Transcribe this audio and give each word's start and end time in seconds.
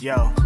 Yo. 0.00 0.45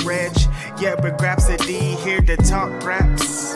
Reg. 0.03 0.31
Yeah, 0.79 0.95
we're 1.01 1.15
Grapsody 1.17 1.97
here 1.99 2.21
to 2.21 2.37
talk 2.37 2.83
raps. 2.83 3.55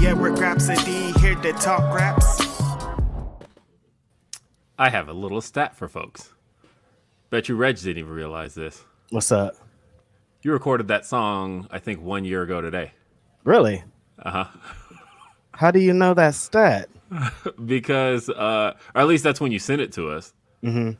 Yeah, 0.00 0.14
we're 0.14 0.32
Grapsody 0.32 1.16
here 1.20 1.34
to 1.36 1.52
talk 1.54 1.94
raps. 1.94 2.40
I 4.78 4.90
have 4.90 5.08
a 5.08 5.12
little 5.12 5.40
stat 5.40 5.76
for 5.76 5.88
folks. 5.88 6.32
Bet 7.30 7.48
you 7.48 7.56
Reg 7.56 7.76
didn't 7.76 7.98
even 7.98 8.12
realize 8.12 8.54
this. 8.54 8.84
What's 9.10 9.30
up? 9.30 9.54
You 10.42 10.52
recorded 10.52 10.88
that 10.88 11.06
song, 11.06 11.68
I 11.70 11.78
think, 11.78 12.02
one 12.02 12.24
year 12.24 12.42
ago 12.42 12.60
today. 12.60 12.92
Really? 13.44 13.84
Uh 14.18 14.30
huh. 14.30 14.58
How 15.52 15.70
do 15.70 15.78
you 15.78 15.92
know 15.92 16.14
that 16.14 16.34
stat? 16.34 16.88
because, 17.64 18.28
uh, 18.28 18.74
or 18.94 19.00
at 19.02 19.06
least 19.06 19.24
that's 19.24 19.40
when 19.40 19.52
you 19.52 19.58
sent 19.58 19.80
it 19.80 19.92
to 19.92 20.10
us. 20.10 20.32
Mm-hmm. 20.64 20.92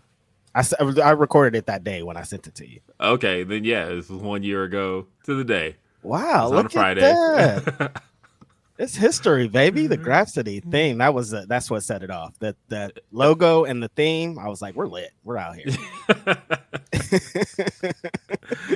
I, 0.55 0.65
I 1.03 1.11
recorded 1.11 1.57
it 1.57 1.67
that 1.67 1.85
day 1.85 2.03
when 2.03 2.17
I 2.17 2.23
sent 2.23 2.47
it 2.47 2.55
to 2.57 2.69
you. 2.69 2.81
Okay, 3.01 3.43
then 3.43 3.65
yeah, 3.65 3.87
this 3.87 4.09
was 4.09 4.21
one 4.23 4.43
year 4.43 4.65
ago 4.65 5.07
to 5.25 5.35
the 5.35 5.45
day. 5.45 5.77
Wow, 6.03 6.49
look 6.49 6.65
on 6.65 6.69
Friday. 6.71 7.03
at 7.03 7.65
that. 7.79 8.03
it's 8.79 8.97
history, 8.97 9.49
baby. 9.49 9.87
The 9.87 9.97
Mm-hmm. 9.97 10.11
Grapsody 10.11 10.61
theme. 10.71 10.99
That 10.99 11.15
was 11.15 11.33
uh, 11.33 11.45
that's 11.49 11.71
what 11.71 11.83
set 11.83 12.03
it 12.03 12.11
off. 12.11 12.39
That 12.41 12.57
that 12.69 12.99
logo 13.13 13.65
and 13.65 13.83
the 13.83 13.89
theme. 13.89 14.39
I 14.39 14.49
was 14.49 14.61
like, 14.61 14.75
we're 14.75 14.87
lit. 14.89 15.13
We're 15.25 15.39
out 15.39 15.57
here. 15.57 15.67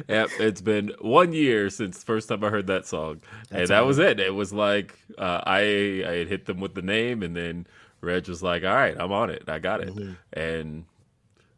yep, 0.08 0.28
it's 0.38 0.60
been 0.60 0.92
one 1.00 1.32
year 1.32 1.68
since 1.70 1.98
the 1.98 2.04
first 2.04 2.28
time 2.28 2.44
I 2.44 2.50
heard 2.50 2.66
that 2.68 2.86
song, 2.86 3.20
and 3.50 3.60
That's 3.60 3.68
that 3.70 3.84
was 3.86 3.98
it. 3.98 4.20
It 4.20 4.34
was 4.34 4.52
like 4.52 4.98
uh, 5.18 5.42
I 5.44 6.04
I 6.06 6.12
had 6.18 6.28
hit 6.28 6.46
them 6.46 6.60
with 6.60 6.74
the 6.74 6.82
name, 6.82 7.22
and 7.22 7.36
then 7.36 7.66
Reg 8.00 8.28
was 8.28 8.42
like, 8.42 8.64
"All 8.64 8.74
right, 8.74 8.96
I'm 8.98 9.12
on 9.12 9.30
it. 9.30 9.44
I 9.48 9.58
got 9.58 9.80
it." 9.80 9.94
Mm-hmm. 9.94 10.12
And 10.38 10.84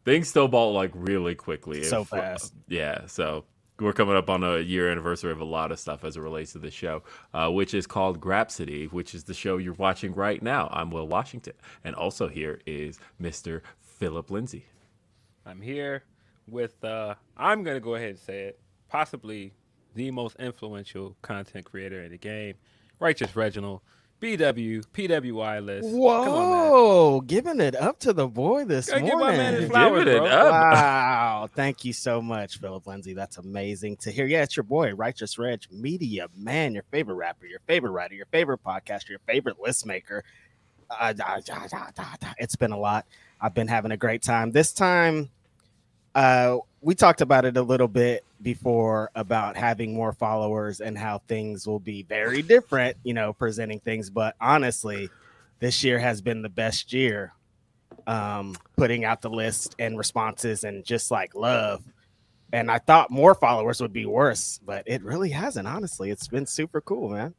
things 0.09 0.27
snowballed 0.29 0.73
like 0.75 0.91
really 0.95 1.35
quickly, 1.35 1.83
So 1.83 2.01
If- 2.01 2.07
fast. 2.07 2.53
yeah, 2.67 3.05
so 3.05 3.45
we're 3.79 3.93
coming 3.93 4.15
up 4.15 4.27
on 4.29 4.43
a 4.43 4.57
year 4.57 4.89
anniversary 4.91 5.31
of 5.31 5.39
a 5.39 5.45
lot 5.45 5.71
of 5.71 5.79
stuff 5.79 6.03
as 6.03 6.17
it 6.17 6.21
relates 6.21 6.51
to 6.53 6.59
the 6.59 6.71
show, 6.71 7.03
uh, 7.33 7.49
which 7.51 7.73
is 7.75 7.85
called 7.85 8.19
Grapsody, 8.19 8.91
which 8.91 9.13
is 9.13 9.25
the 9.25 9.33
show 9.35 9.57
you're 9.57 9.73
watching 9.75 10.13
right 10.15 10.41
now. 10.41 10.67
I'm 10.71 10.89
Will 10.89 11.07
Washington, 11.07 11.53
and 11.83 11.95
also 11.95 12.27
here 12.27 12.59
is 12.65 12.99
Mr. 13.21 13.61
Philip 13.79 14.31
Lindsay. 14.31 14.65
I'm 15.45 15.61
here 15.61 16.03
with 16.47 16.83
uh 16.83 17.13
I'm 17.37 17.61
gonna 17.63 17.79
go 17.79 17.93
ahead 17.95 18.09
and 18.09 18.19
say 18.19 18.45
it, 18.45 18.59
possibly 18.89 19.53
the 19.93 20.09
most 20.09 20.35
influential 20.37 21.15
content 21.21 21.65
creator 21.65 22.01
in 22.03 22.11
the 22.11 22.17
game, 22.17 22.55
Righteous 22.99 23.35
Reginald, 23.35 23.81
BW, 24.21 24.83
PWI 24.93 25.65
list. 25.65 25.89
Come 25.89 26.01
on. 26.01 26.27
Whoa, 26.27 27.21
giving 27.21 27.59
it 27.61 27.75
up 27.75 27.99
to 27.99 28.11
the 28.13 28.27
boy 28.27 28.65
this 28.65 28.89
Gotta 28.89 29.01
give 29.01 29.17
morning. 29.17 29.37
my 29.37 29.51
man 29.51 29.69
flowers, 29.69 30.05
Give 30.05 30.15
it 30.15 30.21
up. 30.23 30.51
Wow. 30.51 31.49
Thank 31.55 31.85
you 31.85 31.93
so 31.93 32.21
much, 32.21 32.59
Philip 32.59 32.85
Lindsay. 32.85 33.13
That's 33.13 33.37
amazing 33.37 33.97
to 33.97 34.11
hear. 34.11 34.25
Yeah, 34.25 34.43
it's 34.43 34.57
your 34.57 34.65
boy, 34.65 34.93
Righteous 34.93 35.37
Reg, 35.37 35.61
media 35.71 36.27
man, 36.35 36.73
your 36.73 36.83
favorite 36.91 37.15
rapper, 37.15 37.45
your 37.45 37.61
favorite 37.67 37.91
writer, 37.91 38.15
your 38.15 38.25
favorite 38.27 38.61
podcaster, 38.63 39.09
your 39.09 39.21
favorite 39.25 39.57
list 39.61 39.85
maker. 39.85 40.23
Uh, 40.89 41.13
da, 41.13 41.39
da, 41.39 41.67
da, 41.67 41.85
da, 41.95 42.03
da. 42.19 42.27
It's 42.39 42.55
been 42.55 42.71
a 42.71 42.77
lot. 42.79 43.05
I've 43.39 43.53
been 43.53 43.67
having 43.67 43.91
a 43.91 43.97
great 43.97 44.21
time. 44.21 44.51
This 44.51 44.73
time, 44.73 45.29
uh, 46.15 46.57
we 46.81 46.95
talked 46.95 47.21
about 47.21 47.45
it 47.45 47.57
a 47.57 47.61
little 47.61 47.87
bit 47.87 48.23
before 48.41 49.11
about 49.15 49.57
having 49.57 49.93
more 49.93 50.13
followers 50.13 50.81
and 50.81 50.97
how 50.97 51.19
things 51.27 51.67
will 51.67 51.79
be 51.79 52.03
very 52.03 52.41
different, 52.41 52.97
you 53.03 53.13
know, 53.13 53.33
presenting 53.33 53.79
things. 53.79 54.09
But 54.09 54.35
honestly, 54.39 55.09
this 55.59 55.83
year 55.83 55.99
has 55.99 56.21
been 56.21 56.41
the 56.41 56.49
best 56.49 56.93
year 56.93 57.33
um, 58.07 58.55
putting 58.77 59.05
out 59.05 59.21
the 59.21 59.29
list 59.29 59.75
and 59.77 59.97
responses 59.97 60.63
and 60.63 60.83
just 60.85 61.11
like 61.11 61.35
love. 61.35 61.83
And 62.51 62.71
I 62.71 62.79
thought 62.79 63.11
more 63.11 63.35
followers 63.35 63.79
would 63.81 63.93
be 63.93 64.05
worse, 64.05 64.59
but 64.65 64.83
it 64.87 65.03
really 65.03 65.29
hasn't. 65.29 65.67
Honestly, 65.67 66.09
it's 66.09 66.27
been 66.27 66.45
super 66.45 66.81
cool, 66.81 67.09
man. 67.09 67.35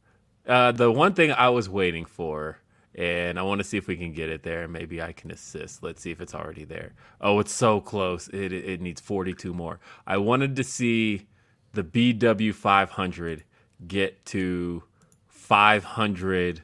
Uh, 0.46 0.72
the 0.72 0.90
one 0.90 1.14
thing 1.14 1.32
I 1.32 1.48
was 1.48 1.68
waiting 1.68 2.04
for, 2.04 2.58
and 2.94 3.38
I 3.38 3.42
want 3.42 3.60
to 3.60 3.64
see 3.64 3.76
if 3.76 3.86
we 3.86 3.96
can 3.96 4.12
get 4.12 4.28
it 4.28 4.42
there. 4.42 4.66
Maybe 4.66 5.00
I 5.00 5.12
can 5.12 5.30
assist. 5.30 5.82
Let's 5.82 6.02
see 6.02 6.10
if 6.10 6.20
it's 6.20 6.34
already 6.34 6.64
there. 6.64 6.94
Oh, 7.20 7.38
it's 7.38 7.52
so 7.52 7.80
close. 7.80 8.28
It 8.28 8.52
it 8.52 8.80
needs 8.80 9.00
42 9.00 9.54
more. 9.54 9.78
I 10.06 10.16
wanted 10.16 10.56
to 10.56 10.64
see 10.64 11.28
the 11.72 11.84
BW 11.84 12.54
500 12.54 13.44
get 13.86 14.24
to 14.26 14.82
500 15.28 16.62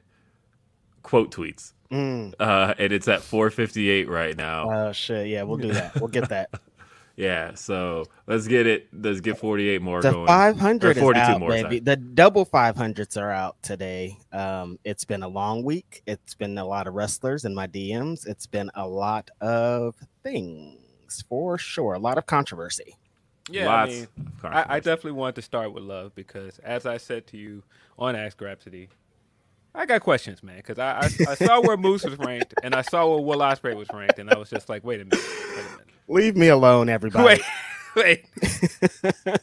quote 1.02 1.30
tweets. 1.34 1.72
Mm. 1.90 2.34
uh, 2.40 2.74
and 2.78 2.92
it's 2.92 3.06
at 3.06 3.22
458 3.22 4.08
right 4.08 4.36
now. 4.36 4.68
Oh 4.68 4.92
shit! 4.92 5.28
Yeah, 5.28 5.44
we'll 5.44 5.56
do 5.56 5.70
that. 5.72 5.94
We'll 6.00 6.08
get 6.08 6.30
that. 6.30 6.50
Yeah, 7.16 7.54
so 7.54 8.04
let's 8.26 8.46
get 8.46 8.66
it. 8.66 8.88
Let's 8.92 9.20
get 9.20 9.38
48 9.38 9.80
more 9.80 10.02
The 10.02 10.12
going. 10.12 10.26
500 10.26 10.98
Or 10.98 11.12
is 11.12 11.18
out, 11.18 11.40
more, 11.40 11.48
baby. 11.48 11.62
sorry. 11.62 11.78
The 11.80 11.96
double 11.96 12.44
500s 12.44 13.20
are 13.20 13.30
out 13.32 13.56
today. 13.62 14.18
Um, 14.32 14.78
it's 14.84 15.06
been 15.06 15.22
a 15.22 15.28
long 15.28 15.64
week. 15.64 16.02
It's 16.06 16.34
been 16.34 16.58
a 16.58 16.64
lot 16.64 16.86
of 16.86 16.92
wrestlers 16.94 17.46
in 17.46 17.54
my 17.54 17.66
DMs. 17.66 18.26
It's 18.26 18.46
been 18.46 18.70
a 18.74 18.86
lot 18.86 19.30
of 19.40 19.94
things 20.22 21.24
for 21.26 21.56
sure. 21.56 21.94
A 21.94 21.98
lot 21.98 22.18
of 22.18 22.26
controversy. 22.26 22.96
Yeah, 23.48 23.66
Lots 23.66 23.90
I 23.90 23.94
mean, 23.94 24.08
of 24.18 24.44
I, 24.44 24.66
I 24.68 24.80
definitely 24.80 25.12
want 25.12 25.36
to 25.36 25.42
start 25.42 25.72
with 25.72 25.84
love 25.84 26.14
because, 26.16 26.58
as 26.58 26.84
I 26.84 26.96
said 26.98 27.26
to 27.28 27.38
you 27.38 27.62
on 27.98 28.14
Ask 28.16 28.38
Grapsody, 28.38 28.88
I 29.76 29.86
got 29.86 30.00
questions, 30.00 30.42
man. 30.42 30.56
Because 30.56 30.78
I, 30.78 31.00
I 31.00 31.32
I 31.32 31.34
saw 31.34 31.60
where 31.60 31.76
Moose 31.76 32.04
was 32.04 32.18
ranked 32.18 32.54
and 32.62 32.74
I 32.74 32.82
saw 32.82 33.06
where 33.08 33.20
Will 33.22 33.38
Ospreay 33.40 33.76
was 33.76 33.88
ranked, 33.92 34.18
and 34.18 34.30
I 34.30 34.36
was 34.38 34.50
just 34.50 34.68
like, 34.68 34.84
wait 34.84 35.00
a 35.00 35.04
minute, 35.04 35.20
wait 35.24 35.58
a 35.60 35.70
minute, 35.70 35.86
Leave 36.08 36.36
me 36.36 36.48
alone, 36.48 36.88
everybody. 36.88 37.24
wait, 37.24 37.42
wait. 37.96 38.26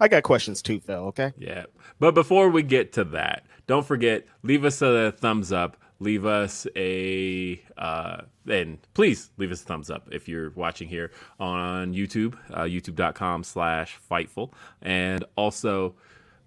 I 0.00 0.08
got 0.08 0.22
questions 0.22 0.62
too, 0.62 0.80
Phil. 0.80 0.96
Okay. 1.06 1.32
Yeah. 1.38 1.64
But 2.00 2.14
before 2.14 2.48
we 2.48 2.62
get 2.62 2.92
to 2.94 3.04
that, 3.04 3.44
don't 3.66 3.86
forget, 3.86 4.26
leave 4.42 4.64
us 4.64 4.82
a 4.82 5.12
thumbs 5.12 5.52
up. 5.52 5.76
Leave 6.00 6.26
us 6.26 6.66
a, 6.76 7.62
uh, 7.78 8.22
and 8.50 8.78
please 8.94 9.30
leave 9.38 9.52
us 9.52 9.62
a 9.62 9.64
thumbs 9.64 9.90
up 9.90 10.08
if 10.10 10.28
you're 10.28 10.50
watching 10.50 10.88
here 10.88 11.12
on 11.38 11.94
YouTube, 11.94 12.36
uh, 12.52 12.62
youtube.com 12.62 13.44
slash 13.44 13.98
fightful. 14.10 14.50
And 14.82 15.24
also, 15.36 15.94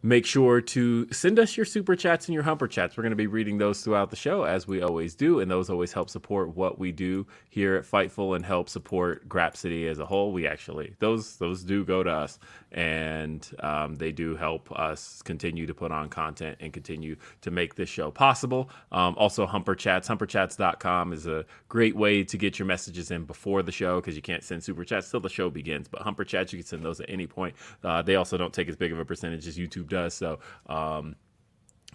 make 0.02 0.26
sure 0.26 0.62
to 0.62 1.12
send 1.12 1.40
us 1.40 1.58
your 1.58 1.66
super 1.66 1.96
chats 1.96 2.28
and 2.28 2.34
your 2.34 2.44
humper 2.44 2.68
chats. 2.68 2.96
We're 2.96 3.04
going 3.04 3.12
to 3.12 3.16
be 3.16 3.28
reading 3.28 3.58
those 3.58 3.82
throughout 3.82 4.10
the 4.10 4.16
show, 4.16 4.44
as 4.44 4.68
we 4.68 4.82
always 4.82 5.16
do, 5.16 5.40
and 5.40 5.50
those 5.50 5.70
always 5.70 5.94
help 5.94 6.10
support 6.10 6.56
what 6.56 6.78
we 6.80 6.92
do 6.92 7.26
here 7.58 7.76
at 7.76 7.84
Fightful 7.84 8.36
and 8.36 8.46
help 8.46 8.70
support 8.70 9.28
Grapsody 9.28 9.90
as 9.90 9.98
a 9.98 10.06
whole. 10.06 10.32
We 10.32 10.46
actually 10.46 10.94
those 11.00 11.38
those 11.38 11.64
do 11.64 11.84
go 11.84 12.04
to 12.04 12.12
us, 12.12 12.38
and 12.72 13.50
um, 13.60 13.96
they 13.96 14.12
do 14.12 14.36
help 14.36 14.72
us 14.72 15.24
continue 15.24 15.66
to 15.66 15.74
put 15.74 15.92
on 15.92 16.08
content 16.08 16.58
and 16.60 16.72
continue 16.72 17.16
to 17.42 17.50
make 17.50 17.74
this 17.74 17.90
show 17.90 18.12
possible. 18.12 18.70
Um, 18.92 19.16
also, 19.18 19.48
Humper 19.48 19.74
Chats, 19.74 20.08
HumperChats.com 20.08 21.14
is 21.14 21.26
a 21.26 21.46
great 21.68 21.96
way 21.96 22.24
to 22.24 22.38
get 22.38 22.60
your 22.60 22.68
messages 22.68 23.10
in 23.10 23.26
before 23.26 23.64
the 23.64 23.72
show 23.72 24.00
because 24.00 24.16
you 24.16 24.22
can't 24.22 24.44
send 24.44 24.64
super 24.64 24.86
chats 24.86 25.10
till 25.10 25.20
the 25.20 25.28
show 25.28 25.50
begins. 25.50 25.88
But 25.88 26.04
Humper 26.04 26.26
Chats, 26.26 26.54
you 26.54 26.60
can 26.60 26.68
send 26.68 26.86
those 26.86 27.02
at 27.02 27.10
any 27.10 27.26
point. 27.26 27.56
Uh, 27.84 28.04
they 28.04 28.18
also 28.18 28.38
don't 28.38 28.54
take 28.54 28.70
as 28.70 28.76
big 28.76 28.92
of 28.92 29.00
a 29.00 29.06
percentage 29.06 29.48
as 29.48 29.58
YouTube 29.58 29.90
does, 29.90 30.14
so 30.14 30.38
um, 30.68 31.16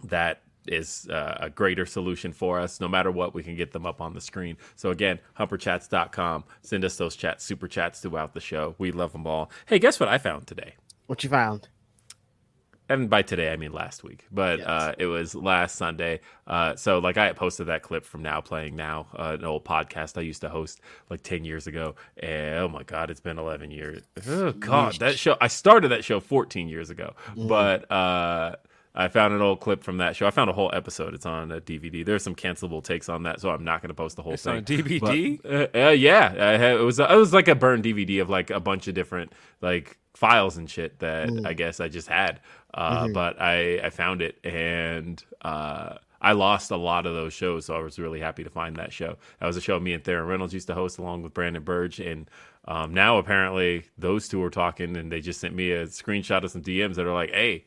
that 0.03 0.43
is 0.69 1.09
uh, 1.11 1.37
a 1.41 1.51
greater 1.51 1.85
solution 1.87 2.33
for 2.33 2.59
us. 2.61 2.81
No 2.81 2.89
matter 2.89 3.11
what, 3.11 3.35
we 3.35 3.43
can 3.43 3.57
get 3.57 3.73
them 3.73 3.85
up 3.87 4.01
on 4.01 4.15
the 4.15 4.21
screen. 4.21 4.57
So 4.77 4.91
again, 4.91 5.19
humperchats.com. 5.39 6.45
Send 6.63 6.85
us 6.85 6.97
those 6.97 7.17
chats, 7.17 7.45
super 7.45 7.69
chats 7.69 8.01
throughout 8.01 8.35
the 8.35 8.41
show. 8.41 8.75
We 8.79 8.93
love 8.93 9.13
them 9.13 9.27
all. 9.27 9.51
Hey, 9.67 9.79
guess 9.79 9.99
what 9.99 10.09
I 10.09 10.19
found 10.19 10.47
today? 10.47 10.75
What 11.07 11.25
you 11.25 11.31
found? 11.31 11.69
and 12.89 13.09
by 13.09 13.23
today 13.23 13.51
I 13.51 13.57
mean 13.57 13.73
last 13.73 14.03
week, 14.05 14.27
but 14.31 14.59
Yes. 14.59 14.69
uh, 14.69 14.95
it 14.99 15.07
was 15.07 15.35
last 15.35 15.77
Sunday. 15.77 16.21
Uh, 16.47 16.75
so 16.77 16.99
like 16.99 17.17
I 17.17 17.33
posted 17.33 17.69
that 17.69 17.83
clip 17.83 18.05
from 18.05 18.23
Now 18.23 18.41
Playing 18.43 18.77
Now, 18.77 19.07
uh, 19.17 19.37
an 19.39 19.45
old 19.47 19.65
podcast 19.65 20.19
I 20.19 20.23
used 20.23 20.43
to 20.43 20.51
host 20.51 20.81
like 21.09 21.23
ten 21.23 21.45
years 21.45 21.67
ago, 21.67 21.95
and 22.19 22.57
oh 22.59 22.69
my 22.69 22.83
god, 22.83 23.11
it's 23.11 23.21
been 23.21 23.39
eleven 23.39 23.71
years. 23.71 24.03
Oh 24.29 24.53
god, 24.53 24.99
that 24.99 25.19
show 25.19 25.37
I 25.41 25.47
started 25.47 25.89
that 25.89 26.05
show 26.05 26.21
fourteen 26.21 26.69
years 26.69 26.91
ago, 26.91 27.15
but 27.37 27.91
uh, 27.91 28.57
I 28.95 29.09
found 29.09 29.33
an 29.33 29.41
old 29.41 29.61
clip 29.61 29.83
from 29.83 29.97
that 29.99 30.17
show. 30.17 30.27
I 30.27 30.31
found 30.31 30.51
a 30.51 30.53
whole 30.53 30.71
episode. 30.75 31.15
It's 31.15 31.25
on 31.25 31.51
a 31.51 31.61
DVD. 31.63 32.05
There's 32.05 32.23
some 32.23 32.35
cancelable 32.35 32.85
takes 32.85 33.09
on 33.09 33.23
that, 33.23 33.41
so 33.41 33.49
I'm 33.51 33.65
not 33.65 33.81
going 33.81 33.89
to 33.89 33.95
post 33.95 34.17
the 34.17 34.23
whole 34.23 34.35
It's 34.35 34.43
thing. 34.43 34.57
on 34.57 34.65
DVD? 34.65 35.41
But, 35.43 35.75
uh, 35.75 35.87
uh, 35.87 35.91
yeah, 35.91 36.35
I 36.39 36.59
had, 36.59 36.77
it 36.77 36.83
was 36.85 36.99
it 37.01 37.09
was 37.11 37.33
like 37.33 37.49
a 37.49 37.55
burned 37.55 37.85
DVD 37.85 38.21
of 38.21 38.29
like 38.29 38.51
a 38.51 38.61
bunch 38.61 38.89
of 38.89 38.95
different 38.95 39.33
like 39.63 39.97
files 40.15 40.59
and 40.59 40.69
shit 40.69 40.99
that 40.99 41.31
I 41.47 41.55
guess 41.55 41.81
I 41.81 41.89
just 41.89 42.09
had. 42.09 42.41
Uh, 42.75 43.09
But 43.09 43.41
I 43.41 43.81
I 43.83 43.91
found 43.91 44.21
it 44.21 44.39
and 44.45 45.23
uh, 45.41 45.97
I 46.21 46.33
lost 46.33 46.71
a 46.71 46.77
lot 46.77 47.07
of 47.07 47.15
those 47.15 47.33
shows, 47.33 47.65
so 47.67 47.75
I 47.75 47.81
was 47.81 47.99
really 47.99 48.21
happy 48.21 48.45
to 48.45 48.51
find 48.51 48.77
that 48.77 48.93
show. 48.93 49.17
That 49.41 49.47
was 49.47 49.57
a 49.57 49.61
show 49.63 49.81
me 49.81 49.95
and 49.95 50.05
Theron 50.05 50.27
Reynolds 50.29 50.53
used 50.53 50.67
to 50.67 50.75
host 50.75 50.99
along 50.99 51.23
with 51.23 51.33
Brandon 51.33 51.63
Burge, 51.63 51.99
and 51.99 52.29
um, 52.67 52.93
now 52.93 53.17
apparently 53.17 53.85
those 53.97 54.29
two 54.29 54.43
are 54.43 54.51
talking, 54.51 54.97
and 54.99 55.11
they 55.11 55.21
just 55.21 55.41
sent 55.41 55.55
me 55.55 55.73
a 55.73 55.87
screenshot 55.87 56.45
of 56.45 56.51
some 56.51 56.63
DMs 56.63 56.97
that 56.97 57.07
are 57.07 57.15
like, 57.15 57.31
"Hey." 57.31 57.65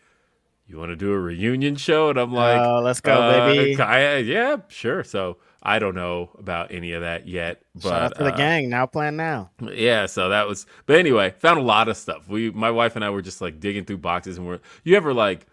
You 0.68 0.78
want 0.78 0.90
to 0.90 0.96
do 0.96 1.12
a 1.12 1.20
reunion 1.20 1.76
show? 1.76 2.10
And 2.10 2.18
I'm 2.18 2.34
like, 2.34 2.60
Oh, 2.60 2.82
let's 2.82 3.02
go, 3.02 3.14
uh, 3.14 3.48
baby. 3.48 3.80
I, 3.82 4.18
yeah, 4.18 4.58
sure. 4.68 5.04
So 5.04 5.38
I 5.62 5.80
don't 5.80 5.96
know 5.96 6.32
about 6.38 6.72
any 6.72 6.94
of 6.94 7.02
that 7.02 7.28
yet. 7.28 7.62
But 7.76 7.82
Shout 7.90 8.02
out 8.02 8.16
to 8.18 8.24
the 8.24 8.34
uh, 8.34 8.38
gang. 8.38 8.70
Now 8.70 8.86
Playing 8.86 9.16
Now. 9.16 9.52
yeah, 9.62 10.06
so 10.06 10.30
that 10.30 10.48
was. 10.48 10.66
But 10.86 10.98
anyway, 10.98 11.34
found 11.38 11.60
a 11.60 11.64
lot 11.64 11.88
of 11.88 11.98
stuff. 11.98 12.28
We, 12.28 12.52
my 12.52 12.72
wife 12.72 12.96
and 12.96 13.06
I, 13.06 13.10
were 13.10 13.22
just 13.22 13.42
like 13.42 13.60
digging 13.60 13.86
through 13.86 13.98
boxes, 13.98 14.38
and 14.38 14.48
we're. 14.48 14.60
You 14.84 14.96
ever 14.96 15.14
like 15.14 15.48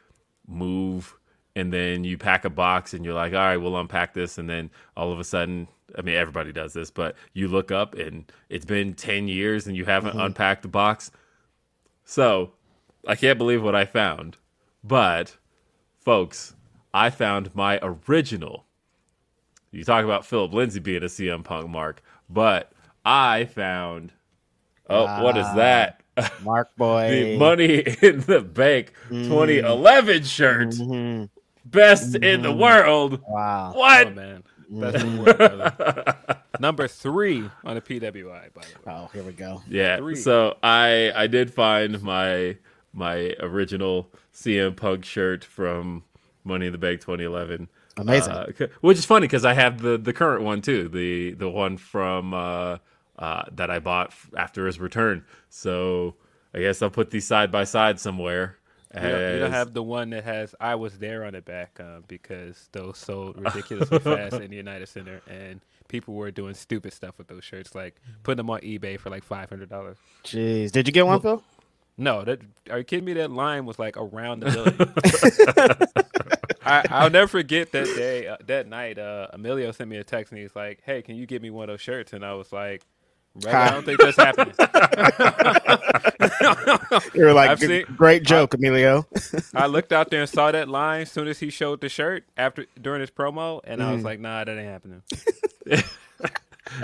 move 0.46 1.16
and 1.54 1.72
then 1.72 2.04
you 2.04 2.16
pack 2.16 2.44
a 2.44 2.50
box 2.50 2.94
and 2.94 3.04
you're 3.04 3.14
like, 3.14 3.32
all 3.32 3.38
right, 3.38 3.56
we'll 3.56 3.76
unpack 3.76 4.14
this, 4.14 4.38
and 4.38 4.48
then 4.48 4.70
all 4.96 5.12
of 5.12 5.20
a 5.20 5.24
sudden, 5.24 5.68
I 5.96 6.02
mean, 6.02 6.14
everybody 6.14 6.52
does 6.52 6.72
this, 6.72 6.90
but 6.90 7.14
you 7.34 7.48
look 7.48 7.70
up 7.70 7.94
and 7.94 8.30
it's 8.48 8.64
been 8.64 8.94
ten 8.94 9.28
years 9.28 9.66
and 9.66 9.76
you 9.76 9.84
haven't 9.84 10.18
unpacked 10.18 10.62
the 10.62 10.68
box. 10.68 11.10
So 12.04 12.52
I 13.06 13.14
can't 13.14 13.38
believe 13.38 13.62
what 13.62 13.74
I 13.74 13.84
found, 13.84 14.36
but 14.84 15.36
folks, 16.00 16.54
I 16.92 17.10
found 17.10 17.54
my 17.54 17.78
original 17.82 18.66
you 19.72 19.84
talk 19.84 20.04
about 20.04 20.26
Philip 20.26 20.52
Lindsay 20.52 20.80
being 20.80 21.02
a 21.02 21.06
CM 21.06 21.42
Punk 21.42 21.68
mark, 21.68 22.02
but 22.28 22.72
I 23.06 23.46
found 23.46 24.12
oh, 24.88 25.22
what 25.22 25.38
is 25.38 25.46
ah, 25.48 25.54
that? 25.54 26.02
Mark 26.42 26.68
boy. 26.76 27.10
the 27.10 27.38
Money 27.38 27.78
in 28.02 28.20
the 28.20 28.42
Bank 28.42 28.92
2011 29.08 30.16
mm-hmm. 30.16 30.24
shirt, 30.24 30.68
Mhm. 30.68 31.30
best 31.64 32.14
in 32.16 32.42
the 32.42 32.50
mm-hmm. 32.50 32.60
world. 32.60 33.22
Wow. 33.26 33.72
What? 33.74 34.08
Oh 34.08 34.10
man, 34.10 34.44
that's 34.70 35.02
the 35.02 35.22
word, 35.22 35.38
brother. 35.38 36.16
Number 36.60 36.86
three 36.86 37.48
on 37.64 37.74
the 37.74 37.80
PWI, 37.80 38.52
by 38.52 38.60
the 38.60 38.90
way. 38.90 38.94
Oh, 38.94 39.08
here 39.14 39.22
we 39.22 39.32
go. 39.32 39.62
Yeah. 39.66 39.96
Three. 39.96 40.16
So 40.16 40.58
I 40.62 41.12
I 41.16 41.28
did 41.28 41.52
find 41.52 42.02
my 42.02 42.58
my 42.92 43.34
original 43.40 44.10
CM 44.34 44.76
Punk 44.76 45.04
shirt 45.04 45.44
from 45.44 46.04
Money 46.44 46.66
in 46.66 46.72
the 46.72 46.78
Bank 46.78 47.00
2011. 47.00 47.68
Amazing. 47.96 48.32
Uh, 48.32 48.46
which 48.80 48.98
is 48.98 49.04
funny 49.04 49.26
because 49.26 49.44
I 49.44 49.52
have 49.52 49.80
the 49.80 49.98
the 49.98 50.12
current 50.12 50.42
one 50.44 50.62
too, 50.62 50.88
the 50.88 51.34
the 51.34 51.50
one 51.50 51.76
from 51.76 52.32
uh, 52.32 52.78
uh, 53.18 53.42
that 53.52 53.70
I 53.70 53.78
bought 53.78 54.14
after 54.36 54.66
his 54.66 54.80
return. 54.80 55.24
So 55.50 56.14
I 56.54 56.60
guess 56.60 56.80
I'll 56.80 56.90
put 56.90 57.10
these 57.10 57.26
side 57.26 57.50
by 57.50 57.64
side 57.64 58.00
somewhere. 58.00 58.56
You 58.94 59.00
don't, 59.00 59.32
you 59.32 59.38
don't 59.40 59.52
have 59.52 59.72
the 59.72 59.82
one 59.82 60.10
that 60.10 60.24
has 60.24 60.54
"I 60.60 60.74
was 60.74 60.98
there" 60.98 61.24
on 61.24 61.32
the 61.32 61.40
back 61.40 61.80
uh, 61.80 62.00
because 62.08 62.68
those 62.72 62.98
sold 62.98 63.40
ridiculously 63.40 63.98
fast 64.00 64.34
in 64.34 64.50
the 64.50 64.56
United 64.56 64.86
Center, 64.86 65.22
and 65.26 65.60
people 65.88 66.14
were 66.14 66.30
doing 66.30 66.52
stupid 66.54 66.92
stuff 66.92 67.16
with 67.16 67.28
those 67.28 67.42
shirts, 67.42 67.74
like 67.74 67.96
putting 68.22 68.36
them 68.36 68.50
on 68.50 68.60
eBay 68.60 68.98
for 68.98 69.08
like 69.08 69.24
five 69.24 69.48
hundred 69.48 69.70
dollars. 69.70 69.96
Jeez. 70.24 70.72
Did 70.72 70.86
you 70.86 70.92
get 70.92 71.06
one, 71.06 71.20
Phil? 71.22 71.42
No, 71.98 72.24
that 72.24 72.40
are 72.70 72.78
you 72.78 72.84
kidding 72.84 73.04
me? 73.04 73.12
That 73.14 73.30
line 73.30 73.66
was 73.66 73.78
like 73.78 73.96
around 73.96 74.40
the 74.40 74.50
building. 74.50 74.74
I, 76.64 76.84
I'll 76.90 77.10
never 77.10 77.26
forget 77.28 77.72
that 77.72 77.86
day, 77.86 78.26
uh, 78.28 78.36
that 78.46 78.68
night. 78.68 78.98
Uh, 78.98 79.26
Emilio 79.32 79.72
sent 79.72 79.90
me 79.90 79.96
a 79.96 80.04
text 80.04 80.32
and 80.32 80.40
he's 80.40 80.54
like, 80.56 80.80
"Hey, 80.84 81.02
can 81.02 81.16
you 81.16 81.26
get 81.26 81.42
me 81.42 81.50
one 81.50 81.64
of 81.64 81.68
those 81.74 81.80
shirts?" 81.80 82.12
And 82.12 82.24
I 82.24 82.34
was 82.34 82.52
like, 82.52 82.82
"Brother, 83.36 83.56
I 83.58 83.70
don't 83.70 83.84
think 83.84 84.00
that's 84.00 84.16
happening." 84.16 84.54
You 87.14 87.24
were 87.24 87.32
like, 87.32 87.58
seen- 87.58 87.84
great 87.96 88.22
joke, 88.22 88.54
Emilio. 88.54 89.06
I 89.54 89.66
looked 89.66 89.92
out 89.92 90.10
there 90.10 90.20
and 90.20 90.28
saw 90.28 90.52
that 90.52 90.68
line 90.68 91.02
as 91.02 91.10
soon 91.10 91.26
as 91.26 91.40
he 91.40 91.50
showed 91.50 91.80
the 91.80 91.88
shirt 91.88 92.24
after 92.36 92.66
during 92.80 93.00
his 93.00 93.10
promo, 93.10 93.60
and 93.64 93.82
I 93.82 93.90
Mm. 93.90 93.94
was 93.96 94.04
like, 94.04 94.20
"Nah, 94.20 94.44
that 94.44 94.56
ain't 94.58 94.68
happening." 94.68 95.02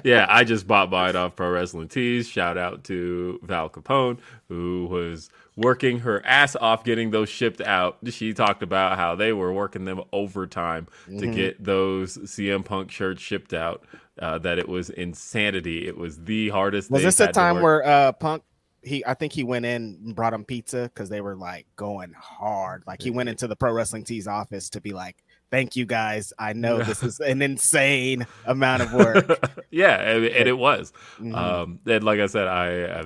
Yeah, 0.05 0.27
I 0.29 0.45
just 0.45 0.67
bought 0.67 0.91
mine 0.91 1.17
off 1.17 1.37
Pro 1.37 1.51
Wrestling 1.51 1.89
Tees. 1.89 2.29
Shout 2.29 2.59
out 2.59 2.85
to 2.85 3.39
Val 3.43 3.69
Capone, 3.69 4.19
who 4.49 4.87
was 4.87 5.31
working 5.57 6.01
her 6.01 6.25
ass 6.25 6.57
off 6.57 6.85
getting 6.85 7.11
those 7.11 7.29
shipped 7.29 7.61
out. 7.61 7.99
She 8.11 8.33
talked 8.33 8.63
about 8.63 8.97
how 8.97 9.15
they 9.15 9.33
were 9.33 9.53
working 9.53 9.85
them 9.85 10.03
overtime 10.13 10.87
to 11.07 11.27
get 11.27 11.63
those 11.63 12.17
CM 12.19 12.65
Punk 12.65 12.91
shirts 12.91 13.23
shipped 13.23 13.55
out. 13.55 13.85
Uh, 14.21 14.37
that 14.37 14.59
it 14.59 14.69
was 14.69 14.91
insanity. 14.91 15.87
It 15.87 15.97
was 15.97 16.19
the 16.25 16.49
hardest. 16.49 16.91
Was 16.91 17.05
this 17.05 17.21
a 17.21 17.29
time 17.29 17.61
where 17.61 17.87
uh 17.87 18.11
Punk 18.11 18.43
he 18.83 19.05
I 19.07 19.15
think 19.15 19.33
he 19.33 19.45
went 19.45 19.65
in 19.65 19.99
and 20.05 20.15
brought 20.15 20.33
him 20.33 20.45
pizza 20.45 20.91
because 20.93 21.09
they 21.09 21.21
were 21.21 21.37
like 21.37 21.67
going 21.77 22.13
hard. 22.17 22.83
Like 22.87 23.03
he 23.03 23.11
went 23.11 23.29
into 23.29 23.47
the 23.47 23.57
pro 23.57 23.73
wrestling 23.73 24.05
tees 24.05 24.27
office 24.27 24.71
to 24.71 24.81
be 24.81 24.93
like, 24.93 25.25
Thank 25.51 25.77
you 25.77 25.87
guys. 25.87 26.33
I 26.39 26.53
know 26.53 26.79
this 26.83 27.03
is 27.03 27.21
an 27.21 27.41
insane 27.43 28.27
amount 28.47 28.83
of 28.83 28.93
work. 28.93 29.67
yeah, 29.71 29.97
and, 30.01 30.25
and 30.27 30.49
it 30.49 30.59
was. 30.59 30.93
Mhm. 31.19 31.35
Um, 31.35 31.81
and 31.87 32.05
like 32.05 32.21
I 32.21 32.27
said, 32.27 32.47
I, 32.47 33.01
I, 33.01 33.05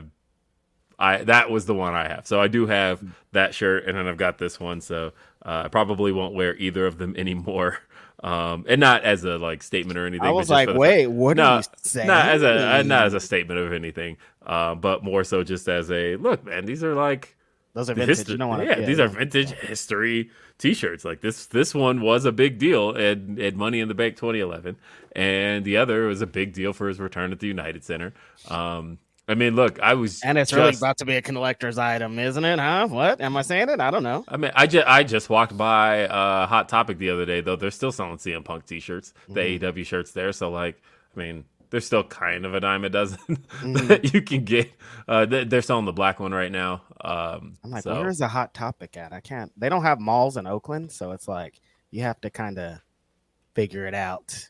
I 0.98 1.24
that 1.24 1.50
was 1.50 1.66
the 1.66 1.74
one 1.74 1.94
I 1.94 2.08
have. 2.08 2.26
So 2.26 2.40
I 2.40 2.48
do 2.48 2.66
have 2.66 3.02
that 3.32 3.54
shirt, 3.54 3.86
and 3.86 3.96
then 3.96 4.06
I've 4.08 4.16
got 4.16 4.38
this 4.38 4.58
one. 4.58 4.80
So 4.80 5.12
uh, 5.44 5.62
I 5.64 5.68
probably 5.68 6.12
won't 6.12 6.34
wear 6.34 6.56
either 6.56 6.86
of 6.86 6.98
them 6.98 7.14
anymore. 7.18 7.78
um, 8.22 8.64
and 8.68 8.80
not 8.80 9.02
as 9.04 9.24
a 9.24 9.36
like 9.38 9.62
statement 9.62 9.98
or 9.98 10.06
anything. 10.06 10.26
I 10.26 10.30
was 10.32 10.50
like, 10.50 10.68
wait, 10.72 11.06
what 11.08 11.36
no, 11.36 11.44
are 11.44 11.56
you 11.58 11.62
saying? 11.76 12.06
not 12.06 12.28
as 12.28 12.42
a 12.42 12.78
uh, 12.78 12.82
not 12.82 13.06
as 13.06 13.14
a 13.14 13.20
statement 13.20 13.58
of 13.60 13.72
anything, 13.72 14.16
uh, 14.46 14.74
but 14.74 15.02
more 15.04 15.24
so 15.24 15.42
just 15.44 15.68
as 15.68 15.90
a 15.90 16.16
look, 16.16 16.44
man. 16.44 16.64
These 16.64 16.84
are 16.84 16.94
like 16.94 17.36
Those 17.74 17.90
are 17.90 17.94
vintage. 17.94 18.18
history. 18.18 18.32
You 18.32 18.38
don't 18.38 18.64
yeah, 18.64 18.80
these 18.80 19.00
are 19.00 19.08
vintage 19.08 19.50
history 19.52 20.30
T-shirts. 20.62 21.04
Like 21.04 21.20
this, 21.20 21.46
this 21.46 21.74
one 21.74 22.00
was 22.00 22.24
a 22.24 22.32
big 22.32 22.58
deal 22.58 22.90
at, 22.96 23.18
at 23.38 23.56
Money 23.56 23.80
in 23.80 23.88
the 23.88 23.94
Bank 23.94 24.16
2011, 24.16 24.76
and 25.14 25.64
the 25.64 25.76
other 25.76 26.06
was 26.06 26.22
a 26.22 26.26
big 26.26 26.52
deal 26.54 26.72
for 26.72 26.88
his 26.88 26.98
return 27.00 27.32
at 27.32 27.40
the 27.40 27.48
United 27.48 27.84
Center. 27.84 28.14
Um, 28.48 28.98
I 29.28 29.34
mean, 29.34 29.54
look, 29.54 29.78
I 29.80 29.94
was 29.94 30.20
And 30.24 30.36
it's 30.36 30.52
really 30.52 30.74
about 30.74 30.98
to 30.98 31.04
be 31.04 31.16
a 31.16 31.22
collector's 31.22 31.78
item, 31.78 32.18
isn't 32.18 32.44
it? 32.44 32.58
Huh? 32.58 32.88
What 32.88 33.20
am 33.20 33.36
I 33.36 33.42
saying 33.42 33.68
it? 33.68 33.80
I 33.80 33.90
don't 33.90 34.02
know. 34.02 34.24
I 34.26 34.36
mean, 34.36 34.50
I 34.54 34.66
just 34.66 34.86
I 34.86 35.04
just 35.04 35.30
walked 35.30 35.56
by 35.56 36.06
uh, 36.06 36.46
Hot 36.46 36.68
Topic 36.68 36.98
the 36.98 37.10
other 37.10 37.24
day 37.24 37.40
though. 37.40 37.56
They're 37.56 37.70
still 37.70 37.92
selling 37.92 38.16
CM 38.18 38.44
Punk 38.44 38.66
T-shirts, 38.66 39.14
the 39.28 39.40
Mm-hmm. 39.40 39.64
AEW 39.64 39.86
shirts 39.86 40.10
there. 40.12 40.32
So 40.32 40.50
like, 40.50 40.82
I 41.16 41.20
mean, 41.20 41.44
there's 41.72 41.84
still 41.86 42.04
kind 42.04 42.46
of 42.46 42.54
a 42.54 42.60
dime 42.60 42.84
a 42.84 42.88
dozen 42.88 43.18
Mm-hmm. 43.26 43.72
that 43.88 44.14
you 44.14 44.22
can 44.22 44.44
get. 44.44 44.70
Uh, 45.08 45.26
they- 45.26 45.42
they're 45.44 45.62
selling 45.62 45.84
the 45.86 45.92
black 45.92 46.20
one 46.20 46.32
right 46.32 46.52
now. 46.52 46.82
Um, 47.00 47.56
I'm 47.64 47.70
like, 47.70 47.82
so- 47.82 47.98
where 47.98 48.08
is 48.08 48.18
the 48.18 48.28
hot 48.28 48.54
topic 48.54 48.96
at? 48.96 49.12
I 49.12 49.18
can't. 49.20 49.50
They 49.58 49.68
don't 49.68 49.82
have 49.82 49.98
malls 49.98 50.36
in 50.36 50.46
Oakland, 50.46 50.92
so 50.92 51.10
it's 51.10 51.26
like 51.26 51.60
you 51.90 52.02
have 52.02 52.20
to 52.20 52.30
kind 52.30 52.58
of 52.60 52.78
figure 53.54 53.86
it 53.86 53.94
out. 53.94 54.48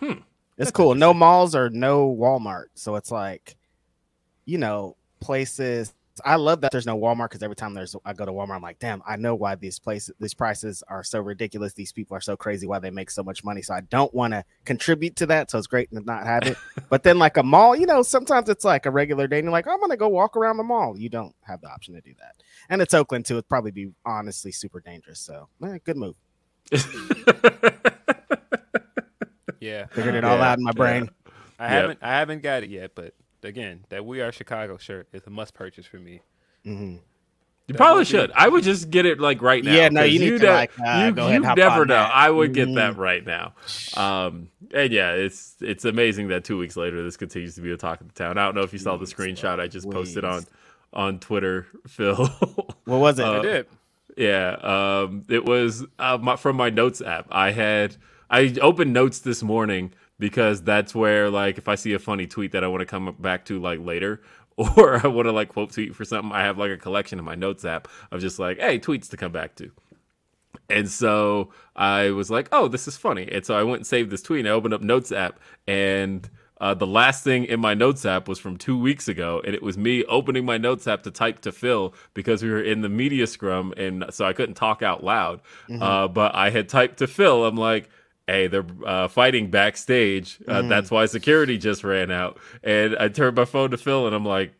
Hmm. 0.00 0.10
It's 0.10 0.22
That's 0.56 0.70
cool. 0.72 0.94
No 0.94 1.14
malls 1.14 1.54
or 1.54 1.70
no 1.70 2.14
Walmart, 2.14 2.66
so 2.74 2.96
it's 2.96 3.10
like, 3.12 3.56
you 4.44 4.58
know, 4.58 4.96
places. 5.20 5.94
I 6.24 6.36
love 6.36 6.60
that 6.62 6.72
there's 6.72 6.86
no 6.86 6.96
Walmart 6.98 7.30
because 7.30 7.42
every 7.42 7.56
time 7.56 7.74
there's 7.74 7.94
I 8.04 8.12
go 8.12 8.24
to 8.26 8.32
Walmart, 8.32 8.56
I'm 8.56 8.62
like, 8.62 8.78
damn, 8.78 9.02
I 9.06 9.16
know 9.16 9.34
why 9.34 9.54
these 9.54 9.78
places, 9.78 10.14
these 10.20 10.34
prices 10.34 10.82
are 10.88 11.02
so 11.04 11.20
ridiculous. 11.20 11.72
These 11.74 11.92
people 11.92 12.16
are 12.16 12.20
so 12.20 12.36
crazy. 12.36 12.66
Why 12.66 12.78
they 12.78 12.90
make 12.90 13.10
so 13.10 13.22
much 13.22 13.44
money? 13.44 13.62
So 13.62 13.74
I 13.74 13.80
don't 13.82 14.12
want 14.14 14.32
to 14.34 14.44
contribute 14.64 15.16
to 15.16 15.26
that. 15.26 15.50
So 15.50 15.58
it's 15.58 15.66
great 15.66 15.90
to 15.92 16.00
not 16.00 16.24
have 16.26 16.46
it. 16.46 16.56
but 16.90 17.02
then 17.02 17.18
like 17.18 17.36
a 17.36 17.42
mall, 17.42 17.76
you 17.76 17.86
know, 17.86 18.02
sometimes 18.02 18.48
it's 18.48 18.64
like 18.64 18.86
a 18.86 18.90
regular 18.90 19.26
day, 19.26 19.38
and 19.38 19.44
you're 19.46 19.52
like, 19.52 19.66
I'm 19.68 19.80
gonna 19.80 19.96
go 19.96 20.08
walk 20.08 20.36
around 20.36 20.56
the 20.56 20.64
mall. 20.64 20.96
You 20.98 21.08
don't 21.08 21.34
have 21.42 21.60
the 21.60 21.68
option 21.68 21.94
to 21.94 22.00
do 22.00 22.14
that. 22.18 22.34
And 22.70 22.82
it's 22.82 22.94
Oakland 22.94 23.26
too. 23.26 23.34
It'd 23.34 23.48
probably 23.48 23.70
be 23.72 23.90
honestly 24.04 24.52
super 24.52 24.80
dangerous. 24.80 25.20
So 25.20 25.48
eh, 25.64 25.78
good 25.84 25.96
move. 25.96 26.14
Yeah, 29.60 29.86
Figured 29.86 30.14
it 30.14 30.24
all 30.24 30.38
Yeah, 30.38 30.50
out 30.52 30.58
in 30.58 30.64
my 30.64 30.70
yeah. 30.70 30.74
brain. 30.74 31.10
I 31.58 31.68
Yep. 31.68 31.74
haven't 31.80 31.98
I 32.02 32.18
haven't 32.18 32.42
got 32.42 32.62
it 32.62 32.70
yet, 32.70 32.92
but 32.94 33.14
again, 33.42 33.84
that 33.88 34.04
We 34.04 34.20
Are 34.20 34.32
Chicago 34.32 34.76
shirt 34.78 35.08
is 35.12 35.26
a 35.26 35.30
must 35.30 35.54
purchase 35.54 35.86
for 35.86 35.98
me. 35.98 36.20
hmm 36.64 36.70
You 36.72 36.98
That 37.68 37.76
probably 37.76 38.00
would 38.00 38.06
be- 38.06 38.10
should. 38.10 38.32
I 38.34 38.48
would 38.48 38.64
just 38.64 38.90
get 38.90 39.04
it 39.06 39.20
like 39.20 39.42
right 39.42 39.62
now. 39.62 39.72
Yeah, 39.74 39.88
no, 39.90 40.00
'cause 40.02 40.10
you 40.12 40.18
need 40.20 40.26
you'd 40.26 40.40
to, 40.40 40.50
like, 40.52 40.70
uh, 40.80 41.04
you, 41.06 41.12
go 41.12 41.28
you 41.28 41.44
hop 41.44 41.56
never 41.58 41.84
know. 41.84 41.94
that. 41.94 42.10
I 42.14 42.30
would 42.30 42.54
get 42.54 42.68
Mhm. 42.68 42.74
that 42.76 42.96
right 42.96 43.24
now. 43.24 43.54
Um, 43.96 44.48
and 44.72 44.92
yeah, 44.92 45.12
it's 45.12 45.56
it's 45.60 45.84
amazing 45.84 46.28
that 46.28 46.44
two 46.44 46.56
weeks 46.58 46.76
later 46.76 47.02
this 47.02 47.16
continues 47.16 47.54
to 47.56 47.60
be 47.60 47.70
the 47.70 47.76
talk 47.76 48.00
of 48.00 48.08
the 48.08 48.14
town. 48.14 48.38
I 48.38 48.44
don't 48.46 48.54
know 48.54 48.62
if 48.62 48.72
you 48.72 48.78
saw 48.78 48.96
the 48.96 49.04
screenshot 49.06 49.60
I 49.60 49.66
just 49.68 49.88
posted 49.90 50.24
on 50.24 50.44
on 50.92 51.18
Twitter, 51.20 51.66
Phil. 51.86 52.16
What 52.84 52.98
was 53.00 53.18
it? 53.18 53.24
Uh, 53.26 53.38
I 53.38 53.42
did. 53.42 53.66
Yeah, 54.16 54.52
um, 54.62 55.22
it 55.28 55.44
was 55.44 55.84
uh, 55.98 56.18
my, 56.20 56.34
from 56.36 56.56
my 56.56 56.70
notes 56.70 57.00
app. 57.00 57.28
I 57.30 57.52
had 57.52 57.96
I 58.30 58.56
opened 58.62 58.92
notes 58.92 59.20
this 59.20 59.42
morning 59.42 59.92
because 60.18 60.62
that's 60.62 60.94
where 60.94 61.30
like 61.30 61.58
if 61.58 61.68
I 61.68 61.74
see 61.74 61.92
a 61.94 61.98
funny 61.98 62.26
tweet 62.26 62.52
that 62.52 62.64
I 62.64 62.68
want 62.68 62.80
to 62.80 62.86
come 62.86 63.14
back 63.18 63.44
to 63.46 63.60
like 63.60 63.80
later, 63.80 64.22
or 64.56 65.04
I 65.04 65.08
want 65.08 65.26
to 65.26 65.32
like 65.32 65.48
quote 65.50 65.72
tweet 65.72 65.94
for 65.94 66.04
something, 66.04 66.32
I 66.32 66.42
have 66.42 66.58
like 66.58 66.70
a 66.70 66.76
collection 66.76 67.18
in 67.18 67.24
my 67.24 67.34
notes 67.34 67.64
app 67.64 67.88
of 68.10 68.20
just 68.20 68.38
like 68.38 68.58
hey 68.58 68.78
tweets 68.78 69.08
to 69.10 69.16
come 69.16 69.32
back 69.32 69.54
to. 69.56 69.70
And 70.70 70.90
so 70.90 71.50
I 71.76 72.10
was 72.10 72.30
like, 72.30 72.48
oh, 72.52 72.68
this 72.68 72.88
is 72.88 72.96
funny. 72.96 73.28
And 73.30 73.44
so 73.44 73.56
I 73.58 73.62
went 73.62 73.78
and 73.78 73.86
saved 73.86 74.10
this 74.10 74.22
tweet 74.22 74.40
and 74.40 74.48
I 74.48 74.52
opened 74.52 74.74
up 74.74 74.82
Notes 74.82 75.12
app. 75.12 75.40
And 75.66 76.28
uh, 76.60 76.74
the 76.74 76.86
last 76.86 77.24
thing 77.24 77.44
in 77.44 77.60
my 77.60 77.72
Notes 77.74 78.04
app 78.04 78.28
was 78.28 78.38
from 78.38 78.56
two 78.56 78.78
weeks 78.78 79.08
ago. 79.08 79.40
And 79.44 79.54
it 79.54 79.62
was 79.62 79.78
me 79.78 80.04
opening 80.04 80.44
my 80.44 80.58
Notes 80.58 80.86
app 80.86 81.04
to 81.04 81.10
type 81.10 81.40
to 81.40 81.52
Phil 81.52 81.94
because 82.12 82.42
we 82.42 82.50
were 82.50 82.60
in 82.60 82.82
the 82.82 82.88
media 82.88 83.26
scrum. 83.26 83.72
And 83.76 84.04
so 84.10 84.26
I 84.26 84.32
couldn't 84.34 84.56
talk 84.56 84.82
out 84.82 85.02
loud. 85.02 85.40
Uh, 85.82 86.08
but 86.08 86.34
I 86.34 86.50
had 86.50 86.68
typed 86.68 86.98
to 86.98 87.06
Phil. 87.06 87.46
I'm 87.46 87.56
like, 87.56 87.88
hey, 88.28 88.46
they're 88.46 88.66
uh, 88.86 89.08
fighting 89.08 89.50
backstage. 89.50 90.38
Uh, 90.46 90.62
That's 90.62 90.90
why 90.90 91.06
security 91.06 91.56
just 91.56 91.82
ran 91.82 92.10
out. 92.10 92.38
And 92.62 92.96
I 92.98 93.08
turned 93.08 93.36
my 93.36 93.46
phone 93.46 93.70
to 93.70 93.78
Phil 93.78 94.06
and 94.06 94.14
I'm 94.14 94.24
like, 94.24 94.52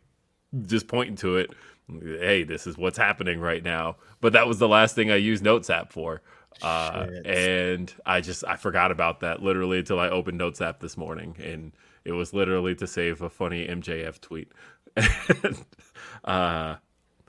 just 0.66 0.88
pointing 0.88 1.16
to 1.16 1.36
it. 1.36 1.50
Hey, 1.88 2.44
this 2.44 2.66
is 2.66 2.78
what's 2.78 2.98
happening 2.98 3.40
right 3.40 3.62
now. 3.62 3.96
But 4.20 4.32
that 4.32 4.46
was 4.46 4.58
the 4.58 4.68
last 4.68 4.94
thing 4.94 5.10
I 5.10 5.16
used 5.16 5.44
Notes 5.44 5.68
app 5.70 5.92
for. 5.92 6.22
Uh, 6.62 7.06
and 7.24 7.92
I 8.04 8.20
just 8.20 8.44
I 8.44 8.56
forgot 8.56 8.90
about 8.90 9.20
that 9.20 9.42
literally 9.42 9.78
until 9.78 10.00
I 10.00 10.08
opened 10.08 10.38
Notes 10.38 10.60
app 10.60 10.80
this 10.80 10.96
morning, 10.96 11.36
and 11.38 11.72
it 12.04 12.12
was 12.12 12.32
literally 12.32 12.74
to 12.76 12.86
save 12.86 13.22
a 13.22 13.30
funny 13.30 13.66
MJF 13.68 14.20
tweet. 14.20 14.50
and, 14.96 15.64
uh, 16.24 16.76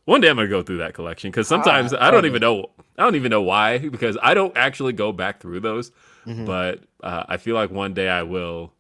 one 0.05 0.21
day 0.21 0.29
I'm 0.29 0.37
gonna 0.37 0.47
go 0.47 0.63
through 0.63 0.77
that 0.77 0.95
collection 0.95 1.29
because 1.29 1.47
sometimes 1.47 1.93
I 1.93 2.09
don't 2.09 2.25
even 2.25 2.41
know 2.41 2.71
I 2.97 3.03
don't 3.03 3.15
even 3.15 3.29
know 3.29 3.43
why 3.43 3.77
because 3.77 4.17
I 4.21 4.33
don't 4.33 4.57
actually 4.57 4.93
go 4.93 5.11
back 5.11 5.39
through 5.39 5.59
those, 5.59 5.91
but 6.25 6.81
uh, 7.03 7.23
I 7.27 7.37
feel 7.37 7.55
like 7.55 7.71
one 7.71 7.93
day 7.93 8.09
I 8.09 8.23
will 8.23 8.73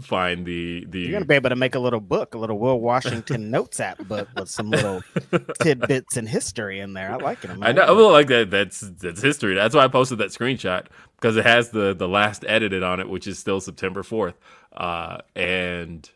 find 0.00 0.44
the 0.44 0.84
the 0.88 1.00
You're 1.00 1.12
gonna 1.12 1.24
be 1.24 1.34
able 1.36 1.48
to 1.50 1.56
make 1.56 1.74
a 1.74 1.78
little 1.78 2.00
book, 2.00 2.34
a 2.34 2.38
little 2.38 2.58
Will 2.58 2.78
Washington 2.80 3.50
notes 3.52 3.80
app 3.80 3.98
book 4.06 4.28
with 4.36 4.48
some 4.50 4.70
little 4.70 5.02
tidbits 5.60 6.16
and 6.16 6.28
history 6.28 6.80
in 6.80 6.92
there. 6.92 7.10
I 7.12 7.16
like 7.16 7.44
it. 7.44 7.50
I 7.62 7.72
know. 7.72 7.94
Well, 7.94 8.10
like 8.12 8.26
that. 8.28 8.50
That's 8.50 8.80
that's 8.80 9.22
history. 9.22 9.54
That's 9.54 9.74
why 9.74 9.84
I 9.84 9.88
posted 9.88 10.18
that 10.18 10.28
screenshot 10.30 10.86
because 11.16 11.36
it 11.36 11.46
has 11.46 11.70
the 11.70 11.94
the 11.94 12.08
last 12.08 12.44
edited 12.46 12.82
on 12.82 13.00
it, 13.00 13.08
which 13.08 13.26
is 13.26 13.38
still 13.38 13.60
September 13.60 14.02
fourth. 14.02 14.38
Uh, 14.76 15.18
and 15.34 16.10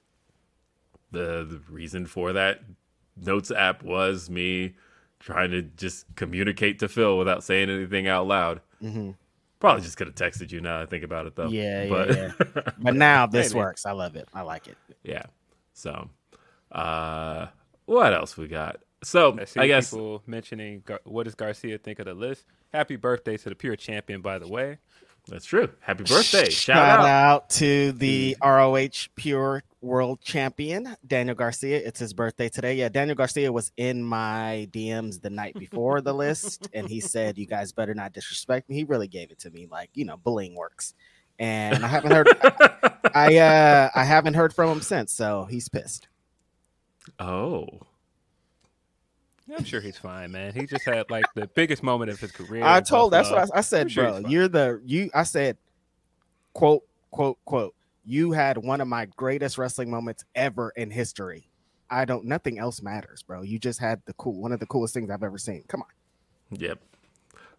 the 1.13 1.47
the 1.49 1.61
reason 1.71 2.07
for 2.07 2.33
that 2.35 2.63
notes 3.17 3.51
app 3.51 3.83
was 3.83 4.29
me 4.31 4.75
trying 5.19 5.51
to 5.51 5.63
just 5.63 6.05
communicate 6.17 6.79
to 6.81 6.89
Phil 6.89 7.19
without 7.19 7.45
saying 7.45 7.69
anything 7.71 8.09
out 8.09 8.27
loud. 8.27 8.61
Mhm. 8.83 9.15
Probably 9.61 9.83
just 9.83 9.97
could 9.97 10.07
have 10.07 10.17
texted 10.17 10.51
you. 10.51 10.61
Now 10.61 10.81
I 10.81 10.87
think 10.87 11.05
about 11.05 11.27
it, 11.27 11.37
though. 11.37 11.49
Yeah, 11.49 11.83
yeah, 11.85 11.89
but, 11.89 12.17
yeah. 12.17 12.73
But 12.79 12.95
now 12.97 13.27
this 13.27 13.51
Maybe. 13.51 13.59
works. 13.61 13.87
I 13.87 13.93
love 13.93 14.17
it. 14.17 14.29
I 14.35 14.41
like 14.41 14.67
it. 14.67 14.77
yeah. 15.05 15.25
So, 15.75 16.09
uh, 16.73 17.47
what 17.85 18.13
else 18.15 18.37
we 18.37 18.49
got? 18.49 18.81
So 19.03 19.39
I 19.39 19.45
see 19.45 19.61
I 19.61 19.67
guess 19.67 19.91
people 19.91 20.23
mentioning 20.27 20.83
Gar- 20.85 21.01
what 21.05 21.25
does 21.25 21.35
Garcia 21.35 21.79
think 21.79 21.99
of 21.99 22.07
the 22.07 22.15
list. 22.15 22.45
Happy 22.73 22.97
birthday 22.97 23.37
to 23.37 23.49
the 23.49 23.55
pure 23.55 23.77
champion, 23.77 24.21
by 24.21 24.39
the 24.39 24.49
way. 24.49 24.79
That's 25.29 25.45
true. 25.45 25.69
Happy 25.81 26.05
birthday! 26.05 26.51
Shout, 26.51 26.77
Shout 26.77 27.01
out. 27.01 27.07
out 27.07 27.51
to 27.51 27.93
the 27.93 28.37
ROH 28.43 29.09
Pure 29.17 29.63
World 29.83 30.21
Champion, 30.21 30.95
Daniel 31.07 31.35
Garcia. 31.35 31.79
It's 31.79 32.01
his 32.01 32.13
birthday 32.13 32.49
today. 32.49 32.75
Yeah, 32.75 32.89
Daniel 32.89 33.17
Garcia 33.17 33.51
was 33.53 33.73
in 33.77 34.03
my 34.03 34.69
DMs 34.73 35.21
the 35.21 35.31
night 35.31 35.55
before 35.55 36.01
the 36.01 36.13
list, 36.13 36.69
and 36.75 36.89
he 36.89 37.01
said, 37.01 37.39
You 37.39 37.47
guys 37.47 37.73
better 37.73 37.95
not 37.95 38.13
disrespect 38.13 38.69
me. 38.69 38.77
He 38.77 38.85
really 38.85 39.09
gave 39.09 39.31
it 39.31 39.39
to 39.41 39.51
me, 39.51 39.67
like, 39.71 39.91
you 39.95 40.05
know, 40.05 40.17
bullying 40.17 40.55
works. 40.55 40.95
And 41.39 41.83
I 41.85 41.89
haven't 41.89 42.11
heard 42.13 42.29
I 43.15 43.39
uh 43.39 43.89
I 43.95 44.05
haven't 44.05 44.35
heard 44.35 44.53
from 44.53 44.69
him 44.71 44.81
since, 44.83 45.13
so 45.13 45.47
he's 45.49 45.69
pissed. 45.69 46.09
Oh. 47.19 47.67
I'm 49.57 49.65
sure 49.65 49.81
he's 49.81 49.97
fine, 49.97 50.33
man. 50.33 50.53
He 50.55 50.67
just 50.67 50.85
had 50.85 51.11
like 51.11 51.25
the 51.35 51.47
biggest 51.49 51.83
moment 51.83 52.11
of 52.11 52.21
his 52.21 52.33
career. 52.33 52.63
I 52.65 52.81
told 52.81 53.13
that's 53.13 53.31
what 53.31 53.51
I, 53.55 53.59
I 53.59 53.61
said, 53.61 53.83
I'm 53.83 53.89
sure 53.89 54.05
bro. 54.05 54.23
fine. 54.23 54.31
You're 54.31 54.49
the 54.49 54.81
you. 54.85 55.11
I 55.15 55.25
said, 55.25 55.57
quote, 56.53 56.83
quote, 57.11 57.39
quote. 57.45 57.75
You 58.05 58.33
had 58.33 58.59
one 58.59 58.81
of 58.81 58.89
my 58.89 59.07
greatest 59.17 59.59
wrestling 59.59 59.91
moments 59.91 60.25
ever 60.35 60.73
in 60.77 60.91
history. 60.91 61.49
I 61.91 62.05
don't. 62.05 62.25
Nothing 62.25 62.59
else 62.59 62.83
matters, 62.83 63.23
bro. 63.23 63.43
You 63.43 63.59
just 63.59 63.81
had 63.81 64.01
the 64.07 64.13
cool, 64.15 64.41
one 64.41 64.53
of 64.53 64.61
the 64.61 64.67
coolest 64.67 64.95
things 64.95 65.11
I've 65.11 65.23
ever 65.23 65.39
seen. 65.39 65.65
Come 65.69 65.83
on. 65.83 66.59
Yep. 66.59 66.79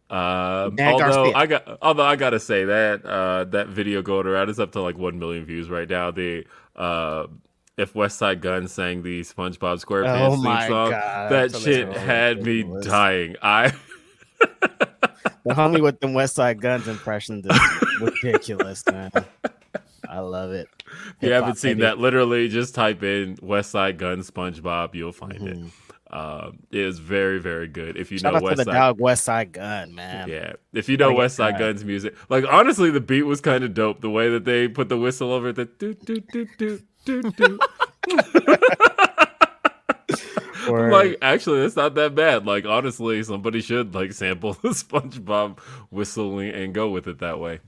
Um, 0.10 0.76
although 0.80 1.34
I 1.34 1.46
got, 1.46 1.78
although 1.82 2.04
I 2.04 2.18
gotta 2.18 2.40
say 2.40 2.66
that 2.66 3.06
uh, 3.06 3.46
that 3.46 3.68
video 3.70 4.02
going 4.02 4.28
around 4.28 4.50
is 4.50 4.60
up 4.60 4.74
to 4.74 4.82
like 4.82 4.98
one 4.98 5.18
million 5.20 5.46
views 5.46 5.70
right 5.70 5.90
now. 5.90 6.12
The 6.12 6.46
uh, 6.76 7.28
if 7.82 7.94
Westside 7.94 8.42
Gunn 8.42 8.68
sang 8.68 9.02
the 9.04 9.22
SpongeBob 9.22 9.84
SquarePants 9.84 10.28
Oh 10.28 10.36
theme 10.36 10.70
song, 10.70 10.90
God, 10.92 11.32
that 11.32 11.56
shit 11.56 11.88
hilarious. 11.88 11.98
had 12.04 12.44
me 12.46 12.64
dying. 12.82 13.36
I 13.42 13.74
The 15.44 15.54
homie 15.56 15.82
with 15.82 16.00
them 16.00 16.14
West 16.14 16.36
Side 16.36 16.62
Guns 16.62 16.88
impressions 16.88 17.46
is 17.48 17.60
ridiculous, 18.00 18.84
man. 18.92 19.12
I 20.08 20.20
love 20.20 20.52
it. 20.52 20.68
if 21.20 21.28
you 21.28 21.32
haven't 21.32 21.58
seen 21.58 21.72
baby. 21.74 21.82
that, 21.82 21.98
literally 21.98 22.48
just 22.48 22.76
type 22.76 23.02
in 23.02 23.38
Westside 23.38 23.98
Gunn 23.98 24.20
SpongeBob, 24.20 24.94
you'll 24.94 25.12
find 25.12 25.48
it. 25.48 25.58
Mhm. 25.58 25.72
Um, 26.14 26.60
it 26.72 26.82
is 26.82 27.00
very 27.00 27.40
very 27.40 27.68
good. 27.70 27.96
If 27.96 28.12
you 28.12 28.18
Shout 28.18 28.34
know 28.34 28.38
out 28.38 28.40
to 28.42 28.46
West 28.46 28.58
the 28.58 28.64
Side, 28.66 28.74
dog 28.74 29.00
Westside 29.00 29.52
Gunn, 29.54 29.96
man. 29.96 30.28
Yeah, 30.28 30.54
if 30.74 30.90
you 30.90 30.98
know 30.98 31.06
Gotta 31.08 31.18
West 31.18 31.38
Side. 31.38 31.58
Gun's 31.58 31.86
music, 31.86 32.14
like 32.30 32.44
honestly, 32.52 32.92
the 32.92 33.00
beat 33.00 33.24
was 33.24 33.40
kind 33.40 33.64
of 33.64 33.74
dope. 33.74 34.02
The 34.02 34.10
way 34.10 34.30
that 34.30 34.44
they 34.44 34.68
put 34.68 34.90
the 34.90 34.98
whistle 34.98 35.32
over 35.32 35.54
the 35.54 35.66
do 35.66 35.94
do 35.94 36.20
do 36.20 36.46
do 36.58 36.80
do 37.06 37.22
do. 37.24 37.60
Word. 40.70 40.92
like 40.92 41.18
actually, 41.22 41.62
that's 41.62 41.76
not 41.76 41.96
that 41.96 42.14
bad. 42.14 42.46
Like 42.46 42.66
honestly, 42.66 43.24
somebody 43.24 43.62
should 43.62 43.96
like 43.96 44.14
sample 44.14 44.54
the 44.62 44.70
SpongeBob 44.70 45.60
whistling 45.90 46.50
and 46.52 46.74
go 46.74 46.90
with 46.90 47.08
it 47.08 47.20
that 47.20 47.40
way. 47.40 47.60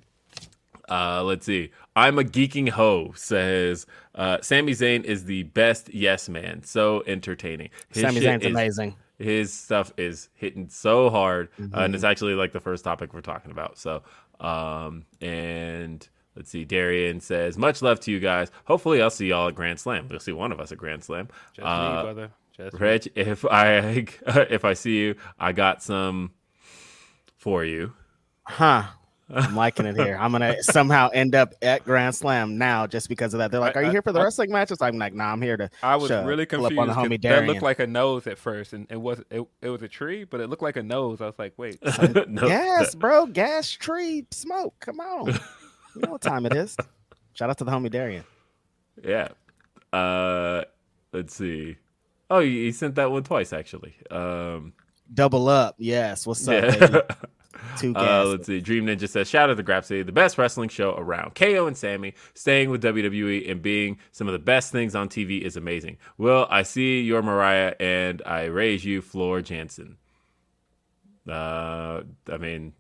Uh, 0.89 1.23
let's 1.23 1.45
see. 1.45 1.71
I'm 1.95 2.19
a 2.19 2.23
geeking 2.23 2.69
hoe 2.69 3.11
says 3.15 3.87
uh, 4.15 4.39
Sami 4.41 4.73
Zayn 4.73 5.03
is 5.03 5.25
the 5.25 5.43
best 5.43 5.93
yes 5.93 6.29
man. 6.29 6.61
So 6.63 7.03
entertaining. 7.07 7.69
His 7.89 8.03
shit 8.13 8.23
Zayn's 8.23 8.43
is- 8.43 8.51
amazing. 8.51 8.95
His 9.19 9.53
stuff 9.53 9.93
is 9.95 10.29
hitting 10.33 10.69
so 10.69 11.09
hard, 11.09 11.47
uh, 11.47 11.61
and 11.61 11.71
Mm-hmm. 11.73 11.95
it's 11.95 12.03
actually 12.03 12.33
like 12.33 12.51
the 12.51 12.59
first 12.59 12.83
topic 12.83 13.13
we're 13.13 13.21
talking 13.21 13.51
about. 13.51 13.77
So, 13.77 14.01
um, 14.39 15.05
and 15.21 16.05
let's 16.35 16.49
see. 16.49 16.63
Darian 16.65 17.19
says, 17.19 17.57
"Much 17.57 17.81
love 17.81 17.99
to 18.01 18.11
you 18.11 18.19
guys. 18.19 18.51
Hopefully, 18.65 19.01
I'll 19.01 19.09
see 19.09 19.27
y'all 19.27 19.47
at 19.47 19.55
Grand 19.55 19.79
Slam. 19.79 20.07
We'll 20.09 20.19
see 20.19 20.31
one 20.31 20.51
of 20.51 20.59
us 20.59 20.71
at 20.71 20.77
Grand 20.77 21.03
Slam. 21.03 21.29
Just 21.53 21.65
Uh, 21.67 21.95
me, 21.97 22.03
brother. 22.03 22.31
Just 22.57 22.73
me. 22.73 22.79
Reg, 22.79 23.07
if 23.15 23.45
I 23.45 23.67
if 24.49 24.65
I 24.65 24.73
see 24.73 24.97
you, 24.97 25.15
I 25.39 25.51
got 25.51 25.81
some 25.83 26.31
for 27.37 27.63
you. 27.63 27.93
Huh. 28.43 28.83
I'm 29.35 29.55
liking 29.55 29.85
it 29.87 29.95
here. 29.95 30.15
I'm 30.19 30.31
gonna 30.33 30.61
somehow 30.63 31.09
end 31.11 31.33
up 31.33 31.53
at 31.61 31.83
Grand 31.85 32.13
Slam 32.13 32.57
now 32.57 32.85
just 32.85 33.07
because 33.09 33.33
of 33.33 33.39
that. 33.39 33.49
They're 33.51 33.59
like, 33.61 33.75
"Are 33.75 33.81
you 33.81 33.89
here 33.89 34.01
for 34.01 34.11
the 34.11 34.19
I- 34.19 34.25
wrestling 34.25 34.51
matches?" 34.51 34.79
I'm 34.81 34.97
like, 34.97 35.13
"Nah, 35.13 35.31
I'm 35.31 35.41
here 35.41 35.55
to." 35.57 35.69
I 35.81 35.95
was 35.95 36.09
show- 36.09 36.23
really 36.25 36.45
pull 36.45 36.65
up 36.65 36.69
confused. 36.69 36.79
on 36.81 36.87
the 36.89 36.93
'cause 36.93 37.19
homie 37.19 37.21
that 37.23 37.47
looked 37.47 37.61
like 37.63 37.79
a 37.79 37.87
nose 37.87 38.27
at 38.27 38.37
first, 38.37 38.73
and 38.73 38.85
it 38.91 38.99
was 39.01 39.21
it, 39.31 39.43
it 39.61 39.69
was 39.69 39.81
a 39.81 39.87
tree, 39.87 40.25
but 40.25 40.39
it 40.41 40.49
looked 40.49 40.61
like 40.61 40.75
a 40.75 40.83
nose. 40.83 41.21
I 41.21 41.25
was 41.25 41.39
like, 41.39 41.53
wait, 41.57 41.79
No, 42.27 42.47
gas, 42.47 42.93
bro, 42.93 43.25
gas, 43.25 43.71
tree, 43.71 44.27
smoke. 44.29 44.75
Come 44.81 44.99
on, 44.99 45.39
you 45.95 46.01
know 46.01 46.11
what 46.11 46.21
time 46.21 46.45
it 46.45 46.55
is. 46.55 46.75
Shout 47.33 47.49
out 47.49 47.57
to 47.57 47.63
the 47.63 47.71
homie 47.71 47.89
Darian. 47.91 48.23
Yeah. 49.03 49.29
Uh, 49.91 50.63
let's 51.11 51.35
see. 51.35 51.77
Oh, 52.29 52.39
he 52.39 52.65
he 52.65 52.71
sent 52.71 52.95
that 52.95 53.11
one 53.11 53.23
twice 53.23 53.53
actually. 53.53 53.95
Um, 54.09 54.73
Double 55.13 55.47
up, 55.49 55.75
yes. 55.77 56.25
What's 56.25 56.47
up, 56.47 56.63
yeah. 56.63 57.01
Two. 57.77 57.95
Uh, 57.95 58.25
let's 58.25 58.47
see. 58.47 58.59
Dream 58.59 58.85
Ninja 58.85 59.07
says, 59.07 59.29
"Shout 59.29 59.49
out 59.49 59.57
to 59.57 59.63
Grapsody, 59.63 60.05
the 60.05 60.11
best 60.11 60.37
wrestling 60.37 60.69
show 60.69 60.95
around. 60.95 61.35
KO 61.35 61.67
and 61.67 61.77
Sami 61.77 62.13
staying 62.33 62.69
with 62.69 62.83
WWE 62.83 63.49
and 63.49 63.61
being 63.61 63.99
some 64.11 64.27
of 64.27 64.33
the 64.33 64.39
best 64.39 64.71
things 64.71 64.95
on 64.95 65.07
TV 65.07 65.41
is 65.41 65.55
amazing. 65.55 65.97
Will 66.17 66.47
I 66.49 66.63
see 66.63 67.01
your 67.01 67.21
Mariah 67.21 67.75
and 67.79 68.21
I 68.25 68.45
raise 68.45 68.83
you, 68.83 69.01
Floor 69.01 69.41
Jansen? 69.41 69.97
Uh, 71.27 72.01
I 72.31 72.37
mean, 72.37 72.73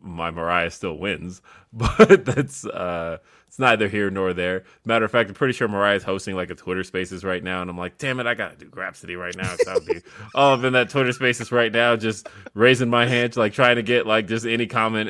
my 0.00 0.30
Mariah 0.30 0.70
still 0.70 0.98
wins, 0.98 1.42
but 1.72 2.24
that's 2.24 2.64
uh, 2.66 3.18
it's 3.46 3.58
neither 3.58 3.88
here 3.88 4.10
nor 4.10 4.32
there. 4.32 4.64
Matter 4.84 5.04
of 5.04 5.10
fact, 5.10 5.28
I'm 5.28 5.34
pretty 5.34 5.52
sure 5.54 5.68
Mariah's 5.68 6.02
hosting 6.02 6.34
like 6.36 6.50
a 6.50 6.54
Twitter 6.54 6.82
Spaces 6.84 7.24
right 7.24 7.42
now, 7.42 7.60
and 7.60 7.70
I'm 7.70 7.78
like, 7.78 7.98
damn 7.98 8.18
it, 8.20 8.26
I 8.26 8.34
gotta 8.34 8.56
do 8.56 8.66
Grapsody 8.66 9.18
right 9.18 9.36
now. 9.36 9.48
'cause 9.56 9.68
I'll 9.68 9.80
be 9.80 10.00
all 10.34 10.54
up 10.54 10.64
in 10.64 10.72
that 10.74 10.90
Twitter 10.90 11.12
Spaces 11.12 11.52
right 11.52 11.72
now, 11.72 11.96
just 11.96 12.28
raising 12.54 12.90
my 12.90 13.06
hand, 13.06 13.36
like 13.36 13.52
trying 13.52 13.76
to 13.76 13.82
get 13.82 14.06
like 14.06 14.26
just 14.26 14.46
any 14.46 14.66
comment 14.66 15.08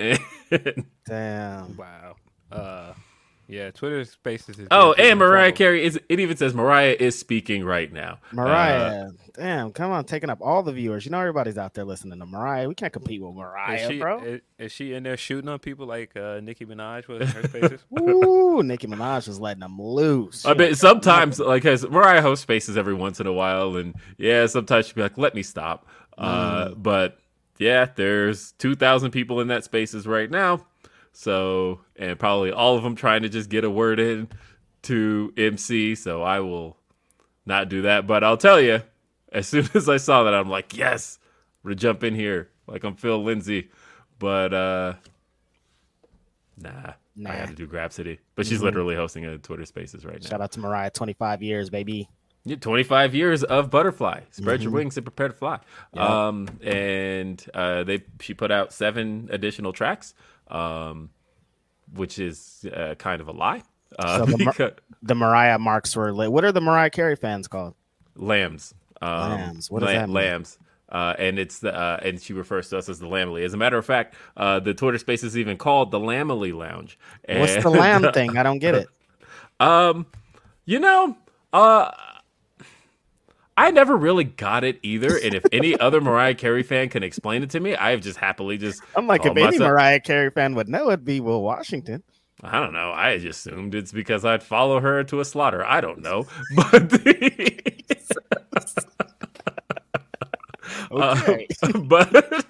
in. 0.51 0.85
Damn. 1.07 1.77
wow. 1.77 2.17
Uh, 2.53 2.93
yeah, 3.49 3.71
Twitter 3.71 4.05
Spaces. 4.05 4.59
Is 4.59 4.69
oh, 4.71 4.93
and 4.95 5.19
Mariah 5.19 5.51
trouble. 5.51 5.57
Carey 5.57 5.85
is. 5.85 6.01
It 6.09 6.19
even 6.21 6.37
says 6.37 6.55
Mariah 6.55 6.97
is 6.99 7.19
speaking 7.19 7.65
right 7.65 7.93
now. 7.93 8.19
Uh, 8.33 8.37
Mariah, 8.37 9.11
damn, 9.35 9.71
come 9.71 9.93
on, 9.93 10.05
taking 10.05 10.31
up 10.31 10.39
all 10.41 10.63
the 10.63 10.73
viewers. 10.73 11.05
You 11.05 11.13
know 11.13 11.21
everybody's 11.21 11.57
out 11.57 11.75
there 11.75 11.85
listening 11.85 12.19
to 12.19 12.27
Mariah. 12.27 12.69
We 12.69 12.75
can't 12.75 12.93
compete 12.93 13.23
with 13.23 13.35
Mariah, 13.35 13.81
Is 13.81 13.89
she, 13.89 13.99
bro. 14.01 14.19
is, 14.21 14.41
is 14.59 14.73
she 14.73 14.95
in 14.95 15.05
there 15.05 15.17
shooting 15.17 15.49
on 15.49 15.59
people 15.61 15.87
like 15.87 16.17
uh, 16.17 16.41
Nicki 16.41 16.67
Minaj 16.67 17.07
was 17.07 17.21
in 17.23 17.29
her 17.29 17.49
Spaces? 17.49 17.85
Ooh, 18.01 18.63
Nicki 18.65 18.89
Minaj 18.89 19.29
was 19.29 19.39
letting 19.39 19.61
them 19.61 19.81
loose. 19.81 20.45
I 20.45 20.55
mean, 20.55 20.75
sometimes 20.75 21.39
like 21.39 21.63
has 21.63 21.89
Mariah 21.89 22.23
hosts 22.23 22.43
spaces 22.43 22.77
every 22.77 22.95
once 22.95 23.21
in 23.21 23.27
a 23.27 23.33
while, 23.33 23.77
and 23.77 23.95
yeah, 24.19 24.47
sometimes 24.47 24.87
she'd 24.87 24.97
be 24.97 25.03
like, 25.03 25.17
"Let 25.17 25.35
me 25.35 25.43
stop." 25.43 25.87
Uh, 26.19 26.71
but 26.71 27.19
yeah, 27.59 27.87
there's 27.95 28.53
two 28.53 28.75
thousand 28.75 29.13
people 29.13 29.41
in 29.41 29.49
that 29.49 29.65
spaces 29.65 30.07
right 30.07 30.31
now, 30.31 30.67
so 31.19 31.81
and 31.97 32.19
probably 32.19 32.53
all 32.53 32.77
of 32.77 32.83
them 32.83 32.95
trying 32.95 33.23
to 33.23 33.29
just 33.29 33.49
get 33.49 33.65
a 33.65 33.71
word 33.71 33.99
in 33.99 34.29
to 34.83 35.33
MC. 35.37 35.95
So 35.95 36.23
I 36.23 36.41
will 36.41 36.77
not 37.47 37.69
do 37.69 37.83
that, 37.83 38.07
but 38.07 38.23
I'll 38.23 38.37
tell 38.37 38.61
you, 38.61 38.83
as 39.33 39.49
soon 39.49 39.69
as 39.75 39.89
I 39.89 39.97
saw 39.97 40.25
that, 40.25 40.35
I'm 40.35 40.49
like, 40.51 40.77
yes, 40.77 41.19
gonna 41.65 41.75
jump 41.75 42.05
in 42.05 42.15
here 42.15 42.51
like 42.67 42.85
I'm 42.85 42.97
Phil 42.97 43.23
Lindsay, 43.23 43.71
but 44.19 44.53
uh, 44.53 44.95
nah, 46.59 46.71
Nah. 46.71 46.91
Mm-hmm. 47.17 47.27
I 47.29 47.37
got 47.39 47.49
to 47.49 47.55
do 47.55 47.67
Grapsody. 47.67 48.19
But 48.35 48.45
she's 48.47 48.61
literally 48.61 48.95
hosting 48.95 49.25
a 49.25 49.39
Twitter 49.39 49.65
Spaces 49.65 50.05
right 50.05 50.23
now. 50.23 50.29
Shout 50.29 50.43
out 50.43 50.53
to 50.53 50.61
Mariah, 50.61 50.91
25 50.91 51.43
years, 51.43 51.71
baby. 51.71 52.11
Yeah, 52.45 52.57
25 52.57 53.15
years 53.15 53.43
of 53.43 53.71
butterfly. 53.71 54.21
Spread 54.33 54.57
Mm-hmm. 54.61 54.63
your 54.65 54.73
wings 54.73 54.97
and 54.99 55.07
prepare 55.07 55.29
to 55.29 55.35
fly. 55.35 55.59
Um, 55.95 56.47
and 56.63 57.43
uh, 57.55 57.85
they 57.85 58.05
she 58.21 58.35
put 58.35 58.53
out 58.53 58.71
seven 58.75 59.29
additional 59.33 59.73
tracks, 59.73 60.13
um, 60.49 61.11
which 61.95 62.19
is 62.19 62.67
uh, 62.75 62.95
kind 62.97 63.21
of 63.21 63.29
a 63.29 63.33
lie. 63.33 63.63
Uh, 63.99 64.19
So 64.19 64.25
the 64.27 64.37
because- 64.45 64.73
The 65.03 65.15
Mariah 65.15 65.59
marks 65.59 65.95
were 65.97 66.13
lit. 66.13 66.31
What 66.33 66.45
are 66.45 66.53
the 66.53 66.61
Mariah 66.61 66.91
Carey 66.91 67.17
fans 67.17 67.49
called? 67.49 67.75
lambs. 68.17 68.75
Um, 69.03 69.31
Lambs. 69.31 69.71
What 69.71 69.81
does 69.81 69.91
that 69.91 70.07
mean? 70.09 70.15
Lambs. 70.15 70.59
Uh, 70.89 71.15
and 71.19 71.39
it's 71.39 71.59
the 71.59 71.75
uh, 71.77 71.99
and 72.03 72.21
she 72.23 72.33
refers 72.33 72.69
to 72.71 72.79
us 72.79 72.89
as 72.89 72.99
the 73.01 73.07
Lambily. 73.07 73.45
As 73.45 73.53
a 73.53 73.57
matter 73.57 73.77
of 73.77 73.85
fact, 73.85 74.15
uh, 74.37 74.61
the 74.61 74.73
Twitter 74.73 74.99
space 74.99 75.23
is 75.25 75.37
even 75.37 75.59
called 75.59 75.91
the 75.91 75.99
Lambily 76.01 76.53
Lounge. 76.53 76.99
What's 77.29 77.55
the 77.57 77.69
And- 77.71 77.79
lamb 77.79 78.13
thing? 78.15 78.39
I 78.39 78.43
don't 78.43 78.59
get 78.59 78.75
it. 78.75 78.89
Um, 79.59 80.05
you 80.67 80.79
know, 80.79 81.17
uh, 81.53 81.91
I 83.57 83.71
never 83.71 83.97
really 83.97 84.25
got 84.25 84.65
it 84.65 84.79
either. 84.83 85.17
And 85.17 85.35
if 85.35 85.45
any 85.51 85.79
other 85.79 86.01
Mariah 86.01 86.35
Carey 86.35 86.63
fan 86.63 86.89
can 86.89 87.03
explain 87.03 87.43
it 87.43 87.51
to 87.51 87.61
me, 87.61 87.75
I've 87.75 88.03
just 88.03 88.19
happily 88.19 88.59
just. 88.59 88.83
I'm 88.95 89.07
like, 89.07 89.25
if 89.25 89.35
called 89.35 89.39
any 89.39 89.59
Mariah 89.59 90.01
Carey 90.01 90.31
fan 90.31 90.55
would 90.55 90.69
know, 90.69 90.89
it'd 90.89 91.05
be 91.05 91.21
Will 91.21 91.43
Washington. 91.43 92.03
I 92.43 92.61
don't 92.61 92.75
know. 92.75 92.93
I 92.93 93.17
just 93.19 93.47
assumed 93.47 93.75
it's 93.75 93.93
because 93.93 94.25
I'd 94.25 94.43
follow 94.43 94.81
her 94.81 95.03
to 95.05 95.21
a 95.21 95.25
slaughter. 95.25 95.65
I 95.65 95.81
don't 95.81 96.03
know, 96.03 96.27
but. 96.57 96.93
Okay. 100.91 101.47
Uh, 101.63 101.79
but 101.79 102.45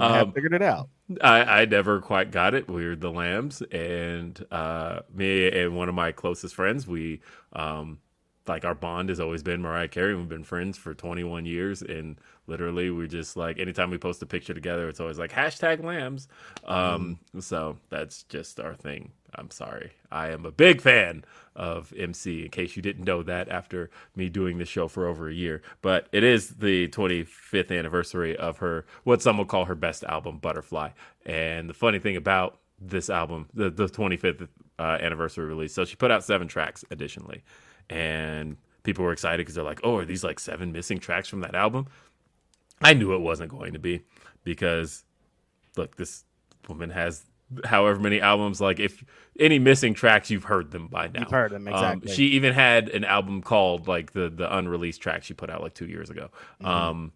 I 0.00 0.20
um, 0.20 0.32
figured 0.32 0.54
it 0.54 0.62
out. 0.62 0.88
I, 1.20 1.60
I 1.60 1.64
never 1.66 2.00
quite 2.00 2.32
got 2.32 2.52
it. 2.52 2.68
We 2.68 2.84
were 2.84 2.96
the 2.96 3.12
lambs, 3.12 3.62
and 3.70 4.44
uh, 4.50 5.02
me 5.14 5.48
and 5.48 5.76
one 5.76 5.88
of 5.88 5.94
my 5.94 6.10
closest 6.10 6.56
friends, 6.56 6.88
we 6.88 7.20
um, 7.52 8.00
like 8.46 8.64
our 8.64 8.74
bond 8.74 9.08
has 9.08 9.20
always 9.20 9.42
been 9.42 9.62
Mariah 9.62 9.88
Carey. 9.88 10.14
We've 10.14 10.28
been 10.28 10.44
friends 10.44 10.76
for 10.78 10.94
21 10.94 11.46
years, 11.46 11.82
and 11.82 12.18
literally 12.46 12.90
we 12.90 13.08
just 13.08 13.36
like 13.36 13.58
anytime 13.58 13.90
we 13.90 13.98
post 13.98 14.22
a 14.22 14.26
picture 14.26 14.54
together, 14.54 14.88
it's 14.88 15.00
always 15.00 15.18
like 15.18 15.32
hashtag 15.32 15.82
lambs. 15.84 16.28
Um, 16.64 17.18
So 17.40 17.78
that's 17.90 18.24
just 18.24 18.58
our 18.60 18.74
thing. 18.74 19.12
I'm 19.34 19.50
sorry. 19.50 19.92
I 20.10 20.28
am 20.28 20.44
a 20.44 20.50
big 20.50 20.82
fan 20.82 21.24
of 21.56 21.92
MC. 21.96 22.42
In 22.44 22.50
case 22.50 22.76
you 22.76 22.82
didn't 22.82 23.04
know 23.04 23.22
that, 23.22 23.48
after 23.48 23.88
me 24.14 24.28
doing 24.28 24.58
this 24.58 24.68
show 24.68 24.88
for 24.88 25.06
over 25.06 25.28
a 25.28 25.32
year, 25.34 25.62
but 25.80 26.08
it 26.12 26.22
is 26.22 26.50
the 26.56 26.88
25th 26.88 27.76
anniversary 27.76 28.36
of 28.36 28.58
her 28.58 28.84
what 29.04 29.22
some 29.22 29.38
would 29.38 29.48
call 29.48 29.64
her 29.64 29.74
best 29.74 30.04
album, 30.04 30.38
Butterfly. 30.38 30.90
And 31.24 31.70
the 31.70 31.74
funny 31.74 31.98
thing 31.98 32.16
about 32.16 32.58
this 32.78 33.08
album, 33.08 33.48
the 33.54 33.70
the 33.70 33.86
25th 33.86 34.48
uh, 34.78 34.98
anniversary 35.00 35.46
release, 35.46 35.72
so 35.72 35.84
she 35.84 35.96
put 35.96 36.10
out 36.10 36.24
seven 36.24 36.48
tracks 36.48 36.84
additionally, 36.90 37.42
and 37.92 38.56
people 38.82 39.04
were 39.04 39.12
excited 39.12 39.38
because 39.38 39.54
they're 39.54 39.64
like, 39.64 39.80
"Oh, 39.84 39.96
are 39.96 40.04
these 40.04 40.24
like 40.24 40.40
seven 40.40 40.72
missing 40.72 40.98
tracks 40.98 41.28
from 41.28 41.40
that 41.40 41.54
album?" 41.54 41.86
I 42.80 42.94
knew 42.94 43.14
it 43.14 43.20
wasn't 43.20 43.50
going 43.50 43.74
to 43.74 43.78
be 43.78 44.02
because 44.44 45.04
look, 45.76 45.96
this 45.96 46.24
woman 46.68 46.90
has 46.90 47.24
however 47.64 48.00
many 48.00 48.20
albums. 48.20 48.60
Like, 48.60 48.80
if 48.80 49.04
any 49.38 49.58
missing 49.58 49.94
tracks, 49.94 50.30
you've 50.30 50.44
heard 50.44 50.70
them 50.70 50.88
by 50.88 51.06
now. 51.08 51.20
You've 51.20 51.30
heard 51.30 51.52
them, 51.52 51.68
Um, 51.68 51.74
exactly. 51.74 52.12
she 52.12 52.24
even 52.28 52.52
had 52.54 52.88
an 52.88 53.04
album 53.04 53.42
called 53.42 53.86
like 53.88 54.12
the 54.12 54.28
the 54.30 54.54
unreleased 54.56 55.00
track 55.00 55.22
she 55.22 55.34
put 55.34 55.50
out 55.50 55.60
like 55.62 55.74
two 55.74 55.86
years 55.86 56.10
ago. 56.10 56.30
Mm-hmm. 56.60 56.66
Um, 56.66 57.12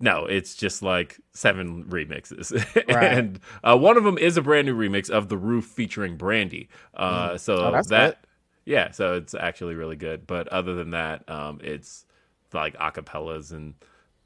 no, 0.00 0.24
it's 0.26 0.56
just 0.56 0.82
like 0.82 1.20
seven 1.32 1.84
remixes, 1.84 2.52
Right. 2.88 3.12
and 3.18 3.38
uh, 3.62 3.76
one 3.78 3.96
of 3.96 4.02
them 4.02 4.18
is 4.18 4.36
a 4.36 4.42
brand 4.42 4.66
new 4.66 4.76
remix 4.76 5.08
of 5.10 5.28
"The 5.28 5.36
Roof" 5.36 5.64
featuring 5.66 6.16
Brandy. 6.16 6.68
Uh, 6.94 7.36
So 7.38 7.56
Oh, 7.66 7.70
that's 7.70 7.88
that, 7.88 8.20
good. 8.22 8.28
Yeah, 8.64 8.90
so 8.90 9.14
it's 9.14 9.34
actually 9.34 9.74
really 9.74 9.96
good. 9.96 10.26
But 10.26 10.48
other 10.48 10.74
than 10.74 10.90
that, 10.90 11.28
um, 11.28 11.60
it's 11.62 12.06
like 12.52 12.76
acapellas 12.76 13.52
and 13.52 13.74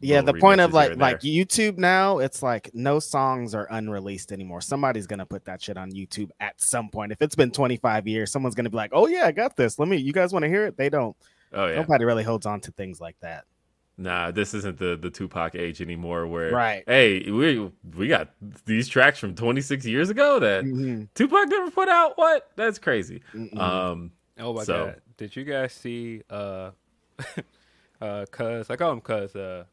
Yeah, 0.01 0.21
the 0.21 0.35
point 0.35 0.61
of 0.61 0.73
like 0.73 0.97
like. 0.97 1.21
YouTube 1.21 1.79
now, 1.79 2.19
it's 2.19 2.43
like 2.43 2.71
no 2.75 2.99
songs 2.99 3.55
are 3.55 3.67
unreleased 3.71 4.33
anymore. 4.33 4.61
Somebody's 4.61 5.07
gonna 5.07 5.27
put 5.27 5.45
that 5.47 5.63
shit 5.63 5.77
on 5.77 5.91
YouTube 5.93 6.31
at 6.41 6.61
some 6.61 6.89
point. 6.91 7.13
If 7.13 7.23
it's 7.23 7.35
been 7.35 7.51
25 7.51 8.07
years, 8.07 8.31
someone's 8.31 8.55
gonna 8.55 8.71
be 8.71 8.77
like, 8.77 8.91
"Oh 8.93 9.07
yeah, 9.07 9.27
I 9.27 9.33
got 9.33 9.57
this. 9.57 9.79
Let 9.79 9.89
me. 9.89 9.97
You 9.97 10.13
guys 10.13 10.33
want 10.33 10.43
to 10.43 10.49
hear 10.49 10.67
it?" 10.67 10.77
They 10.77 10.89
don't. 10.89 11.17
oh 11.53 11.67
yeah, 11.67 11.77
Nobody 11.77 12.05
really 12.05 12.25
holds 12.25 12.47
on 12.47 12.61
to 12.63 12.73
things 12.73 13.01
like 13.01 13.17
that. 13.21 13.45
Nah, 13.99 14.31
this 14.31 14.53
isn't 14.53 14.79
the 14.79 14.99
the 15.01 15.09
Tupac 15.09 15.55
age 15.55 15.81
anymore. 15.81 16.27
Where 16.27 16.51
Right. 16.53 16.85
Hey, 16.87 17.31
we 17.31 17.71
we 17.97 18.09
got 18.09 18.29
these 18.67 18.89
tracks 18.89 19.19
from 19.19 19.35
26 19.35 19.87
years 19.87 20.11
ago 20.11 20.39
that 20.41 20.65
Mhm. 20.65 21.09
Tupac 21.15 21.49
never 21.49 21.71
put 21.71 21.89
out. 21.89 22.19
What? 22.19 22.51
That's 22.57 22.79
crazy. 22.79 23.23
Mm-mm. 23.35 23.59
Um, 23.59 24.13
Oh 24.39 24.53
my 24.53 24.65
So- 24.65 24.87
god! 24.87 25.03
Did 25.17 25.37
you 25.37 25.45
guys 25.45 25.73
see? 25.73 26.23
Uh, 26.29 26.71
uh, 28.01 28.27
cuz 28.31 28.71
I 28.71 28.77
call 28.77 28.93
him 28.93 29.01
cuz. 29.01 29.35
Uh, 29.35 29.65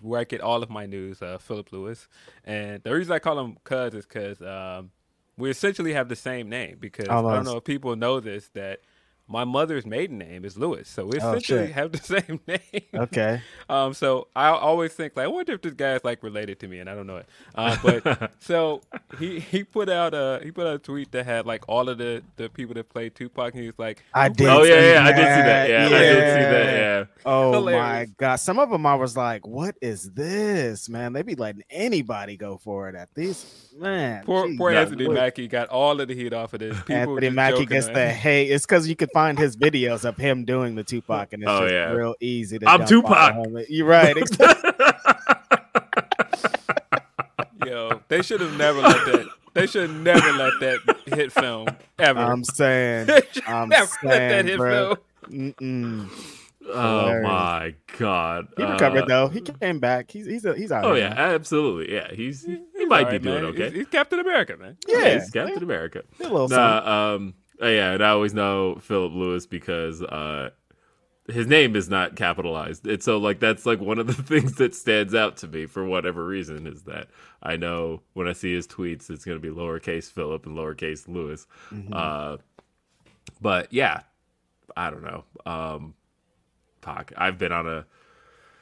where 0.00 0.20
I 0.20 0.24
get 0.24 0.40
all 0.40 0.62
of 0.62 0.70
my 0.70 0.86
news, 0.86 1.20
uh, 1.20 1.36
Philip 1.36 1.72
Lewis, 1.72 2.08
and 2.44 2.82
the 2.82 2.94
reason 2.94 3.12
I 3.12 3.18
call 3.18 3.38
him 3.38 3.58
cuz 3.64 3.94
is 3.94 4.06
because 4.06 4.40
um, 4.40 4.90
we 5.36 5.50
essentially 5.50 5.92
have 5.92 6.08
the 6.08 6.16
same 6.16 6.48
name 6.48 6.78
because 6.80 7.06
I 7.08 7.20
don't 7.20 7.44
know 7.44 7.58
if 7.58 7.64
people 7.64 7.94
know 7.94 8.18
this 8.18 8.48
that 8.54 8.80
my 9.28 9.44
mother's 9.44 9.84
maiden 9.86 10.18
name 10.18 10.44
is 10.44 10.56
Lewis, 10.56 10.88
so 10.88 11.04
we 11.04 11.20
Oh, 11.20 11.32
essentially 11.32 11.66
shit. 11.66 11.74
have 11.74 11.92
the 11.92 11.98
same 12.22 12.40
name. 12.46 12.82
Okay. 12.94 13.42
Um, 13.70 13.92
so 13.92 14.28
I 14.34 14.48
always 14.48 14.94
think 14.94 15.14
like, 15.14 15.24
I 15.24 15.28
wonder 15.28 15.52
if 15.52 15.60
this 15.60 15.74
guy's 15.74 16.02
like 16.02 16.22
related 16.22 16.58
to 16.60 16.68
me, 16.68 16.78
and 16.78 16.88
I 16.88 16.94
don't 16.94 17.06
know 17.06 17.18
it. 17.18 17.26
Uh, 17.54 17.76
but 17.82 18.32
so 18.38 18.80
he 19.18 19.40
he 19.40 19.62
put 19.62 19.90
out 19.90 20.14
a 20.14 20.40
he 20.42 20.50
put 20.50 20.66
out 20.66 20.76
a 20.76 20.78
tweet 20.78 21.12
that 21.12 21.26
had 21.26 21.44
like 21.44 21.68
all 21.68 21.90
of 21.90 21.98
the 21.98 22.22
the 22.36 22.48
people 22.48 22.74
that 22.76 22.88
played 22.88 23.14
Tupac, 23.14 23.52
and 23.52 23.60
he 23.60 23.66
was 23.68 23.78
like, 23.78 24.02
I 24.14 24.30
did. 24.30 24.46
Oh 24.48 24.62
yeah, 24.62 24.92
yeah, 24.94 25.04
I 25.04 25.12
did 25.12 25.16
see 25.16 25.42
that. 25.42 25.68
Yeah, 25.68 25.84
I 25.84 25.88
did 25.90 26.14
see 26.14 26.50
that. 26.50 26.72
Yeah. 26.78 27.04
Oh 27.26 27.62
my 27.62 28.06
god! 28.16 28.36
Some 28.36 28.58
of 28.58 28.70
them 28.70 28.86
I 28.86 28.94
was 28.94 29.18
like, 29.18 29.46
"What 29.46 29.76
is 29.82 30.12
this, 30.12 30.88
man?" 30.88 31.12
They 31.12 31.20
be 31.20 31.34
letting 31.34 31.64
anybody 31.68 32.38
go 32.38 32.56
for 32.56 32.88
it 32.88 32.94
at 32.94 33.10
these 33.14 33.68
man. 33.76 34.24
Poor, 34.24 34.46
geez. 34.48 34.56
poor 34.56 34.70
Anthony 34.72 35.08
Mackie 35.08 35.46
got 35.46 35.68
all 35.68 36.00
of 36.00 36.08
the 36.08 36.14
heat 36.14 36.32
off 36.32 36.54
of 36.54 36.60
this. 36.60 36.74
People 36.78 36.94
Anthony 36.96 37.28
Mackie 37.30 37.66
gets 37.66 37.86
the 37.88 38.08
hate. 38.08 38.50
It's 38.50 38.64
because 38.64 38.88
you 38.88 38.96
can 38.96 39.08
find 39.18 39.36
his 39.36 39.56
videos 39.56 40.04
of 40.04 40.16
him 40.16 40.44
doing 40.44 40.76
the 40.76 40.84
Tupac, 40.84 41.32
and 41.32 41.42
it's 41.42 41.50
Oh, 41.50 41.62
just 41.62 41.72
yeah. 41.72 41.90
real 41.90 42.14
easy 42.20 42.60
to. 42.60 42.68
I'm 42.68 42.86
Tupac. 42.86 43.34
You're 43.68 43.84
right. 43.86 44.14
Yo, 47.66 48.00
they 48.08 48.22
should 48.22 48.40
have 48.40 48.56
never 48.56 48.80
let 48.80 49.04
that. 49.06 49.26
They 49.54 49.66
should 49.66 49.90
have 49.90 50.00
never 50.00 50.32
let 50.34 50.52
that 50.60 50.96
hit 51.06 51.32
film 51.32 51.66
ever. 51.98 52.20
I'm 52.20 52.44
saying. 52.44 53.08
I'm 53.46 53.68
never 53.70 53.90
let 54.04 54.18
that 54.18 54.30
saying, 54.30 54.46
hit 54.46 54.56
bro. 54.56 54.94
film. 55.28 55.54
Mm-mm. 55.60 56.08
Oh 56.70 56.98
Hilarious. 57.00 57.26
my 57.26 57.74
god. 57.98 58.48
He 58.56 58.62
Uh, 58.62 58.72
recovered 58.72 59.06
though. 59.08 59.28
He 59.28 59.40
came 59.40 59.80
back. 59.80 60.10
He's 60.10 60.26
he's 60.26 60.46
he's 60.56 60.70
out. 60.70 60.84
Oh 60.84 60.94
here 60.94 61.08
yeah, 61.08 61.14
absolutely. 61.34 61.92
Yeah, 61.94 62.12
he's 62.14 62.44
he, 62.44 62.58
he 62.76 62.84
might 62.84 63.06
All 63.06 63.12
be 63.12 63.18
doing 63.18 63.42
man. 63.42 63.50
okay. 63.52 63.64
He's, 63.70 63.78
he's 63.78 63.86
Captain 63.88 64.20
America, 64.20 64.56
man. 64.56 64.76
Yeah, 64.86 65.14
he's 65.18 65.30
Captain 65.30 65.62
America. 65.62 66.02
A 66.20 66.22
little. 66.24 66.48
Nah, 66.48 67.14
um, 67.16 67.34
uh, 67.62 67.66
yeah, 67.66 67.92
and 67.92 68.04
I 68.04 68.10
always 68.10 68.34
know 68.34 68.76
Philip 68.76 69.12
Lewis 69.12 69.46
because 69.46 70.02
uh, 70.02 70.50
his 71.28 71.46
name 71.46 71.76
is 71.76 71.88
not 71.88 72.16
capitalized. 72.16 72.86
It's 72.86 73.04
so 73.04 73.18
like 73.18 73.40
that's 73.40 73.66
like 73.66 73.80
one 73.80 73.98
of 73.98 74.06
the 74.06 74.22
things 74.22 74.54
that 74.56 74.74
stands 74.74 75.14
out 75.14 75.36
to 75.38 75.48
me 75.48 75.66
for 75.66 75.84
whatever 75.84 76.24
reason 76.24 76.66
is 76.66 76.82
that 76.82 77.08
I 77.42 77.56
know 77.56 78.02
when 78.14 78.26
I 78.26 78.32
see 78.32 78.54
his 78.54 78.66
tweets, 78.66 79.10
it's 79.10 79.24
going 79.24 79.40
to 79.40 79.42
be 79.42 79.54
lowercase 79.54 80.10
Philip 80.10 80.46
and 80.46 80.56
lowercase 80.56 81.06
Lewis. 81.06 81.46
Mm-hmm. 81.72 81.92
Uh, 81.92 82.36
but 83.40 83.72
yeah, 83.72 84.00
I 84.76 84.90
don't 84.90 85.02
know. 85.02 85.24
Um, 85.44 85.94
Pac. 86.80 87.12
I've 87.16 87.38
been 87.38 87.52
on 87.52 87.68
a. 87.68 87.86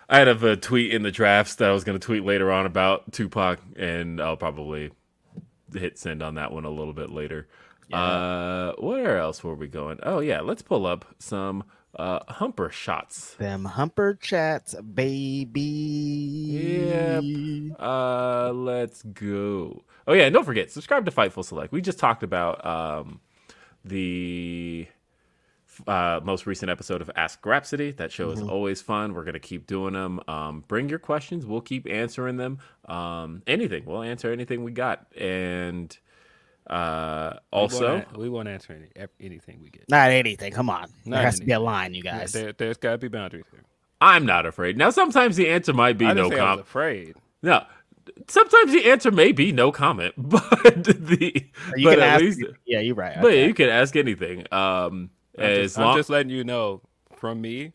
I 0.09 0.19
had 0.19 0.29
a 0.29 0.57
tweet 0.57 0.95
in 0.95 1.03
the 1.03 1.11
drafts 1.11 1.57
that 1.57 1.69
I 1.69 1.73
was 1.73 1.83
going 1.83 1.99
to 1.99 2.05
tweet 2.05 2.25
later 2.25 2.53
on 2.53 2.65
about 2.65 3.13
Tupac, 3.13 3.59
and 3.77 4.21
I'll 4.21 4.37
probably 4.37 4.93
hit 5.73 5.99
send 5.99 6.23
on 6.23 6.37
that 6.37 6.53
one 6.53 6.65
a 6.65 6.71
little 6.71 6.93
bit 6.93 7.11
later. 7.11 7.49
Uh, 7.93 8.73
where 8.79 9.19
else 9.19 9.45
were 9.45 9.55
we 9.55 9.69
going? 9.69 9.99
Oh 10.03 10.21
yeah, 10.21 10.41
let's 10.41 10.63
pull 10.63 10.87
up 10.87 11.05
some 11.19 11.65
uh 11.95 12.21
humper 12.29 12.71
shots. 12.71 13.35
Them 13.35 13.65
humper 13.65 14.19
chats, 14.21 14.75
baby. 14.75 15.61
Yep. 17.71 17.81
Uh, 17.81 18.53
let's 18.53 19.03
go. 19.03 19.85
Oh 20.07 20.13
yeah, 20.13 20.25
and 20.25 20.35
don't 20.35 20.45
forget 20.45 20.71
subscribe 20.71 21.05
to 21.05 21.11
Fightful 21.11 21.45
Select. 21.45 21.73
We 21.73 21.81
just 21.81 21.99
talked 21.99 22.23
about 22.23 22.65
um 22.67 23.21
the 23.85 24.89
uh, 25.87 26.21
most 26.25 26.47
recent 26.47 26.71
episode 26.71 27.03
of 27.03 27.11
Ask 27.17 27.43
Grapsody. 27.43 27.97
That 27.97 28.11
show 28.11 28.31
is 28.31 28.41
always 28.41 28.81
fun. 28.81 29.15
We're 29.15 29.25
gonna 29.25 29.39
keep 29.39 29.67
doing 29.67 29.93
them. 29.93 30.21
Um, 30.27 30.65
bring 30.67 30.89
your 30.89 30.99
questions. 30.99 31.45
We'll 31.45 31.61
keep 31.61 31.87
answering 31.89 32.37
them. 32.37 32.59
Um, 32.87 33.43
anything. 33.47 33.85
We'll 33.85 34.03
answer 34.03 34.33
anything 34.33 34.65
we 34.65 34.73
got. 34.73 35.07
And 35.17 35.97
uh, 36.69 37.39
also, 37.53 38.05
we 38.17 38.29
won't 38.29 38.49
answer 38.49 38.73
any, 38.73 39.07
anything 39.21 39.61
we 39.63 39.71
get. 39.71 39.89
Not 39.89 40.11
anything. 40.11 40.53
Come 40.53 40.69
on. 40.71 40.89
Not 41.05 41.17
there 41.17 41.23
has 41.23 41.39
to 41.39 41.47
be 41.47 41.53
a 41.53 41.61
line, 41.61 41.95
you 41.95 42.03
guys. 42.03 42.33
There, 42.33 42.53
there's 42.53 42.77
got 42.77 42.93
to 42.93 42.99
be 42.99 43.09
boundaries 43.09 43.45
here. 43.51 43.63
I'm 44.01 44.27
not 44.27 44.47
afraid. 44.47 44.77
Now, 44.77 44.91
sometimes 44.91 45.37
the 45.37 45.49
answer 45.49 45.73
might 45.73 45.97
be 45.97 46.07
I 46.07 46.13
no 46.13 46.29
didn't 46.29 46.41
I 46.41 46.43
was 46.43 46.49
comment. 46.51 46.67
afraid. 46.67 47.15
No. 47.43 47.65
Sometimes 48.29 48.73
the 48.73 48.91
answer 48.91 49.11
may 49.11 49.33
be 49.33 49.53
no 49.53 49.73
comment, 49.73 50.15
but 50.19 50.43
the 50.85 51.47
you 51.77 51.85
but 51.85 51.95
can 51.95 52.01
at 52.01 52.09
ask. 52.15 52.21
least 52.23 52.43
yeah, 52.67 52.81
you're 52.81 52.95
right. 52.95 53.17
but 53.21 53.27
Okay. 53.27 53.47
you 53.47 53.55
can 53.55 53.69
ask 53.69 53.97
anything. 53.97 54.41
Um, 54.53 55.11
I'm 55.39 55.45
as 55.45 55.59
just, 55.73 55.79
long 55.79 55.91
I'm 55.91 55.97
just 55.99 56.11
letting 56.11 56.31
you 56.31 56.45
know 56.45 56.83
from 57.17 57.41
me, 57.41 57.73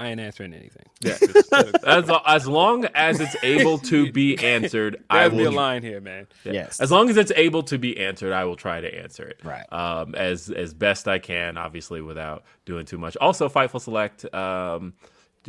I 0.00 0.08
ain't 0.08 0.20
answering 0.20 0.54
anything. 0.54 0.86
Yeah. 1.00 1.16
Just- 1.18 1.50
just- 1.52 1.84
as, 1.84 2.10
as 2.26 2.46
long 2.48 2.86
as 2.94 3.20
it's 3.20 3.36
able 3.42 3.78
to 3.78 4.10
be 4.20 4.38
answered, 4.38 5.02
I 5.10 5.28
There's 5.28 5.38
be 5.40 5.44
a 5.44 5.50
line 5.50 5.82
here, 5.82 6.00
man. 6.00 6.26
yeah. 6.44 6.52
Yes. 6.52 6.80
As 6.80 6.90
long 6.90 7.10
as 7.10 7.16
it's 7.16 7.32
able 7.36 7.62
to 7.64 7.78
be 7.78 7.98
answered, 7.98 8.32
I 8.32 8.44
will 8.44 8.56
try 8.56 8.80
to 8.80 8.94
answer 9.02 9.24
it. 9.24 9.40
Right. 9.44 9.70
Um, 9.72 10.14
as 10.14 10.48
as 10.50 10.72
best 10.74 11.06
I 11.06 11.18
can, 11.18 11.56
obviously 11.58 12.00
without 12.00 12.44
doing 12.64 12.86
too 12.86 12.98
much. 12.98 13.16
Also, 13.20 13.48
Fightful 13.48 13.80
Select 13.80 14.24
um, 14.34 14.94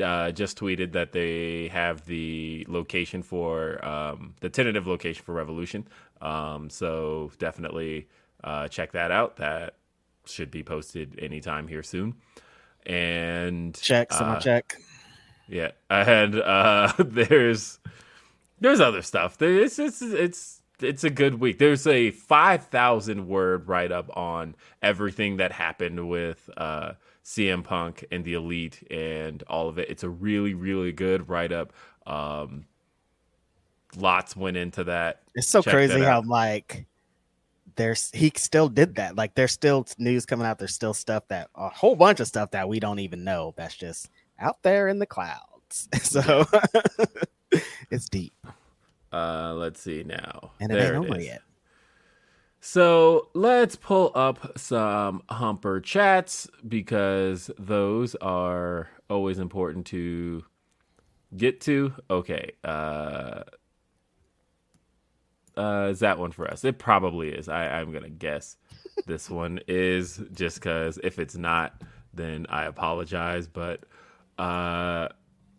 uh, 0.01 0.31
just 0.31 0.57
tweeted 0.59 0.91
that 0.93 1.11
they 1.11 1.67
have 1.69 2.05
the 2.05 2.65
location 2.69 3.23
for 3.23 3.83
um, 3.85 4.35
the 4.41 4.49
tentative 4.49 4.85
location 4.87 5.23
for 5.23 5.33
Revolution. 5.33 5.87
Um, 6.21 6.69
so 6.69 7.31
definitely 7.39 8.07
uh, 8.43 8.67
check 8.67 8.91
that 8.93 9.11
out. 9.11 9.37
That 9.37 9.75
should 10.25 10.51
be 10.51 10.61
posted 10.63 11.17
anytime 11.19 11.67
here 11.67 11.83
soon. 11.83 12.15
And 12.85 13.75
check. 13.75 14.11
Someone 14.11 14.37
uh, 14.37 14.39
check. 14.39 14.77
yeah, 15.47 15.71
and 15.89 16.35
uh, 16.35 16.93
there's 16.99 17.79
there's 18.59 18.79
other 18.79 19.01
stuff. 19.01 19.41
It's 19.41 19.79
it's 19.79 20.01
it's 20.01 20.61
it's 20.81 21.03
a 21.03 21.09
good 21.09 21.39
week. 21.39 21.59
There's 21.59 21.85
a 21.87 22.11
five 22.11 22.65
thousand 22.67 23.27
word 23.27 23.67
write 23.67 23.91
up 23.91 24.15
on 24.15 24.55
everything 24.81 25.37
that 25.37 25.51
happened 25.51 26.09
with 26.09 26.49
uh, 26.57 26.93
CM 27.23 27.63
Punk 27.63 28.05
and 28.11 28.23
the 28.23 28.33
Elite 28.33 28.85
and 28.89 29.43
all 29.43 29.69
of 29.69 29.77
it. 29.77 29.89
It's 29.89 30.03
a 30.03 30.09
really 30.09 30.53
really 30.53 30.91
good 30.91 31.29
write 31.29 31.51
up. 31.51 31.73
Um, 32.05 32.65
lots 33.95 34.35
went 34.35 34.57
into 34.57 34.83
that. 34.85 35.21
It's 35.35 35.47
so 35.47 35.61
check 35.61 35.73
crazy 35.73 36.01
how 36.01 36.21
like 36.21 36.85
there's 37.75 38.11
he 38.11 38.31
still 38.35 38.69
did 38.69 38.95
that. 38.95 39.15
Like 39.15 39.35
there's 39.35 39.51
still 39.51 39.85
news 39.97 40.25
coming 40.25 40.45
out. 40.47 40.59
There's 40.59 40.73
still 40.75 40.93
stuff 40.93 41.27
that 41.29 41.49
a 41.55 41.69
whole 41.69 41.95
bunch 41.95 42.19
of 42.19 42.27
stuff 42.27 42.51
that 42.51 42.67
we 42.69 42.79
don't 42.79 42.99
even 42.99 43.23
know. 43.23 43.53
That's 43.57 43.75
just 43.75 44.09
out 44.39 44.61
there 44.63 44.87
in 44.87 44.99
the 44.99 45.05
clouds. 45.05 45.89
So 46.01 46.45
it's 47.91 48.09
deep 48.09 48.33
Uh, 49.13 49.53
let's 49.55 49.79
see 49.81 50.03
now. 50.03 50.51
and 50.59 50.71
it 50.71 50.75
There 50.75 50.95
ain't 50.95 51.05
over 51.05 51.17
is. 51.19 51.25
yet. 51.25 51.41
So 52.59 53.29
let's 53.33 53.75
pull 53.75 54.11
up 54.15 54.57
some 54.57 55.23
humper 55.29 55.79
chats 55.81 56.47
because 56.67 57.49
those 57.57 58.15
are 58.15 58.89
always 59.09 59.39
important 59.39 59.85
to 59.87 60.43
get 61.35 61.59
to. 61.61 61.93
Okay. 62.09 62.51
Uh, 62.63 63.43
uh, 65.57 65.89
is 65.91 65.99
that 65.99 66.17
one 66.17 66.31
for 66.31 66.49
us? 66.49 66.63
It 66.63 66.77
probably 66.77 67.29
is. 67.29 67.49
I, 67.49 67.67
I'm 67.67 67.91
to 67.93 68.09
guess 68.09 68.57
this 69.05 69.29
one 69.29 69.59
is 69.67 70.21
just 70.33 70.57
because 70.57 70.99
if 71.03 71.19
it's 71.19 71.35
not, 71.35 71.81
then 72.13 72.45
I 72.49 72.65
apologize. 72.65 73.47
But 73.47 73.83
uh, 74.37 75.09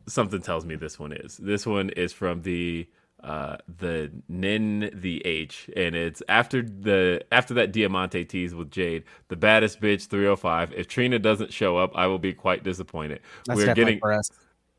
something 0.07 0.43
tells 0.43 0.65
me 0.65 0.77
this 0.77 0.99
one 0.99 1.13
is. 1.13 1.37
This 1.37 1.67
one 1.67 1.91
is 1.91 2.13
from 2.13 2.43
the 2.43 2.89
uh 3.23 3.57
the 3.79 4.11
Nin 4.29 4.91
the 4.93 5.25
H 5.25 5.71
and 5.77 5.95
it's 5.95 6.25
after 6.29 6.61
the 6.61 7.23
after 7.31 7.55
that 7.55 7.71
Diamante 7.71 8.25
tease 8.25 8.53
with 8.53 8.73
Jade, 8.73 9.05
the 9.29 9.37
baddest 9.37 9.81
bitch 9.81 10.09
305. 10.09 10.73
If 10.73 10.89
Trina 10.89 11.21
doesn't 11.21 11.53
show 11.53 11.77
up, 11.77 11.93
I 11.95 12.09
will 12.09 12.19
be 12.19 12.33
quite 12.33 12.65
disappointed. 12.65 13.21
That's 13.47 13.59
We're 13.59 13.75
getting. 13.75 14.01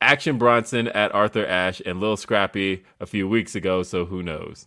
Action 0.02 0.38
Bronson 0.38 0.90
at 0.90 1.16
Arthur 1.16 1.46
Ashe 1.46 1.82
and 1.86 2.02
Lil 2.02 2.18
Scrappy 2.18 2.84
a 3.00 3.06
few 3.06 3.26
weeks 3.26 3.56
ago, 3.56 3.84
so 3.84 4.04
who 4.04 4.22
knows? 4.22 4.66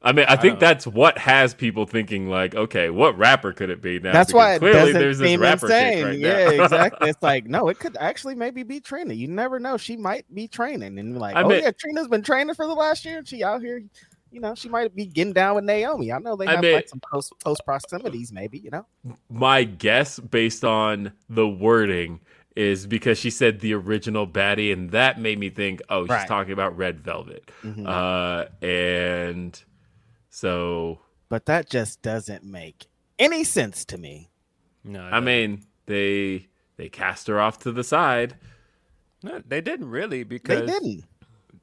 I 0.00 0.12
mean, 0.12 0.26
I 0.28 0.36
think 0.36 0.52
don't- 0.54 0.60
that's 0.60 0.86
what 0.86 1.18
has 1.18 1.54
people 1.54 1.84
thinking 1.84 2.28
like, 2.28 2.54
okay, 2.54 2.88
what 2.88 3.18
rapper 3.18 3.52
could 3.52 3.68
it 3.68 3.82
be 3.82 3.98
now? 3.98 4.12
That's 4.12 4.28
Because 4.30 4.34
why 4.38 4.54
it 4.54 4.58
clearly 4.60 4.78
doesn't 4.92 5.00
there's 5.00 5.18
this 5.18 5.28
seem 5.28 5.40
rapper 5.40 5.66
chick 5.68 5.86
insane. 5.86 6.04
right 6.04 6.18
yeah, 6.18 6.50
exactly. 6.64 7.10
It's 7.10 7.22
like 7.22 7.46
no, 7.46 7.68
it 7.68 7.78
could 7.80 7.96
actually 7.98 8.36
maybe 8.36 8.62
be 8.62 8.78
Trina. 8.80 9.12
You 9.14 9.26
never 9.26 9.58
know. 9.58 9.76
She 9.76 9.96
might 9.96 10.24
be 10.32 10.46
training, 10.46 10.98
and 10.98 11.18
like, 11.18 11.34
I 11.34 11.42
oh 11.42 11.48
mean- 11.48 11.62
yeah, 11.64 11.72
Trina's 11.72 12.06
been 12.08 12.22
training 12.22 12.54
for 12.54 12.66
the 12.66 12.74
last 12.74 13.04
year. 13.04 13.22
She 13.24 13.42
out 13.42 13.60
here. 13.60 13.82
You 14.30 14.40
know, 14.40 14.54
she 14.54 14.68
might 14.68 14.94
be 14.94 15.06
getting 15.06 15.32
down 15.32 15.54
with 15.56 15.64
Naomi. 15.64 16.12
I 16.12 16.18
know 16.18 16.36
they 16.36 16.46
I 16.46 16.52
have 16.52 16.60
mean- 16.62 16.74
like 16.74 16.88
some 16.88 17.00
close 17.00 17.30
close 17.42 17.60
proximities, 17.62 18.30
maybe. 18.32 18.58
You 18.58 18.70
know, 18.70 18.86
my 19.30 19.64
guess 19.64 20.20
based 20.20 20.64
on 20.64 21.12
the 21.30 21.48
wording 21.48 22.20
is 22.54 22.86
because 22.86 23.18
she 23.18 23.30
said 23.30 23.60
the 23.60 23.72
original 23.72 24.26
baddie 24.26 24.72
and 24.72 24.90
that 24.90 25.20
made 25.20 25.38
me 25.38 25.48
think 25.48 25.80
oh 25.90 26.02
she's 26.04 26.10
Right. 26.10 26.26
talking 26.28 26.52
about 26.52 26.76
red 26.76 26.98
velvet 27.00 27.48
Mhm. 27.62 27.86
uh 27.86 28.46
and 28.66 29.62
so 30.38 31.00
but 31.28 31.46
that 31.46 31.68
just 31.68 32.00
doesn't 32.02 32.44
make 32.44 32.86
any 33.18 33.44
sense 33.44 33.84
to 33.84 33.98
me. 33.98 34.30
No, 34.84 35.02
i 35.02 35.20
mean 35.20 35.64
they 35.86 36.46
they 36.76 36.88
cast 36.88 37.26
her 37.26 37.40
off 37.40 37.58
to 37.60 37.72
the 37.72 37.82
side 37.84 38.36
no, 39.22 39.42
they 39.46 39.60
didn't 39.60 39.88
really 39.90 40.22
because 40.22 40.60
They 40.60 40.66
didn't. 40.66 41.04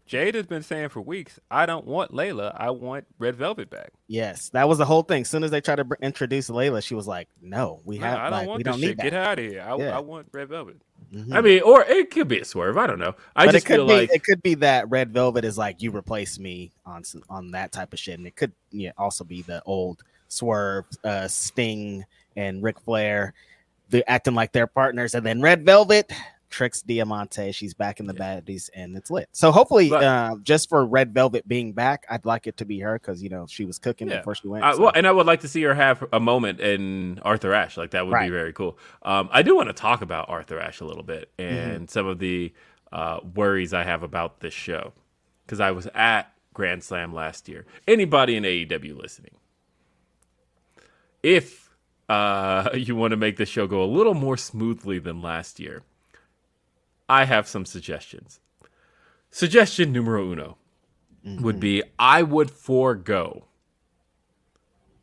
Jade 0.06 0.36
has 0.36 0.46
been 0.46 0.62
saying 0.62 0.90
for 0.90 1.02
weeks, 1.02 1.40
I 1.50 1.66
don't 1.66 1.86
want 1.88 2.12
Layla. 2.12 2.54
I 2.56 2.70
want 2.72 3.06
Red 3.18 3.38
Velvet 3.38 3.70
back. 3.70 3.92
Yes, 4.08 4.50
that 4.50 4.68
was 4.68 4.78
the 4.78 4.86
whole 4.86 5.02
thing. 5.04 5.22
As 5.22 5.30
soon 5.30 5.44
as 5.44 5.50
they 5.52 5.62
tried 5.62 5.78
to 5.78 5.84
br- 5.86 5.96
introduce 6.02 6.50
Layla, 6.50 6.84
she 6.84 6.94
was 6.96 7.08
like, 7.08 7.28
"No, 7.42 7.80
we 7.86 7.98
No, 7.98 8.06
have. 8.08 8.18
I 8.20 8.24
don't 8.24 8.32
like, 8.32 8.48
want 8.48 8.58
we 8.58 8.64
this 8.64 8.72
don't 8.74 8.80
shit. 8.82 8.90
need 8.90 8.98
that." 8.98 9.04
Get 9.04 9.14
her 9.14 9.20
out 9.20 9.40
of 9.40 9.46
here. 9.46 9.62
I, 9.68 9.78
Yeah. 9.78 9.98
I 9.98 10.00
want 10.02 10.28
Red 10.34 10.50
Velvet. 10.50 10.82
Mhm. 11.16 11.34
I 11.34 11.40
mean, 11.40 11.62
or 11.62 11.84
it 11.84 12.12
could 12.12 12.28
be 12.28 12.40
a 12.40 12.46
swerve. 12.46 12.78
I 12.78 12.88
don't 12.88 13.00
know. 13.00 13.16
I 13.38 13.46
but 13.46 13.54
just 13.54 13.68
feel 13.68 13.88
be 13.88 13.94
like 13.94 14.10
it 14.14 14.24
could 14.24 14.42
be 14.44 14.56
that 14.56 14.90
Red 14.90 15.12
Velvet 15.14 15.46
is 15.46 15.58
like 15.58 15.82
you 15.82 15.96
replace 15.96 16.38
me 16.38 16.74
on 16.86 17.04
on 17.30 17.52
that 17.52 17.72
type 17.72 17.94
of 17.94 18.00
shit, 18.00 18.18
and 18.18 18.28
it 18.28 18.36
could 18.36 18.52
yeah 18.72 18.92
also 18.98 19.24
be 19.24 19.42
the 19.42 19.62
old 19.66 20.04
Swerve, 20.28 20.86
uh, 21.06 21.28
Sting, 21.30 22.04
and 22.36 22.62
Ric 22.62 22.82
Flair, 22.82 23.34
the 23.92 24.08
acting 24.10 24.36
like 24.36 24.52
they're 24.52 24.68
partners, 24.68 25.16
and 25.16 25.26
then 25.26 25.42
Red 25.42 25.66
Velvet 25.66 26.12
tricks 26.50 26.82
Diamante. 26.82 27.52
She's 27.52 27.74
back 27.74 28.00
in 28.00 28.06
the 28.08 28.14
baddies, 28.14 28.70
and 28.76 28.96
it's 28.96 29.10
lit. 29.12 29.28
So 29.32 29.52
hopefully, 29.52 29.90
But- 29.90 30.04
uh, 30.04 30.36
just 30.44 30.70
for 30.70 30.86
Red 30.86 31.14
Velvet 31.14 31.48
being 31.48 31.74
back, 31.74 32.06
I'd 32.10 32.26
like 32.26 32.48
it 32.48 32.58
to 32.58 32.66
be 32.66 32.80
her 32.80 33.00
because 33.00 33.22
you 33.24 33.30
know 33.30 33.46
she 33.48 33.66
was 33.66 33.80
cooking 33.80 34.10
Yeah. 34.10 34.18
before 34.18 34.36
she 34.36 34.48
went. 34.48 34.64
I, 34.64 34.74
so- 34.74 34.82
well, 34.84 34.92
and 34.96 35.06
I 35.08 35.12
would 35.12 35.26
like 35.26 35.42
to 35.42 35.48
see 35.48 35.62
her 35.64 35.74
have 35.74 36.04
a 36.14 36.20
moment 36.20 36.60
in 36.60 37.20
Arthur 37.24 37.54
Ashe. 37.54 37.78
Like 37.78 37.92
that 37.92 38.06
would 38.08 38.20
be 38.20 38.30
very 38.30 38.54
cool. 38.54 38.78
Um, 39.04 39.30
I 39.32 39.42
do 39.42 39.56
want 39.56 39.70
to 39.70 39.74
talk 39.74 40.02
about 40.02 40.30
Arthur 40.30 40.60
Ashe 40.60 40.80
a 40.82 40.86
little 40.86 41.04
bit 41.04 41.30
Mm-hmm. 41.38 41.56
and 41.72 41.90
some 41.90 42.06
of 42.08 42.20
the 42.20 42.54
uh, 42.92 43.20
worries 43.34 43.74
I 43.74 43.84
have 43.84 44.04
about 44.04 44.40
this 44.40 44.54
show 44.54 44.94
because 45.46 45.60
I 45.60 45.72
was 45.72 45.88
at 45.94 46.32
Grand 46.54 46.84
Slam 46.84 47.14
last 47.14 47.50
year. 47.50 47.66
Anybody 47.88 48.36
in 48.38 48.44
AEW 48.44 48.98
listening, 48.98 49.34
if 51.24 51.76
uh, 52.10 52.70
you 52.76 52.96
want 52.96 53.12
to 53.12 53.18
make 53.18 53.38
the 53.38 53.46
show 53.46 53.68
go 53.68 53.84
a 53.84 53.86
little 53.86 54.14
more 54.14 54.38
smoothly 54.38 55.00
than 55.00 55.22
last 55.22 55.60
year, 55.60 55.82
I 57.08 57.26
have 57.26 57.48
some 57.48 57.66
suggestions. 57.66 58.40
Suggestion 59.30 59.92
numero 59.92 60.32
uno 60.32 60.58
would 61.42 61.60
be 61.60 61.84
I 61.98 62.24
would 62.24 62.52
forego 62.52 63.46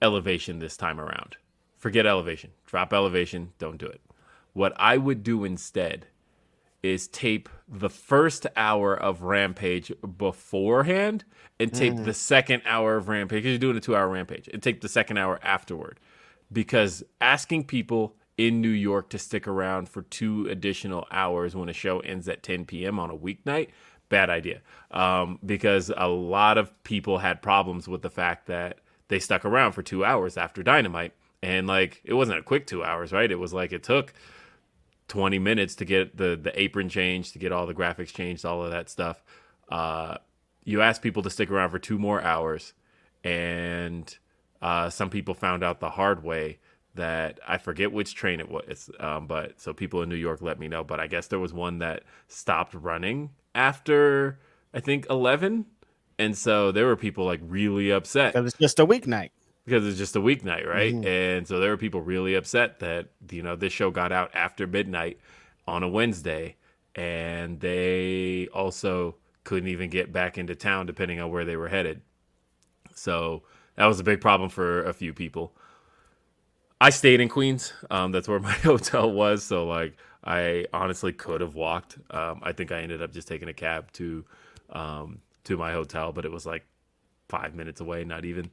elevation 0.01 0.59
this 0.59 0.77
time 0.77 1.01
around. 1.01 1.37
Forget 1.79 2.07
elevation. 2.07 2.51
Drop 2.67 2.93
elevation. 2.93 3.53
Don't 3.59 3.79
do 3.79 3.87
it. 3.87 4.01
What 4.53 4.73
I 4.77 4.99
would 4.99 5.23
do 5.23 5.45
instead 5.45 6.07
is 6.83 7.07
tape 7.09 7.49
the 7.69 7.91
first 7.91 8.47
hour 8.57 8.95
of 8.95 9.23
Rampage 9.23 9.93
beforehand 10.19 11.25
and 11.61 11.73
tape 11.73 11.95
mm. 11.95 12.05
the 12.05 12.15
second 12.15 12.63
hour 12.67 12.97
of 12.97 13.09
Rampage 13.09 13.39
because 13.39 13.51
you're 13.51 13.59
doing 13.59 13.77
a 13.77 13.81
two 13.81 13.97
hour 13.97 14.09
Rampage 14.09 14.49
and 14.49 14.63
tape 14.63 14.81
the 14.81 14.89
second 14.89 15.17
hour 15.17 15.39
afterward. 15.43 16.01
Because 16.53 17.03
asking 17.21 17.65
people 17.65 18.17
in 18.39 18.61
New 18.61 18.69
York 18.69 19.11
to 19.11 19.19
stick 19.19 19.47
around 19.47 19.89
for 19.89 20.03
two 20.03 20.47
additional 20.49 21.07
hours 21.11 21.55
when 21.55 21.69
a 21.69 21.73
show 21.73 22.01
ends 22.01 22.29
at 22.29 22.43
10 22.43 22.65
p.m. 22.65 22.99
on 22.99 23.11
a 23.11 23.17
weeknight, 23.17 23.69
bad 24.09 24.31
idea. 24.31 24.61
Um, 24.91 25.39
because 25.45 25.91
a 25.97 26.09
lot 26.09 26.59
of 26.59 26.83
people 26.85 27.19
had 27.19 27.43
problems 27.43 27.89
with 27.89 28.03
the 28.03 28.11
fact 28.11 28.47
that 28.47 28.79
they 29.09 29.19
stuck 29.19 29.45
around 29.45 29.73
for 29.73 29.83
two 29.83 30.05
hours 30.05 30.37
after 30.37 30.63
Dynamite. 30.63 31.13
And 31.43 31.67
like, 31.67 32.01
it 32.05 32.15
wasn't 32.15 32.39
a 32.39 32.43
quick 32.43 32.67
two 32.67 32.85
hours, 32.85 33.13
right? 33.13 33.31
It 33.31 33.39
was 33.39 33.53
like 33.53 33.73
it 33.73 33.83
took 33.83 34.15
20 35.09 35.39
minutes 35.39 35.75
to 35.75 35.85
get 35.85 36.17
the 36.17 36.39
the 36.41 36.59
apron 36.59 36.89
changed, 36.89 37.35
to 37.35 37.39
get 37.39 37.53
all 37.53 37.67
the 37.67 37.75
graphics 37.75 38.15
changed, 38.15 38.47
all 38.47 38.65
of 38.65 38.71
that 38.71 38.89
stuff. 38.89 39.23
Uh, 39.69 40.17
you 40.65 40.81
ask 40.81 41.03
people 41.03 41.23
to 41.23 41.31
stick 41.31 41.51
around 41.51 41.71
for 41.71 41.79
two 41.79 41.99
more 41.99 42.23
hours, 42.23 42.73
and 43.23 44.17
uh, 44.63 44.89
some 44.89 45.11
people 45.11 45.35
found 45.35 45.63
out 45.63 45.81
the 45.81 45.91
hard 45.91 46.23
way 46.23 46.61
that 46.95 47.41
I 47.47 47.59
forget 47.59 47.93
which 47.93 48.15
train 48.15 48.41
it 48.41 48.51
was. 48.51 48.91
Um, 49.01 49.27
but 49.27 49.61
so 49.61 49.73
people 49.73 50.03
in 50.03 50.09
New 50.09 50.17
York 50.17 50.43
let 50.43 50.59
me 50.59 50.69
know. 50.69 50.85
But 50.85 51.01
I 51.01 51.07
guess 51.07 51.27
there 51.29 51.39
was 51.39 51.53
one 51.53 51.79
that 51.79 52.03
stopped 52.29 52.75
running 52.75 53.31
after 53.55 54.39
I 54.75 54.81
think 54.81 55.07
11, 55.09 55.67
and 56.19 56.37
so 56.37 56.73
there 56.73 56.87
were 56.87 56.97
people 56.97 57.25
like 57.25 57.41
really 57.43 57.91
upset 57.91 58.33
because 58.35 58.47
it's 58.47 58.59
just 58.59 58.79
a 58.79 58.87
weeknight. 58.87 59.31
because 59.65 59.87
it's 59.87 59.99
just 59.99 60.17
a 60.17 60.21
weeknight, 60.21 60.67
right? 60.67 60.93
And 61.05 61.47
so 61.47 61.61
there 61.61 61.71
were 61.71 61.77
people 61.77 62.01
really 62.01 62.35
upset 62.35 62.81
that 62.81 63.09
you 63.31 63.43
know 63.43 63.57
this 63.57 63.73
show 63.73 63.91
got 63.91 64.13
out 64.13 64.31
after 64.35 64.67
midnight 64.67 65.19
on 65.67 65.83
a 65.83 65.89
Wednesday, 65.89 66.57
and 66.95 67.61
they 67.61 68.49
also 68.53 69.17
couldn't 69.45 69.69
even 69.69 69.91
get 69.91 70.13
back 70.13 70.39
into 70.39 70.55
town 70.55 70.87
depending 70.87 71.21
on 71.21 71.31
where 71.31 71.45
they 71.45 71.57
were 71.57 71.69
headed. 71.69 72.03
So 72.95 73.43
that 73.77 73.87
was 73.87 73.99
a 74.01 74.05
big 74.05 74.21
problem 74.21 74.51
for 74.51 74.85
a 74.85 74.93
few 74.93 75.13
people. 75.15 75.57
I 76.83 76.91
stayed 76.91 77.21
in 77.21 77.29
Queens. 77.29 77.73
Um, 77.93 78.11
that's 78.11 78.27
where 78.27 78.41
my 78.41 78.51
hotel 78.65 79.09
was. 79.13 79.45
So 79.45 79.67
like, 79.67 79.97
I 80.25 80.67
honestly 80.73 81.13
could 81.13 81.41
have 81.41 81.55
walked. 81.55 81.97
Um, 82.11 82.41
I 82.43 82.51
think 82.51 82.73
I 82.73 82.81
ended 82.81 83.01
up 83.01 83.13
just 83.13 83.29
taking 83.29 83.49
a 83.49 83.53
cab 83.53 83.93
to 83.93 84.25
um, 84.71 85.21
to 85.45 85.57
my 85.57 85.71
hotel, 85.73 86.13
but 86.13 86.25
it 86.25 86.33
was 86.33 86.45
like 86.45 86.67
five 87.29 87.55
minutes 87.55 87.81
away, 87.81 88.03
not 88.03 88.25
even. 88.25 88.51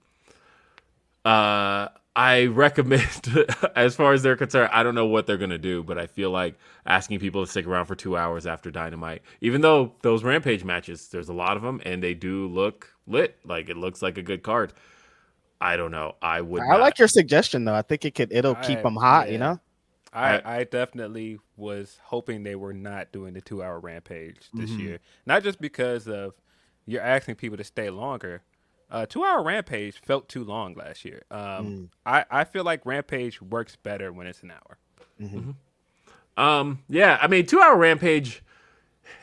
Uh, 1.25 1.87
I 2.15 2.45
recommend, 2.45 3.47
as 3.75 3.95
far 3.95 4.13
as 4.13 4.21
they're 4.21 4.35
concerned, 4.35 4.69
I 4.73 4.83
don't 4.83 4.95
know 4.95 5.07
what 5.07 5.25
they're 5.25 5.37
gonna 5.37 5.57
do, 5.57 5.81
but 5.81 5.97
I 5.97 6.05
feel 6.05 6.29
like 6.29 6.55
asking 6.85 7.19
people 7.19 7.43
to 7.43 7.49
stick 7.49 7.65
around 7.65 7.85
for 7.85 7.95
two 7.95 8.15
hours 8.15 8.45
after 8.45 8.69
Dynamite, 8.69 9.23
even 9.41 9.61
though 9.61 9.93
those 10.03 10.23
Rampage 10.23 10.63
matches, 10.63 11.07
there's 11.07 11.29
a 11.29 11.33
lot 11.33 11.57
of 11.57 11.63
them, 11.63 11.81
and 11.83 12.03
they 12.03 12.13
do 12.13 12.47
look 12.47 12.93
lit. 13.07 13.37
Like 13.43 13.69
it 13.69 13.77
looks 13.77 14.03
like 14.03 14.19
a 14.19 14.23
good 14.23 14.43
card. 14.43 14.73
I 15.61 15.75
don't 15.77 15.91
know. 15.91 16.15
I 16.21 16.41
would. 16.41 16.61
I 16.61 16.67
not- 16.67 16.79
like 16.79 16.99
your 16.99 17.07
suggestion 17.07 17.65
though. 17.65 17.75
I 17.75 17.81
think 17.81 18.05
it 18.05 18.15
could 18.15 18.31
it'll 18.31 18.55
keep 18.55 18.81
them 18.81 18.95
hot. 18.95 19.27
yeah. 19.27 19.33
You 19.33 19.37
know. 19.39 19.59
I, 20.11 20.41
I 20.59 20.63
definitely 20.63 21.37
was 21.55 21.99
hoping 22.03 22.41
they 22.41 22.55
were 22.55 22.73
not 22.73 23.11
doing 23.11 23.35
the 23.35 23.41
two 23.41 23.61
hour 23.61 23.79
rampage 23.79 24.49
this 24.55 24.71
year. 24.71 24.99
Not 25.27 25.43
just 25.43 25.61
because 25.61 26.07
of 26.07 26.33
you're 26.87 27.01
asking 27.03 27.35
people 27.35 27.57
to 27.57 27.63
stay 27.63 27.91
longer. 27.91 28.41
Uh, 28.89 29.05
two 29.05 29.23
hour 29.23 29.43
rampage 29.43 30.01
felt 30.01 30.27
too 30.27 30.43
long 30.43 30.73
last 30.73 31.05
year. 31.05 31.21
Um, 31.29 31.91
I, 32.07 32.25
I 32.31 32.43
feel 32.43 32.63
like 32.63 32.83
rampage 32.87 33.39
works 33.39 33.75
better 33.75 34.11
when 34.11 34.25
it's 34.25 34.41
an 34.41 34.51
hour. 34.51 34.79
Um, 36.37 36.79
yeah, 36.87 37.19
I 37.21 37.27
mean, 37.27 37.45
two 37.45 37.61
hour 37.61 37.75
rampage. 37.77 38.41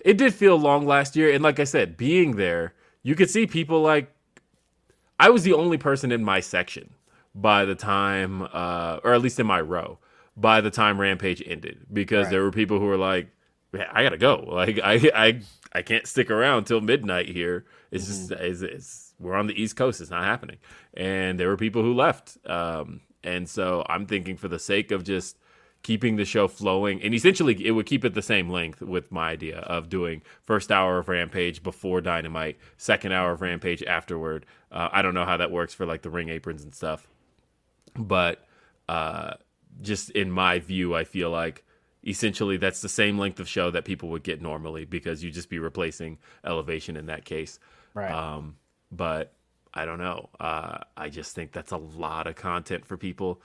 It 0.04 0.18
did 0.18 0.34
feel 0.34 0.56
long 0.56 0.86
last 0.86 1.16
year, 1.16 1.32
and 1.32 1.42
like 1.42 1.58
I 1.58 1.64
said, 1.64 1.96
being 1.96 2.36
there, 2.36 2.74
you 3.02 3.14
could 3.14 3.30
see 3.30 3.46
people 3.46 3.80
like. 3.82 4.12
I 5.18 5.30
was 5.30 5.44
the 5.44 5.54
only 5.54 5.78
person 5.78 6.12
in 6.12 6.24
my 6.24 6.40
section 6.40 6.90
by 7.34 7.64
the 7.64 7.74
time, 7.74 8.42
uh, 8.52 9.00
or 9.04 9.14
at 9.14 9.22
least 9.22 9.40
in 9.40 9.46
my 9.46 9.60
row, 9.60 9.98
by 10.36 10.60
the 10.60 10.70
time 10.70 11.00
Rampage 11.00 11.42
ended, 11.46 11.86
because 11.92 12.28
there 12.30 12.42
were 12.42 12.50
people 12.50 12.78
who 12.78 12.86
were 12.86 12.96
like, 12.96 13.28
"I 13.74 14.02
gotta 14.02 14.18
go. 14.18 14.44
Like, 14.52 14.80
I, 14.82 15.10
I, 15.14 15.40
I 15.72 15.82
can't 15.82 16.06
stick 16.06 16.30
around 16.30 16.64
till 16.64 16.80
midnight 16.80 17.28
here. 17.28 17.64
It's 17.90 18.06
just, 18.06 18.30
it's, 18.32 18.62
it's, 18.62 19.14
we're 19.18 19.34
on 19.34 19.46
the 19.46 19.60
East 19.60 19.76
Coast. 19.76 20.00
It's 20.00 20.10
not 20.10 20.24
happening." 20.24 20.58
And 20.94 21.38
there 21.38 21.48
were 21.48 21.56
people 21.56 21.82
who 21.82 21.94
left. 21.94 22.38
Um, 22.46 23.00
and 23.22 23.48
so 23.48 23.84
I'm 23.88 24.06
thinking, 24.06 24.36
for 24.36 24.48
the 24.48 24.58
sake 24.58 24.90
of 24.90 25.04
just 25.04 25.38
keeping 25.82 26.16
the 26.16 26.24
show 26.24 26.48
flowing 26.48 27.00
and 27.02 27.14
essentially 27.14 27.64
it 27.64 27.70
would 27.70 27.86
keep 27.86 28.04
it 28.04 28.12
the 28.14 28.22
same 28.22 28.50
length 28.50 28.82
with 28.82 29.12
my 29.12 29.30
idea 29.30 29.58
of 29.60 29.88
doing 29.88 30.20
first 30.42 30.72
hour 30.72 30.98
of 30.98 31.08
rampage 31.08 31.62
before 31.62 32.00
dynamite 32.00 32.58
second 32.76 33.12
hour 33.12 33.30
of 33.32 33.40
rampage 33.40 33.82
afterward 33.84 34.44
uh, 34.72 34.88
i 34.92 35.00
don't 35.00 35.14
know 35.14 35.24
how 35.24 35.36
that 35.36 35.50
works 35.52 35.72
for 35.74 35.86
like 35.86 36.02
the 36.02 36.10
ring 36.10 36.28
aprons 36.28 36.64
and 36.64 36.74
stuff 36.74 37.06
but 37.94 38.44
uh, 38.88 39.34
just 39.80 40.10
in 40.10 40.30
my 40.30 40.58
view 40.58 40.94
i 40.94 41.04
feel 41.04 41.30
like 41.30 41.64
essentially 42.06 42.56
that's 42.56 42.82
the 42.82 42.88
same 42.88 43.18
length 43.18 43.38
of 43.40 43.48
show 43.48 43.70
that 43.70 43.84
people 43.84 44.08
would 44.08 44.22
get 44.22 44.40
normally 44.42 44.84
because 44.84 45.22
you'd 45.22 45.34
just 45.34 45.48
be 45.50 45.58
replacing 45.58 46.18
elevation 46.44 46.96
in 46.96 47.06
that 47.06 47.24
case 47.24 47.58
Right. 47.94 48.10
um, 48.10 48.56
but 48.92 49.32
I 49.72 49.84
don't 49.84 49.98
know. 49.98 50.30
Uh, 50.40 50.78
I 50.96 51.10
just 51.10 51.34
think 51.34 51.52
that's 51.52 51.72
a 51.72 51.76
lot 51.76 52.26
of 52.26 52.34
content 52.34 52.86
for 52.86 52.96
people. 52.96 53.42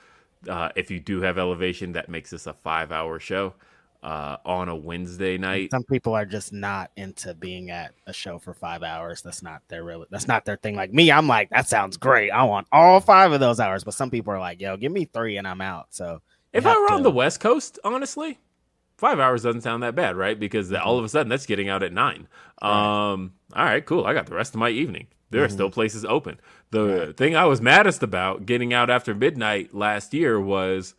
Uh, 0.47 0.69
if 0.75 0.89
you 0.89 0.99
do 0.99 1.21
have 1.21 1.37
elevation, 1.37 1.93
that 1.93 2.09
makes 2.09 2.31
this 2.31 2.47
a 2.47 2.53
five-hour 2.53 3.19
show 3.19 3.53
uh, 4.03 4.37
on 4.45 4.69
a 4.69 4.75
Wednesday 4.75 5.37
night. 5.37 5.69
Some 5.71 5.83
people 5.83 6.13
are 6.13 6.25
just 6.25 6.51
not 6.51 6.91
into 6.95 7.33
being 7.35 7.69
at 7.69 7.93
a 8.07 8.13
show 8.13 8.39
for 8.39 8.53
five 8.53 8.83
hours. 8.83 9.21
That's 9.21 9.43
not 9.43 9.61
their 9.67 9.83
real. 9.83 10.05
That's 10.09 10.27
not 10.27 10.45
their 10.45 10.57
thing. 10.57 10.75
Like 10.75 10.91
me, 10.93 11.11
I'm 11.11 11.27
like 11.27 11.49
that 11.51 11.67
sounds 11.67 11.97
great. 11.97 12.31
I 12.31 12.43
want 12.43 12.67
all 12.71 12.99
five 12.99 13.31
of 13.31 13.39
those 13.39 13.59
hours. 13.59 13.83
But 13.83 13.93
some 13.93 14.09
people 14.09 14.33
are 14.33 14.39
like, 14.39 14.59
yo, 14.59 14.77
give 14.77 14.91
me 14.91 15.05
three 15.05 15.37
and 15.37 15.47
I'm 15.47 15.61
out. 15.61 15.87
So 15.91 16.21
If 16.51 16.65
I 16.65 16.77
were 16.77 16.91
on 16.91 17.03
the 17.03 17.11
West 17.11 17.39
Coast, 17.39 17.77
honestly, 17.83 18.39
five 18.97 19.19
hours 19.19 19.43
doesn't 19.43 19.61
sound 19.61 19.83
that 19.83 19.95
bad, 19.95 20.15
right? 20.15 20.39
Because 20.39 20.73
all 20.73 20.97
of 20.97 21.05
a 21.05 21.09
sudden 21.09 21.29
that's 21.29 21.45
getting 21.45 21.69
out 21.69 21.83
at 21.83 21.93
nine. 21.93 22.27
Um, 22.61 23.33
all 23.55 23.65
right, 23.65 23.85
cool. 23.85 24.05
I 24.05 24.13
got 24.13 24.25
the 24.25 24.35
rest 24.35 24.55
of 24.55 24.59
my 24.59 24.69
evening. 24.69 25.07
There 25.31 25.41
are 25.41 25.47
mm-hmm. 25.47 25.53
still 25.53 25.71
places 25.71 26.05
open. 26.05 26.39
The 26.69 27.13
thing 27.17 27.35
I 27.35 27.45
was 27.45 27.61
maddest 27.61 28.03
about 28.03 28.45
getting 28.45 28.73
out 28.73 28.89
after 28.89 29.15
midnight 29.15 29.73
last 29.73 30.13
year 30.13 30.39
was 30.39 30.93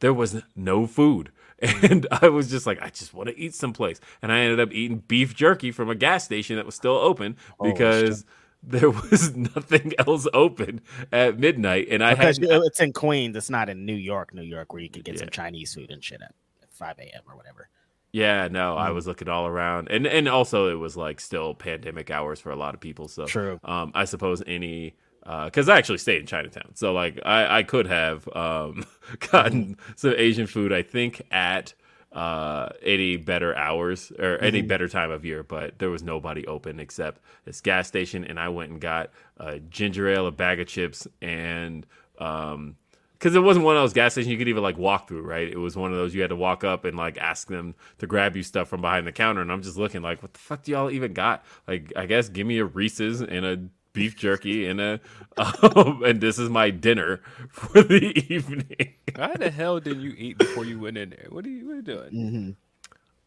there 0.00 0.14
was 0.14 0.42
no 0.56 0.86
food. 0.86 1.30
And 1.82 2.08
I 2.10 2.28
was 2.28 2.50
just 2.50 2.66
like, 2.66 2.82
I 2.82 2.90
just 2.90 3.14
want 3.14 3.28
to 3.28 3.38
eat 3.38 3.54
someplace. 3.54 4.00
And 4.20 4.32
I 4.32 4.40
ended 4.40 4.58
up 4.58 4.72
eating 4.72 4.98
beef 5.06 5.32
jerky 5.32 5.70
from 5.70 5.88
a 5.90 5.94
gas 5.94 6.24
station 6.24 6.56
that 6.56 6.66
was 6.66 6.74
still 6.74 6.96
open 6.96 7.36
because 7.62 8.24
there 8.64 8.90
was 8.90 9.36
nothing 9.36 9.92
else 10.06 10.26
open 10.34 10.80
at 11.12 11.38
midnight. 11.38 11.86
And 11.88 12.02
I 12.02 12.14
because 12.14 12.38
had 12.38 12.48
it's 12.50 12.80
in 12.80 12.92
Queens. 12.92 13.36
It's 13.36 13.48
not 13.48 13.68
in 13.68 13.86
New 13.86 13.94
York, 13.94 14.34
New 14.34 14.42
York, 14.42 14.72
where 14.72 14.82
you 14.82 14.88
could 14.88 15.04
get 15.04 15.20
some 15.20 15.28
Chinese 15.28 15.72
food 15.72 15.92
and 15.92 16.02
shit 16.02 16.20
at 16.20 16.34
5 16.72 16.98
a.m. 16.98 17.22
or 17.28 17.36
whatever. 17.36 17.68
Yeah, 18.12 18.48
no, 18.50 18.76
Mm. 18.76 18.78
I 18.78 18.90
was 18.90 19.06
looking 19.06 19.28
all 19.28 19.46
around, 19.46 19.88
and 19.90 20.06
and 20.06 20.28
also 20.28 20.68
it 20.70 20.74
was 20.78 20.96
like 20.96 21.20
still 21.20 21.54
pandemic 21.54 22.10
hours 22.10 22.40
for 22.40 22.50
a 22.50 22.56
lot 22.56 22.74
of 22.74 22.80
people. 22.80 23.08
So 23.08 23.24
True. 23.24 23.58
Um, 23.64 23.92
I 23.94 24.04
suppose 24.04 24.42
any 24.46 24.94
because 25.24 25.68
I 25.68 25.78
actually 25.78 25.98
stayed 25.98 26.20
in 26.20 26.26
Chinatown, 26.26 26.74
so 26.74 26.92
like 26.92 27.18
I 27.24 27.58
I 27.58 27.62
could 27.62 27.86
have 27.86 28.28
um 28.36 28.84
gotten 29.30 29.76
some 29.96 30.14
Asian 30.16 30.46
food. 30.46 30.72
I 30.72 30.82
think 30.82 31.22
at 31.30 31.74
uh 32.12 32.68
any 32.82 33.16
better 33.16 33.56
hours 33.56 34.12
or 34.18 34.36
any 34.38 34.60
better 34.60 34.88
time 34.88 35.10
of 35.10 35.24
year, 35.24 35.42
but 35.42 35.78
there 35.78 35.88
was 35.90 36.02
nobody 36.02 36.46
open 36.46 36.80
except 36.80 37.22
this 37.46 37.60
gas 37.62 37.88
station, 37.88 38.24
and 38.24 38.38
I 38.38 38.48
went 38.50 38.72
and 38.72 38.80
got 38.80 39.10
a 39.38 39.58
ginger 39.60 40.08
ale, 40.08 40.26
a 40.26 40.30
bag 40.32 40.60
of 40.60 40.66
chips, 40.66 41.06
and 41.22 41.86
um 42.18 42.76
because 43.22 43.36
it 43.36 43.40
wasn't 43.40 43.64
one 43.64 43.76
of 43.76 43.82
those 43.84 43.92
gas 43.92 44.14
stations 44.14 44.32
you 44.32 44.36
could 44.36 44.48
even 44.48 44.64
like 44.64 44.76
walk 44.76 45.06
through, 45.06 45.22
right? 45.22 45.46
It 45.46 45.56
was 45.56 45.76
one 45.76 45.92
of 45.92 45.96
those 45.96 46.12
you 46.12 46.22
had 46.22 46.30
to 46.30 46.36
walk 46.36 46.64
up 46.64 46.84
and 46.84 46.96
like 46.96 47.16
ask 47.18 47.46
them 47.46 47.76
to 47.98 48.06
grab 48.08 48.34
you 48.34 48.42
stuff 48.42 48.66
from 48.66 48.80
behind 48.80 49.06
the 49.06 49.12
counter. 49.12 49.40
And 49.40 49.52
I'm 49.52 49.62
just 49.62 49.76
looking 49.76 50.02
like, 50.02 50.24
what 50.24 50.32
the 50.32 50.40
fuck 50.40 50.64
do 50.64 50.72
y'all 50.72 50.90
even 50.90 51.12
got? 51.12 51.44
Like, 51.68 51.92
I 51.94 52.06
guess 52.06 52.28
give 52.28 52.48
me 52.48 52.58
a 52.58 52.64
Reese's 52.64 53.20
and 53.20 53.46
a 53.46 53.60
beef 53.92 54.16
jerky 54.16 54.66
and 54.66 54.80
a, 54.80 55.00
um, 55.36 56.02
and 56.02 56.20
this 56.20 56.36
is 56.36 56.50
my 56.50 56.70
dinner 56.70 57.20
for 57.48 57.80
the 57.80 58.12
evening. 58.28 58.94
How 59.14 59.34
the 59.34 59.52
hell 59.52 59.78
did 59.78 59.98
you 59.98 60.14
eat 60.18 60.38
before 60.38 60.64
you 60.64 60.80
went 60.80 60.98
in 60.98 61.10
there? 61.10 61.28
What 61.28 61.46
are 61.46 61.48
you, 61.48 61.64
what 61.64 61.72
are 61.74 61.76
you 61.76 61.82
doing? 61.82 62.10
Mm-hmm. 62.10 62.50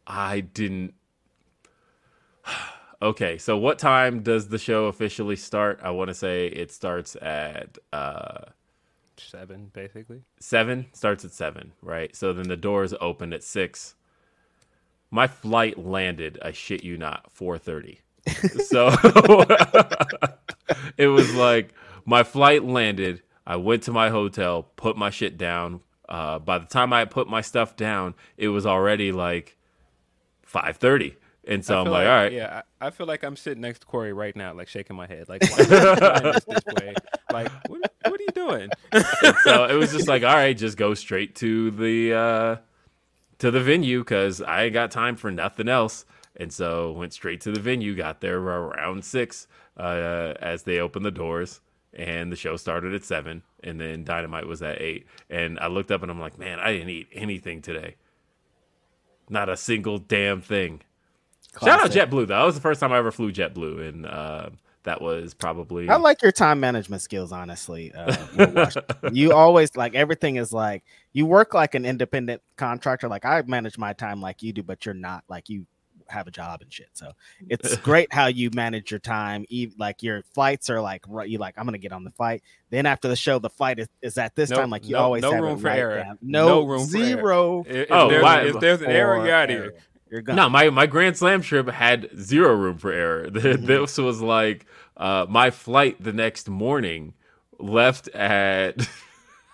I 0.08 0.42
didn't. 0.42 0.94
Okay, 3.02 3.38
so 3.38 3.58
what 3.58 3.78
time 3.78 4.24
does 4.24 4.48
the 4.48 4.58
show 4.58 4.86
officially 4.86 5.36
start? 5.36 5.82
I 5.84 5.92
want 5.92 6.08
to 6.08 6.14
say 6.14 6.48
it 6.48 6.72
starts 6.72 7.18
at 7.18 7.78
uh 7.92 8.46
Seven, 9.18 9.72
basically. 9.74 10.22
seven 10.40 10.88
starts 10.94 11.26
at 11.26 11.32
seven, 11.32 11.72
right? 11.82 12.16
So 12.16 12.34
then 12.34 12.48
the 12.48 12.58
doors 12.58 12.94
opened 13.00 13.34
at 13.34 13.44
six. 13.44 13.96
My 15.12 15.28
flight 15.28 15.78
landed, 15.78 16.40
I 16.42 16.52
shit 16.52 16.84
you 16.84 16.98
not, 16.98 17.32
four 17.32 17.58
thirty. 17.58 18.02
so 18.68 18.88
it 20.98 21.08
was 21.08 21.34
like 21.36 21.74
my 22.06 22.24
flight 22.24 22.64
landed. 22.64 23.22
I 23.48 23.58
went 23.58 23.84
to 23.84 23.92
my 23.92 24.10
hotel, 24.10 24.64
put 24.76 24.98
my 24.98 25.10
shit 25.12 25.38
down. 25.38 25.82
Uh, 26.10 26.40
by 26.40 26.58
the 26.58 26.66
time 26.66 26.94
I 26.94 27.06
put 27.06 27.28
my 27.28 27.42
stuff 27.42 27.76
down, 27.76 28.16
it 28.38 28.50
was 28.50 28.66
already 28.66 29.12
like 29.12 29.58
five 30.44 30.78
thirty, 30.78 31.16
and 31.48 31.64
so 31.64 31.80
I'm 31.80 31.86
feel 31.86 31.94
like, 31.94 32.08
all 32.08 32.14
right, 32.14 32.32
Yeah, 32.32 32.62
I, 32.82 32.88
I 32.88 32.90
feel 32.90 33.08
like 33.08 33.24
I'm 33.24 33.36
sitting 33.36 33.62
next 33.62 33.80
to 33.80 33.88
Corey 33.88 34.14
right 34.14 34.36
now, 34.36 34.54
like 34.54 34.68
shaking 34.68 34.96
my 34.96 35.08
head, 35.08 35.30
like, 35.30 35.44
why 35.44 35.58
this 35.58 36.44
this 36.46 36.64
way? 36.80 36.96
Like, 37.32 37.52
what, 37.68 37.94
what 38.10 38.20
are 38.20 38.24
you 38.24 38.34
doing? 38.34 38.70
so 39.44 39.66
it 39.66 39.76
was 39.76 39.92
just 39.92 40.08
like, 40.08 40.24
all 40.24 40.36
right, 40.36 40.58
just 40.58 40.78
go 40.78 40.94
straight 40.94 41.36
to 41.36 41.72
the 41.72 42.14
uh, 42.14 42.56
to 43.40 43.52
the 43.52 43.62
venue 43.62 44.00
because 44.00 44.42
I 44.42 44.64
ain't 44.64 44.74
got 44.74 44.92
time 44.92 45.16
for 45.16 45.32
nothing 45.32 45.68
else. 45.68 46.06
And 46.38 46.52
so 46.52 46.92
went 46.92 47.14
straight 47.14 47.42
to 47.42 47.52
the 47.52 47.60
venue. 47.60 47.96
Got 47.96 48.22
there 48.22 48.40
around 48.40 49.06
six 49.06 49.48
uh, 49.78 50.34
as 50.42 50.64
they 50.64 50.80
opened 50.80 51.06
the 51.06 51.12
doors, 51.12 51.62
and 51.94 52.32
the 52.32 52.36
show 52.36 52.58
started 52.58 52.94
at 52.94 53.04
seven. 53.04 53.44
And 53.64 53.80
then 53.80 54.04
Dynamite 54.04 54.48
was 54.48 54.62
at 54.62 54.82
eight. 54.82 55.08
And 55.30 55.60
I 55.60 55.68
looked 55.68 55.92
up 55.92 56.02
and 56.02 56.12
I'm 56.12 56.20
like, 56.20 56.38
man, 56.38 56.60
I 56.60 56.74
didn't 56.74 56.90
eat 56.90 57.08
anything 57.14 57.62
today. 57.62 57.96
Not 59.30 59.50
a 59.50 59.58
single 59.58 59.98
damn 59.98 60.42
thing. 60.42 60.82
Shout 61.62 61.80
out 61.80 61.92
Classic. 61.92 62.10
JetBlue 62.10 62.28
though. 62.28 62.38
That 62.38 62.44
was 62.44 62.56
the 62.56 62.62
first 62.62 62.80
time 62.80 62.92
I 62.92 62.98
ever 62.98 63.12
flew 63.12 63.32
JetBlue, 63.32 63.88
and 63.88 64.06
uh, 64.06 64.50
that 64.86 65.02
was 65.02 65.34
probably 65.34 65.90
I 65.90 65.98
like 65.98 66.22
your 66.22 66.32
time 66.32 66.60
management 66.60 67.02
skills, 67.02 67.32
honestly. 67.32 67.92
Uh, 67.94 68.70
you 69.12 69.34
always 69.34 69.76
like 69.76 69.96
everything 69.96 70.38
is 70.38 70.54
like 70.54 70.84
you 71.14 71.26
work 71.26 71.54
like 71.54 71.76
an 71.76 71.86
independent 71.86 72.42
contractor. 72.56 73.08
Like 73.08 73.26
I 73.26 73.42
manage 73.46 73.78
my 73.78 73.94
time 73.94 74.22
like 74.22 74.42
you 74.42 74.54
do, 74.54 74.64
but 74.64 74.86
you're 74.86 74.96
not 74.96 75.24
like 75.28 75.50
you 75.50 75.66
have 76.08 76.28
a 76.28 76.32
job 76.32 76.62
and 76.62 76.72
shit. 76.72 76.90
So 76.94 77.12
it's 77.50 77.76
great 77.90 78.14
how 78.14 78.28
you 78.28 78.52
manage 78.54 78.92
your 78.92 79.00
time. 79.00 79.46
Even 79.50 79.76
like 79.80 80.04
your 80.04 80.22
flights 80.34 80.70
are 80.70 80.80
like 80.80 81.04
right. 81.08 81.28
You 81.28 81.40
like 81.40 81.56
I'm 81.58 81.66
gonna 81.66 81.78
get 81.80 81.92
on 81.92 82.04
the 82.04 82.12
flight. 82.12 82.44
Then 82.70 82.86
after 82.86 83.08
the 83.08 83.16
show, 83.16 83.40
the 83.40 83.50
flight 83.50 83.80
is, 83.80 83.88
is 84.02 84.18
at 84.18 84.36
this 84.36 84.50
No- 84.52 84.58
time. 84.58 84.70
Like 84.70 84.86
you 84.86 84.94
no- 84.94 85.00
always 85.04 85.22
no 85.24 85.32
have 85.32 85.42
room 85.44 85.58
for 85.60 85.66
right 85.68 85.80
error. 85.80 86.06
No, 86.22 86.48
No 86.48 86.64
room 86.66 86.88
for 86.88 86.98
error. 86.98 87.06
zero. 87.08 87.66
If, 87.68 87.76
if 87.76 87.88
Oh, 87.92 88.10
there's, 88.10 88.24
why- 88.24 88.42
if 88.44 88.60
there's 88.60 88.82
an 88.82 88.92
error, 88.92 89.20
for 89.20 89.26
you're 89.26 89.36
out 89.36 89.50
of 89.50 89.56
here. 89.58 89.74
You're 90.16 90.22
gone. 90.22 90.38
No, 90.38 90.48
my 90.48 90.70
my 90.70 90.86
Grand 90.86 91.18
Slam 91.18 91.42
trip 91.42 91.68
had 91.68 92.10
zero 92.18 92.56
room 92.56 92.78
for 92.78 92.90
error. 92.90 93.30
This 93.32 93.98
was 93.98 94.22
like 94.22 94.66
uh, 94.96 95.26
my 95.28 95.52
flight 95.52 96.02
the 96.02 96.14
next 96.14 96.48
morning 96.48 97.16
left 97.60 98.08
at 98.10 98.88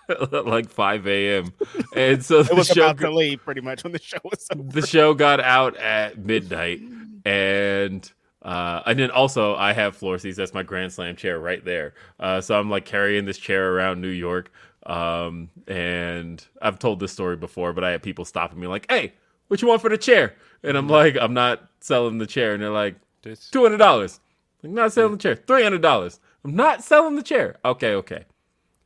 like 0.30 0.70
5 0.70 1.06
a.m. 1.08 1.52
And 1.96 2.24
so 2.24 2.42
the 2.44 2.52
it 2.52 2.56
was 2.56 2.68
show 2.68 2.90
about 2.90 2.98
to 2.98 3.10
leave 3.10 3.42
pretty 3.44 3.60
much 3.60 3.82
when 3.82 3.92
the 3.92 4.00
show 4.00 4.18
was 4.22 4.46
over. 4.54 4.62
the 4.62 4.86
show 4.86 5.14
got 5.14 5.40
out 5.40 5.76
at 5.78 6.16
midnight 6.18 6.80
and 7.24 8.12
uh, 8.42 8.82
and 8.86 9.00
then 9.00 9.10
also 9.10 9.56
I 9.56 9.72
have 9.72 9.96
floor 9.96 10.16
seats. 10.18 10.36
That's 10.36 10.54
my 10.54 10.62
Grand 10.62 10.92
Slam 10.92 11.16
chair 11.16 11.40
right 11.40 11.64
there. 11.64 11.94
Uh, 12.20 12.40
so 12.40 12.56
I'm 12.56 12.70
like 12.70 12.84
carrying 12.84 13.24
this 13.24 13.38
chair 13.38 13.74
around 13.74 14.00
New 14.00 14.06
York. 14.08 14.52
Um, 14.86 15.50
and 15.66 16.46
I've 16.60 16.78
told 16.78 17.00
this 17.00 17.10
story 17.10 17.36
before, 17.36 17.72
but 17.72 17.82
I 17.82 17.90
had 17.90 18.02
people 18.04 18.24
stopping 18.24 18.60
me 18.60 18.68
like, 18.68 18.86
"Hey, 18.88 19.12
what 19.52 19.60
you 19.60 19.68
want 19.68 19.82
for 19.82 19.90
the 19.90 19.98
chair?" 19.98 20.34
And 20.62 20.78
I'm 20.78 20.88
like, 20.88 21.18
"I'm 21.20 21.34
not 21.34 21.68
selling 21.80 22.16
the 22.16 22.26
chair." 22.26 22.54
And 22.54 22.62
they're 22.62 22.70
like, 22.70 22.96
two 23.22 23.62
hundred 23.62 23.76
dollars. 23.76 24.18
I'm 24.64 24.72
not 24.72 24.92
selling 24.94 25.12
the 25.12 25.18
chair. 25.18 25.36
Three 25.36 25.62
hundred 25.62 25.82
dollars. 25.82 26.20
I'm 26.42 26.56
not 26.56 26.82
selling 26.82 27.16
the 27.16 27.22
chair. 27.22 27.56
Okay, 27.64 27.94
okay. 27.96 28.24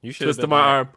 you 0.03 0.11
should 0.11 0.25
Twist 0.25 0.39
have 0.41 0.45
of 0.45 0.51
my 0.51 0.61
arm. 0.61 0.89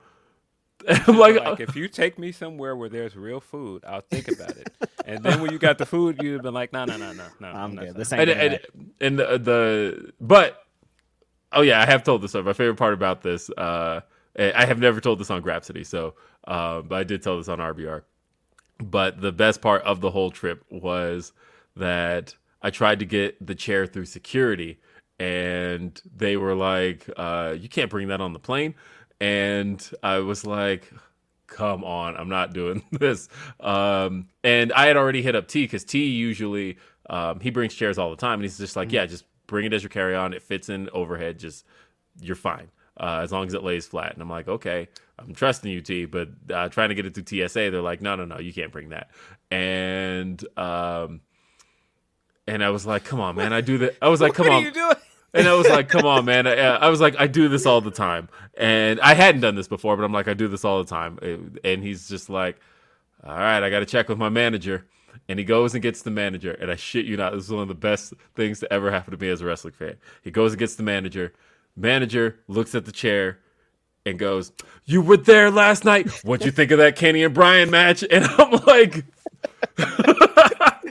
I'm 0.87 1.17
like, 1.17 1.35
like, 1.35 1.59
if 1.59 1.75
you 1.75 1.87
take 1.87 2.17
me 2.17 2.31
somewhere 2.31 2.75
where 2.75 2.89
there's 2.89 3.15
real 3.15 3.39
food, 3.39 3.83
I'll 3.85 4.01
think 4.01 4.29
about 4.29 4.57
it. 4.57 4.73
and 5.05 5.21
then 5.21 5.41
when 5.41 5.51
you 5.51 5.59
got 5.59 5.77
the 5.77 5.85
food, 5.85 6.17
you'd 6.21 6.33
have 6.33 6.41
been 6.41 6.53
like, 6.53 6.73
no, 6.73 6.85
no, 6.85 6.97
no, 6.97 7.11
no, 7.11 7.25
no. 7.39 7.47
I'm 7.47 7.75
not 7.75 7.85
good. 7.85 7.95
This 7.95 8.09
selling 8.09 8.29
ain't 8.29 8.39
and, 8.39 8.51
gonna 8.51 8.59
and, 9.01 9.19
and 9.19 9.19
the, 9.19 9.37
the 9.37 10.13
but 10.19 10.63
oh 11.51 11.61
yeah, 11.61 11.81
I 11.81 11.85
have 11.85 12.03
told 12.03 12.21
this. 12.21 12.31
story. 12.31 12.43
My 12.43 12.53
favorite 12.53 12.77
part 12.77 12.93
about 12.93 13.21
this, 13.21 13.49
uh, 13.51 14.01
I 14.37 14.65
have 14.65 14.79
never 14.79 15.01
told 15.01 15.19
this 15.19 15.29
on 15.29 15.43
Grapsody, 15.43 15.85
so 15.85 16.15
uh, 16.47 16.81
but 16.81 16.95
I 16.95 17.03
did 17.03 17.21
tell 17.21 17.37
this 17.37 17.49
on 17.49 17.59
RBR. 17.59 18.03
But 18.79 19.21
the 19.21 19.31
best 19.31 19.61
part 19.61 19.81
of 19.83 20.01
the 20.01 20.11
whole 20.11 20.31
trip 20.31 20.63
was 20.69 21.33
that 21.75 22.35
I 22.61 22.69
tried 22.69 22.99
to 22.99 23.05
get 23.05 23.45
the 23.45 23.55
chair 23.55 23.85
through 23.85 24.05
security, 24.05 24.79
and 25.19 26.01
they 26.15 26.37
were 26.37 26.55
like, 26.55 27.09
uh, 27.17 27.55
"You 27.59 27.69
can't 27.69 27.89
bring 27.89 28.07
that 28.07 28.21
on 28.21 28.33
the 28.33 28.39
plane." 28.39 28.75
And 29.21 29.85
I 30.01 30.19
was 30.19 30.45
like, 30.45 30.93
come 31.49 31.83
on, 31.83 32.15
I'm 32.15 32.29
not 32.29 32.53
doing 32.53 32.83
this. 32.91 33.27
Um, 33.59 34.27
and 34.43 34.71
I 34.73 34.85
had 34.85 34.97
already 34.97 35.21
hit 35.21 35.35
up 35.35 35.47
T 35.47 35.63
because 35.63 35.83
T 35.83 36.05
usually 36.05 36.77
um, 37.09 37.39
he 37.39 37.49
brings 37.49 37.73
chairs 37.73 37.97
all 37.97 38.09
the 38.09 38.15
time, 38.15 38.35
and 38.35 38.43
he's 38.43 38.57
just 38.57 38.75
like, 38.75 38.91
yeah, 38.91 39.05
just 39.05 39.25
bring 39.47 39.65
it 39.65 39.73
as 39.73 39.83
your 39.83 39.89
carry 39.89 40.15
on. 40.15 40.33
It 40.33 40.43
fits 40.43 40.69
in 40.69 40.89
overhead. 40.91 41.39
Just 41.39 41.65
you're 42.21 42.35
fine 42.35 42.69
uh, 42.99 43.21
as 43.23 43.31
long 43.31 43.47
as 43.47 43.53
it 43.53 43.63
lays 43.63 43.87
flat. 43.87 44.13
And 44.13 44.21
I'm 44.21 44.29
like, 44.29 44.47
okay, 44.47 44.87
I'm 45.17 45.33
trusting 45.33 45.71
you, 45.71 45.81
T. 45.81 46.05
But 46.05 46.29
uh, 46.53 46.69
trying 46.69 46.89
to 46.89 46.95
get 46.95 47.05
it 47.05 47.13
through 47.13 47.47
TSA, 47.47 47.71
they're 47.71 47.81
like, 47.81 48.01
no, 48.01 48.15
no, 48.15 48.25
no, 48.25 48.39
you 48.39 48.53
can't 48.53 48.71
bring 48.71 48.89
that. 48.89 49.09
And 49.51 50.43
um, 50.57 51.21
and 52.47 52.63
I 52.63 52.69
was 52.71 52.85
like, 52.85 53.03
come 53.03 53.19
on, 53.19 53.35
man, 53.35 53.53
I 53.53 53.61
do 53.61 53.77
that. 53.79 53.97
I 54.01 54.09
was 54.09 54.21
like, 54.21 54.33
come 54.35 54.47
what 54.47 54.55
on. 54.55 54.63
are 54.63 54.65
you 54.65 54.71
doing? 54.71 54.95
And 55.33 55.47
I 55.47 55.53
was 55.53 55.69
like, 55.69 55.89
come 55.89 56.05
on, 56.05 56.25
man. 56.25 56.47
I, 56.47 56.55
I 56.55 56.89
was 56.89 56.99
like, 56.99 57.15
I 57.19 57.27
do 57.27 57.47
this 57.47 57.65
all 57.65 57.81
the 57.81 57.91
time. 57.91 58.29
And 58.57 58.99
I 59.01 59.13
hadn't 59.13 59.41
done 59.41 59.55
this 59.55 59.67
before, 59.67 59.95
but 59.95 60.03
I'm 60.03 60.11
like, 60.11 60.27
I 60.27 60.33
do 60.33 60.47
this 60.47 60.65
all 60.65 60.83
the 60.83 60.89
time. 60.89 61.19
And 61.63 61.83
he's 61.83 62.09
just 62.09 62.29
like, 62.29 62.59
all 63.23 63.35
right, 63.35 63.61
I 63.61 63.69
got 63.69 63.79
to 63.79 63.85
check 63.85 64.09
with 64.09 64.17
my 64.17 64.29
manager. 64.29 64.87
And 65.27 65.37
he 65.37 65.45
goes 65.45 65.75
and 65.75 65.83
gets 65.83 66.01
the 66.01 66.11
manager. 66.11 66.51
And 66.51 66.71
I 66.71 66.75
shit 66.75 67.05
you 67.05 67.17
not, 67.17 67.33
this 67.33 67.45
is 67.45 67.51
one 67.51 67.61
of 67.61 67.67
the 67.67 67.75
best 67.75 68.13
things 68.35 68.59
to 68.61 68.73
ever 68.73 68.89
happen 68.91 69.11
to 69.11 69.17
me 69.17 69.29
as 69.29 69.41
a 69.41 69.45
wrestling 69.45 69.73
fan. 69.73 69.97
He 70.23 70.31
goes 70.31 70.53
and 70.53 70.59
gets 70.59 70.75
the 70.75 70.83
manager. 70.83 71.33
Manager 71.79 72.39
looks 72.47 72.75
at 72.75 72.85
the 72.85 72.91
chair 72.91 73.39
and 74.05 74.17
goes, 74.19 74.51
You 74.85 75.01
were 75.01 75.17
there 75.17 75.49
last 75.51 75.85
night. 75.85 76.09
What'd 76.23 76.45
you 76.45 76.51
think 76.51 76.71
of 76.71 76.77
that 76.79 76.95
Kenny 76.95 77.23
and 77.23 77.33
Bryan 77.33 77.69
match? 77.69 78.03
And 78.09 78.25
I'm 78.25 78.51
like, 78.65 79.05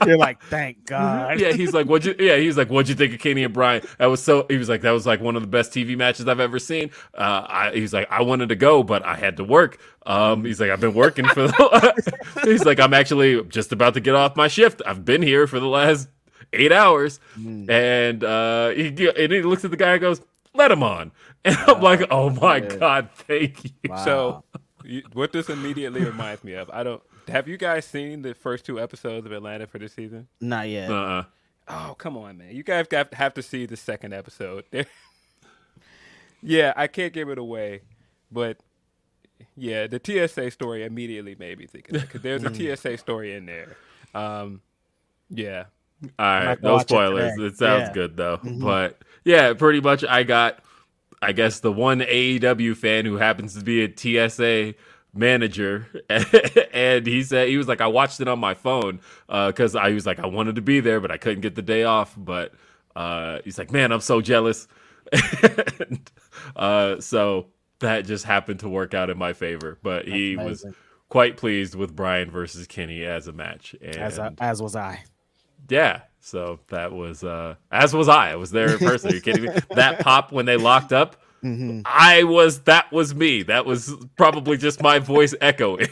You're 0.05 0.17
like, 0.17 0.41
thank 0.43 0.85
God. 0.85 1.39
yeah, 1.39 1.51
he's 1.51 1.73
like, 1.73 1.87
what'd 1.87 2.05
you? 2.05 2.25
Yeah, 2.25 2.37
he's 2.37 2.57
like, 2.57 2.69
what'd 2.69 2.87
you 2.89 2.95
think 2.95 3.13
of 3.13 3.19
Kenny 3.19 3.43
and 3.43 3.53
Bryan? 3.53 3.83
That 3.97 4.05
was 4.07 4.23
so. 4.23 4.45
He 4.49 4.57
was 4.57 4.69
like, 4.69 4.81
that 4.81 4.91
was 4.91 5.05
like 5.05 5.19
one 5.21 5.35
of 5.35 5.41
the 5.41 5.47
best 5.47 5.71
TV 5.71 5.97
matches 5.97 6.27
I've 6.27 6.39
ever 6.39 6.57
seen. 6.59 6.91
Uh, 7.13 7.45
I, 7.47 7.71
he's 7.73 7.93
like, 7.93 8.07
I 8.09 8.21
wanted 8.21 8.49
to 8.49 8.55
go, 8.55 8.81
but 8.83 9.05
I 9.05 9.15
had 9.15 9.37
to 9.37 9.43
work. 9.43 9.79
Um, 10.05 10.45
he's 10.45 10.59
like, 10.59 10.71
I've 10.71 10.79
been 10.79 10.93
working 10.93 11.27
for. 11.27 11.47
The, 11.47 12.21
he's 12.43 12.65
like, 12.65 12.79
I'm 12.79 12.93
actually 12.93 13.43
just 13.45 13.71
about 13.71 13.93
to 13.95 13.99
get 13.99 14.15
off 14.15 14.35
my 14.35 14.47
shift. 14.47 14.81
I've 14.85 15.03
been 15.05 15.21
here 15.21 15.47
for 15.47 15.59
the 15.59 15.67
last 15.67 16.07
eight 16.53 16.71
hours, 16.71 17.19
and 17.35 18.23
uh, 18.23 18.69
he 18.69 18.87
and 18.87 19.31
he 19.33 19.41
looks 19.41 19.65
at 19.65 19.71
the 19.71 19.77
guy 19.77 19.91
and 19.93 20.01
goes, 20.01 20.21
let 20.53 20.71
him 20.71 20.83
on. 20.83 21.11
And 21.45 21.55
I'm 21.67 21.81
like, 21.81 22.01
oh 22.11 22.29
my 22.29 22.59
god, 22.59 23.09
thank 23.13 23.63
you. 23.63 23.71
So, 24.03 24.43
you, 24.83 25.03
what 25.13 25.31
this 25.31 25.47
immediately 25.47 26.03
reminds 26.03 26.43
me 26.43 26.51
of, 26.53 26.69
I 26.69 26.83
don't. 26.83 27.01
Have 27.29 27.47
you 27.47 27.55
guys 27.55 27.85
seen 27.85 28.23
the 28.23 28.33
first 28.33 28.65
two 28.65 28.77
episodes 28.77 29.25
of 29.25 29.31
Atlanta 29.31 29.65
for 29.67 29.79
this 29.79 29.93
season? 29.93 30.27
Not 30.41 30.67
yet. 30.67 30.91
Uh-uh. 30.91 31.23
Oh, 31.69 31.95
come 31.97 32.17
on, 32.17 32.37
man! 32.39 32.53
You 32.53 32.63
guys 32.63 32.87
got 32.89 33.13
have 33.13 33.33
to 33.35 33.41
see 33.41 33.65
the 33.67 33.77
second 33.77 34.13
episode. 34.13 34.65
yeah, 36.41 36.73
I 36.75 36.87
can't 36.87 37.13
give 37.13 37.29
it 37.29 37.37
away, 37.37 37.81
but 38.31 38.57
yeah, 39.55 39.87
the 39.87 40.01
TSA 40.03 40.51
story 40.51 40.83
immediately 40.83 41.35
made 41.39 41.57
me 41.59 41.67
think 41.67 41.89
of 41.89 41.95
it 41.95 42.01
because 42.01 42.21
there's 42.21 42.43
a 42.43 42.53
TSA 42.53 42.97
story 42.97 43.33
in 43.33 43.45
there 43.45 43.77
Um, 44.13 44.61
yeah, 45.29 45.65
All 46.17 46.25
right, 46.25 46.61
no 46.61 46.73
watch 46.73 46.83
it 46.83 46.89
spoilers. 46.89 47.37
It, 47.37 47.57
sounds 47.57 47.87
Yeah. 47.89 47.93
good 47.93 48.17
though. 48.17 48.37
Mhm. 48.37 48.61
But 48.61 49.01
yeah, 49.25 49.53
pretty 49.53 49.81
much 49.81 50.03
I 50.03 50.23
got 50.23 50.59
I 51.21 51.33
guess 51.33 51.59
the 51.59 51.71
one 51.71 51.99
AEW 51.99 52.75
fan 52.77 53.05
who 53.05 53.17
happens 53.17 53.53
to 53.55 53.63
be 53.63 53.83
a 53.83 53.87
TSA 53.89 54.75
manager 55.13 55.87
and 56.09 57.05
he 57.07 57.23
said 57.23 57.47
he 57.49 57.57
was 57.57 57.67
like 57.67 57.81
I 57.81 57.87
watched 57.87 58.21
it 58.21 58.27
on 58.27 58.39
my 58.39 58.53
phone 58.53 58.99
uh 59.27 59.51
cuz 59.51 59.75
I 59.75 59.89
was 59.89 60.05
like 60.05 60.19
I 60.19 60.27
wanted 60.27 60.55
to 60.55 60.61
be 60.61 60.79
there 60.81 60.99
but 61.01 61.09
I 61.11 61.17
couldn't 61.17 61.41
get 61.41 61.55
the 61.55 61.61
day 61.63 61.83
off 61.83 62.13
but 62.15 62.53
uh 62.95 63.39
he's 63.43 63.57
like 63.57 63.71
man 63.71 63.91
I'm 63.91 64.01
so 64.01 64.21
jealous. 64.21 64.67
and, 65.79 66.11
uh 66.55 66.99
so 67.01 67.47
that 67.79 68.05
just 68.05 68.23
happened 68.25 68.59
to 68.61 68.69
work 68.69 68.93
out 68.93 69.09
in 69.09 69.17
my 69.17 69.33
favor 69.33 69.79
but 69.81 70.07
he 70.07 70.35
was 70.37 70.63
quite 71.09 71.37
pleased 71.37 71.73
with 71.75 71.95
Bryan 71.95 72.29
versus 72.29 72.67
Kenny 72.67 73.03
as 73.03 73.27
a 73.27 73.31
match 73.33 73.75
and 73.81 73.95
As, 73.97 74.19
I, 74.19 74.31
as 74.39 74.61
was 74.61 74.75
I. 74.75 75.03
yeah. 75.69 76.01
So 76.21 76.59
that 76.67 76.91
was 76.91 77.23
uh 77.23 77.55
as 77.71 77.93
was 77.93 78.09
I. 78.09 78.31
I 78.31 78.35
was 78.35 78.51
there 78.51 78.71
in 78.71 78.79
person. 78.79 79.11
Are 79.11 79.15
you 79.15 79.21
kidding 79.21 79.43
me? 79.43 79.49
That 79.75 79.99
pop 79.99 80.31
when 80.31 80.45
they 80.45 80.57
locked 80.57 80.93
up, 80.93 81.15
Mm-hmm. 81.43 81.81
I 81.85 82.23
was 82.23 82.61
that 82.61 82.91
was 82.91 83.15
me. 83.15 83.43
That 83.43 83.65
was 83.65 83.95
probably 84.17 84.57
just 84.57 84.81
my 84.83 84.99
voice 84.99 85.33
echoing. 85.39 85.87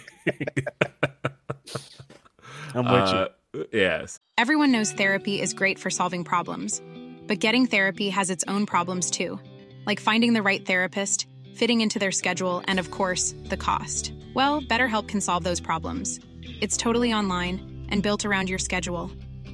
I'm 2.76 2.84
with 2.86 2.86
Uh, 2.86 3.30
yes. 3.72 4.20
Everyone 4.38 4.72
knows 4.72 4.92
therapy 4.92 5.42
is 5.42 5.54
great 5.54 5.80
for 5.80 5.90
solving 5.90 6.24
problems, 6.24 6.82
but 7.28 7.40
getting 7.40 7.66
therapy 7.66 8.10
has 8.10 8.30
its 8.30 8.44
own 8.48 8.66
problems 8.66 9.10
too, 9.10 9.40
like 9.86 10.00
finding 10.00 10.34
the 10.34 10.44
right 10.44 10.66
therapist, 10.66 11.28
fitting 11.56 11.82
into 11.82 11.98
their 11.98 12.12
schedule, 12.12 12.62
and 12.68 12.80
of 12.80 12.92
course, 12.92 13.34
the 13.46 13.58
cost. 13.58 14.12
Well, 14.34 14.62
BetterHelp 14.62 15.08
can 15.08 15.22
solve 15.22 15.44
those 15.44 15.62
problems. 15.62 16.20
It's 16.62 16.78
totally 16.78 17.14
online 17.14 17.86
and 17.90 18.04
built 18.04 18.26
around 18.26 18.50
your 18.50 18.60
schedule. 18.60 19.10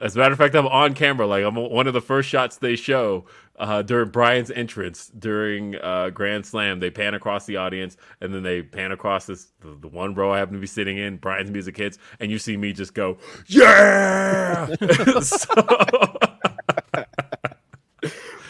as 0.00 0.16
a 0.16 0.18
matter 0.18 0.32
of 0.32 0.38
fact, 0.38 0.54
I'm 0.54 0.66
on 0.66 0.94
camera. 0.94 1.26
Like 1.26 1.44
I'm 1.44 1.54
one 1.54 1.86
of 1.86 1.94
the 1.94 2.00
first 2.00 2.28
shots 2.28 2.56
they 2.56 2.74
show 2.76 3.26
uh, 3.58 3.82
during 3.82 4.10
Bryan's 4.10 4.50
entrance 4.50 5.06
during 5.18 5.76
uh, 5.76 6.10
Grand 6.10 6.44
Slam. 6.44 6.80
They 6.80 6.90
pan 6.90 7.14
across 7.14 7.46
the 7.46 7.56
audience, 7.56 7.96
and 8.20 8.34
then 8.34 8.42
they 8.42 8.62
pan 8.62 8.90
across 8.92 9.26
this 9.26 9.52
the, 9.60 9.76
the 9.80 9.88
one 9.88 10.14
row 10.14 10.32
I 10.32 10.38
happen 10.38 10.54
to 10.54 10.60
be 10.60 10.66
sitting 10.66 10.98
in. 10.98 11.18
Bryan's 11.18 11.50
music 11.50 11.76
hits, 11.76 11.98
and 12.18 12.30
you 12.30 12.38
see 12.38 12.56
me 12.56 12.72
just 12.72 12.94
go, 12.94 13.18
"Yeah!" 13.46 14.66
so, 15.20 15.48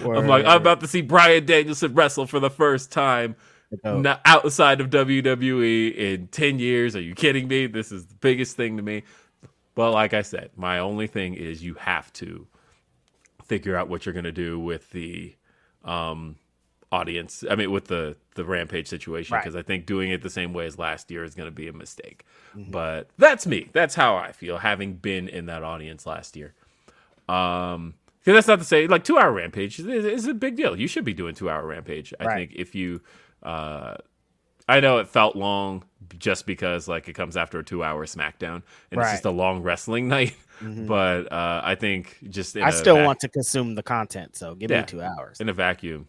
I'm 0.01 0.27
like, 0.27 0.47
I'm 0.47 0.61
about 0.61 0.81
to 0.81 0.89
see 0.89 1.03
Bryan 1.03 1.45
Danielson 1.45 1.95
wrestle 1.95 2.27
for 2.27 2.41
the 2.41 2.51
first 2.51 2.91
time. 2.91 3.37
Not 3.83 4.21
outside 4.25 4.81
of 4.81 4.91
WWE 4.91 5.97
in 5.97 6.29
10 6.29 6.61
years. 6.61 6.95
Are 6.95 7.01
you 7.01 7.15
kidding 7.15 7.49
me? 7.49 7.67
This 7.67 7.91
is 7.91 8.07
the 8.07 8.15
biggest 8.15 8.57
thing 8.57 8.77
to 8.77 8.85
me. 8.85 9.03
But 9.75 9.93
like 9.93 10.15
I 10.15 10.23
said, 10.23 10.51
my 10.57 10.79
only 10.79 11.07
thing 11.07 11.35
is 11.35 11.63
you 11.65 11.75
have 11.75 12.13
to 12.15 12.47
figure 13.45 13.77
out 13.77 13.89
what 13.89 14.07
you're 14.07 14.13
going 14.13 14.25
to 14.25 14.33
do 14.33 14.59
with 14.59 14.91
the 14.91 15.35
um, 15.85 16.37
audience. 16.93 17.45
I 17.51 17.57
mean, 17.57 17.71
with 17.73 17.87
the 17.89 18.17
the 18.37 18.45
Rampage 18.45 18.89
situation, 18.89 19.35
Right. 19.35 19.43
because 19.45 19.55
I 19.57 19.63
think 19.63 19.87
doing 19.87 20.11
it 20.11 20.23
the 20.23 20.31
same 20.31 20.53
way 20.53 20.67
as 20.67 20.79
last 20.79 21.11
year 21.11 21.23
is 21.25 21.35
going 21.35 21.47
to 21.49 21.55
be 21.55 21.69
a 21.69 21.73
mistake. 21.73 22.25
Mm-hmm. 22.57 22.71
But 22.71 23.09
that's 23.19 23.47
me. 23.47 23.69
That's 23.73 23.95
how 23.95 24.17
I 24.17 24.33
feel, 24.33 24.59
having 24.59 24.95
been 24.95 25.29
in 25.29 25.47
that 25.47 25.63
audience 25.63 26.05
last 26.07 26.37
year. 26.37 26.55
Um, 27.29 27.95
because 28.21 28.35
that's 28.39 28.49
not 28.49 28.59
to 28.61 28.65
say 28.65 28.87
like 28.87 29.05
two 29.05 29.19
hour 29.19 29.31
Rampage 29.33 29.79
is, 29.79 29.87
is 29.87 30.27
a 30.27 30.35
big 30.35 30.57
deal. 30.57 30.79
You 30.79 30.87
should 30.89 31.05
be 31.05 31.13
doing 31.15 31.35
two 31.35 31.51
hour 31.51 31.67
Rampage. 31.67 32.15
I 32.19 32.25
Right. 32.25 32.35
think 32.49 32.53
if 32.59 32.75
you, 32.75 33.03
uh, 33.43 33.97
I 34.69 34.81
know 34.81 34.99
it 34.99 35.09
felt 35.09 35.37
long 35.37 35.85
just 36.19 36.47
because 36.47 36.87
like 36.89 37.09
it 37.09 37.15
comes 37.15 37.37
after 37.37 37.59
a 37.59 37.65
two 37.65 37.83
hour 37.85 38.07
SmackDown 38.07 38.63
and 38.91 39.01
it's 39.01 39.11
just 39.11 39.25
a 39.25 39.31
long 39.31 39.63
wrestling 39.63 40.09
night. 40.17 40.35
But 40.63 41.31
uh, 41.33 41.61
I 41.65 41.75
think 41.75 42.17
just 42.31 42.57
in 42.57 42.63
I 42.63 42.69
a 42.69 42.73
still 42.73 42.97
vac- 42.97 43.07
want 43.07 43.21
to 43.21 43.29
consume 43.29 43.75
the 43.75 43.83
content, 43.83 44.37
so 44.37 44.55
give 44.55 44.71
Yeah. 44.71 44.81
me 44.81 44.87
two 44.87 45.03
hours. 45.03 45.41
in 45.41 45.49
a 45.49 45.53
vacuum. 45.53 46.09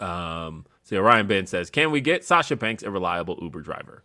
Um, 0.00 0.64
so 0.82 1.00
Ryan 1.00 1.26
Ben 1.26 1.46
says, 1.46 1.70
"Can 1.70 1.90
we 1.90 2.00
get 2.00 2.24
Sasha 2.24 2.56
Banks 2.56 2.82
a 2.82 2.90
reliable 2.90 3.38
Uber 3.42 3.60
driver?" 3.60 4.02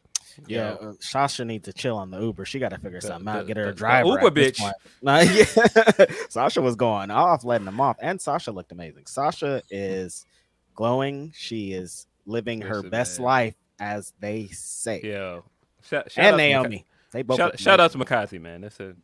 Yeah, 0.48 0.72
uh, 0.82 0.94
Sasha 1.00 1.44
needs 1.44 1.66
to 1.66 1.74
chill 1.74 1.98
on 1.98 2.12
the 2.12 2.20
Uber. 2.22 2.46
She 2.46 2.60
got 2.60 2.70
to 2.70 2.78
figure 2.78 3.02
something 3.02 3.28
out. 3.28 3.40
the- 3.42 3.46
Get 3.48 3.58
her 3.58 3.64
the- 3.64 3.70
a 3.70 3.74
the 3.74 3.78
driver. 3.78 4.08
Uber 4.10 4.32
bitch. 4.32 4.60
point. 4.60 4.76
Nah, 5.02 5.20
yeah. 5.20 6.06
Sasha 6.30 6.62
was 6.62 6.76
going 6.76 7.10
off, 7.12 7.44
letting 7.44 7.66
them 7.66 7.80
off, 7.82 7.98
and 8.02 8.20
Sasha 8.22 8.52
looked 8.52 8.72
amazing. 8.72 9.06
Sasha 9.06 9.62
is 9.70 10.26
glowing. 10.76 11.34
She 11.36 11.72
is 11.74 12.08
living 12.30 12.62
her 12.62 12.84
best 12.84 13.20
man. 13.20 13.26
life, 13.26 13.56
as 13.80 14.14
they 14.20 14.48
say. 14.48 15.02
Yeah. 15.04 15.40
shout, 15.84 16.12
shout 16.12 16.26
and 16.26 16.38
Naomi. 16.38 16.86
They 17.12 17.24
both. 17.24 17.38
shout, 17.38 17.60
shout 17.60 17.80
out 17.80 17.92
to 17.92 17.98
Mikaze, 17.98 18.40
man. 18.40 18.62
That's 18.62 18.80
a, 18.80 18.94
that's 18.94 18.96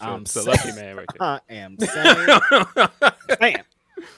a, 0.00 0.04
I'm 0.04 0.22
it's 0.22 0.36
a 0.36 0.42
lucky 0.42 0.72
man 0.72 0.96
right 0.96 1.06
there. 1.18 1.22
I 1.26 1.40
am 1.48 1.76
saying. 1.78 2.38
saying. 3.40 3.56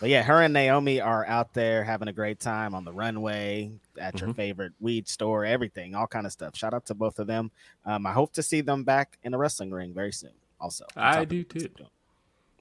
But 0.00 0.10
yeah, 0.10 0.22
her 0.24 0.42
and 0.42 0.52
Naomi 0.52 1.00
are 1.00 1.24
out 1.26 1.54
there 1.54 1.84
having 1.84 2.08
a 2.08 2.12
great 2.12 2.40
time 2.40 2.74
on 2.74 2.84
the 2.84 2.92
runway 2.92 3.70
at 3.96 4.20
your 4.20 4.30
Mhm. 4.30 4.36
favorite 4.36 4.72
weed 4.80 5.08
store, 5.08 5.44
everything, 5.44 5.94
all 5.94 6.08
kind 6.08 6.26
of 6.26 6.32
stuff. 6.32 6.56
Shout 6.56 6.74
out 6.74 6.86
to 6.86 6.94
both 6.94 7.20
of 7.20 7.28
them. 7.28 7.52
Um, 7.86 8.04
I 8.06 8.12
hope 8.12 8.32
to 8.34 8.42
see 8.42 8.60
them 8.60 8.82
back 8.82 9.18
in 9.22 9.30
the 9.32 9.38
wrestling 9.38 9.70
ring 9.70 9.94
very 9.94 10.12
soon. 10.12 10.32
Also, 10.60 10.84
I 10.96 11.24
do 11.24 11.44
too. 11.44 11.68
doing. 11.68 11.88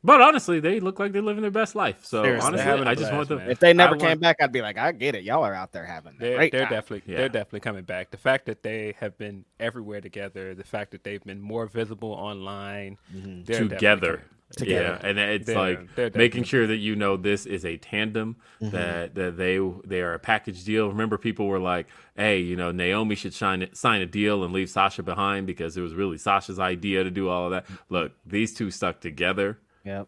But 0.07 0.21
honestly, 0.21 0.61
they 0.61 0.79
look 0.79 0.99
like 0.99 1.11
they're 1.11 1.21
living 1.21 1.41
their 1.41 1.51
best 1.51 1.75
life. 1.75 2.05
So 2.05 2.23
Seriously. 2.23 2.47
honestly, 2.47 2.63
They're 2.63 2.71
having 2.77 2.87
a 2.87 2.89
I 2.91 2.95
just 2.95 3.11
blast, 3.11 3.29
want 3.29 3.41
them. 3.41 3.49
If 3.51 3.59
they 3.59 3.73
never 3.73 3.95
I 3.95 3.99
came 3.99 4.07
want- 4.07 4.21
back, 4.21 4.37
I'd 4.39 4.53
be 4.53 4.61
like, 4.61 4.77
I 4.77 4.93
get 4.93 5.15
it. 5.15 5.23
Y'all 5.25 5.43
are 5.43 5.53
out 5.53 5.73
there 5.73 5.85
having 5.85 6.13
a 6.15 6.17
They're, 6.17 6.37
great 6.37 6.51
they're 6.53 6.61
time. 6.61 6.69
definitely 6.71 7.11
Yeah. 7.11 7.17
they're 7.19 7.29
definitely 7.29 7.59
coming 7.59 7.83
back. 7.83 8.09
The 8.11 8.17
fact 8.17 8.45
that 8.45 8.63
they 8.63 8.95
have 9.01 9.17
been 9.17 9.43
everywhere 9.59 9.99
together, 9.99 10.55
the 10.55 10.63
fact 10.63 10.91
that 10.91 11.03
they've 11.03 11.21
been 11.25 11.41
more 11.41 11.67
visible 11.67 12.11
online, 12.13 12.97
Mm-hmm. 13.13 13.43
together. 13.43 14.23
Together. 14.55 14.97
Yeah, 15.03 15.09
and 15.09 15.19
it's 15.19 15.45
They're- 15.47 15.57
like 15.57 15.95
they're 15.95 16.09
making 16.15 16.45
sure 16.45 16.65
that 16.67 16.77
you 16.77 16.95
know 16.95 17.17
this 17.17 17.45
is 17.45 17.65
a 17.65 17.75
tandem 17.75 18.37
Mm-hmm. 18.61 18.75
that 18.77 19.13
that 19.15 19.35
they 19.35 19.59
they 19.83 19.99
are 20.01 20.13
a 20.13 20.19
package 20.19 20.63
deal. 20.63 20.87
Remember, 20.87 21.17
people 21.17 21.47
were 21.47 21.59
like, 21.59 21.87
"Hey, 22.15 22.39
you 22.39 22.55
know, 22.55 22.71
Naomi 22.71 23.15
should 23.15 23.33
sign 23.33 23.67
sign 23.73 24.01
a 24.01 24.05
deal 24.05 24.45
and 24.45 24.53
leave 24.53 24.69
Sasha 24.69 25.03
behind 25.03 25.47
because 25.47 25.75
it 25.75 25.81
was 25.81 25.93
really 25.95 26.17
Sasha's 26.17 26.59
idea 26.59 27.03
to 27.03 27.11
do 27.11 27.27
all 27.27 27.47
of 27.47 27.51
that." 27.51 27.65
Look, 27.89 28.13
these 28.25 28.53
two 28.53 28.71
stuck 28.71 29.01
together. 29.01 29.59
Yep. 29.87 30.07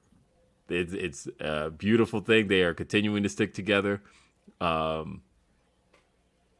It's 0.69 0.93
it's 0.93 1.27
a 1.39 1.69
beautiful 1.71 2.19
thing. 2.19 2.47
They 2.47 2.61
are 2.61 2.73
continuing 2.73 3.23
to 3.23 3.29
stick 3.29 3.53
together. 3.53 4.01
Um, 4.61 5.21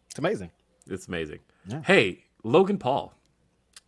It's 0.10 0.18
amazing. 0.20 0.52
it's 0.88 1.08
amazing. 1.08 1.40
Yeah. 1.68 1.82
Hey, 1.84 2.26
Logan 2.44 2.78
Paul. 2.80 3.14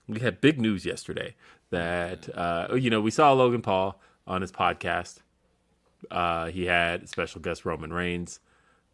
We 0.07 0.19
had 0.19 0.41
big 0.41 0.59
news 0.59 0.85
yesterday 0.85 1.35
that 1.69 2.29
uh, 2.37 2.75
you 2.75 2.89
know 2.89 3.01
we 3.01 3.09
saw 3.11 3.31
Logan 3.31 3.61
Paul 3.61 3.99
on 4.27 4.41
his 4.41 4.51
podcast. 4.51 5.19
Uh, 6.11 6.47
he 6.47 6.65
had 6.65 7.07
special 7.09 7.39
guest 7.41 7.63
Roman 7.65 7.93
Reigns. 7.93 8.39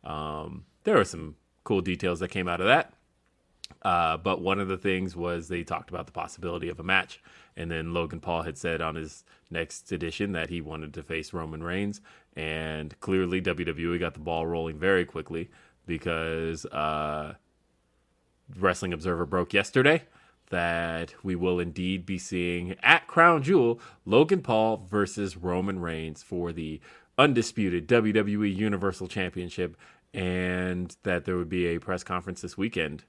Um, 0.04 0.66
there 0.84 0.96
were 0.96 1.06
some 1.06 1.36
cool 1.64 1.82
details 1.82 2.20
that 2.20 2.30
came 2.30 2.48
out 2.48 2.62
of 2.62 2.68
that. 2.68 2.94
Uh, 3.82 4.16
but 4.18 4.42
one 4.42 4.60
of 4.60 4.68
the 4.70 4.78
things 4.78 5.16
was 5.16 5.48
they 5.50 5.64
talked 5.64 5.90
about 5.90 6.06
the 6.06 6.12
possibility 6.14 6.70
of 6.70 6.80
a 6.80 6.84
match, 6.84 7.22
and 7.58 7.70
then 7.72 7.94
Logan 7.94 8.20
Paul 8.22 8.44
had 8.44 8.58
said 8.58 8.82
on 8.82 8.96
his 8.96 9.24
next 9.50 9.92
edition 9.92 10.32
that 10.34 10.50
he 10.50 10.62
wanted 10.62 10.94
to 10.94 11.04
face 11.04 11.34
Roman 11.34 11.64
Reigns, 11.64 12.02
and 12.36 13.00
clearly 13.00 13.42
WWE 13.42 14.00
got 14.00 14.14
the 14.14 14.20
ball 14.20 14.46
rolling 14.46 14.78
very 14.78 15.06
quickly 15.06 15.50
because 15.86 16.66
uh, 16.66 17.36
Wrestling 18.60 18.94
Observer 18.94 19.26
broke 19.26 19.54
yesterday 19.54 20.04
that 20.50 21.14
we 21.24 21.36
will 21.36 21.60
indeed 21.60 22.06
be 22.06 22.18
seeing 22.18 22.76
at 22.82 23.08
Crown 23.08 23.44
Jewel 23.44 23.80
Logan 24.06 24.42
Paul 24.42 24.86
versus 24.90 25.36
Roman 25.36 25.80
Reigns 25.80 26.24
for 26.24 26.54
the 26.54 26.80
undisputed 27.18 27.88
WWE 27.88 28.56
Universal 28.56 29.08
Championship, 29.08 29.76
and 30.14 30.96
that 31.04 31.26
there 31.26 31.36
would 31.36 31.50
be 31.50 31.68
a 31.68 31.80
press 31.80 32.04
conference 32.04 32.42
this 32.42 32.58
weekend. 32.58 33.04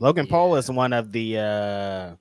Logan 0.00 0.26
Paul 0.26 0.56
is 0.56 0.70
one 0.70 0.92
of 0.92 1.12
the 1.12 1.38
uh, 1.38 2.14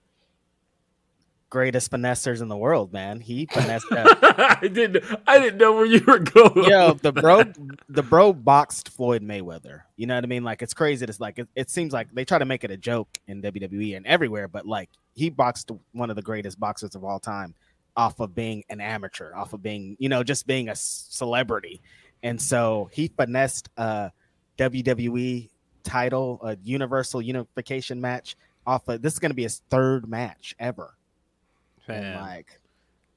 greatest 1.54 1.92
finessers 1.92 2.42
in 2.42 2.48
the 2.48 2.58
world, 2.58 2.92
man. 2.92 3.20
He 3.20 3.46
finessed 3.52 3.86
I 3.92 4.58
didn't 4.62 5.06
I 5.28 5.38
didn't 5.38 5.60
know 5.60 5.74
where 5.74 5.86
you 5.86 6.02
were 6.06 6.18
going. 6.18 6.68
Yo, 6.68 6.94
the 6.94 7.12
bro 7.14 7.44
the 7.88 8.02
bro 8.02 8.34
boxed 8.34 8.90
Floyd 8.90 9.22
Mayweather. 9.22 9.82
You 9.96 10.08
know 10.08 10.16
what 10.16 10.24
I 10.24 10.28
mean? 10.28 10.44
Like 10.44 10.64
it's 10.64 10.74
crazy. 10.74 11.06
It's 11.06 11.20
like 11.20 11.38
it, 11.38 11.48
it 11.56 11.70
seems 11.70 11.94
like 11.94 12.12
they 12.12 12.26
try 12.26 12.40
to 12.40 12.46
make 12.46 12.64
it 12.64 12.72
a 12.72 12.78
joke 12.78 13.08
in 13.28 13.44
WWE 13.44 13.96
and 13.96 14.08
everywhere, 14.08 14.48
but 14.48 14.66
like 14.66 14.90
he 15.14 15.30
boxed 15.30 15.70
one 15.92 16.10
of 16.10 16.16
the 16.16 16.24
greatest 16.24 16.60
boxers 16.60 16.96
of 16.96 17.04
all 17.04 17.20
time 17.20 17.54
off 17.96 18.20
of 18.20 18.34
being 18.34 18.64
an 18.70 18.82
amateur, 18.82 19.36
off 19.36 19.54
of 19.54 19.62
being, 19.62 19.96
you 20.00 20.10
know, 20.10 20.24
just 20.24 20.48
being 20.48 20.70
a 20.70 20.76
celebrity. 20.76 21.82
And 22.24 22.42
so 22.42 22.90
he 22.92 23.10
finessed 23.10 23.70
a 23.78 24.12
WWE 24.58 25.50
title, 25.84 26.40
a 26.42 26.58
universal 26.64 27.22
unification 27.22 28.02
match 28.02 28.36
off 28.66 28.88
of 28.88 29.04
this 29.04 29.14
is 29.14 29.20
going 29.20 29.30
to 29.30 29.36
be 29.36 29.44
his 29.44 29.62
third 29.70 30.10
match 30.10 30.56
ever. 30.58 30.96
Like 32.22 32.60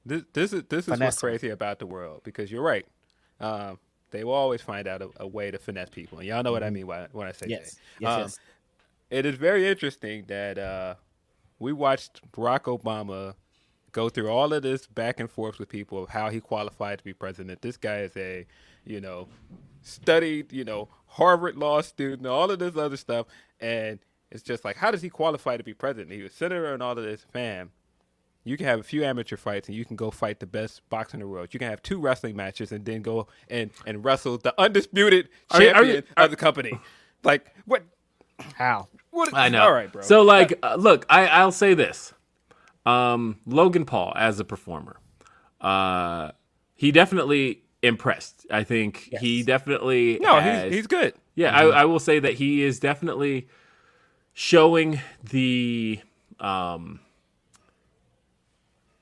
This 0.05 0.23
this 0.33 0.53
is 0.53 0.63
this 0.69 0.85
is 0.87 0.99
what's 0.99 1.17
crazy 1.19 1.49
about 1.49 1.79
the 1.79 1.85
world 1.85 2.21
because 2.23 2.51
you're 2.51 2.61
right. 2.63 2.85
Um, 3.39 3.79
they 4.11 4.23
will 4.23 4.33
always 4.33 4.61
find 4.61 4.87
out 4.87 5.01
a, 5.01 5.09
a 5.17 5.27
way 5.27 5.51
to 5.51 5.57
finesse 5.59 5.89
people, 5.89 6.19
and 6.19 6.27
y'all 6.27 6.43
know 6.43 6.51
what 6.51 6.63
I 6.63 6.69
mean 6.69 6.85
by, 6.87 7.07
when 7.11 7.27
I 7.27 7.31
say 7.33 7.45
Mm-hmm. 7.47 7.51
yes, 7.51 7.75
that. 7.75 8.01
yes, 8.01 8.13
Um, 8.13 8.21
yes. 8.21 8.39
It 9.09 9.25
is 9.25 9.35
very 9.35 9.67
interesting 9.67 10.25
that 10.27 10.57
uh, 10.57 10.95
we 11.59 11.71
watched 11.73 12.21
Barack 12.31 12.63
Obama 12.63 13.35
go 13.93 14.09
through 14.09 14.29
all 14.29 14.53
of 14.53 14.63
this 14.63 14.85
back 14.85 15.19
and 15.19 15.29
forth 15.31 15.59
with 15.59 15.69
people 15.69 16.03
of 16.03 16.09
how 16.09 16.29
he 16.29 16.39
qualified 16.41 16.99
to 16.99 17.03
be 17.05 17.13
president. 17.13 17.61
This 17.61 17.77
guy 17.77 17.99
is 17.99 18.15
a, 18.17 18.45
you 18.85 18.99
know, 18.99 19.27
studied, 19.81 20.51
you 20.51 20.63
know, 20.65 20.89
Harvard 21.07 21.55
law 21.55 21.81
student, 21.81 22.27
all 22.27 22.51
of 22.51 22.59
this 22.59 22.75
other 22.75 22.97
stuff, 22.97 23.27
and 23.61 23.99
it's 24.29 24.43
just 24.43 24.65
like, 24.65 24.75
how 24.75 24.91
does 24.91 25.01
he 25.01 25.09
qualify 25.09 25.55
to 25.57 25.63
be 25.63 25.73
president? 25.73 26.11
He 26.11 26.21
was 26.21 26.33
senator 26.33 26.73
and 26.73 26.83
all 26.83 26.97
of 26.97 27.03
this, 27.03 27.25
fam. 27.31 27.71
You 28.47 28.57
can 28.57 28.65
have 28.67 28.79
a 28.79 28.83
few 28.83 29.03
amateur 29.03 29.37
fights 29.37 29.67
and 29.67 29.75
you 29.75 29.85
can 29.85 29.95
go 29.95 30.09
fight 30.11 30.39
the 30.39 30.45
best 30.47 30.87
boxer 30.89 31.17
in 31.17 31.21
the 31.21 31.27
world. 31.27 31.49
You 31.53 31.59
can 31.59 31.69
have 31.69 31.81
two 31.81 31.99
wrestling 31.99 32.35
matches 32.35 32.71
and 32.71 32.85
then 32.85 33.01
go 33.01 33.27
and, 33.49 33.71
and 33.85 34.03
wrestle 34.05 34.37
the 34.37 34.53
undisputed 34.59 35.29
Are 35.51 35.61
you- 35.61 35.69
are 35.69 35.73
champion 35.73 35.95
you- 35.95 36.03
are- 36.15 36.25
of 36.25 36.31
the 36.31 36.37
company. 36.37 36.79
Like 37.23 37.45
what? 37.65 37.83
How? 38.55 38.87
What? 39.11 39.33
I 39.33 39.49
know. 39.49 39.63
All 39.63 39.71
right, 39.73 39.91
bro. 39.91 40.01
So 40.03 40.21
like, 40.21 40.57
uh, 40.63 40.75
look, 40.75 41.05
I 41.09 41.27
I'll 41.27 41.51
say 41.51 41.73
this: 41.73 42.13
um, 42.85 43.39
Logan 43.47 43.85
Paul 43.85 44.13
as 44.15 44.39
a 44.39 44.45
performer, 44.45 44.97
uh, 45.59 46.31
he 46.75 46.91
definitely 46.91 47.63
impressed. 47.81 48.45
I 48.51 48.63
think 48.63 49.09
he 49.19 49.41
definitely. 49.43 50.13
definitely 50.13 50.19
no, 50.19 50.39
has- 50.39 50.63
he's 50.65 50.73
he's 50.75 50.87
good. 50.87 51.13
Yeah, 51.35 51.55
I, 51.55 51.81
I 51.81 51.85
will 51.85 51.99
say 51.99 52.19
that 52.19 52.33
he 52.33 52.63
is 52.63 52.79
definitely 52.79 53.47
showing 54.33 54.99
the 55.23 55.99
um 56.39 56.99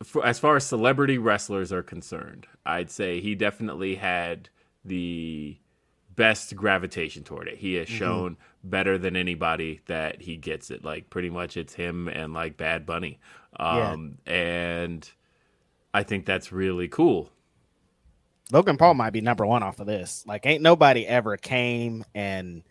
for, 0.05 0.25
as 0.25 0.39
far 0.39 0.55
as 0.55 0.65
celebrity 0.65 1.17
wrestlers 1.17 1.71
are 1.71 1.83
concerned, 1.83 2.47
I'd 2.65 2.89
say 2.89 3.19
he 3.19 3.35
definitely 3.35 3.95
had 3.95 4.49
the 4.83 5.57
best 6.15 6.55
gravitation 6.55 7.23
toward 7.23 7.47
it. 7.47 7.57
He 7.57 7.73
has 7.75 7.89
shown 7.89 8.37
better 8.63 8.97
than 8.97 9.15
anybody 9.15 9.81
that 9.87 10.21
he 10.21 10.37
gets 10.37 10.71
it. 10.71 10.83
Like 10.83 11.09
pretty 11.09 11.29
much 11.29 11.57
it's 11.57 11.73
him 11.73 12.07
and 12.07 12.33
like 12.33 12.57
Bad 12.57 12.85
Bunny. 12.85 13.19
Um 13.59 14.17
and 14.25 15.09
I 15.93 16.03
think 16.03 16.25
that's 16.25 16.51
really 16.51 16.87
cool. 16.87 17.29
Logan 18.51 18.77
Paul 18.77 18.93
might 18.93 19.11
be 19.11 19.21
number 19.21 19.45
one 19.45 19.63
off 19.63 19.79
of 19.79 19.87
this. 19.87 20.23
Like, 20.27 20.45
ain't 20.45 20.61
nobody 20.61 21.07
ever 21.07 21.37
came 21.37 22.03
and 22.13 22.63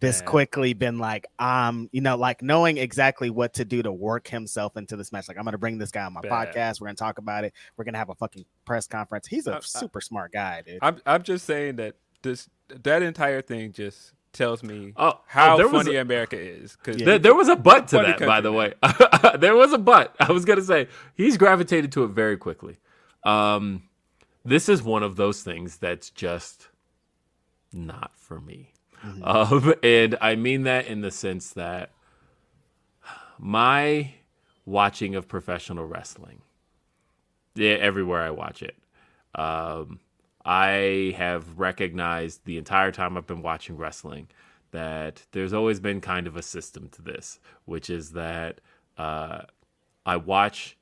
this 0.00 0.20
Man. 0.20 0.28
quickly 0.28 0.74
been 0.74 0.98
like, 0.98 1.26
um, 1.38 1.88
you 1.92 2.00
know, 2.02 2.16
like 2.16 2.42
knowing 2.42 2.76
exactly 2.76 3.30
what 3.30 3.54
to 3.54 3.64
do 3.64 3.82
to 3.82 3.90
work 3.92 4.28
himself 4.28 4.76
into 4.76 4.96
this 4.96 5.10
match. 5.12 5.26
Like, 5.28 5.38
I'm 5.38 5.44
gonna 5.44 5.58
bring 5.58 5.78
this 5.78 5.90
guy 5.90 6.04
on 6.04 6.12
my 6.12 6.20
Bad. 6.20 6.54
podcast. 6.54 6.80
We're 6.80 6.88
gonna 6.88 6.96
talk 6.96 7.18
about 7.18 7.44
it. 7.44 7.54
We're 7.76 7.84
gonna 7.84 7.98
have 7.98 8.10
a 8.10 8.14
fucking 8.14 8.44
press 8.64 8.86
conference. 8.86 9.26
He's 9.26 9.46
a 9.46 9.54
I- 9.54 9.56
I- 9.56 9.60
super 9.60 10.00
smart 10.00 10.32
guy, 10.32 10.62
dude. 10.66 10.78
I'm 10.82 11.00
I'm 11.06 11.22
just 11.22 11.46
saying 11.46 11.76
that 11.76 11.94
this 12.22 12.48
that 12.68 13.02
entire 13.02 13.40
thing 13.42 13.72
just 13.72 14.12
tells 14.32 14.62
me 14.62 14.92
Oh, 14.98 15.18
how 15.26 15.58
oh, 15.58 15.68
funny 15.70 15.94
a- 15.94 16.02
America 16.02 16.38
is. 16.38 16.76
Because 16.76 17.00
There, 17.00 17.18
there 17.18 17.34
was 17.34 17.48
a 17.48 17.56
butt 17.56 17.88
to 17.88 17.96
Funny 17.96 18.08
that, 18.08 18.18
by 18.18 18.42
country, 18.42 18.42
the 18.42 18.52
way. 18.52 18.74
there 19.38 19.54
was 19.56 19.72
a 19.72 19.78
butt. 19.78 20.14
I 20.20 20.30
was 20.30 20.44
gonna 20.44 20.60
say 20.62 20.88
he's 21.14 21.38
gravitated 21.38 21.90
to 21.92 22.04
it 22.04 22.08
very 22.08 22.36
quickly. 22.36 22.76
Um, 23.24 23.84
this 24.44 24.68
is 24.68 24.82
one 24.82 25.02
of 25.02 25.16
those 25.16 25.42
things 25.42 25.78
that's 25.78 26.10
just 26.10 26.68
not 27.72 28.12
for 28.16 28.40
me, 28.40 28.72
um, 29.22 29.74
and 29.82 30.16
I 30.20 30.36
mean 30.36 30.62
that 30.64 30.86
in 30.86 31.00
the 31.00 31.10
sense 31.10 31.50
that 31.50 31.90
my 33.38 34.14
watching 34.64 35.14
of 35.14 35.28
professional 35.28 35.86
wrestling, 35.86 36.42
yeah, 37.54 37.74
everywhere 37.74 38.22
I 38.22 38.30
watch 38.30 38.62
it, 38.62 38.76
um, 39.34 40.00
I 40.44 41.14
have 41.16 41.58
recognized 41.58 42.44
the 42.44 42.58
entire 42.58 42.92
time 42.92 43.16
I've 43.16 43.26
been 43.26 43.42
watching 43.42 43.76
wrestling 43.76 44.28
that 44.70 45.26
there's 45.32 45.52
always 45.52 45.80
been 45.80 46.00
kind 46.00 46.26
of 46.26 46.36
a 46.36 46.42
system 46.42 46.88
to 46.90 47.02
this, 47.02 47.38
which 47.64 47.90
is 47.90 48.12
that 48.12 48.60
uh, 48.98 49.42
I 50.04 50.16
watch 50.16 50.76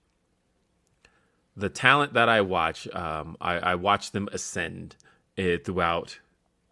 the 1.56 1.68
talent 1.68 2.14
that 2.14 2.28
I 2.28 2.40
watch. 2.40 2.88
Um, 2.94 3.36
I, 3.40 3.58
I 3.58 3.74
watch 3.76 4.10
them 4.10 4.28
ascend 4.32 4.96
uh, 5.38 5.56
throughout. 5.64 6.18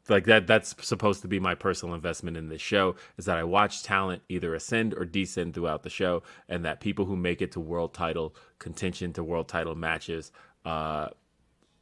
Like 0.09 0.25
that. 0.27 0.47
That's 0.47 0.75
supposed 0.85 1.23
to 1.23 1.29
be 1.29 1.39
my 1.39 1.55
personal 1.55 1.95
investment 1.95 2.37
in 2.37 2.49
this 2.49 2.61
show. 2.61 2.97
Is 3.19 3.27
that 3.27 3.39
I 3.39 3.45
watch 3.45 3.83
talent 3.83 4.23
either 4.29 4.55
ascend 4.55 4.95
or 4.95 5.05
descend 5.05 5.55
throughout 5.55 5.83
the 5.85 5.91
show, 5.91 6.23
and 6.49 6.65
that 6.65 6.81
people 6.81 7.05
who 7.05 7.17
make 7.17 7.41
it 7.41 7.53
to 7.53 7.61
world 7.61 7.95
title 7.95 8.35
contention 8.59 9.13
to 9.15 9.25
world 9.25 9.49
title 9.49 9.75
matches. 9.75 10.33
Uh, 10.65 11.09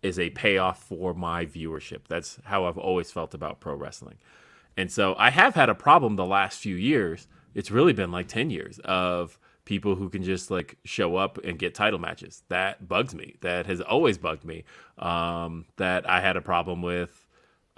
is 0.02 0.18
a 0.18 0.30
payoff 0.30 0.82
for 0.82 1.14
my 1.14 1.44
viewership. 1.44 2.00
That's 2.08 2.38
how 2.44 2.64
I've 2.64 2.78
always 2.78 3.10
felt 3.10 3.34
about 3.34 3.60
pro 3.60 3.74
wrestling. 3.74 4.16
And 4.76 4.90
so 4.90 5.14
I 5.18 5.30
have 5.30 5.54
had 5.54 5.68
a 5.68 5.74
problem 5.74 6.16
the 6.16 6.24
last 6.24 6.58
few 6.58 6.76
years. 6.76 7.28
It's 7.54 7.70
really 7.70 7.92
been 7.92 8.10
like 8.10 8.28
10 8.28 8.50
years 8.50 8.78
of 8.84 9.38
people 9.64 9.94
who 9.96 10.08
can 10.08 10.22
just 10.22 10.50
like 10.50 10.78
show 10.84 11.16
up 11.16 11.38
and 11.44 11.58
get 11.58 11.74
title 11.74 11.98
matches. 11.98 12.42
That 12.48 12.88
bugs 12.88 13.14
me. 13.14 13.36
That 13.42 13.66
has 13.66 13.80
always 13.80 14.16
bugged 14.16 14.44
me. 14.44 14.64
Um, 14.98 15.66
that 15.76 16.08
I 16.08 16.20
had 16.20 16.36
a 16.36 16.40
problem 16.40 16.82
with 16.82 17.19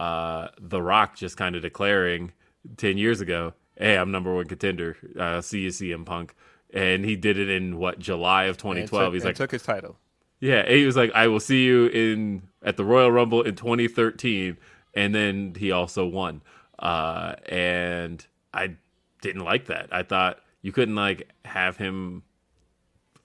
uh, 0.03 0.49
The 0.59 0.83
Rock 0.83 1.17
just 1.17 1.37
kind 1.37 1.55
of 1.55 1.63
declaring 1.63 2.33
10 2.77 2.99
years 2.99 3.21
ago, 3.21 3.55
hey, 3.77 3.97
I'm 3.97 4.11
number 4.11 4.35
one 4.35 4.47
contender. 4.47 4.97
Uh, 5.19 5.41
see 5.41 5.61
you, 5.61 5.69
CM 5.71 6.05
Punk. 6.05 6.35
And 6.75 7.05
he 7.05 7.17
did 7.17 7.39
it 7.39 7.49
in 7.49 7.79
what, 7.79 7.99
July 7.99 8.45
of 8.45 8.57
2012. 8.57 9.05
and 9.05 9.15
He's 9.15 9.23
took, 9.23 9.29
like, 9.29 9.37
took 9.37 9.51
his 9.51 9.63
title. 9.63 9.99
yeah, 10.41 10.67
he 10.69 10.87
was 10.87 10.97
like, 10.97 11.13
"I 11.15 11.29
will 11.29 11.39
see 11.39 11.65
you 11.65 11.87
in 11.89 12.49
at 12.63 12.79
the 12.79 12.85
Royal 12.85 13.13
Rumble 13.13 13.43
in 13.43 13.55
2013," 13.57 14.57
and 14.95 15.15
then 15.15 15.55
he 15.59 15.71
also 15.71 16.07
won. 16.07 16.41
Uh, 16.79 17.35
and 17.47 18.27
I 18.55 18.77
didn't 19.21 19.45
like 19.45 19.67
that. 19.67 19.89
I 19.93 20.03
thought 20.03 20.41
you 20.63 20.73
couldn't 20.73 20.95
like 20.97 21.29
have 21.45 21.77
him 21.77 22.23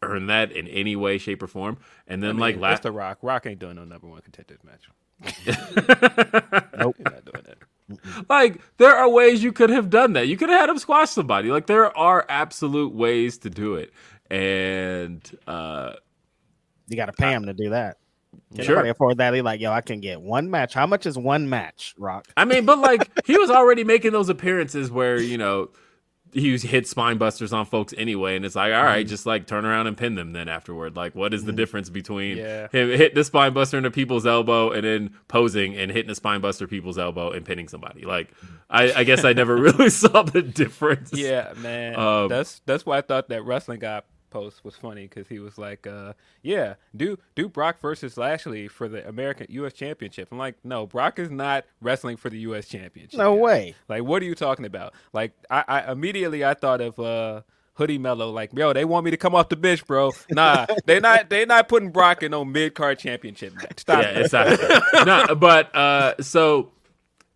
earn 0.01 0.27
that 0.27 0.51
in 0.51 0.67
any 0.67 0.97
way, 0.97 1.17
shape, 1.17 1.41
or 1.41 1.47
form. 1.47 1.77
And 2.05 2.21
then 2.21 2.31
I 2.31 2.33
mean, 2.33 2.39
like 2.41 2.57
last, 2.57 2.83
the 2.83 2.91
Rock. 2.91 3.19
Rock 3.21 3.45
ain't 3.45 3.59
doing 3.59 3.77
no 3.77 3.85
number 3.85 4.07
one 4.07 4.21
contenders 4.21 4.63
match. 4.65 4.89
Nope. 5.45 6.95
He's 6.97 7.05
not 7.05 7.25
doing 7.25 7.43
that. 7.45 7.57
like 8.29 8.61
there 8.77 8.95
are 8.95 9.09
ways 9.09 9.43
you 9.43 9.51
could 9.51 9.69
have 9.69 9.89
done 9.89 10.13
that. 10.13 10.27
You 10.27 10.37
could 10.37 10.49
have 10.49 10.61
had 10.61 10.69
him 10.69 10.77
squash 10.77 11.09
somebody. 11.09 11.49
Like 11.49 11.67
there 11.67 11.95
are 11.97 12.25
absolute 12.29 12.93
ways 12.93 13.37
to 13.39 13.49
do 13.49 13.75
it. 13.75 13.91
And 14.29 15.21
uh, 15.47 15.93
You 16.87 16.97
got 16.97 17.05
to 17.07 17.13
pay 17.13 17.31
him 17.31 17.45
to 17.45 17.53
do 17.53 17.69
that. 17.69 17.97
Can 18.55 18.65
Sure. 18.65 18.75
nobody 18.75 18.89
afford 18.89 19.17
that? 19.17 19.33
He 19.33 19.41
like, 19.41 19.59
yo, 19.61 19.71
I 19.71 19.81
can 19.81 19.99
get 19.99 20.21
one 20.21 20.49
match. 20.51 20.73
How 20.73 20.85
much 20.85 21.05
is 21.05 21.17
one 21.17 21.49
match, 21.49 21.95
Rock? 21.97 22.27
I 22.37 22.45
mean, 22.45 22.65
but 22.65 22.77
like 22.79 23.09
he 23.25 23.37
was 23.37 23.49
already 23.49 23.83
making 23.83 24.11
those 24.11 24.29
appearances 24.29 24.91
where 24.91 25.19
you 25.19 25.37
know 25.37 25.69
he 26.33 26.51
was 26.51 26.61
hit 26.63 26.87
spine 26.87 27.17
busters 27.17 27.53
on 27.53 27.65
folks 27.65 27.93
anyway, 27.97 28.35
and 28.35 28.45
it's 28.45 28.55
like, 28.55 28.73
all 28.73 28.83
right, 28.83 29.07
just 29.07 29.25
like 29.25 29.47
turn 29.47 29.65
around 29.65 29.87
and 29.87 29.95
pin 29.97 30.15
them 30.15 30.33
then 30.33 30.47
afterward. 30.47 30.95
Like, 30.95 31.15
what 31.15 31.33
is 31.33 31.45
the 31.45 31.51
difference 31.51 31.89
between 31.89 32.37
Yeah. 32.37 32.67
him 32.71 32.89
hitting 32.89 33.15
the 33.15 33.23
spine 33.23 33.53
buster 33.53 33.77
into 33.77 33.91
people's 33.91 34.25
elbow 34.25 34.71
and 34.71 34.83
then 34.83 35.11
posing 35.27 35.75
and 35.77 35.91
hitting 35.91 36.11
a 36.11 36.15
spine 36.15 36.41
buster 36.41 36.67
people's 36.67 36.97
elbow 36.97 37.31
and 37.31 37.45
pinning 37.45 37.67
somebody? 37.67 38.03
Like, 38.05 38.29
I, 38.69 38.91
I 38.91 39.03
guess 39.03 39.23
I 39.23 39.33
never 39.33 39.55
really 39.61 39.89
saw 39.91 40.23
the 40.23 40.41
difference. 40.41 41.11
Yeah, 41.13 41.53
man. 41.57 41.95
Um, 41.97 42.27
that's 42.27 42.61
that's 42.65 42.85
why 42.85 42.97
I 42.97 43.01
thought 43.01 43.29
that 43.29 43.43
wrestling 43.45 43.79
guy 43.79 44.01
post 44.29 44.63
was 44.63 44.75
funny 44.75 45.07
because 45.07 45.27
he 45.27 45.39
was 45.39 45.57
like, 45.57 45.87
uh, 45.87 46.13
"Yeah, 46.41 46.75
do 46.95 47.17
do 47.35 47.49
Brock 47.49 47.79
versus 47.81 48.17
Lashley 48.17 48.67
for 48.67 48.87
the 48.87 49.07
American 49.07 49.47
U.S. 49.49 49.73
Championship." 49.73 50.29
I'm 50.31 50.37
like, 50.37 50.55
"No, 50.63 50.85
Brock 50.85 51.19
is 51.19 51.29
not 51.29 51.65
wrestling 51.81 52.17
for 52.17 52.29
the 52.29 52.39
U.S. 52.39 52.67
Championship." 52.67 53.17
No 53.17 53.35
way. 53.35 53.75
Like, 53.87 54.03
what 54.03 54.21
are 54.21 54.25
you 54.25 54.35
talking 54.35 54.65
about? 54.65 54.93
Like, 55.13 55.33
I, 55.49 55.63
I 55.67 55.91
immediately 55.91 56.45
I 56.45 56.53
thought 56.53 56.81
of 56.81 56.99
uh, 56.99 57.41
Hoodie 57.77 57.97
Melo. 57.97 58.31
Like, 58.31 58.51
yo, 58.53 58.73
they 58.73 58.85
want 58.85 59.05
me 59.05 59.11
to 59.11 59.17
come 59.17 59.35
off 59.35 59.49
the 59.49 59.55
bench, 59.55 59.85
bro. 59.85 60.11
Nah, 60.29 60.65
they 60.85 60.99
not 60.99 61.29
they 61.29 61.45
not 61.45 61.67
putting 61.67 61.91
Brock 61.91 62.23
in 62.23 62.31
no 62.31 62.43
mid 62.43 62.75
card 62.75 62.99
championship 62.99 63.55
match. 63.55 63.79
Stop 63.79 64.03
yeah, 64.03 64.09
it. 64.09 64.21
exactly. 64.21 65.03
no, 65.05 65.35
but 65.35 65.75
uh, 65.75 66.15
so 66.21 66.71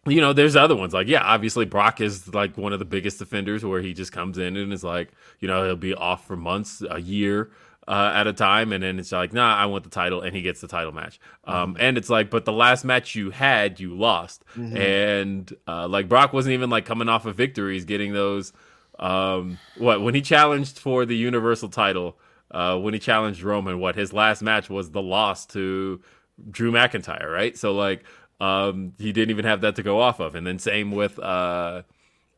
you 0.08 0.20
know, 0.22 0.34
there's 0.34 0.56
other 0.56 0.76
ones 0.76 0.93
like 0.93 1.08
yeah, 1.08 1.22
obviously 1.24 1.66
Brock 1.66 2.02
is 2.02 2.34
like 2.34 2.58
one 2.58 2.74
of 2.74 2.80
the 2.80 2.86
biggest 2.86 3.22
offenders 3.22 3.64
where 3.64 3.82
he 3.82 3.93
just 3.93 4.12
comes 4.12 4.38
in 4.38 4.58
and 4.58 4.74
is 4.74 4.84
like, 4.84 5.10
you 5.39 5.47
know, 5.47 5.64
he'll 5.66 5.76
be 5.76 5.93
off 5.93 6.26
for 6.26 6.36
months, 6.36 6.82
a 6.89 6.99
year. 7.02 7.52
uh, 7.88 8.12
at 8.14 8.28
a 8.28 8.34
time, 8.34 8.72
and 8.72 8.84
then 8.84 8.99
it's 8.99 9.12
like, 9.12 9.34
nah, 9.34 9.56
I 9.56 9.66
want 9.66 9.84
the 9.84 9.89
title, 9.89 10.22
and 10.22 10.36
he 10.36 10.41
gets 10.43 10.62
the 10.62 10.68
title 10.68 10.91
match. 10.91 11.20
Um, 11.45 11.76
and 11.80 11.97
it's 11.97 12.10
like, 12.10 12.30
but 12.30 12.45
the 12.45 12.54
last 12.54 12.86
match 12.86 13.16
you 13.16 13.32
had, 13.32 13.80
you 13.80 13.95
lost, 13.97 14.43
and 14.56 15.52
uh, 15.68 15.88
like 15.88 16.08
Brock 16.08 16.32
wasn't 16.32 16.54
even 16.54 16.70
like 16.70 16.86
coming 16.86 17.10
off 17.10 17.26
of 17.26 17.36
victories, 17.36 17.86
getting 17.86 18.14
those. 18.14 18.54
Um, 18.99 19.58
what 19.78 20.02
when 20.02 20.14
he 20.14 20.22
challenged 20.22 20.78
for 20.80 21.06
the 21.06 21.16
Universal 21.18 21.70
title, 21.70 22.18
uh, 22.52 22.78
when 22.78 22.93
he 22.93 22.99
challenged 22.99 23.41
Roman, 23.41 23.80
what 23.80 23.95
his 23.95 24.14
last 24.14 24.41
match 24.43 24.70
was 24.70 24.91
the 24.91 25.02
loss 25.02 25.45
to 25.47 26.02
Drew 26.49 26.72
McIntyre, 26.72 27.32
right? 27.32 27.58
So 27.58 27.74
like, 27.74 28.04
um, 28.42 28.94
he 28.98 29.14
didn't 29.14 29.30
even 29.30 29.46
have 29.46 29.62
that 29.62 29.76
to 29.76 29.84
go 29.84 30.00
off 30.02 30.20
of, 30.20 30.36
and 30.36 30.46
then 30.46 30.60
same 30.60 30.92
with 30.92 31.18
uh. 31.20 31.84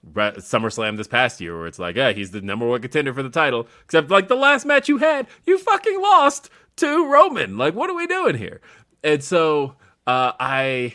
SummerSlam 0.05 0.97
this 0.97 1.07
past 1.07 1.39
year, 1.39 1.57
where 1.57 1.65
it's 1.65 1.79
like, 1.79 1.95
yeah, 1.95 2.11
he's 2.11 2.31
the 2.31 2.41
number 2.41 2.67
one 2.67 2.81
contender 2.81 3.13
for 3.13 3.23
the 3.23 3.29
title. 3.29 3.69
Except 3.85 4.11
like 4.11 4.27
the 4.27 4.35
last 4.35 4.65
match 4.65 4.89
you 4.89 4.97
had, 4.97 5.27
you 5.45 5.57
fucking 5.57 6.01
lost 6.01 6.49
to 6.75 7.09
Roman. 7.09 7.57
Like, 7.57 7.73
what 7.73 7.89
are 7.89 7.95
we 7.95 8.05
doing 8.05 8.35
here? 8.35 8.59
And 9.01 9.23
so 9.23 9.77
uh, 10.05 10.33
I 10.37 10.93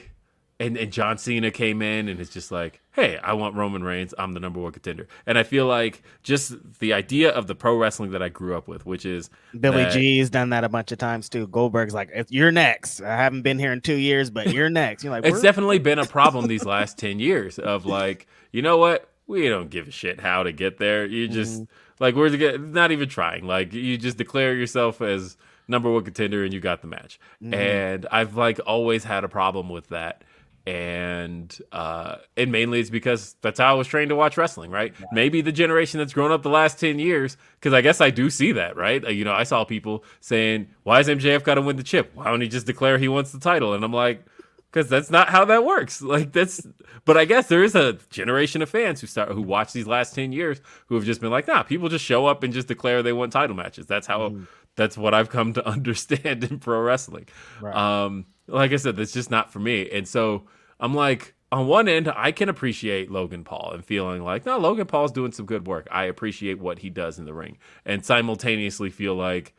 and 0.61 0.77
and 0.77 0.93
John 0.93 1.17
Cena 1.17 1.51
came 1.51 1.81
in 1.81 2.09
and 2.09 2.21
it's 2.21 2.29
just 2.29 2.53
like, 2.53 2.83
hey, 2.99 3.19
I 3.19 3.33
want 3.35 3.55
Roman 3.55 3.85
Reigns. 3.85 4.13
I'm 4.19 4.35
the 4.35 4.41
number 4.41 4.61
one 4.61 4.73
contender. 4.73 5.07
And 5.27 5.39
I 5.39 5.43
feel 5.43 5.67
like 5.67 6.03
just 6.23 6.55
the 6.81 6.93
idea 6.93 7.31
of 7.31 7.47
the 7.47 7.55
pro 7.55 7.77
wrestling 7.77 8.11
that 8.11 8.23
I 8.23 8.29
grew 8.29 8.57
up 8.57 8.67
with, 8.67 8.85
which 8.85 9.07
is 9.07 9.31
Billy 9.59 9.85
that- 9.85 9.93
G's 9.93 10.31
done 10.31 10.51
that 10.51 10.65
a 10.65 10.69
bunch 10.69 10.93
of 10.93 10.99
times 10.99 11.29
too. 11.29 11.47
Goldberg's 11.47 11.95
like, 11.95 12.11
if 12.15 12.31
you're 12.31 12.53
next. 12.53 13.01
I 13.01 13.17
haven't 13.17 13.43
been 13.43 13.59
here 13.59 13.73
in 13.73 13.81
two 13.81 13.97
years, 13.97 14.31
but 14.31 14.53
you're 14.53 14.71
next. 14.71 15.05
You're 15.05 15.13
like, 15.13 15.25
it's 15.25 15.41
definitely 15.43 15.79
been 15.79 15.99
a 15.99 16.07
problem 16.07 16.47
these 16.47 16.65
last 16.65 16.99
10 16.99 17.21
years 17.21 17.59
of 17.59 17.87
like 17.87 18.27
you 18.53 18.63
know 18.63 18.77
what 18.77 19.09
we 19.27 19.49
don't 19.49 19.71
give 19.71 19.89
a 19.89 19.91
shit 19.91 20.21
how 20.21 20.43
to 20.43 20.53
get 20.53 20.79
there 20.79 21.05
you 21.05 21.27
mm-hmm. 21.27 21.35
just 21.35 21.65
like 22.01 22.15
we're 22.15 22.59
not 22.59 22.91
even 22.91 23.09
trying 23.09 23.47
like 23.47 23.73
you 23.73 23.97
just 23.97 24.17
declare 24.17 24.55
yourself 24.55 25.01
as 25.01 25.37
number 25.67 25.91
one 25.91 26.05
contender 26.05 26.45
and 26.45 26.53
you 26.53 26.61
got 26.61 26.81
the 26.81 26.87
match 26.87 27.21
mm-hmm. 27.43 27.55
and 27.55 28.07
i've 28.11 28.37
like 28.37 28.59
always 28.67 29.05
had 29.05 29.25
a 29.25 29.29
problem 29.29 29.69
with 29.69 29.89
that 29.89 30.23
and 30.69 31.61
uh 31.73 32.17
and 32.37 32.53
mainly 32.53 32.79
it's 32.79 32.91
because 32.91 33.37
that's 33.41 33.59
how 33.59 33.71
i 33.71 33.73
was 33.73 33.87
trained 33.87 34.11
to 34.11 34.15
watch 34.15 34.37
wrestling 34.37 34.71
right 34.71 34.93
maybe 35.13 35.41
the 35.41 35.51
generation 35.51 35.97
that's 35.97 36.13
grown 36.13 36.31
up 36.31 36.43
the 36.43 36.51
last 36.51 36.79
10 36.79 36.99
years 36.99 37.39
because 37.55 37.73
i 37.73 37.81
guess 37.81 38.03
i 38.03 38.11
do 38.11 38.29
see 38.29 38.53
that 38.53 38.77
right 38.77 39.09
you 39.11 39.25
know 39.25 39.33
i 39.33 39.45
saw 39.45 39.65
people 39.65 40.05
saying 40.21 40.69
why 40.83 41.01
is 41.01 41.09
mjf 41.09 41.43
got 41.43 41.55
to 41.55 41.63
win 41.63 41.77
the 41.77 41.83
chip 41.83 42.11
why 42.15 42.25
don't 42.25 42.43
he 42.43 42.49
just 42.49 42.67
declare 42.67 42.99
he 42.99 43.09
wants 43.09 43.33
the 43.33 43.41
title 43.41 43.73
and 43.73 43.83
i'm 43.83 43.95
like 43.95 44.27
because 44.71 44.91
that's 44.91 45.11
not 45.11 45.31
how 45.31 45.47
that 45.47 45.65
works. 45.65 46.03
Like 46.09 46.33
that's, 46.33 46.67
but 47.05 47.17
I 47.17 47.25
guess 47.25 47.49
there 47.49 47.63
is 47.63 47.75
a 47.75 47.95
generation 48.11 48.61
of 48.63 48.69
fans 48.69 49.01
who 49.01 49.07
start 49.07 49.31
who 49.31 49.43
watch 49.43 49.73
these 49.73 49.87
last 49.87 50.15
ten 50.15 50.33
years 50.33 50.61
who 50.87 50.95
have 50.95 51.05
just 51.05 51.21
been 51.21 51.31
like, 51.31 51.47
nah, 51.47 51.63
people 51.63 51.89
just 51.89 52.05
show 52.05 52.27
up 52.27 52.43
and 52.43 52.53
just 52.53 52.69
declare 52.69 53.03
they 53.03 53.13
want 53.13 53.33
title 53.33 53.57
matches. 53.57 53.87
That's 53.87 54.07
how. 54.07 54.37
That's 54.77 54.97
what 54.97 55.13
I've 55.13 55.29
come 55.29 55.55
to 55.55 55.67
understand 55.75 56.45
in 56.45 56.61
pro 56.61 56.81
wrestling. 56.81 57.27
Um, 57.75 58.27
like 58.47 58.73
I 58.73 58.77
said, 58.77 58.97
that's 58.97 59.13
just 59.13 59.31
not 59.31 59.53
for 59.53 59.59
me. 59.59 59.91
And 59.91 60.07
so 60.07 60.45
I'm 60.81 60.95
like, 60.95 61.35
on 61.51 61.67
one 61.67 61.89
end, 61.89 62.13
I 62.15 62.33
can 62.33 62.49
appreciate 62.49 63.11
Logan 63.11 63.45
Paul 63.45 63.73
and 63.73 63.85
feeling 63.85 64.23
like, 64.23 64.45
no, 64.45 64.59
Logan 64.59 64.87
Paul's 64.87 65.13
doing 65.13 65.33
some 65.33 65.47
good 65.47 65.67
work. 65.67 65.89
I 65.91 66.05
appreciate 66.05 66.59
what 66.59 66.81
he 66.81 66.91
does 66.91 67.19
in 67.19 67.25
the 67.25 67.35
ring, 67.35 67.59
and 67.85 68.05
simultaneously 68.05 68.91
feel 68.91 69.15
like 69.15 69.55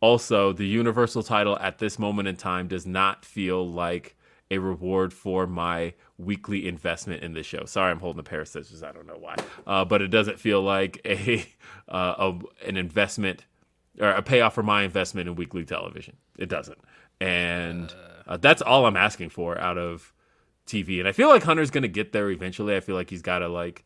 also 0.00 0.52
the 0.52 0.66
universal 0.66 1.22
title 1.22 1.58
at 1.60 1.78
this 1.78 1.98
moment 1.98 2.28
in 2.28 2.36
time 2.36 2.68
does 2.68 2.86
not 2.86 3.24
feel 3.24 3.68
like 3.68 4.16
a 4.50 4.58
reward 4.58 5.12
for 5.12 5.46
my 5.46 5.94
weekly 6.18 6.68
investment 6.68 7.22
in 7.22 7.32
this 7.32 7.46
show. 7.46 7.64
Sorry, 7.64 7.90
I'm 7.90 7.98
holding 7.98 8.20
a 8.20 8.22
pair 8.22 8.42
of 8.42 8.48
scissors. 8.48 8.82
I 8.82 8.92
don't 8.92 9.06
know 9.06 9.18
why, 9.18 9.34
uh, 9.66 9.84
but 9.84 10.02
it 10.02 10.08
doesn't 10.08 10.38
feel 10.38 10.62
like 10.62 11.00
a, 11.04 11.44
uh, 11.88 12.14
a 12.62 12.68
an 12.68 12.76
investment 12.76 13.44
or 14.00 14.10
a 14.10 14.22
payoff 14.22 14.54
for 14.54 14.62
my 14.62 14.82
investment 14.82 15.28
in 15.28 15.34
weekly 15.34 15.64
television. 15.64 16.16
It 16.38 16.48
doesn't, 16.48 16.78
and 17.20 17.90
uh, 17.90 18.15
that's 18.38 18.62
all 18.62 18.86
I'm 18.86 18.96
asking 18.96 19.30
for 19.30 19.58
out 19.60 19.78
of 19.78 20.12
TV. 20.66 20.98
And 20.98 21.06
I 21.08 21.12
feel 21.12 21.28
like 21.28 21.42
Hunter's 21.44 21.70
going 21.70 21.82
to 21.82 21.88
get 21.88 22.12
there 22.12 22.30
eventually. 22.30 22.74
I 22.76 22.80
feel 22.80 22.96
like 22.96 23.08
he's 23.10 23.22
got 23.22 23.38
to 23.40 23.48
like 23.48 23.84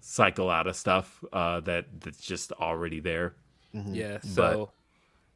cycle 0.00 0.48
out 0.50 0.66
of 0.66 0.76
stuff 0.76 1.24
uh, 1.32 1.60
that 1.60 1.86
that's 2.00 2.20
just 2.20 2.52
already 2.52 3.00
there. 3.00 3.34
Yeah. 3.72 4.18
So, 4.20 4.70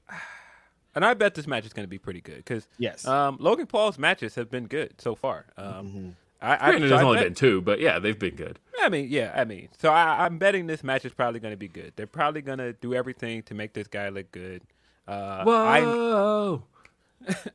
and 0.94 1.04
I 1.04 1.14
bet 1.14 1.34
this 1.34 1.46
match 1.46 1.66
is 1.66 1.72
going 1.72 1.84
to 1.84 1.90
be 1.90 1.98
pretty 1.98 2.20
good 2.20 2.36
because 2.36 2.68
Yes. 2.78 3.06
um, 3.06 3.36
Logan 3.40 3.66
Paul's 3.66 3.98
matches 3.98 4.34
have 4.36 4.50
been 4.50 4.66
good 4.66 4.94
so 5.00 5.14
far. 5.14 5.46
Um, 5.56 6.16
I, 6.40 6.54
I, 6.54 6.56
Granted, 6.56 6.80
so 6.82 6.88
there's 6.88 7.00
I 7.00 7.04
only 7.04 7.16
bet- 7.18 7.24
been 7.26 7.34
two, 7.34 7.60
but 7.60 7.80
yeah, 7.80 7.98
they've 7.98 8.18
been 8.18 8.34
good. 8.34 8.58
I 8.80 8.88
mean, 8.88 9.06
yeah, 9.10 9.32
I 9.34 9.44
mean, 9.44 9.68
so 9.78 9.90
I, 9.92 10.24
I'm 10.24 10.38
betting 10.38 10.66
this 10.66 10.82
match 10.82 11.04
is 11.04 11.12
probably 11.12 11.38
going 11.38 11.52
to 11.52 11.56
be 11.58 11.68
good. 11.68 11.92
They're 11.94 12.08
probably 12.08 12.42
going 12.42 12.58
to 12.58 12.72
do 12.72 12.94
everything 12.94 13.42
to 13.44 13.54
make 13.54 13.74
this 13.74 13.86
guy 13.86 14.08
look 14.08 14.32
good. 14.32 14.62
Uh, 15.06 15.44
I 15.46 15.80
Whoa! 15.82 16.64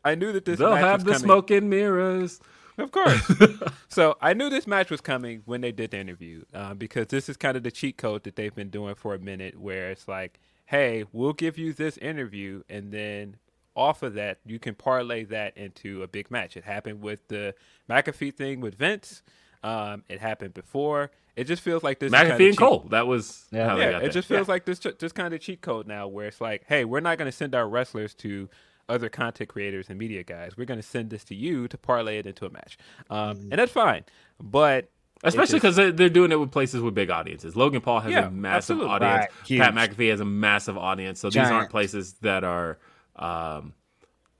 I 0.03 0.15
knew 0.15 0.31
that 0.33 0.45
this 0.45 0.59
They'll 0.59 0.71
match 0.71 0.81
have 0.81 1.03
the 1.03 1.11
was 1.11 1.21
coming. 1.21 1.25
smoke 1.27 1.51
and 1.51 1.69
mirrors. 1.69 2.39
Of 2.77 2.91
course. 2.91 3.31
so 3.89 4.17
I 4.21 4.33
knew 4.33 4.49
this 4.49 4.67
match 4.67 4.91
was 4.91 5.01
coming 5.01 5.41
when 5.45 5.61
they 5.61 5.71
did 5.71 5.91
the 5.91 5.97
interview 5.97 6.43
uh, 6.53 6.73
because 6.75 7.07
this 7.07 7.27
is 7.27 7.35
kind 7.35 7.57
of 7.57 7.63
the 7.63 7.71
cheat 7.71 7.97
code 7.97 8.23
that 8.25 8.35
they've 8.35 8.53
been 8.53 8.69
doing 8.69 8.93
for 8.95 9.15
a 9.15 9.19
minute, 9.19 9.59
where 9.59 9.89
it's 9.89 10.07
like, 10.07 10.39
hey, 10.65 11.05
we'll 11.11 11.33
give 11.33 11.57
you 11.57 11.73
this 11.73 11.97
interview, 11.97 12.61
and 12.69 12.91
then 12.91 13.37
off 13.75 14.03
of 14.03 14.13
that, 14.15 14.39
you 14.45 14.59
can 14.59 14.75
parlay 14.75 15.23
that 15.23 15.57
into 15.57 16.03
a 16.03 16.07
big 16.07 16.29
match. 16.29 16.55
It 16.57 16.65
happened 16.65 17.01
with 17.01 17.27
the 17.29 17.55
McAfee 17.89 18.35
thing 18.35 18.59
with 18.59 18.75
Vince. 18.75 19.21
Um, 19.63 20.03
it 20.07 20.19
happened 20.19 20.53
before. 20.53 21.09
It 21.35 21.45
just 21.45 21.61
feels 21.63 21.81
like 21.83 21.99
this. 21.99 22.11
is 22.11 22.19
kinda 22.19 22.33
McAfee 22.35 22.39
and 22.45 22.53
cheat- 22.53 22.57
Cole. 22.59 22.87
That 22.89 23.07
was 23.07 23.45
how 23.51 23.57
yeah, 23.77 23.91
got 23.91 23.95
it 23.97 24.01
there. 24.01 24.09
just 24.09 24.27
feels 24.27 24.47
like 24.47 24.65
this 24.65 24.79
this 24.79 25.11
kind 25.11 25.33
of 25.33 25.39
cheat 25.41 25.61
code 25.61 25.87
now, 25.87 26.07
where 26.07 26.27
it's 26.27 26.41
like, 26.41 26.63
hey, 26.67 26.85
we're 26.85 26.99
not 26.99 27.17
going 27.17 27.27
to 27.29 27.35
send 27.35 27.55
our 27.55 27.67
wrestlers 27.67 28.13
to 28.15 28.49
other 28.89 29.09
content 29.09 29.49
creators 29.49 29.89
and 29.89 29.97
media 29.99 30.23
guys. 30.23 30.57
We're 30.57 30.65
going 30.65 30.79
to 30.79 30.85
send 30.87 31.09
this 31.09 31.23
to 31.25 31.35
you 31.35 31.67
to 31.67 31.77
parlay 31.77 32.19
it 32.19 32.25
into 32.25 32.45
a 32.45 32.49
match, 32.49 32.77
um, 33.09 33.37
and 33.51 33.53
that's 33.53 33.71
fine. 33.71 34.03
But 34.41 34.89
Especially 35.23 35.55
because 35.57 35.75
they're 35.75 36.09
doing 36.09 36.31
it 36.31 36.39
with 36.39 36.51
places 36.51 36.79
with 36.81 36.93
big 36.93 37.09
audiences. 37.09 37.55
Logan 37.55 37.81
Paul 37.81 38.01
has 38.01 38.11
Yeah, 38.11 38.27
a 38.27 38.31
massive 38.31 38.77
absolutely. 38.79 39.07
audience. 39.07 39.33
Right. 39.49 39.59
Pat 39.59 39.73
McAfee 39.73 40.11
has 40.11 40.19
a 40.19 40.25
massive 40.25 40.77
audience. 40.77 41.19
So 41.19 41.29
these 41.31 41.37
aren't 41.37 41.71
places 41.71 42.13
that 42.21 42.43
are, 42.43 42.77
um, 43.15 43.73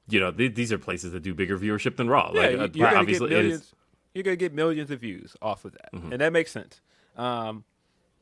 you 0.08 0.20
know, 0.20 0.32
th- 0.32 0.54
these 0.54 0.72
are 0.72 0.78
places 0.78 1.14
that 1.14 1.24
do 1.24 1.34
bigger 1.34 1.58
viewership 1.58 1.96
than 1.98 2.08
Raw. 2.08 2.32
yeah, 2.34 2.42
like, 2.42 2.52
you- 2.52 2.58
uh, 2.60 2.60
you're 2.60 2.62
going 2.62 2.72
to 2.74 2.80
get 2.82 2.96
obviously, 2.96 3.26
it 3.28 3.30
millions. 3.32 3.54
is. 3.56 3.62
Mm-hmm. 3.62 3.74
You're 4.14 4.24
going 4.24 4.38
to 4.38 4.40
get 4.40 4.54
millions 4.54 4.92
of 4.92 5.00
views 5.02 5.36
off 5.42 5.66
of 5.66 5.72
that, 5.74 5.90
and 5.94 6.22
that 6.22 6.32
makes 6.32 6.52
sense. 6.52 6.80
Um, 7.16 7.64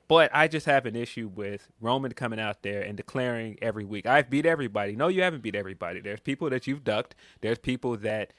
but 0.08 0.30
I 0.34 0.48
just 0.48 0.66
have 0.66 0.86
an 0.86 0.96
issue 0.96 1.30
with 1.34 1.68
Roman 1.82 2.12
coming 2.14 2.40
out 2.40 2.62
there 2.64 2.82
and 2.82 2.96
declaring 2.98 3.58
every 3.62 3.86
week, 3.86 4.06
"I've 4.06 4.30
beat 4.30 4.46
everybody." 4.46 4.96
No, 4.96 5.08
you 5.08 5.22
haven't 5.24 5.42
beat 5.44 5.56
everybody. 5.56 6.00
There's 6.02 6.20
people 6.20 6.50
that 6.50 6.68
you've 6.68 6.84
ducked. 6.84 7.16
There's 7.42 7.58
people 7.58 7.98
that 7.98 8.34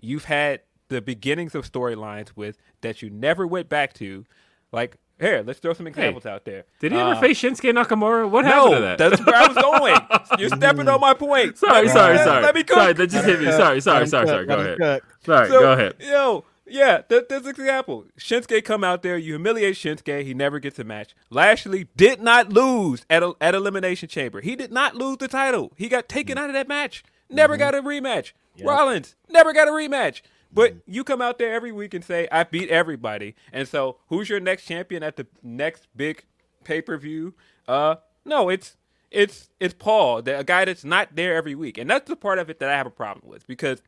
you've 0.00 0.24
had 0.24 0.60
the 0.88 1.00
beginnings 1.00 1.54
of 1.54 1.70
storylines 1.70 2.30
with 2.36 2.58
that 2.80 3.00
you 3.02 3.10
never 3.10 3.46
went 3.46 3.68
back 3.68 3.92
to. 3.94 4.24
Like, 4.72 4.96
here, 5.20 5.42
let's 5.46 5.58
throw 5.58 5.72
some 5.74 5.86
examples 5.86 6.24
out 6.26 6.44
there. 6.44 6.64
Did 6.80 6.92
he 6.92 6.98
ever 6.98 7.10
Uh, 7.14 7.20
face 7.20 7.40
Shinsuke 7.40 7.72
Nakamura? 7.74 8.28
What 8.30 8.44
happened 8.44 8.74
to 8.76 8.80
that? 8.80 8.98
that's 8.98 9.24
where 9.26 9.34
I 9.36 9.46
was 9.48 9.56
going. 9.56 9.96
You're 10.40 10.48
stepping 10.48 10.88
on 10.88 11.00
my 11.00 11.12
point. 11.14 11.58
sorry, 11.58 11.88
sorry, 11.88 12.16
sorry. 12.18 12.42
Let 12.42 12.54
me 12.54 12.62
cook. 12.62 12.76
Sorry, 12.78 12.92
that 12.94 13.06
just 13.08 13.24
hit 13.26 13.40
me. 13.40 13.50
Sorry, 13.52 13.80
sorry, 13.80 14.06
sorry, 14.06 14.26
sorry. 14.28 14.46
Go 14.46 14.58
ahead. 14.58 15.00
Sorry, 15.24 15.48
go 15.48 15.72
ahead. 15.72 15.94
Yo, 16.00 16.44
yeah, 16.70 17.02
that, 17.08 17.28
that's 17.28 17.44
an 17.44 17.50
example. 17.50 18.06
Shinsuke 18.18 18.64
come 18.64 18.84
out 18.84 19.02
there, 19.02 19.18
you 19.18 19.34
humiliate 19.34 19.74
Shinsuke, 19.74 20.24
he 20.24 20.34
never 20.34 20.58
gets 20.58 20.78
a 20.78 20.84
match. 20.84 21.14
Lashley 21.28 21.88
did 21.96 22.20
not 22.22 22.52
lose 22.52 23.04
at 23.10 23.22
a, 23.22 23.34
at 23.40 23.54
Elimination 23.54 24.08
Chamber. 24.08 24.40
He 24.40 24.56
did 24.56 24.72
not 24.72 24.94
lose 24.94 25.18
the 25.18 25.28
title. 25.28 25.72
He 25.76 25.88
got 25.88 26.08
taken 26.08 26.36
mm. 26.36 26.40
out 26.40 26.50
of 26.50 26.54
that 26.54 26.68
match. 26.68 27.04
Never 27.28 27.54
mm-hmm. 27.54 27.60
got 27.60 27.74
a 27.74 27.82
rematch. 27.82 28.32
Rollins 28.62 29.14
never 29.28 29.52
got 29.52 29.68
a 29.68 29.70
rematch. 29.70 30.20
But 30.52 30.74
mm. 30.74 30.80
you 30.86 31.04
come 31.04 31.22
out 31.22 31.38
there 31.38 31.52
every 31.52 31.72
week 31.72 31.94
and 31.94 32.04
say, 32.04 32.28
I 32.30 32.44
beat 32.44 32.68
everybody. 32.68 33.34
And 33.52 33.66
so 33.66 33.98
who's 34.08 34.28
your 34.28 34.40
next 34.40 34.64
champion 34.64 35.02
at 35.02 35.16
the 35.16 35.26
next 35.42 35.86
big 35.96 36.24
pay 36.64 36.82
per 36.82 36.96
view? 36.96 37.34
Uh 37.66 37.96
no, 38.24 38.48
it's 38.48 38.76
it's 39.10 39.50
it's 39.58 39.74
Paul, 39.74 40.22
the 40.22 40.38
a 40.38 40.44
guy 40.44 40.64
that's 40.64 40.84
not 40.84 41.14
there 41.14 41.34
every 41.36 41.54
week. 41.54 41.78
And 41.78 41.88
that's 41.88 42.08
the 42.08 42.16
part 42.16 42.38
of 42.38 42.50
it 42.50 42.58
that 42.60 42.68
I 42.68 42.76
have 42.76 42.86
a 42.86 42.90
problem 42.90 43.30
with 43.30 43.46
because 43.46 43.82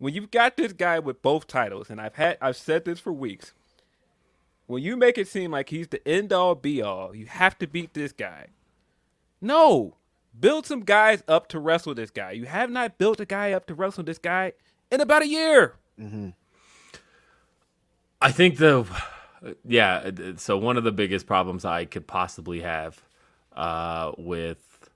when 0.00 0.14
you've 0.14 0.30
got 0.30 0.56
this 0.56 0.72
guy 0.72 0.98
with 0.98 1.22
both 1.22 1.46
titles, 1.46 1.90
and 1.90 2.00
I've 2.00 2.16
had 2.16 2.38
I've 2.40 2.56
said 2.56 2.84
this 2.84 2.98
for 2.98 3.12
weeks, 3.12 3.52
when 4.66 4.82
you 4.82 4.96
make 4.96 5.18
it 5.18 5.28
seem 5.28 5.52
like 5.52 5.68
he's 5.68 5.88
the 5.88 6.06
end 6.08 6.32
all 6.32 6.54
be 6.54 6.80
all, 6.82 7.14
you 7.14 7.26
have 7.26 7.58
to 7.58 7.66
beat 7.66 7.92
this 7.94 8.10
guy. 8.12 8.48
No. 9.40 9.96
Build 10.38 10.64
some 10.64 10.80
guys 10.80 11.22
up 11.28 11.48
to 11.48 11.58
wrestle 11.58 11.94
this 11.94 12.10
guy. 12.10 12.30
You 12.30 12.46
have 12.46 12.70
not 12.70 12.96
built 12.98 13.20
a 13.20 13.26
guy 13.26 13.52
up 13.52 13.66
to 13.66 13.74
wrestle 13.74 14.04
this 14.04 14.18
guy 14.18 14.52
in 14.90 15.00
about 15.00 15.22
a 15.22 15.28
year. 15.28 15.74
I 18.22 18.32
think 18.32 18.56
the 18.56 18.86
yeah. 19.66 20.10
So 20.36 20.56
one 20.56 20.76
of 20.76 20.84
the 20.84 20.92
biggest 20.92 21.26
problems 21.26 21.64
I 21.64 21.84
could 21.84 22.06
possibly 22.06 22.60
have 22.60 23.02
uh, 23.54 24.12
with 24.16 24.88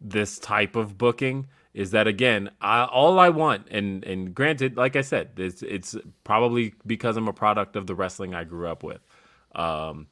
this 0.00 0.38
type 0.38 0.76
of 0.76 0.98
booking 0.98 1.48
is 1.74 1.90
that 1.90 2.06
again, 2.06 2.50
I, 2.60 2.84
all 2.84 3.18
I 3.18 3.28
want, 3.30 3.66
and 3.70 4.04
and 4.04 4.32
granted, 4.34 4.76
like 4.76 4.94
I 4.94 5.00
said, 5.00 5.30
it's 5.36 5.62
it's 5.62 5.96
probably 6.22 6.74
because 6.86 7.16
I'm 7.16 7.28
a 7.28 7.32
product 7.32 7.74
of 7.74 7.86
the 7.88 7.96
wrestling 7.96 8.32
I 8.32 8.44
grew 8.44 8.68
up 8.68 8.84
with, 8.84 9.00
um, 9.54 10.06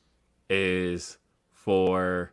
is 0.50 1.18
for 1.52 2.32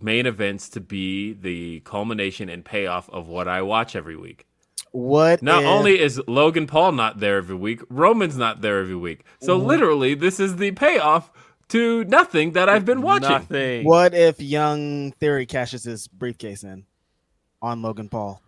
main 0.00 0.26
events 0.26 0.68
to 0.70 0.80
be 0.80 1.32
the 1.32 1.80
culmination 1.80 2.48
and 2.50 2.64
payoff 2.64 3.08
of 3.10 3.28
what 3.28 3.48
I 3.48 3.62
watch 3.62 3.96
every 3.96 4.16
week. 4.16 4.46
What 4.90 5.42
Not 5.42 5.62
if- 5.62 5.68
only 5.68 5.98
is 5.98 6.20
Logan 6.28 6.66
Paul 6.66 6.92
not 6.92 7.20
there 7.20 7.38
every 7.38 7.56
week, 7.56 7.80
Roman's 7.88 8.36
not 8.36 8.60
there 8.60 8.80
every 8.80 8.96
week. 8.96 9.24
So 9.40 9.56
literally, 9.56 10.14
this 10.14 10.38
is 10.38 10.56
the 10.56 10.72
payoff 10.72 11.32
to 11.68 12.04
nothing 12.04 12.52
that 12.52 12.68
I've 12.68 12.84
been 12.84 13.00
watching. 13.00 13.30
Nothing. 13.30 13.86
what 13.86 14.12
if 14.12 14.38
Young 14.42 15.12
Theory 15.12 15.46
cashes 15.46 15.84
his 15.84 16.06
briefcase 16.06 16.62
in 16.62 16.84
on 17.62 17.80
Logan 17.80 18.08
Paul? 18.08 18.42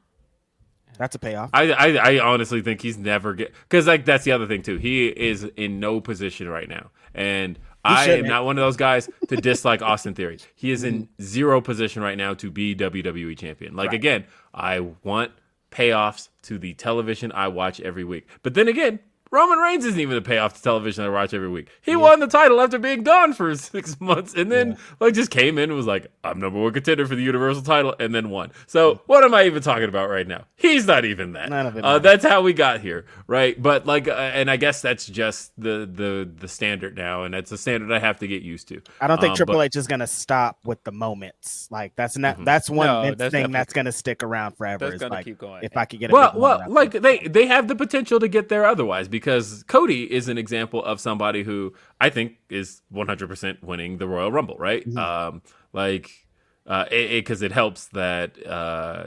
That's 0.98 1.14
a 1.16 1.18
payoff. 1.18 1.50
I, 1.52 1.72
I 1.72 1.88
I 1.94 2.18
honestly 2.20 2.62
think 2.62 2.80
he's 2.80 2.96
never 2.96 3.34
get 3.34 3.52
because 3.62 3.86
like 3.86 4.04
that's 4.04 4.24
the 4.24 4.32
other 4.32 4.46
thing 4.46 4.62
too. 4.62 4.76
He 4.76 5.08
is 5.08 5.44
in 5.56 5.80
no 5.80 6.00
position 6.00 6.48
right 6.48 6.68
now, 6.68 6.90
and 7.14 7.58
I 7.84 8.10
am 8.10 8.26
not 8.26 8.44
one 8.44 8.58
of 8.58 8.62
those 8.62 8.76
guys 8.76 9.08
to 9.28 9.36
dislike 9.40 9.82
Austin 9.82 10.14
Theory. 10.14 10.38
He 10.54 10.70
is 10.70 10.84
in 10.84 11.04
mm-hmm. 11.04 11.22
zero 11.22 11.60
position 11.60 12.02
right 12.02 12.16
now 12.16 12.34
to 12.34 12.50
be 12.50 12.76
WWE 12.76 13.36
champion. 13.36 13.74
Like 13.74 13.92
again, 13.92 14.24
I 14.52 14.80
want 15.02 15.32
payoffs 15.70 16.28
to 16.42 16.58
the 16.58 16.74
television 16.74 17.32
I 17.32 17.48
watch 17.48 17.80
every 17.80 18.04
week. 18.04 18.28
But 18.42 18.54
then 18.54 18.68
again, 18.68 19.00
Roman 19.34 19.58
Reigns 19.58 19.84
isn't 19.84 19.98
even 19.98 20.16
a 20.16 20.22
payoff 20.22 20.54
to 20.54 20.62
television 20.62 21.04
I 21.04 21.08
watch 21.08 21.34
every 21.34 21.48
week. 21.48 21.68
He 21.82 21.96
won 21.96 22.20
the 22.20 22.28
title 22.28 22.60
after 22.60 22.78
being 22.78 23.02
gone 23.02 23.32
for 23.32 23.52
six 23.56 24.00
months, 24.00 24.32
and 24.34 24.50
then 24.50 24.76
like 25.00 25.12
just 25.12 25.32
came 25.32 25.58
in 25.58 25.64
and 25.70 25.76
was 25.76 25.86
like, 25.86 26.06
"I'm 26.22 26.38
number 26.38 26.60
one 26.60 26.72
contender 26.72 27.04
for 27.04 27.16
the 27.16 27.22
Universal 27.22 27.62
title," 27.62 27.96
and 27.98 28.14
then 28.14 28.30
won. 28.30 28.52
So 28.68 29.00
what 29.06 29.24
am 29.24 29.34
I 29.34 29.44
even 29.46 29.60
talking 29.60 29.88
about 29.88 30.08
right 30.08 30.26
now? 30.28 30.44
He's 30.54 30.86
not 30.86 31.04
even 31.04 31.32
that. 31.32 31.50
None 31.50 31.66
of 31.66 31.76
it 31.76 31.84
Uh, 31.84 31.98
that's 31.98 32.24
how 32.24 32.42
we 32.42 32.52
got 32.52 32.80
here, 32.80 33.06
right? 33.26 33.60
But 33.60 33.86
like, 33.86 34.06
uh, 34.06 34.12
and 34.12 34.48
I 34.48 34.56
guess 34.56 34.80
that's 34.80 35.04
just 35.06 35.52
the 35.60 35.90
the 35.92 36.30
the 36.38 36.46
standard 36.46 36.96
now, 36.96 37.24
and 37.24 37.34
it's 37.34 37.50
a 37.50 37.58
standard 37.58 37.90
I 37.92 37.98
have 37.98 38.20
to 38.20 38.28
get 38.28 38.42
used 38.42 38.68
to. 38.68 38.80
I 39.00 39.08
don't 39.08 39.20
think 39.20 39.32
Um, 39.32 39.36
Triple 39.36 39.56
but- 39.56 39.62
H 39.62 39.74
is 39.76 39.88
gonna 39.88 40.06
stop 40.06 40.58
with 40.64 40.84
the 40.84 40.92
moments. 40.92 41.66
Like 41.72 41.96
that's 41.96 42.16
not 42.16 42.38
Mhm. 42.38 42.44
that's 42.44 42.70
one 42.70 42.86
No, 42.86 43.02
that's 43.02 43.18
thing 43.18 43.30
definitely- 43.30 43.52
that's 43.54 43.72
gonna 43.72 43.92
stick 43.92 44.22
around 44.22 44.52
forever. 44.56 44.84
That's 44.84 44.94
is 45.02 45.08
gonna 45.08 45.24
keep 45.24 45.38
going. 45.38 45.64
If 45.64 45.76
I 45.76 45.86
could 45.86 45.98
get 45.98 46.10
a 46.10 46.12
well, 46.12 46.32
well, 46.36 46.62
like 46.68 46.92
they 46.92 47.18
they 47.18 47.46
have 47.46 47.66
the 47.66 47.74
potential 47.74 48.20
to 48.20 48.28
get 48.28 48.48
there 48.48 48.64
otherwise 48.64 49.08
because 49.08 49.23
Cody 49.66 50.12
is 50.12 50.28
an 50.28 50.38
example 50.38 50.84
of 50.84 51.00
somebody 51.00 51.42
who 51.42 51.72
I 52.00 52.10
think 52.10 52.38
is 52.48 52.82
100% 52.92 53.62
winning 53.62 53.98
the 53.98 54.08
Royal 54.08 54.30
Rumble, 54.30 54.56
right? 54.58 54.86
Mm-hmm. 54.88 54.98
Um, 54.98 55.42
like, 55.72 56.26
uh, 56.66 56.86
because 56.90 57.42
it, 57.42 57.52
helps 57.52 57.86
that 57.88 58.44
uh, 58.46 59.06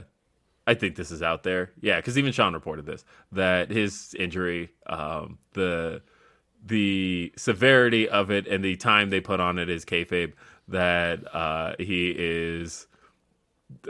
I 0.66 0.74
think 0.74 0.96
this 0.96 1.10
is 1.10 1.22
out 1.22 1.42
there, 1.42 1.72
yeah. 1.80 1.96
Because 1.96 2.16
even 2.18 2.32
Sean 2.32 2.54
reported 2.54 2.86
this 2.86 3.04
that 3.32 3.70
his 3.70 4.14
injury, 4.18 4.70
um, 4.86 5.38
the 5.54 6.02
the 6.64 7.32
severity 7.36 8.08
of 8.08 8.30
it 8.30 8.46
and 8.46 8.64
the 8.64 8.76
time 8.76 9.10
they 9.10 9.20
put 9.20 9.40
on 9.40 9.58
it 9.58 9.68
is 9.68 9.84
kayfabe. 9.84 10.34
That 10.68 11.34
uh, 11.34 11.72
he 11.78 12.14
is 12.16 12.86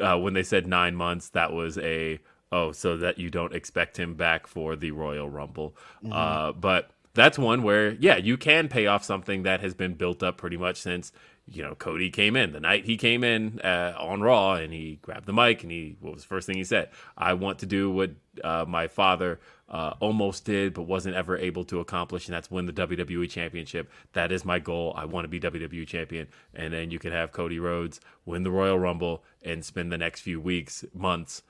uh, 0.00 0.18
when 0.18 0.34
they 0.34 0.42
said 0.42 0.66
nine 0.66 0.94
months, 0.94 1.30
that 1.30 1.52
was 1.52 1.78
a 1.78 2.20
oh, 2.52 2.72
so 2.72 2.96
that 2.96 3.18
you 3.18 3.30
don't 3.30 3.54
expect 3.54 3.98
him 3.98 4.14
back 4.14 4.46
for 4.46 4.76
the 4.76 4.90
Royal 4.90 5.28
Rumble. 5.28 5.76
Uh, 6.10 6.52
but 6.52 6.90
that's 7.14 7.38
one 7.38 7.62
where 7.62 7.90
yeah, 7.92 8.16
you 8.16 8.36
can 8.36 8.68
pay 8.68 8.86
off 8.86 9.04
something 9.04 9.42
that 9.42 9.60
has 9.60 9.74
been 9.74 9.94
built 9.94 10.22
up 10.22 10.36
pretty 10.36 10.56
much 10.56 10.76
since 10.80 11.12
you 11.46 11.62
know 11.62 11.74
Cody 11.74 12.10
came 12.10 12.36
in 12.36 12.52
the 12.52 12.60
night 12.60 12.84
he 12.84 12.98
came 12.98 13.24
in 13.24 13.58
uh, 13.60 13.94
on 13.98 14.20
Raw 14.20 14.54
and 14.54 14.72
he 14.72 14.98
grabbed 15.00 15.26
the 15.26 15.32
mic 15.32 15.62
and 15.62 15.72
he 15.72 15.96
what 16.00 16.14
was 16.14 16.22
the 16.22 16.28
first 16.28 16.46
thing 16.46 16.56
he 16.56 16.64
said? 16.64 16.90
I 17.16 17.34
want 17.34 17.58
to 17.60 17.66
do 17.66 17.90
what 17.90 18.10
uh, 18.42 18.64
my 18.66 18.86
father. 18.86 19.40
Uh, 19.70 19.92
almost 20.00 20.46
did, 20.46 20.72
but 20.72 20.84
wasn't 20.84 21.14
ever 21.14 21.36
able 21.36 21.62
to 21.62 21.78
accomplish, 21.78 22.26
and 22.26 22.34
that's 22.34 22.50
win 22.50 22.64
the 22.64 22.72
WWE 22.72 23.28
Championship. 23.28 23.90
That 24.14 24.32
is 24.32 24.42
my 24.42 24.58
goal. 24.58 24.94
I 24.96 25.04
want 25.04 25.24
to 25.24 25.28
be 25.28 25.38
WWE 25.38 25.86
Champion, 25.86 26.26
and 26.54 26.72
then 26.72 26.90
you 26.90 26.98
can 26.98 27.12
have 27.12 27.32
Cody 27.32 27.58
Rhodes 27.58 28.00
win 28.24 28.44
the 28.44 28.50
Royal 28.50 28.78
Rumble 28.78 29.22
and 29.42 29.62
spend 29.62 29.92
the 29.92 29.98
next 29.98 30.22
few 30.22 30.40
weeks, 30.40 30.86
months 30.94 31.42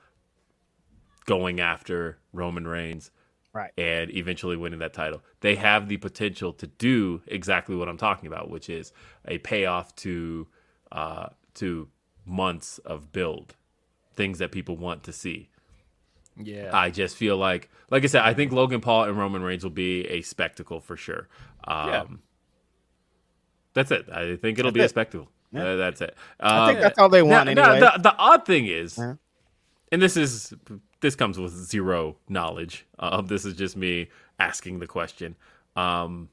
going 1.29 1.59
after 1.59 2.17
Roman 2.33 2.67
Reigns 2.67 3.11
right. 3.53 3.69
and 3.77 4.09
eventually 4.15 4.57
winning 4.57 4.79
that 4.79 4.93
title. 4.93 5.21
They 5.41 5.55
have 5.57 5.87
the 5.87 5.97
potential 5.97 6.53
to 6.53 6.65
do 6.65 7.21
exactly 7.27 7.75
what 7.75 7.87
I'm 7.87 7.97
talking 7.97 8.25
about, 8.25 8.49
which 8.49 8.67
is 8.67 8.91
a 9.27 9.37
payoff 9.37 9.95
to 9.97 10.47
uh, 10.91 11.27
to 11.53 11.87
months 12.25 12.79
of 12.79 13.11
build, 13.11 13.55
things 14.15 14.39
that 14.39 14.51
people 14.51 14.75
want 14.75 15.03
to 15.03 15.13
see. 15.13 15.49
Yeah. 16.35 16.71
I 16.73 16.89
just 16.89 17.15
feel 17.15 17.37
like, 17.37 17.69
like 17.91 18.03
I 18.03 18.07
said, 18.07 18.23
I 18.23 18.33
think 18.33 18.51
Logan 18.51 18.81
Paul 18.81 19.03
and 19.03 19.15
Roman 19.15 19.43
Reigns 19.43 19.63
will 19.63 19.69
be 19.69 20.07
a 20.07 20.21
spectacle 20.23 20.79
for 20.79 20.97
sure. 20.97 21.27
Um, 21.67 21.89
Yeah. 21.89 22.03
That's 23.75 23.91
it. 23.91 24.09
I 24.11 24.35
think 24.35 24.57
it'll 24.57 24.71
be 24.71 24.79
a 24.79 24.83
That's 24.83 24.91
it. 24.91 24.95
spectacle. 24.95 25.29
Uh, 25.55 25.75
that's 25.75 26.01
it. 26.01 26.15
I 26.39 26.67
think 26.67 26.77
Um, 26.77 26.81
that's 26.81 26.97
all 26.99 27.09
they 27.09 27.21
want 27.21 27.45
now, 27.47 27.53
now, 27.53 27.71
anyway. 27.73 27.91
the, 27.97 28.01
the 28.01 28.15
odd 28.17 28.45
thing 28.47 28.65
is, 28.65 28.97
Yeah. 28.97 29.15
and 29.91 30.01
this 30.01 30.17
is 30.17 30.53
this 31.01 31.15
comes 31.15 31.37
with 31.39 31.53
zero 31.53 32.17
knowledge. 32.27 32.85
Um, 32.99 33.27
this 33.27 33.45
is 33.45 33.55
just 33.55 33.77
me 33.77 34.09
asking 34.39 34.79
the 34.79 34.87
question. 34.87 35.35
Um, 35.75 36.29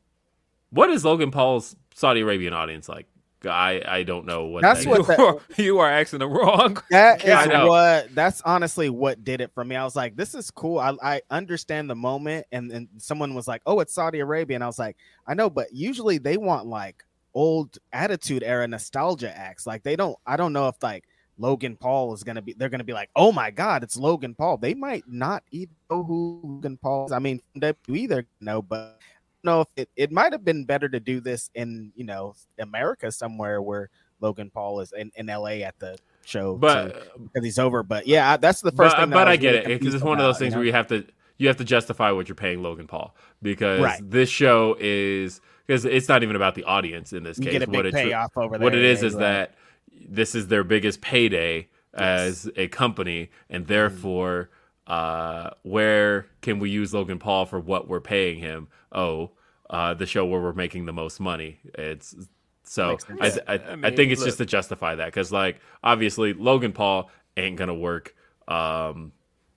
what 0.70 0.90
is 0.90 1.04
Logan 1.04 1.30
Paul's 1.30 1.76
Saudi 1.94 2.20
Arabian 2.20 2.52
audience 2.52 2.88
like? 2.88 3.06
I 3.44 3.82
I 3.86 4.02
don't 4.02 4.26
know 4.26 4.46
what. 4.46 4.62
That's 4.62 4.84
that 4.84 4.90
what 4.90 5.00
is. 5.00 5.06
that- 5.06 5.40
you, 5.58 5.78
are, 5.78 5.90
asking 5.90 6.18
the 6.20 6.26
wrong. 6.26 6.82
That 6.90 7.24
is 7.24 7.48
what 7.68 8.14
that's 8.14 8.40
honestly 8.42 8.88
what 8.88 9.22
did 9.22 9.40
it 9.40 9.52
for 9.54 9.64
me. 9.64 9.76
I 9.76 9.84
was 9.84 9.94
like, 9.94 10.16
this 10.16 10.34
is 10.34 10.50
cool. 10.50 10.78
I, 10.78 10.94
I 11.02 11.22
understand 11.30 11.88
the 11.88 11.94
moment. 11.94 12.46
And 12.50 12.70
then 12.70 12.88
someone 12.96 13.34
was 13.34 13.46
like, 13.46 13.62
Oh, 13.66 13.80
it's 13.80 13.94
Saudi 13.94 14.20
Arabia. 14.20 14.56
And 14.56 14.64
I 14.64 14.66
was 14.66 14.78
like, 14.78 14.96
I 15.26 15.34
know, 15.34 15.50
but 15.50 15.72
usually 15.72 16.18
they 16.18 16.38
want 16.38 16.66
like 16.66 17.04
old 17.34 17.76
attitude 17.92 18.42
era 18.42 18.66
nostalgia 18.66 19.36
acts. 19.36 19.66
Like 19.66 19.82
they 19.82 19.94
don't 19.94 20.16
I 20.26 20.36
don't 20.36 20.54
know 20.54 20.68
if 20.68 20.82
like 20.82 21.04
Logan 21.38 21.76
Paul 21.76 22.14
is 22.14 22.22
gonna 22.22 22.42
be 22.42 22.54
they're 22.54 22.68
gonna 22.68 22.84
be 22.84 22.92
like, 22.92 23.10
Oh 23.16 23.30
my 23.32 23.50
god, 23.50 23.82
it's 23.82 23.96
Logan 23.96 24.34
Paul. 24.34 24.56
They 24.56 24.74
might 24.74 25.04
not 25.06 25.42
even 25.50 25.74
know 25.90 26.02
who 26.02 26.40
Logan 26.42 26.78
Paul 26.78 27.06
is. 27.06 27.12
I 27.12 27.18
mean 27.18 27.40
WWE 27.58 28.08
they're 28.08 28.26
know, 28.40 28.62
but 28.62 28.98
know 29.44 29.60
if 29.62 29.68
it, 29.76 29.88
it 29.96 30.12
might 30.12 30.32
have 30.32 30.44
been 30.44 30.64
better 30.64 30.88
to 30.88 30.98
do 31.00 31.20
this 31.20 31.50
in 31.54 31.92
you 31.94 32.04
know 32.04 32.34
America 32.58 33.10
somewhere 33.12 33.60
where 33.62 33.90
Logan 34.20 34.50
Paul 34.52 34.80
is 34.80 34.92
in, 34.92 35.12
in 35.16 35.26
LA 35.26 35.60
at 35.66 35.78
the 35.78 35.98
show 36.24 36.56
But 36.56 36.88
to- 36.88 37.18
because 37.20 37.44
he's 37.44 37.58
over. 37.58 37.82
But 37.82 38.06
yeah, 38.06 38.32
I- 38.32 38.36
that's 38.38 38.62
the 38.62 38.72
first 38.72 38.96
but, 38.96 39.02
thing. 39.02 39.10
but 39.10 39.28
I, 39.28 39.32
I 39.32 39.36
get 39.36 39.50
really 39.64 39.74
it 39.74 39.78
because 39.80 39.94
it's 39.94 40.02
one 40.02 40.18
of 40.18 40.24
those 40.24 40.38
things 40.38 40.52
you 40.54 40.58
where 40.58 40.66
you 40.66 40.72
have 40.72 40.86
to 40.88 41.04
you 41.38 41.48
have 41.48 41.58
to 41.58 41.64
justify 41.64 42.10
what 42.12 42.28
you're 42.28 42.34
paying 42.34 42.62
Logan 42.62 42.86
Paul 42.86 43.14
because 43.42 43.80
Right. 43.82 44.00
this 44.10 44.30
show 44.30 44.74
is 44.80 45.42
because 45.66 45.84
it's 45.84 46.08
not 46.08 46.22
even 46.22 46.34
about 46.34 46.54
the 46.54 46.64
audience 46.64 47.12
in 47.12 47.22
this 47.24 47.38
You 47.38 47.44
case. 47.44 47.52
get 47.58 47.68
a 47.68 47.70
what 47.70 47.84
it 47.84 47.92
payoff 47.92 48.36
over 48.38 48.56
what 48.58 48.74
it 48.74 48.82
is 48.82 49.02
is 49.02 49.12
right. 49.14 49.20
that 49.20 49.54
this 50.08 50.34
is 50.34 50.48
their 50.48 50.64
biggest 50.64 51.00
payday 51.00 51.68
as 51.94 52.50
a 52.56 52.68
company, 52.68 53.24
Mm. 53.26 53.28
and 53.50 53.66
therefore, 53.66 54.50
uh, 54.86 55.50
where 55.62 56.26
can 56.42 56.58
we 56.58 56.70
use 56.70 56.92
Logan 56.94 57.18
Paul 57.18 57.46
for 57.46 57.58
what 57.58 57.88
we're 57.88 58.00
paying 58.00 58.38
him? 58.38 58.68
Oh, 58.92 59.30
uh, 59.70 59.94
the 59.94 60.06
show 60.06 60.24
where 60.26 60.40
we're 60.40 60.52
making 60.52 60.84
the 60.86 60.92
most 60.92 61.18
money. 61.20 61.58
It's 61.74 62.14
so 62.62 62.90
Makes. 62.90 63.04
I, 63.20 63.30
th- 63.30 63.42
I, 63.48 63.54
I 63.54 63.78
I 63.88 63.90
think 63.96 64.12
it's 64.12 64.20
look. 64.20 64.28
just 64.28 64.38
to 64.38 64.46
justify 64.46 64.94
that 64.96 65.06
because 65.06 65.32
like 65.32 65.60
obviously 65.82 66.32
Logan 66.34 66.72
Paul 66.72 67.10
ain't 67.36 67.56
gonna 67.56 67.74
work 67.74 68.14
um 68.48 69.12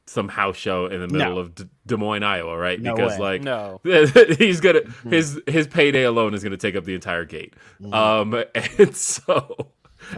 some 0.08 0.28
house 0.28 0.58
show 0.58 0.88
in 0.88 1.00
the 1.02 1.08
middle 1.08 1.36
No. 1.36 1.39
of 1.41 1.54
D- 1.56 1.66
Des 1.86 1.95
Moines, 1.97 2.24
Iowa, 2.24 2.58
right? 2.58 2.80
No 2.82 2.95
because 2.95 3.20
way. 3.20 3.39
like 3.39 3.41
No. 3.43 3.80
he's 4.38 4.60
gonna 4.62 4.82
his 5.08 5.39
his 5.45 5.68
payday 5.68 6.04
alone 6.04 6.34
is 6.34 6.43
gonna 6.43 6.58
take 6.58 6.76
up 6.76 6.86
the 6.86 6.95
entire 6.95 7.26
gate. 7.26 7.54
Um, 7.91 8.34
and 8.80 8.95
so 8.95 9.68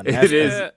it 0.05 0.31
is. 0.31 0.53
Yeah. 0.53 0.69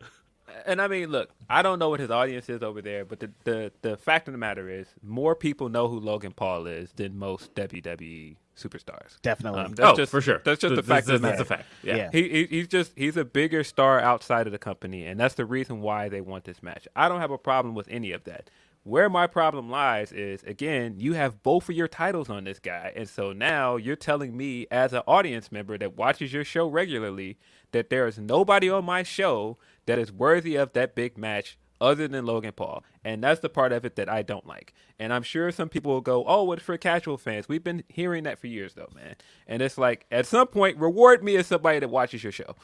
And 0.67 0.81
I 0.81 0.89
mean, 0.89 1.11
look, 1.11 1.31
I 1.51 1.63
don't 1.63 1.79
know 1.79 1.91
what 1.91 2.01
his 2.01 2.11
audience 2.11 2.49
is 2.49 2.63
over 2.63 2.81
there, 2.81 3.05
but 3.05 3.21
the, 3.21 3.31
the, 3.45 3.73
the 3.83 3.97
fact 3.97 4.29
of 4.29 4.33
the 4.33 4.39
matter 4.39 4.69
is, 4.71 4.87
more 5.03 5.35
people 5.35 5.69
know 5.69 5.89
who 5.89 5.99
Logan 5.99 6.33
Paul 6.33 6.67
is 6.67 6.93
than 6.93 7.19
most 7.19 7.55
WWE 7.55 8.37
superstars. 8.57 9.21
Definitely. 9.23 9.61
Um, 9.61 9.75
that's 9.75 9.91
oh, 9.91 9.97
just, 9.97 10.11
for 10.11 10.21
sure. 10.21 10.41
That's 10.45 10.61
just 10.61 10.75
the 10.75 10.83
Th- 10.83 10.89
fact 10.89 11.07
That's, 11.07 11.17
of 11.17 11.23
the 11.23 11.29
that's 11.29 11.41
a 11.41 11.45
fact. 11.45 11.67
Yeah. 11.83 11.97
Yeah. 11.97 12.11
He, 12.13 12.29
he 12.29 12.47
he's 12.47 12.69
just 12.69 12.93
he's 12.97 13.17
a 13.17 13.25
bigger 13.25 13.65
star 13.65 14.01
outside 14.01 14.47
of 14.47 14.53
the 14.53 14.59
company, 14.59 15.07
and 15.07 15.19
that's 15.19 15.35
the 15.35 15.45
reason 15.45 15.81
why 15.81 16.09
they 16.09 16.21
want 16.21 16.45
this 16.45 16.63
match. 16.63 16.87
I 16.95 17.09
don't 17.09 17.21
have 17.21 17.31
a 17.31 17.39
problem 17.39 17.75
with 17.75 17.89
any 17.89 18.13
of 18.13 18.25
that. 18.25 18.51
Where 18.85 19.09
my 19.09 19.27
problem 19.27 19.71
lies 19.71 20.13
is 20.13 20.43
again, 20.43 20.97
you 20.99 21.15
have 21.15 21.43
both 21.43 21.71
of 21.71 21.75
your 21.75 21.89
titles 21.89 22.29
on 22.29 22.45
this 22.45 22.59
guy, 22.59 22.93
and 22.95 23.09
so 23.09 23.33
now 23.33 23.77
you're 23.77 23.97
telling 23.97 24.37
me 24.37 24.67
as 24.71 24.93
an 24.93 25.03
audience 25.07 25.51
member 25.51 25.79
that 25.79 25.97
watches 25.97 26.33
your 26.33 26.45
show 26.45 26.69
regularly 26.69 27.39
that 27.75 27.91
there 27.91 28.07
is 28.07 28.19
nobody 28.19 28.69
on 28.71 28.85
my 28.87 29.03
show 29.03 29.59
that 29.87 29.99
is 29.99 30.11
worthy 30.11 30.57
of 30.57 30.73
that 30.73 30.95
big 30.95 31.19
match 31.19 31.59
other 31.81 32.09
than 32.09 32.25
Logan 32.25 32.53
Paul. 32.53 32.83
And 33.05 33.23
that's 33.23 33.41
the 33.41 33.51
part 33.51 33.73
of 33.73 33.85
it 33.85 33.97
that 33.97 34.09
I 34.09 34.23
don't 34.23 34.47
like. 34.47 34.73
And 34.99 35.13
I'm 35.13 35.23
sure 35.23 35.51
some 35.53 35.69
people 35.69 35.93
will 35.93 36.01
go, 36.01 36.25
oh, 36.27 36.51
it's 36.53 36.63
for 36.63 36.79
casual 36.79 37.19
fans. 37.19 37.49
We've 37.49 37.63
been 37.63 37.85
hearing 37.89 38.25
that 38.25 38.39
for 38.39 38.47
years, 38.47 38.73
though, 38.75 38.89
man. 38.95 39.17
And 39.47 39.61
it's 39.61 39.77
like, 39.77 40.07
at 40.11 40.25
some 40.27 40.47
point, 40.47 40.79
reward 40.79 41.23
me 41.23 41.37
as 41.37 41.47
somebody 41.49 41.81
that 41.81 41.89
watches 41.91 42.23
your 42.23 42.33
show. 42.33 42.57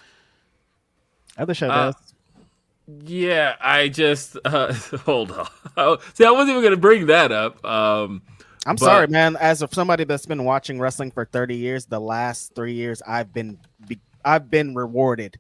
Other 1.37 1.53
show 1.55 1.69
Uh, 1.69 1.93
does. 1.93 2.15
Yeah, 3.05 3.57
I 3.61 3.89
just 3.89 4.37
uh, 4.45 4.73
hold 5.05 5.33
on. 5.33 5.47
Oh, 5.77 5.99
See, 6.15 6.25
I 6.25 6.31
wasn't 6.31 6.51
even 6.51 6.63
gonna 6.65 6.77
bring 6.77 7.07
that 7.07 7.31
up. 7.33 7.65
Um, 7.65 8.23
I'm 8.67 8.75
but- 8.77 8.85
sorry, 8.85 9.07
man. 9.07 9.37
As 9.37 9.63
of 9.63 9.73
somebody 9.73 10.05
that's 10.05 10.27
been 10.27 10.45
watching 10.45 10.81
wrestling 10.81 11.11
for 11.11 11.25
30 11.25 11.57
years, 11.57 11.87
the 11.87 12.01
last 12.01 12.55
three 12.55 12.75
years 12.75 13.01
I've 13.07 13.33
been 13.33 13.59
be, 13.87 13.99
I've 14.25 14.51
been 14.51 14.75
rewarded 14.75 15.39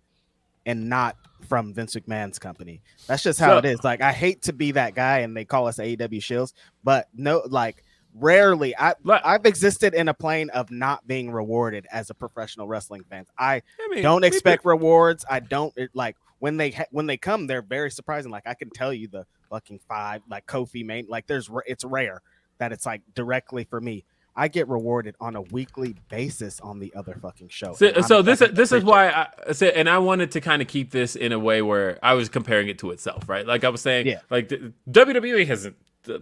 and 0.66 0.88
not 0.88 1.16
from 1.48 1.72
Vince 1.72 1.94
McMahon's 1.96 2.38
company. 2.38 2.82
That's 3.06 3.22
just 3.22 3.40
how 3.40 3.52
So- 3.52 3.58
it 3.58 3.64
is. 3.64 3.82
Like 3.84 4.02
I 4.02 4.12
hate 4.12 4.42
to 4.42 4.52
be 4.52 4.72
that 4.72 4.94
guy 4.94 5.18
and 5.20 5.36
they 5.36 5.44
call 5.44 5.66
us 5.66 5.78
AEW 5.78 6.20
shills, 6.20 6.52
but 6.84 7.08
no 7.14 7.42
like 7.48 7.82
rarely 8.14 8.76
I 8.76 8.94
I've 9.08 9.46
existed 9.46 9.94
in 9.94 10.08
a 10.08 10.14
plane 10.14 10.50
of 10.50 10.70
not 10.70 11.06
being 11.06 11.30
rewarded 11.30 11.86
as 11.92 12.10
a 12.10 12.14
professional 12.14 12.66
wrestling 12.66 13.04
fan. 13.08 13.24
I 13.38 13.56
I 13.56 13.88
mean, 13.90 14.02
don't 14.02 14.24
expect 14.24 14.64
rewards. 14.64 15.24
I 15.30 15.40
don't 15.40 15.72
it, 15.76 15.90
like 15.94 16.16
when 16.40 16.56
they 16.56 16.70
ha- 16.72 16.86
when 16.90 17.06
they 17.06 17.16
come 17.16 17.46
they're 17.46 17.62
very 17.62 17.90
surprising. 17.90 18.30
Like 18.30 18.46
I 18.46 18.54
can 18.54 18.70
tell 18.70 18.92
you 18.92 19.08
the 19.08 19.26
fucking 19.48 19.80
five 19.88 20.22
like 20.28 20.46
Kofi 20.46 20.84
main 20.84 21.06
like 21.08 21.26
there's 21.26 21.48
it's 21.66 21.84
rare 21.84 22.20
that 22.58 22.72
it's 22.72 22.84
like 22.86 23.02
directly 23.14 23.64
for 23.64 23.80
me. 23.80 24.04
I 24.36 24.48
get 24.48 24.68
rewarded 24.68 25.16
on 25.20 25.36
a 25.36 25.42
weekly 25.42 25.96
basis 26.08 26.60
on 26.60 26.78
the 26.78 26.92
other 26.94 27.14
fucking 27.20 27.48
show. 27.48 27.74
So, 27.74 27.92
so 28.02 28.22
this 28.22 28.38
this 28.38 28.50
is 28.72 28.82
appreciative. 28.82 28.84
why 28.86 29.26
I 29.48 29.52
said, 29.52 29.74
and 29.74 29.88
I 29.88 29.98
wanted 29.98 30.30
to 30.32 30.40
kind 30.40 30.62
of 30.62 30.68
keep 30.68 30.90
this 30.92 31.16
in 31.16 31.32
a 31.32 31.38
way 31.38 31.62
where 31.62 31.98
I 32.02 32.14
was 32.14 32.28
comparing 32.28 32.68
it 32.68 32.78
to 32.78 32.90
itself, 32.92 33.28
right? 33.28 33.46
Like 33.46 33.64
I 33.64 33.68
was 33.68 33.80
saying, 33.80 34.06
Yeah. 34.06 34.20
like 34.30 34.48
the, 34.48 34.72
WWE 34.90 35.46
hasn't 35.46 35.76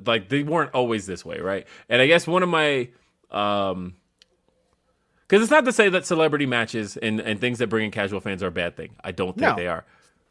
like 0.06 0.28
they 0.28 0.42
weren't 0.42 0.74
always 0.74 1.06
this 1.06 1.24
way, 1.24 1.38
right? 1.38 1.66
And 1.88 2.02
I 2.02 2.06
guess 2.06 2.26
one 2.26 2.42
of 2.42 2.48
my 2.48 2.88
um 3.30 3.94
because 5.28 5.42
it's 5.42 5.50
not 5.50 5.66
to 5.66 5.72
say 5.72 5.90
that 5.90 6.06
celebrity 6.06 6.46
matches 6.46 6.96
and, 6.96 7.20
and 7.20 7.38
things 7.38 7.58
that 7.58 7.66
bring 7.68 7.84
in 7.84 7.90
casual 7.90 8.18
fans 8.20 8.42
are 8.42 8.46
a 8.46 8.50
bad 8.50 8.76
thing. 8.76 8.94
I 9.04 9.12
don't 9.12 9.34
think 9.36 9.42
No. 9.42 9.54
they 9.56 9.66
are. 9.66 9.84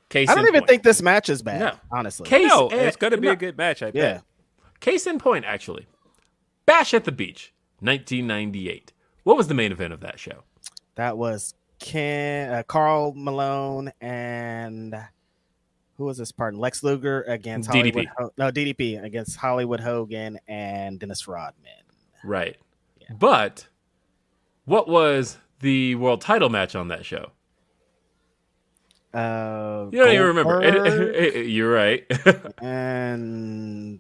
Case 0.10 0.28
I 0.30 0.34
don't 0.36 0.48
even 0.48 0.62
point. 0.62 0.70
think 0.70 0.84
this 0.84 1.02
match 1.04 1.30
is 1.30 1.42
bad, 1.44 1.60
No. 1.60 1.72
honestly. 1.92 2.28
Case 2.28 2.48
No, 2.50 2.70
it's 2.70 2.98
gonna 2.98 3.18
be 3.18 3.28
no. 3.28 3.34
a 3.34 3.36
good 3.36 3.58
match. 3.58 3.84
I 3.84 3.92
bet. 3.92 3.96
yeah. 3.96 4.20
Case 4.80 5.06
in 5.06 5.20
point, 5.20 5.46
actually, 5.46 5.86
Bash 6.66 6.94
at 6.96 7.04
the 7.04 7.12
Beach, 7.12 7.54
1998. 7.80 8.94
What 9.24 9.38
was 9.38 9.48
the 9.48 9.54
main 9.54 9.72
event 9.72 9.94
of 9.94 10.00
that 10.02 10.20
show? 10.20 10.44
That 10.96 11.18
was 11.18 11.54
Ken, 11.80 12.52
uh, 12.54 12.64
Karl 12.64 13.14
Malone, 13.16 13.92
and 14.02 14.96
who 15.96 16.06
was 16.06 16.18
this 16.18 16.32
partner? 16.32 16.60
Lex 16.60 16.84
Luger 16.84 17.24
against 17.24 17.70
DDP. 17.70 17.76
Hollywood. 17.76 18.08
Ho- 18.18 18.32
no, 18.38 18.52
DDP 18.52 19.04
against 19.04 19.38
Hollywood 19.38 19.80
Hogan 19.80 20.40
and 20.48 21.00
Dennis 21.00 21.28
Rodman. 21.28 21.72
Right. 22.24 22.58
But 23.20 23.68
what 24.66 24.88
was 24.88 25.38
the 25.60 25.96
world 25.96 26.22
title 26.22 26.50
match 26.50 26.76
on 26.76 26.88
that 26.90 27.06
show? 27.06 27.32
Uh, 29.14 29.88
You 29.92 30.00
don't 30.04 30.14
even 30.14 30.26
remember. 30.28 30.62
Goldberg 30.72 31.48
You're 31.48 31.72
right. 31.72 32.06
and 32.62 34.00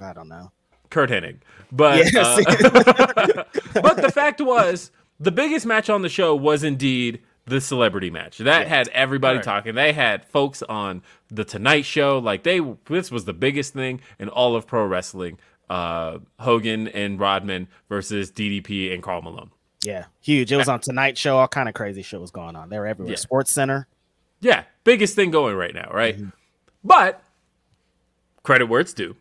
I 0.00 0.12
don't 0.12 0.28
know. 0.28 0.52
Curt 0.90 1.10
Hennig. 1.10 1.38
But 1.72 2.12
Yeah, 2.12 2.20
uh, 2.20 2.36
but 3.80 3.96
the 4.02 4.12
fact 4.14 4.40
was 4.40 4.90
the 5.18 5.32
biggest 5.32 5.64
match 5.66 5.88
on 5.88 6.02
the 6.02 6.08
show 6.10 6.36
was 6.36 6.62
indeed 6.62 7.20
the 7.46 7.60
celebrity 7.60 8.10
match. 8.10 8.38
That 8.38 8.68
had 8.68 8.88
everybody 8.88 9.36
Right. 9.38 9.44
talking. 9.44 9.74
They 9.74 9.92
had 9.92 10.24
folks 10.26 10.62
on 10.62 11.02
the 11.28 11.44
Tonight 11.44 11.84
Show. 11.86 12.18
Like 12.18 12.42
they 12.44 12.60
this 12.86 13.10
was 13.10 13.24
the 13.24 13.32
biggest 13.32 13.72
thing 13.72 14.00
in 14.18 14.28
all 14.28 14.54
of 14.54 14.66
pro 14.66 14.86
wrestling. 14.86 15.38
Uh, 15.70 16.18
Hogan 16.38 16.86
and 16.88 17.18
Rodman 17.18 17.66
versus 17.88 18.30
DDP 18.30 18.92
and 18.92 19.02
Karl 19.02 19.22
Malone. 19.22 19.50
Yeah, 19.82 20.04
huge. 20.20 20.52
It 20.52 20.56
was 20.58 20.68
on 20.68 20.80
Tonight 20.80 21.16
Show. 21.16 21.38
All 21.38 21.48
kind 21.48 21.68
of 21.68 21.74
crazy 21.74 22.02
shit 22.02 22.20
was 22.20 22.30
going 22.30 22.54
on. 22.54 22.68
They 22.68 22.78
were 22.78 22.86
everywhere. 22.86 23.12
Yeah. 23.12 23.18
Sports 23.18 23.50
Center. 23.50 23.88
Yeah, 24.40 24.64
biggest 24.84 25.16
thing 25.16 25.30
going 25.30 25.56
right 25.56 25.74
now, 25.74 25.90
right? 25.92 26.18
But 26.84 27.22
credit 28.42 28.66
where 28.66 28.80
it's 28.80 28.92
due. 28.92 29.16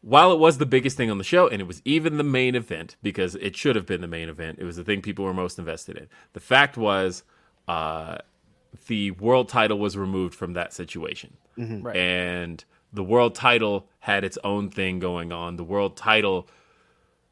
While 0.00 0.32
it 0.32 0.38
was 0.38 0.58
the 0.58 0.66
biggest 0.66 0.96
thing 0.96 1.10
on 1.10 1.18
the 1.18 1.24
show, 1.24 1.48
and 1.48 1.60
it 1.60 1.66
was 1.66 1.82
even 1.84 2.18
the 2.18 2.24
main 2.24 2.54
event 2.54 2.96
because 3.02 3.34
it 3.36 3.56
should 3.56 3.74
have 3.76 3.84
been 3.86 4.00
the 4.00 4.06
main 4.06 4.28
event, 4.28 4.58
it 4.60 4.64
was 4.64 4.76
the 4.76 4.84
thing 4.84 5.02
people 5.02 5.24
were 5.24 5.34
most 5.34 5.58
invested 5.58 5.96
in. 5.96 6.08
The 6.34 6.40
fact 6.40 6.76
was, 6.76 7.24
uh, 7.66 8.18
the 8.86 9.10
world 9.12 9.48
title 9.48 9.78
was 9.78 9.96
removed 9.96 10.34
from 10.34 10.52
that 10.52 10.72
situation, 10.72 11.36
Right. 11.56 11.96
and 11.96 12.64
the 12.92 13.02
world 13.02 13.34
title 13.34 13.88
had 14.00 14.22
its 14.24 14.38
own 14.44 14.70
thing 14.70 14.98
going 15.00 15.32
on. 15.32 15.56
The 15.56 15.64
world 15.64 15.96
title 15.96 16.48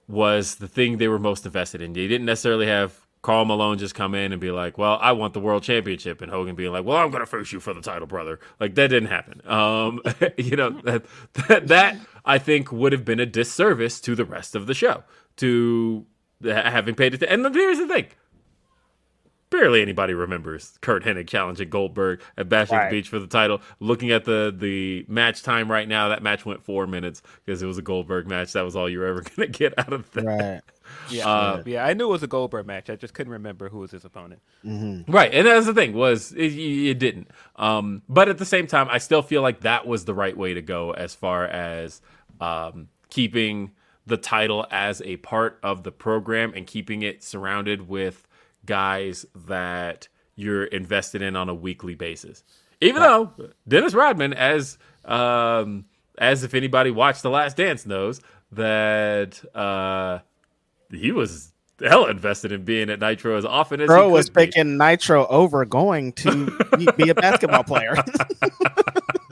was 0.08 0.56
the 0.56 0.68
thing 0.68 0.98
they 0.98 1.08
were 1.08 1.18
most 1.18 1.46
invested 1.46 1.80
in. 1.82 1.92
They 1.92 2.08
didn't 2.08 2.26
necessarily 2.26 2.66
have 2.66 3.05
Karl 3.27 3.45
Malone 3.45 3.77
just 3.77 3.97
come 3.97 4.14
in 4.14 4.31
and 4.31 4.41
be 4.41 4.53
like, 4.53 4.79
"Well, 4.79 5.01
I 5.03 5.11
want 5.11 5.35
the 5.35 5.41
world 5.41 5.64
championship," 5.64 6.22
and 6.22 6.31
Hogan 6.31 6.55
being 6.55 6.70
like, 6.70 6.85
"Well, 6.85 6.97
I'm 6.99 7.11
going 7.11 7.22
to 7.22 7.27
face 7.27 7.51
you 7.51 7.59
for 7.59 7.74
the 7.74 7.81
title, 7.81 8.07
brother." 8.07 8.39
Like 8.61 8.77
that 8.77 8.87
didn't 8.87 9.09
happen. 9.09 9.41
Um, 9.51 10.01
you 10.37 10.55
know 10.55 10.70
that, 10.85 11.07
that 11.49 11.66
that 11.66 11.97
I 12.24 12.39
think 12.39 12.70
would 12.70 12.93
have 12.93 13.05
been 13.05 13.18
a 13.18 13.27
disservice 13.27 14.01
to 14.03 14.14
the 14.14 14.24
rest 14.24 14.55
of 14.55 14.68
the 14.68 14.74
show 14.74 15.03
to 15.39 16.07
having 16.45 16.95
paid 16.95 17.14
it. 17.14 17.22
And 17.24 17.53
here's 17.53 17.79
the 17.79 17.89
thing. 17.89 18.07
Barely 19.51 19.83
anybody 19.83 20.14
remembers 20.14 20.79
Curt 20.81 21.03
Hennig 21.03 21.27
challenging 21.27 21.68
Goldberg 21.68 22.20
at 22.37 22.49
Bash 22.49 22.70
at 22.70 22.77
Right. 22.77 22.91
the 22.91 22.97
Beach 22.99 23.09
for 23.09 23.18
the 23.18 23.27
title. 23.27 23.61
Looking 23.81 24.12
at 24.12 24.24
the 24.24 24.55
the 24.57 25.05
match 25.09 25.43
time 25.43 25.68
right 25.68 25.89
now, 25.89 26.11
that 26.11 26.22
match 26.22 26.47
went 26.47 26.62
four 26.62 26.87
minutes 26.87 27.22
because 27.45 27.61
it 27.61 27.66
was 27.66 27.79
a 27.79 27.83
Goldberg 27.83 28.29
match. 28.29 28.53
That 28.53 28.62
was 28.62 28.77
all 28.77 28.89
you 28.89 29.01
were 29.01 29.07
ever 29.07 29.22
going 29.37 29.51
to 29.53 29.59
get 29.59 29.74
out 29.79 29.93
of 29.93 30.09
that. 30.12 30.24
Right. 30.24 30.61
Yeah, 31.11 31.28
Uh, 31.28 31.62
yeah. 31.66 31.84
I 31.84 31.94
knew 31.94 32.05
it 32.09 32.12
was 32.12 32.22
a 32.22 32.26
Goldberg 32.26 32.66
match. 32.66 32.90
I 32.90 32.97
just 32.97 33.14
couldn't 33.14 33.32
remember 33.32 33.68
who 33.68 33.78
was 33.78 33.90
his 33.90 34.05
opponent. 34.05 34.40
Right, 34.64 35.32
and 35.32 35.47
that's 35.47 35.66
the 35.66 35.74
thing 35.74 35.92
was 35.92 36.32
it, 36.32 36.53
it 36.53 36.99
didn't. 36.99 37.30
Um, 37.57 38.03
but 38.09 38.28
at 38.28 38.38
the 38.38 38.44
same 38.44 38.66
time, 38.66 38.88
I 38.90 38.99
still 38.99 39.22
feel 39.22 39.42
like 39.42 39.61
that 39.61 39.86
was 39.86 40.05
the 40.05 40.14
right 40.14 40.36
way 40.36 40.55
to 40.55 40.62
go 40.62 40.92
as 40.92 41.14
far 41.14 41.44
as 41.47 42.01
um, 42.40 42.88
keeping 43.11 43.72
the 44.07 44.16
title 44.16 44.66
as 44.70 45.03
a 45.03 45.16
part 45.18 45.59
of 45.62 45.82
the 45.82 45.90
program 45.92 46.53
and 46.55 46.66
keeping 46.66 47.03
it 47.03 47.22
surrounded 47.24 47.88
with 47.88 48.26
guys 48.64 49.26
that 49.34 50.09
you're 50.36 50.64
invested 50.64 51.22
in 51.22 51.34
on 51.36 51.49
a 51.49 51.55
weekly 51.55 51.94
basis. 51.94 52.44
Even 52.80 53.03
though 53.03 53.32
Dennis 53.66 53.94
Rodman, 53.94 54.32
as 54.34 54.76
um, 55.05 55.86
as 56.18 56.44
if 56.44 56.53
anybody 56.55 56.90
watched 56.90 57.22
The 57.22 57.30
Last 57.30 57.57
Dance 57.57 57.86
knows, 57.86 58.20
that 58.53 59.42
uh, 59.57 60.18
he 60.91 61.12
was 61.12 61.53
hell 61.80 62.07
invested 62.07 62.53
in 62.53 62.64
being 62.64 62.89
at 62.91 63.01
Nitro 63.01 63.37
as 63.37 63.45
often 63.45 63.80
as 63.80 63.87
Bro 63.87 64.07
he 64.09 64.12
was 64.12 64.30
be. 64.30 64.47
picking 64.47 64.78
Nitro 64.78 65.26
over 65.26 65.64
going 65.64 66.12
to 66.12 66.47
be 66.97 67.11
a 67.11 67.14
basketball 67.14 67.64
player. 67.64 67.95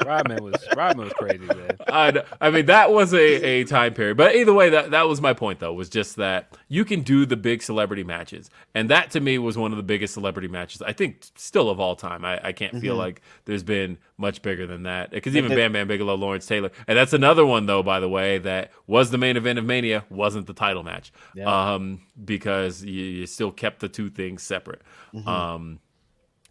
Rodman 0.05 0.43
was 0.43 0.55
Rodman 0.77 1.07
was 1.07 1.13
crazy, 1.15 1.47
man. 1.47 1.77
I, 1.89 2.23
I 2.41 2.51
mean, 2.51 2.67
that 2.67 2.93
was 2.93 3.13
a, 3.15 3.19
a 3.19 3.65
time 3.65 3.95
period. 3.95 4.17
But 4.17 4.35
either 4.35 4.53
way, 4.53 4.71
that, 4.71 4.91
that 4.91 5.09
was 5.09 5.21
my 5.21 5.33
point, 5.33 5.61
though, 5.61 5.73
was 5.73 5.89
just 5.89 6.17
that 6.17 6.57
you 6.69 6.85
can 6.85 7.03
do 7.03 7.27
the 7.27 7.37
big 7.37 7.63
celebrity 7.63 8.05
matches. 8.05 8.51
And 8.75 8.91
that, 8.91 9.11
to 9.13 9.21
me, 9.21 9.39
was 9.39 9.57
one 9.57 9.73
of 9.73 9.77
the 9.77 9.83
biggest 9.83 10.15
celebrity 10.15 10.49
matches, 10.49 10.83
I 10.83 10.93
think, 10.93 11.25
still 11.37 11.71
of 11.71 11.81
all 11.81 11.97
time. 11.97 12.25
I, 12.25 12.41
I 12.49 12.53
can't 12.53 12.81
feel 12.81 12.97
like 12.97 13.23
there's 13.45 13.63
been 13.63 13.99
much 14.19 14.43
bigger 14.43 14.67
than 14.67 14.85
that. 14.85 15.11
Because 15.11 15.37
even 15.37 15.55
Bam 15.55 15.73
Bam 15.73 15.89
Bigelow, 15.89 16.15
Lawrence 16.17 16.47
Taylor. 16.47 16.71
And 16.87 16.99
that's 16.99 17.13
another 17.13 17.47
one, 17.47 17.67
though, 17.67 17.83
by 17.83 18.01
the 18.01 18.09
way, 18.09 18.39
that 18.39 18.73
was 18.87 19.11
the 19.11 19.19
main 19.19 19.37
event 19.37 19.59
of 19.59 19.65
Mania, 19.65 20.05
wasn't 20.11 20.47
the 20.47 20.55
title 20.55 20.83
match. 20.83 21.13
Yeah. 21.35 21.75
Um, 21.75 22.03
because 22.25 22.83
you, 22.83 23.03
you 23.03 23.27
still 23.27 23.51
kept 23.51 23.81
the 23.81 23.89
two 23.89 24.11
things 24.11 24.43
separate. 24.43 24.83
Um, 25.27 25.79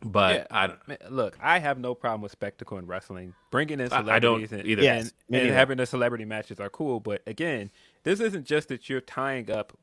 but 0.03 0.35
Yeah. 0.35 0.47
I 0.51 0.67
don't. 0.67 1.11
Look, 1.11 1.37
I 1.41 1.59
have 1.59 1.77
no 1.77 1.95
problem 1.95 2.21
with 2.21 2.31
spectacle 2.31 2.77
in 2.77 2.85
wrestling. 2.87 3.33
Bringing 3.51 3.79
in 3.79 3.91
I- 3.91 3.97
I 3.97 4.19
don't 4.19 4.39
celebrities 4.47 4.51
and, 4.51 4.65
either. 4.65 4.81
Yes, 4.83 5.01
and, 5.03 5.13
me 5.29 5.39
and 5.41 5.49
having 5.51 5.77
the 5.77 5.85
celebrity 5.85 6.25
matches 6.25 6.59
are 6.59 6.69
cool. 6.69 6.99
But 6.99 7.21
again, 7.27 7.71
this 8.03 8.19
isn't 8.19 8.45
just 8.45 8.67
that 8.69 8.89
you're 8.89 9.01
tying 9.01 9.49
up 9.49 9.77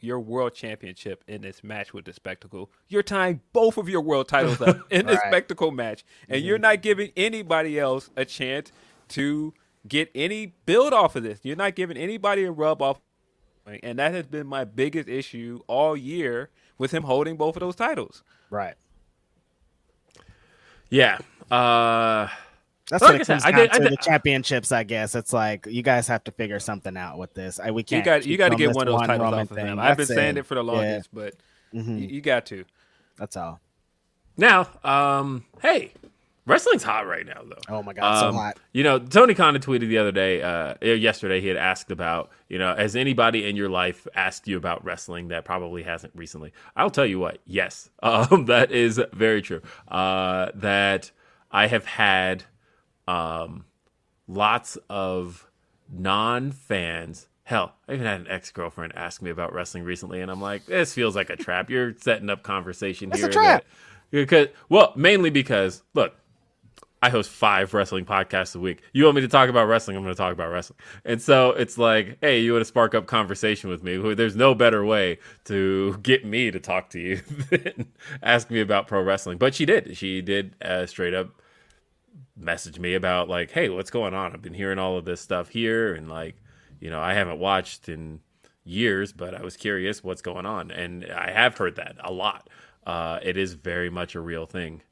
your 0.00 0.18
world 0.18 0.52
championship 0.52 1.22
in 1.28 1.42
this 1.42 1.62
match 1.62 1.94
with 1.94 2.04
the 2.04 2.12
spectacle. 2.12 2.70
You're 2.88 3.04
tying 3.04 3.40
both 3.52 3.78
of 3.78 3.88
your 3.88 4.00
world 4.00 4.28
titles 4.28 4.60
up 4.60 4.80
in 4.90 5.06
this 5.06 5.16
Right. 5.16 5.28
spectacle 5.28 5.70
match, 5.70 6.04
and 6.28 6.42
you're 6.42 6.56
mm-hmm. 6.56 6.62
not 6.62 6.82
giving 6.82 7.12
anybody 7.16 7.78
else 7.78 8.10
a 8.16 8.24
chance 8.24 8.72
to 9.10 9.54
get 9.86 10.10
any 10.14 10.54
build 10.66 10.92
off 10.92 11.16
of 11.16 11.22
this. 11.22 11.40
You're 11.42 11.56
not 11.56 11.76
giving 11.76 11.96
anybody 11.96 12.44
a 12.44 12.50
rub 12.50 12.82
off, 12.82 13.00
and 13.64 13.98
that 13.98 14.12
has 14.12 14.26
been 14.26 14.46
my 14.46 14.64
biggest 14.64 15.08
issue 15.08 15.60
all 15.68 15.96
year 15.96 16.50
with 16.78 16.90
him 16.90 17.04
holding 17.04 17.36
both 17.36 17.56
of 17.56 17.60
those 17.60 17.76
titles. 17.76 18.22
right. 18.50 18.74
Yeah. 20.92 21.18
Uh, 21.50 22.28
That's 22.90 23.02
Like 23.02 23.12
what 23.12 23.14
I 23.14 23.16
it 23.22 23.26
comes 23.26 23.44
I 23.44 23.50
down 23.50 23.60
did- 23.60 23.70
I 23.70 23.78
did- 23.78 23.92
the 23.92 23.96
championships. 23.96 24.70
I 24.72 24.82
guess 24.84 25.14
it's 25.14 25.32
like 25.32 25.66
you 25.66 25.82
guys 25.82 26.06
have 26.08 26.22
to 26.24 26.32
figure 26.32 26.60
something 26.60 26.96
out 26.96 27.16
with 27.18 27.32
this. 27.32 27.58
I, 27.58 27.70
we 27.70 27.82
can't. 27.82 28.04
You 28.04 28.12
got 28.12 28.26
you 28.26 28.36
got 28.36 28.50
to 28.50 28.56
get 28.56 28.72
one 28.74 28.86
of 28.88 28.92
those 28.98 29.06
titles 29.06 29.32
off 29.32 29.50
of 29.50 29.56
him. 29.56 29.78
I've 29.78 29.96
been 29.96 30.06
saying 30.06 30.36
it 30.36 30.44
for 30.46 30.54
the 30.56 30.64
Yeah, 30.64 30.72
longest, 30.72 31.08
but 31.12 31.34
Mhm. 31.74 32.00
you, 32.00 32.08
you 32.08 32.20
got 32.20 32.44
to. 32.46 32.64
That's 33.16 33.36
all. 33.36 33.60
Now, 34.36 34.68
um, 34.84 35.44
hey, 35.62 35.92
wrestling's 36.46 36.82
hot 36.82 37.06
right 37.06 37.26
now, 37.26 37.42
though. 37.44 37.74
Oh 37.76 37.82
my 37.82 37.92
God, 37.92 38.18
so 38.20 38.28
Um, 38.28 38.34
hot. 38.34 38.58
You 38.72 38.82
know, 38.84 38.98
Tony 38.98 39.34
Khan 39.34 39.54
tweeted 39.56 39.88
the 39.88 39.98
other 39.98 40.12
day, 40.12 40.42
uh, 40.42 40.74
yesterday, 40.82 41.40
he 41.40 41.48
had 41.48 41.56
asked 41.56 41.90
about, 41.90 42.30
you 42.48 42.58
know, 42.58 42.74
has 42.74 42.96
anybody 42.96 43.48
in 43.48 43.56
your 43.56 43.68
life 43.68 44.06
asked 44.14 44.48
you 44.48 44.56
about 44.56 44.84
wrestling 44.84 45.28
that 45.28 45.44
probably 45.44 45.82
hasn't 45.82 46.12
recently? 46.16 46.52
I'll 46.76 46.90
tell 46.90 47.06
you 47.06 47.18
what, 47.18 47.38
yes, 47.46 47.90
um, 48.02 48.46
that 48.46 48.72
is 48.72 49.00
very 49.12 49.42
true. 49.42 49.62
Uh, 49.88 50.50
that 50.54 51.10
I 51.50 51.66
have 51.66 51.84
had 51.84 52.44
um, 53.06 53.64
lots 54.26 54.78
of 54.88 55.48
non 55.90 56.52
fans. 56.52 57.28
Hell, 57.44 57.74
I 57.88 57.94
even 57.94 58.06
had 58.06 58.20
an 58.20 58.28
ex 58.28 58.50
girlfriend 58.52 58.92
ask 58.96 59.20
me 59.20 59.28
about 59.30 59.52
wrestling 59.52 59.82
recently, 59.84 60.20
and 60.20 60.30
I'm 60.30 60.40
like, 60.40 60.64
this 60.66 60.94
feels 60.94 61.16
like 61.16 61.28
a 61.28 61.36
trap. 61.36 61.68
You're 61.70 61.94
setting 61.98 62.30
up 62.30 62.42
conversation 62.42 63.10
It's 63.10 63.18
a 63.20 63.24
here. 63.24 63.32
trap. 63.32 63.64
Because 64.10 64.48
well, 64.68 64.92
mainly 64.94 65.30
because 65.30 65.82
look, 65.94 66.14
I 67.02 67.10
host 67.10 67.30
five 67.30 67.74
wrestling 67.74 68.04
podcasts 68.04 68.54
a 68.54 68.60
week. 68.60 68.82
You 68.92 69.04
want 69.04 69.16
me 69.16 69.22
to 69.22 69.28
talk 69.28 69.48
about 69.48 69.66
wrestling? 69.66 69.96
I'm 69.96 70.04
going 70.04 70.14
to 70.14 70.18
talk 70.18 70.32
about 70.32 70.50
wrestling. 70.50 70.78
And 71.04 71.20
so 71.20 71.50
it's 71.50 71.76
like, 71.76 72.18
hey, 72.20 72.40
you 72.40 72.52
want 72.52 72.62
to 72.62 72.66
spark 72.66 72.94
up 72.94 73.06
conversation 73.06 73.68
with 73.68 73.82
me? 73.82 74.14
There's 74.14 74.36
no 74.36 74.54
better 74.54 74.84
way 74.84 75.18
to 75.44 75.98
get 76.02 76.24
me 76.24 76.52
to 76.52 76.60
talk 76.60 76.90
to 76.90 77.00
you 77.00 77.16
than 77.50 77.92
ask 78.22 78.50
me 78.50 78.60
about 78.60 78.86
pro 78.86 79.02
wrestling. 79.02 79.36
But 79.36 79.54
she 79.54 79.66
did. 79.66 79.96
She 79.96 80.22
did 80.22 80.54
uh, 80.62 80.86
straight 80.86 81.12
up 81.12 81.42
message 82.36 82.78
me 82.78 82.94
about 82.94 83.28
like, 83.28 83.50
hey, 83.50 83.68
what's 83.68 83.90
going 83.90 84.14
on? 84.14 84.32
I've 84.32 84.42
been 84.42 84.54
hearing 84.54 84.78
all 84.78 84.96
of 84.96 85.04
this 85.04 85.20
stuff 85.20 85.48
here, 85.48 85.94
and 85.94 86.08
like, 86.08 86.36
you 86.80 86.90
know, 86.90 87.00
I 87.00 87.14
haven't 87.14 87.38
watched 87.38 87.88
in 87.88 88.20
years, 88.64 89.12
but 89.12 89.34
I 89.34 89.42
was 89.42 89.56
curious 89.56 90.04
what's 90.04 90.22
going 90.22 90.46
on, 90.46 90.70
and 90.70 91.04
I 91.12 91.30
have 91.30 91.56
heard 91.58 91.76
that 91.76 91.96
a 92.02 92.12
lot. 92.12 92.48
Uh, 92.86 93.18
it 93.22 93.36
is 93.36 93.54
very 93.54 93.90
much 93.90 94.14
a 94.14 94.20
real 94.20 94.46
thing. 94.46 94.82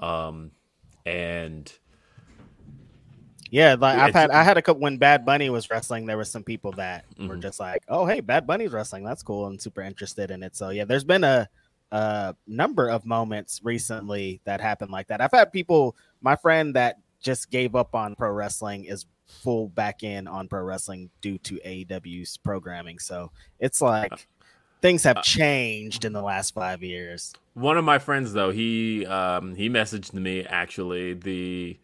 Um, 0.00 0.52
and 1.06 1.72
Yeah, 3.50 3.76
like 3.78 3.96
I've 3.96 4.12
had 4.14 4.30
I 4.30 4.42
had 4.42 4.58
a 4.58 4.62
couple 4.62 4.82
when 4.82 4.98
Bad 4.98 5.24
Bunny 5.24 5.48
was 5.50 5.70
wrestling, 5.70 6.04
there 6.06 6.16
were 6.16 6.24
some 6.24 6.42
people 6.42 6.72
that 6.72 7.04
were 7.18 7.36
Mhm. 7.36 7.42
just 7.42 7.60
like, 7.60 7.84
"Oh, 7.88 8.04
hey, 8.04 8.20
Bad 8.20 8.44
Bunny's 8.46 8.72
wrestling. 8.72 9.04
That's 9.04 9.22
cool," 9.22 9.46
and 9.46 9.62
super 9.62 9.82
interested 9.82 10.32
in 10.32 10.42
it. 10.42 10.56
So 10.56 10.70
yeah, 10.70 10.84
there's 10.84 11.04
been 11.04 11.24
a 11.24 11.48
a 11.92 12.34
number 12.48 12.88
of 12.90 13.06
moments 13.06 13.60
recently 13.62 14.40
that 14.44 14.60
happened 14.60 14.90
like 14.90 15.06
that. 15.06 15.20
I've 15.20 15.30
had 15.30 15.52
people, 15.52 15.94
my 16.20 16.34
friend 16.34 16.74
that 16.74 16.98
just 17.20 17.48
gave 17.48 17.76
up 17.76 17.94
on 17.94 18.16
pro 18.16 18.32
wrestling 18.32 18.84
is 18.86 19.06
full 19.28 19.68
back 19.68 20.02
in 20.02 20.26
on 20.26 20.48
pro 20.48 20.62
wrestling 20.62 21.10
due 21.20 21.38
to 21.38 21.60
AEW's 21.64 22.38
programming. 22.38 22.98
So 22.98 23.30
it's 23.60 23.80
like 23.80 24.26
things 24.80 25.04
have 25.04 25.22
changed 25.22 26.04
in 26.04 26.12
the 26.12 26.22
last 26.22 26.54
five 26.54 26.82
years. 26.82 27.32
One 27.54 27.78
of 27.78 27.84
my 27.84 27.98
friends, 27.98 28.32
though, 28.32 28.50
he 28.50 29.06
um, 29.06 29.54
he 29.54 29.68
messaged 29.68 30.12
me 30.12 30.44
actually 30.44 31.14
the 31.14 31.78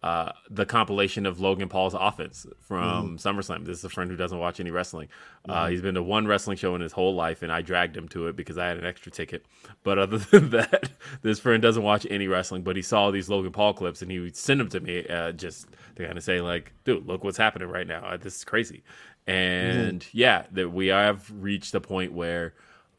uh, 0.00 0.30
the 0.48 0.64
compilation 0.64 1.26
of 1.26 1.40
Logan 1.40 1.68
Paul's 1.68 1.94
offense 1.94 2.46
from 2.60 3.18
SummerSlam. 3.18 3.66
This 3.66 3.78
is 3.78 3.84
a 3.84 3.88
friend 3.88 4.08
who 4.08 4.16
doesn't 4.16 4.38
watch 4.38 4.60
any 4.60 4.70
wrestling. 4.70 5.08
Uh, 5.48 5.66
he's 5.66 5.82
been 5.82 5.96
to 5.96 6.02
one 6.04 6.26
wrestling 6.28 6.56
show 6.56 6.76
in 6.76 6.80
his 6.80 6.92
whole 6.92 7.16
life, 7.16 7.42
and 7.42 7.50
I 7.50 7.62
dragged 7.62 7.96
him 7.96 8.06
to 8.10 8.28
it 8.28 8.36
because 8.36 8.58
I 8.58 8.66
had 8.68 8.76
an 8.78 8.86
extra 8.86 9.10
ticket. 9.10 9.44
But 9.82 9.98
other 9.98 10.18
than 10.30 10.50
that, 10.50 10.90
this 11.22 11.40
friend 11.40 11.60
doesn't 11.60 11.82
watch 11.82 12.06
any 12.08 12.28
wrestling. 12.28 12.62
But 12.62 12.76
he 12.76 12.82
saw 12.82 13.10
these 13.10 13.28
Logan 13.28 13.50
Paul 13.50 13.74
clips, 13.74 14.00
and 14.00 14.10
he 14.10 14.20
would 14.20 14.36
send 14.36 14.60
them 14.60 14.68
to 14.68 14.78
me 14.78 15.04
uh, 15.08 15.32
just 15.32 15.66
to 15.96 16.06
kind 16.06 16.16
of 16.16 16.22
say, 16.22 16.40
like, 16.40 16.72
"Dude, 16.84 17.04
look 17.06 17.24
what's 17.24 17.38
happening 17.38 17.68
right 17.68 17.86
now. 17.86 18.04
Uh, 18.06 18.16
This 18.16 18.36
is 18.36 18.44
crazy." 18.44 18.84
And 19.28 20.06
yeah, 20.12 20.44
that 20.52 20.70
we 20.70 20.88
have 20.88 21.30
reached 21.30 21.74
a 21.74 21.80
point 21.80 22.12
where. 22.12 22.54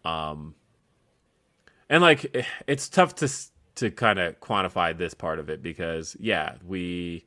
Um, 0.06 0.56
and 1.90 2.02
like 2.02 2.30
eh, 2.36 2.44
it's 2.68 2.88
tough 2.88 3.16
to 3.16 3.30
to 3.76 3.92
kind 3.92 4.20
of 4.20 4.40
quantify 4.40 4.98
this 4.98 5.14
part 5.14 5.40
of 5.40 5.50
it 5.50 5.64
because 5.64 6.16
yeah 6.20 6.56
we 6.66 7.26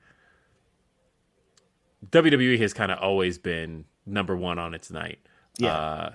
WWE 2.10 2.58
has 2.60 2.72
kind 2.72 2.90
of 2.92 2.98
always 2.98 3.38
been 3.38 3.84
number 4.06 4.36
one 4.36 4.58
on 4.58 4.74
its 4.74 4.90
night. 4.90 5.18
Yeah. 5.58 5.74
uh, 5.74 6.12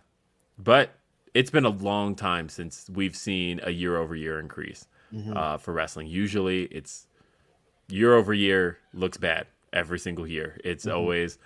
but 0.58 0.92
it's 1.34 1.52
been 1.52 1.66
a 1.66 1.70
long 1.70 2.16
time 2.16 2.50
since 2.50 2.90
we've 2.90 3.16
seen 3.16 3.60
a 3.64 3.72
year 3.72 3.98
over 3.98 4.16
year 4.16 4.40
increase 4.40 4.88
uh, 5.36 5.58
for 5.58 5.74
wrestling. 5.74 6.08
Usually 6.08 6.64
it's 6.64 7.08
year 7.88 8.16
over 8.16 8.34
year 8.34 8.80
looks 8.94 9.18
bad 9.18 9.48
every 9.72 10.00
single 10.00 10.28
year. 10.28 10.60
It's 10.64 10.86
always 10.88 11.38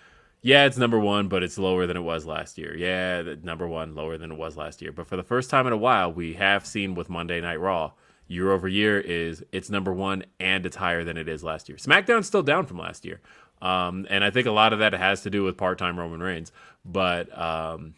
yeah, 0.41 0.65
it's 0.65 0.77
number 0.77 0.99
one, 0.99 1.27
but 1.27 1.43
it's 1.43 1.57
lower 1.57 1.85
than 1.85 1.97
it 1.97 2.01
was 2.01 2.25
last 2.25 2.57
year. 2.57 2.75
Yeah, 2.75 3.35
number 3.43 3.67
one 3.67 3.95
lower 3.95 4.17
than 4.17 4.31
it 4.31 4.37
was 4.37 4.57
last 4.57 4.81
year. 4.81 4.91
But 4.91 5.07
for 5.07 5.15
the 5.15 5.23
first 5.23 5.49
time 5.49 5.67
in 5.67 5.73
a 5.73 5.77
while, 5.77 6.11
we 6.11 6.33
have 6.33 6.65
seen 6.65 6.95
with 6.95 7.09
Monday 7.09 7.41
Night 7.41 7.59
Raw, 7.59 7.91
year 8.27 8.51
over 8.51 8.67
year 8.67 8.99
is 8.99 9.43
it's 9.51 9.69
number 9.69 9.93
one 9.93 10.23
and 10.39 10.65
it's 10.65 10.77
higher 10.77 11.03
than 11.03 11.17
it 11.17 11.27
is 11.27 11.43
last 11.43 11.67
year. 11.69 11.77
SmackDown's 11.77 12.27
still 12.27 12.41
down 12.41 12.65
from 12.65 12.79
last 12.79 13.05
year, 13.05 13.19
um, 13.61 14.07
and 14.09 14.23
I 14.23 14.31
think 14.31 14.47
a 14.47 14.51
lot 14.51 14.73
of 14.73 14.79
that 14.79 14.93
has 14.93 15.21
to 15.23 15.29
do 15.29 15.43
with 15.43 15.57
part-time 15.57 15.99
Roman 15.99 16.21
Reigns. 16.21 16.51
But 16.85 17.37
um, 17.37 17.95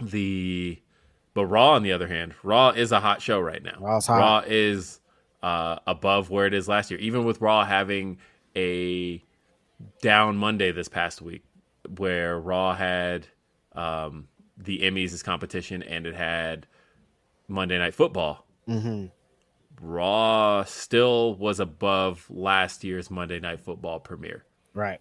the 0.00 0.78
but 1.32 1.46
Raw, 1.46 1.72
on 1.72 1.82
the 1.82 1.92
other 1.92 2.08
hand, 2.08 2.34
Raw 2.42 2.70
is 2.70 2.92
a 2.92 3.00
hot 3.00 3.22
show 3.22 3.40
right 3.40 3.62
now. 3.62 3.76
Raw's 3.80 4.06
hot. 4.06 4.18
Raw 4.18 4.42
is 4.46 5.00
uh, 5.42 5.78
above 5.86 6.28
where 6.28 6.46
it 6.46 6.54
is 6.54 6.68
last 6.68 6.90
year, 6.90 7.00
even 7.00 7.24
with 7.24 7.40
Raw 7.40 7.64
having 7.64 8.18
a 8.54 9.22
down 10.02 10.36
Monday 10.36 10.72
this 10.72 10.88
past 10.88 11.22
week, 11.22 11.42
where 11.96 12.38
Raw 12.38 12.74
had 12.74 13.26
um, 13.72 14.28
the 14.56 14.80
Emmys 14.80 15.12
as 15.12 15.22
competition 15.22 15.82
and 15.82 16.06
it 16.06 16.14
had 16.14 16.66
Monday 17.48 17.78
Night 17.78 17.94
Football. 17.94 18.46
Mm-hmm. 18.68 19.06
Raw 19.80 20.64
still 20.64 21.34
was 21.34 21.58
above 21.60 22.26
last 22.30 22.84
year's 22.84 23.10
Monday 23.10 23.40
Night 23.40 23.60
Football 23.60 24.00
premiere. 24.00 24.44
Right. 24.74 25.00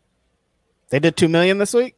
They 0.89 0.99
did 0.99 1.15
two 1.15 1.27
million 1.27 1.57
this 1.57 1.73
week. 1.73 1.95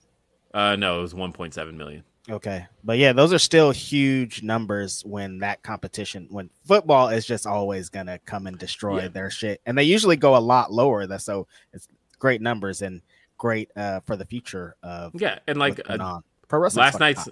Uh, 0.54 0.76
no, 0.76 1.00
it 1.00 1.02
was 1.02 1.14
1.7 1.14 1.74
million. 1.76 2.04
Okay. 2.30 2.68
But 2.84 2.98
yeah, 3.00 3.12
those 3.14 3.34
are 3.34 3.40
still 3.40 3.72
huge 3.72 4.44
numbers 4.44 5.04
when 5.06 5.40
that 5.40 5.64
competition 5.64 6.28
when 6.30 6.50
football 6.66 7.10
is 7.10 7.26
just 7.26 7.46
always 7.46 7.90
gonna 7.90 8.20
come 8.20 8.48
and 8.48 8.58
destroy 8.58 9.02
Yeah. 9.04 9.08
their 9.10 9.30
shit. 9.30 9.62
And 9.66 9.78
they 9.78 9.84
usually 9.84 10.16
go 10.16 10.36
a 10.36 10.40
lot 10.40 10.72
lower. 10.72 11.06
That 11.08 11.22
so 11.22 11.48
it's 11.74 11.88
great 12.20 12.42
numbers 12.42 12.82
and 12.82 13.02
great 13.44 13.70
uh 13.76 14.00
for 14.00 14.16
the 14.16 14.24
future 14.26 14.74
of 14.82 15.12
Yeah, 15.20 15.40
and 15.48 15.60
like 15.60 15.82
uh. 15.90 16.22
Pro 16.48 16.60
wrestling 16.60 16.86
last 16.86 17.00
night's- 17.00 17.30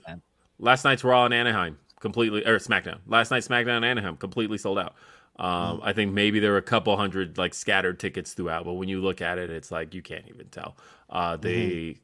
last 0.60 0.84
night's 0.84 1.06
Raw 1.06 1.26
in 1.26 1.32
Anaheim 1.32 1.78
completely 2.02 2.46
or 2.46 2.60
SmackDown. 2.60 3.00
Last 3.08 3.32
night 3.32 3.44
SmackDown 3.44 3.78
in 3.78 3.84
Anaheim 3.86 4.18
completely 4.18 4.58
sold 4.58 4.78
out. 4.78 4.96
Um, 5.40 5.80
I 5.82 5.94
think 5.94 6.12
maybe 6.12 6.40
there 6.42 6.52
were 6.52 6.58
a 6.58 6.62
couple 6.62 6.96
hundred 6.98 7.38
like 7.38 7.54
scattered 7.54 7.98
tickets 7.98 8.34
throughout, 8.34 8.66
but 8.66 8.74
when 8.74 8.90
you 8.90 9.00
look 9.02 9.22
at 9.22 9.38
it, 9.38 9.50
it's 9.50 9.72
like 9.72 9.94
you 9.94 10.02
can't 10.02 10.26
even 10.28 10.48
tell. 10.50 10.76
Uh, 11.10 11.38
they 11.38 11.98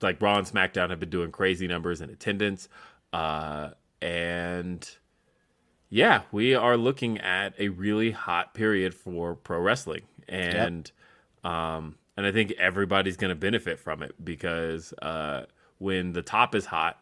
like 0.00 0.22
Raw 0.22 0.38
and 0.38 0.46
SmackDown 0.46 0.88
have 0.88 0.98
been 0.98 1.10
doing 1.10 1.30
crazy 1.30 1.66
numbers 1.66 2.00
in 2.00 2.08
attendance, 2.08 2.68
uh, 3.12 3.70
and 4.00 4.88
yeah, 5.90 6.22
we 6.32 6.54
are 6.54 6.76
looking 6.78 7.18
at 7.18 7.54
a 7.58 7.68
really 7.68 8.10
hot 8.10 8.54
period 8.54 8.94
for 8.94 9.34
pro 9.34 9.58
wrestling, 9.60 10.02
and 10.28 10.90
um, 11.44 11.96
and 12.16 12.26
I 12.26 12.32
think 12.32 12.52
everybody's 12.52 13.16
going 13.16 13.30
to 13.30 13.34
benefit 13.34 13.78
from 13.78 14.02
it 14.02 14.14
because 14.24 14.92
uh, 15.02 15.46
when 15.78 16.12
the 16.12 16.22
top 16.22 16.54
is 16.54 16.66
hot, 16.66 17.00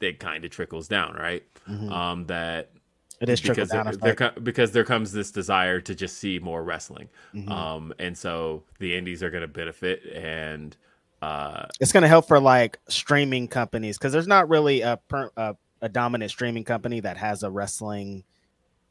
it 0.00 0.18
kind 0.18 0.44
of 0.44 0.50
trickles 0.50 0.88
down, 0.88 1.14
right? 1.14 1.44
Um, 1.90 2.26
that 2.26 2.70
It 3.20 3.28
is 3.28 3.40
because 3.40 3.70
down 3.70 3.86
there, 4.00 4.14
there 4.16 4.32
because 4.42 4.72
there 4.72 4.84
comes 4.84 5.12
this 5.12 5.30
desire 5.30 5.80
to 5.80 5.94
just 5.94 6.18
see 6.18 6.38
more 6.38 6.62
wrestling, 6.64 7.08
Mm-hmm. 7.34 7.50
um, 7.52 7.94
and 7.98 8.18
so 8.18 8.64
the 8.78 8.96
indies 8.96 9.22
are 9.22 9.30
going 9.30 9.42
to 9.42 9.48
benefit, 9.48 10.02
and 10.12 10.76
uh, 11.22 11.66
It's 11.80 11.92
gonna 11.92 12.08
help 12.08 12.26
for 12.26 12.40
like 12.40 12.78
streaming 12.88 13.46
companies 13.46 13.96
because 13.96 14.12
there's 14.12 14.26
not 14.26 14.48
really 14.48 14.80
a, 14.80 14.98
per, 15.08 15.30
a 15.36 15.54
a 15.80 15.88
dominant 15.88 16.30
streaming 16.32 16.64
company 16.64 17.00
that 17.00 17.16
has 17.16 17.42
a 17.44 17.50
wrestling 17.50 18.24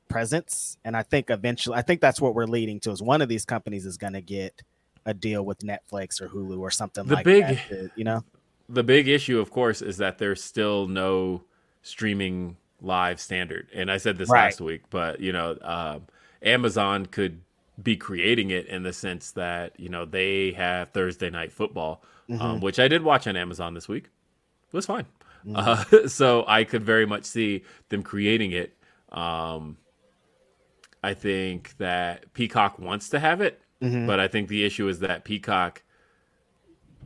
presence. 0.09 0.77
And 0.83 0.95
I 0.95 1.03
think 1.03 1.29
eventually 1.29 1.77
I 1.77 1.81
think 1.81 2.01
that's 2.01 2.21
what 2.21 2.33
we're 2.35 2.45
leading 2.45 2.79
to 2.81 2.91
is 2.91 3.01
one 3.01 3.21
of 3.21 3.29
these 3.29 3.45
companies 3.45 3.85
is 3.85 3.97
gonna 3.97 4.21
get 4.21 4.61
a 5.05 5.13
deal 5.13 5.43
with 5.45 5.59
Netflix 5.59 6.21
or 6.21 6.27
Hulu 6.29 6.59
or 6.59 6.71
something 6.71 7.05
The 7.07 7.15
like 7.15 7.25
big- 7.25 7.43
that. 7.45 7.67
to- 7.69 7.91
you 7.95 8.03
know? 8.03 8.23
the 8.69 8.83
big 8.83 9.07
issue, 9.09 9.39
of 9.39 9.51
course, 9.51 9.81
is 9.81 9.97
that 9.97 10.17
there's 10.17 10.41
still 10.43 10.87
no 10.87 11.43
streaming 11.81 12.55
live 12.79 13.19
standard. 13.19 13.67
And 13.73 13.91
I 13.91 13.97
said 13.97 14.17
this 14.17 14.29
Right. 14.29 14.45
last 14.45 14.61
week, 14.61 14.83
but 14.89 15.19
you 15.19 15.31
know, 15.33 15.57
um, 15.61 16.07
Amazon 16.41 17.05
could 17.05 17.41
be 17.81 17.95
creating 17.97 18.49
it 18.51 18.67
in 18.67 18.83
the 18.83 18.93
sense 18.93 19.31
that 19.31 19.77
you 19.79 19.89
know 19.89 20.05
they 20.05 20.51
have 20.53 20.89
Thursday 20.91 21.29
night 21.29 21.51
football, 21.51 22.03
um, 22.39 22.59
which 22.61 22.79
I 22.79 22.87
did 22.87 23.03
watch 23.03 23.27
on 23.27 23.35
Amazon 23.35 23.73
this 23.73 23.87
week. 23.89 24.05
It 24.71 24.73
was 24.75 24.85
fine. 24.85 25.05
Uh, 25.53 25.83
so 26.07 26.45
I 26.47 26.63
could 26.63 26.83
very 26.83 27.05
much 27.05 27.25
see 27.25 27.63
them 27.89 28.03
creating 28.03 28.51
it. 28.51 28.77
Um, 29.11 29.77
I 31.03 31.13
think 31.13 31.75
that 31.77 32.31
Peacock 32.33 32.77
wants 32.79 33.09
to 33.09 33.19
have 33.19 33.41
it, 33.41 33.61
but 34.05 34.19
I 34.19 34.27
think 34.27 34.47
the 34.47 34.63
issue 34.63 34.87
is 34.87 34.99
that 34.99 35.23
Peacock 35.23 35.83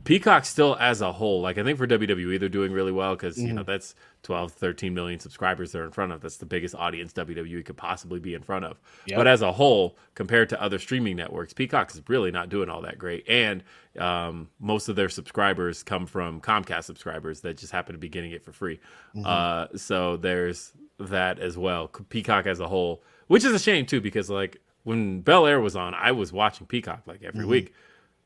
Peacock 0.04 0.44
still 0.44 0.76
as 0.78 1.00
a 1.00 1.10
whole, 1.10 1.40
like 1.40 1.58
I 1.58 1.64
think 1.64 1.78
for 1.78 1.86
WWE, 1.86 2.38
they're 2.38 2.48
doing 2.48 2.70
really 2.70 2.92
well 2.92 3.16
because 3.16 3.36
you 3.42 3.52
know 3.52 3.64
that's 3.64 3.96
12, 4.22 4.52
13 4.52 4.94
million 4.94 5.18
subscribers 5.18 5.72
they're 5.72 5.84
in 5.84 5.90
front 5.90 6.12
of. 6.12 6.20
That's 6.20 6.36
the 6.36 6.46
biggest 6.46 6.76
audience 6.76 7.12
WWE 7.12 7.64
could 7.64 7.76
possibly 7.76 8.20
be 8.20 8.32
in 8.34 8.42
front 8.42 8.64
of. 8.66 8.78
But 9.16 9.26
as 9.26 9.42
a 9.42 9.50
whole, 9.52 9.96
compared 10.14 10.48
to 10.50 10.62
other 10.62 10.78
streaming 10.78 11.16
networks, 11.16 11.52
Peacock 11.52 11.92
is 11.92 12.00
really 12.08 12.30
not 12.30 12.48
doing 12.50 12.68
all 12.68 12.82
that 12.82 12.98
great. 12.98 13.28
And 13.28 13.64
um, 13.98 14.48
most 14.60 14.88
of 14.88 14.94
their 14.94 15.08
subscribers 15.08 15.82
come 15.82 16.06
from 16.06 16.40
Comcast 16.40 16.84
subscribers 16.84 17.40
that 17.40 17.56
just 17.58 17.72
happen 17.72 17.94
to 17.94 17.98
be 17.98 18.08
getting 18.08 18.30
it 18.30 18.44
for 18.44 18.52
free. 18.52 18.78
Uh, 19.24 19.66
so 19.76 20.16
there's 20.16 20.72
that 21.00 21.40
as 21.40 21.58
well. 21.58 21.88
Peacock 21.88 22.46
as 22.46 22.60
a 22.60 22.68
whole, 22.68 23.02
which 23.26 23.44
is 23.44 23.52
a 23.52 23.58
shame 23.58 23.86
too, 23.86 24.00
because 24.00 24.30
like 24.30 24.60
when 24.86 25.20
Bel 25.20 25.46
Air 25.46 25.60
was 25.60 25.74
on, 25.76 25.92
I 25.94 26.12
was 26.12 26.32
watching 26.32 26.66
Peacock 26.66 27.02
like 27.06 27.22
every 27.22 27.44
week. 27.44 27.74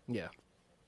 Yeah. 0.07 0.29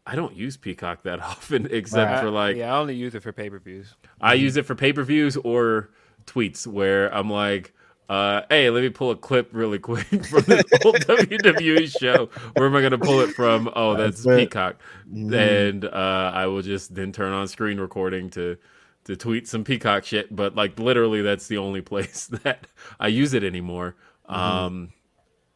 I 0.07 0.15
don't 0.17 0.37
use 0.37 0.57
Peacock 0.57 1.03
that 1.05 1.21
often, 1.33 1.67
except 1.71 2.13
I- 2.13 2.21
for 2.21 2.31
like 2.31 2.57
yeah, 2.57 2.75
I 2.75 2.79
only 2.79 2.95
use 2.95 3.15
it 3.15 3.23
for 3.23 3.33
pay 3.33 3.49
per 3.51 3.59
views. 3.59 3.95
I 4.21 4.35
use 4.35 4.57
it 4.57 4.67
for 4.67 4.75
pay 4.75 4.93
per 4.93 5.03
views 5.03 5.37
or 5.39 5.91
tweets 6.27 6.67
where 6.67 7.13
I'm 7.15 7.31
like, 7.31 7.73
Uh, 8.09 8.43
hey, 8.51 8.69
let 8.69 8.83
me 8.83 8.91
pull 8.91 9.11
a 9.13 9.17
clip 9.17 9.49
really 9.53 9.79
quick 9.89 10.07
from 10.27 10.43
the 10.43 10.81
old 10.85 10.97
WWE 11.07 11.89
show. 11.99 12.29
Where 12.55 12.67
am 12.67 12.77
I 12.77 12.81
going 12.81 12.91
to 12.93 12.99
pull 12.99 13.21
it 13.21 13.33
from? 13.35 13.71
Oh, 13.75 13.95
that's. 13.97 14.27
Peacock. 14.27 14.77
And 15.11 15.85
uh, 15.85 16.31
I 16.35 16.47
will 16.47 16.63
just 16.63 16.95
then 16.95 17.13
turn 17.13 17.33
on 17.33 17.47
screen 17.49 17.79
recording 17.81 18.29
to 18.31 18.57
to 19.05 19.17
tweet 19.17 19.49
some 19.49 19.65
Peacock 19.65 20.05
shit. 20.05 20.35
But 20.35 20.55
like 20.57 20.79
literally, 20.79 21.23
that's 21.23 21.47
the 21.47 21.59
only 21.59 21.81
place 21.93 22.27
that 22.45 22.67
I 23.01 23.07
use 23.07 23.33
it 23.35 23.45
anymore. 23.45 23.95
Um, 24.27 24.93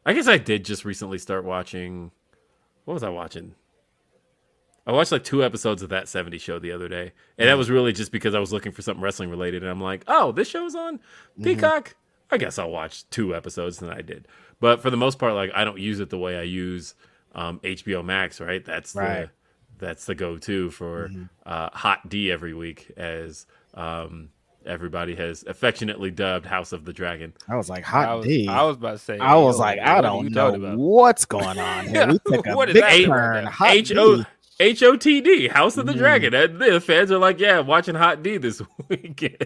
I 0.07 0.13
guess 0.13 0.27
I 0.27 0.37
did 0.37 0.65
just 0.65 0.85
recently 0.85 1.17
start 1.19 1.43
watching. 1.43 2.11
What 2.85 2.93
was 2.95 3.03
I 3.03 3.09
watching? 3.09 3.53
I 4.85 4.93
watched 4.93 5.11
like 5.11 5.25
two 5.25 5.43
episodes 5.43 5.81
of 5.81 5.89
that 5.89 6.07
70 6.07 6.37
show 6.37 6.59
the 6.59 6.71
other 6.71 6.87
day. 6.87 7.11
And 7.37 7.49
that 7.49 7.57
was 7.57 7.69
really 7.69 7.91
just 7.91 8.11
because 8.13 8.33
I 8.33 8.39
was 8.39 8.53
looking 8.53 8.71
for 8.71 8.81
something 8.81 9.03
wrestling 9.03 9.29
related. 9.29 9.61
And 9.61 9.69
I'm 9.69 9.81
like, 9.81 10.05
oh, 10.07 10.31
this 10.31 10.47
show's 10.47 10.75
on 10.75 11.01
Peacock. 11.43 11.95
I 12.31 12.37
guess 12.37 12.57
I'll 12.57 12.71
watch 12.71 13.07
two 13.09 13.35
episodes. 13.35 13.81
And 13.81 13.91
I 13.91 14.01
did. 14.01 14.29
But 14.61 14.81
for 14.81 14.89
the 14.89 14.95
most 14.97 15.19
part, 15.19 15.33
like 15.33 15.51
I 15.53 15.65
don't 15.65 15.77
use 15.79 15.99
it 15.99 16.09
the 16.09 16.17
way 16.17 16.37
I 16.37 16.43
use 16.43 16.95
um, 17.35 17.59
HBO 17.59 18.03
Max, 18.03 18.39
right? 18.39 18.63
That's 18.63 18.95
Right. 18.95 19.23
the 19.25 19.29
that's 19.85 20.05
the 20.05 20.15
go 20.15 20.37
to 20.37 20.71
for 20.71 21.11
uh, 21.45 21.69
Hot 21.73 22.07
D 22.09 22.31
every 22.31 22.53
week, 22.53 22.91
as 22.97 23.45
um, 23.75 24.29
everybody 24.67 25.15
has 25.15 25.43
affectionately 25.47 26.11
dubbed 26.11 26.45
House 26.45 26.71
of 26.73 26.85
the 26.85 26.93
Dragon. 26.93 27.33
I 27.47 27.55
was 27.55 27.69
like, 27.69 27.85
I 27.85 28.03
hot 28.05 28.17
was, 28.17 28.25
D. 28.27 28.47
I 28.47 28.63
was 28.63 28.75
about 28.77 28.91
to 28.93 28.97
say. 28.99 29.17
I 29.19 29.35
was 29.35 29.55
yo, 29.55 29.61
like, 29.61 29.79
I 29.79 30.01
don't 30.01 30.31
know 30.31 30.75
what's 30.75 31.25
going 31.25 31.57
on 31.59 31.87
here. 31.87 32.07
We 32.25 32.35
took 32.35 32.47
a 32.47 32.55
What 32.55 32.69
is 32.69 32.73
big 32.73 32.83
that? 32.83 33.05
turn. 33.05 33.45
Hot 33.45 33.69
H 33.71 33.91
O 33.95 34.17
D. 34.17 34.25
H 34.59 34.83
O 34.83 34.95
T 34.95 35.21
D 35.21 35.47
House 35.47 35.77
of 35.77 35.85
the 35.85 35.93
Dragon. 35.93 36.33
And 36.33 36.59
the 36.59 36.81
fans 36.81 37.11
are 37.11 37.17
like, 37.19 37.39
yeah, 37.39 37.59
watching 37.59 37.95
Hot 37.95 38.23
D 38.23 38.37
this 38.37 38.61
weekend. 38.89 39.37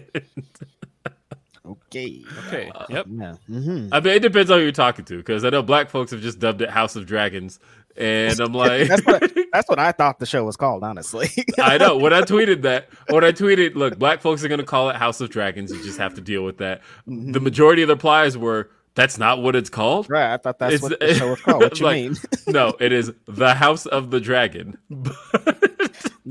Okay. 1.64 2.24
Okay. 2.48 2.70
Yep. 2.88 3.06
Yeah. 3.08 3.34
hmm 3.46 3.88
I 3.92 4.00
mean, 4.00 4.14
it 4.14 4.20
depends 4.22 4.50
on 4.50 4.58
who 4.58 4.64
you're 4.64 4.72
talking 4.72 5.04
to, 5.04 5.16
because 5.18 5.44
I 5.44 5.50
know 5.50 5.62
black 5.62 5.90
folks 5.90 6.10
have 6.10 6.20
just 6.20 6.38
dubbed 6.40 6.60
it 6.60 6.70
House 6.70 6.96
of 6.96 7.06
Dragons, 7.06 7.60
and 7.96 8.38
I'm 8.40 8.52
like, 8.52 8.88
That's 8.88 9.04
what 9.06 9.32
that's 9.52 9.68
what 9.68 9.78
I 9.78 9.92
thought 9.92 10.18
the 10.18 10.26
show 10.26 10.44
was 10.44 10.56
called, 10.56 10.82
honestly. 10.84 11.28
I 11.58 11.78
know 11.78 11.96
when 11.98 12.12
I 12.12 12.22
tweeted 12.22 12.62
that, 12.62 12.88
when 13.10 13.22
I 13.24 13.32
tweeted, 13.32 13.74
look, 13.74 13.98
black 13.98 14.20
folks 14.20 14.42
are 14.44 14.48
going 14.48 14.60
to 14.60 14.66
call 14.66 14.88
it 14.90 14.96
House 14.96 15.20
of 15.20 15.30
Dragons. 15.30 15.70
You 15.70 15.82
just 15.82 15.98
have 15.98 16.14
to 16.14 16.20
deal 16.20 16.42
with 16.44 16.58
that. 16.58 16.80
The 17.06 17.40
majority 17.40 17.82
of 17.82 17.88
the 17.88 17.94
replies 17.94 18.36
were, 18.38 18.70
"That's 18.94 19.18
not 19.18 19.42
what 19.42 19.54
it's 19.56 19.68
called." 19.70 20.08
right. 20.08 20.32
I 20.32 20.36
thought 20.38 20.58
that's 20.58 20.74
It's- 20.76 20.90
what 20.90 20.98
the 21.00 21.14
show 21.14 21.30
was 21.30 21.40
called. 21.42 21.62
What 21.62 21.78
you 21.80 21.86
like, 21.86 21.96
mean? 21.96 22.16
no, 22.48 22.74
it 22.80 22.92
is 22.92 23.12
the 23.26 23.54
House 23.54 23.86
of 23.86 24.10
the 24.10 24.20
Dragon. 24.20 24.78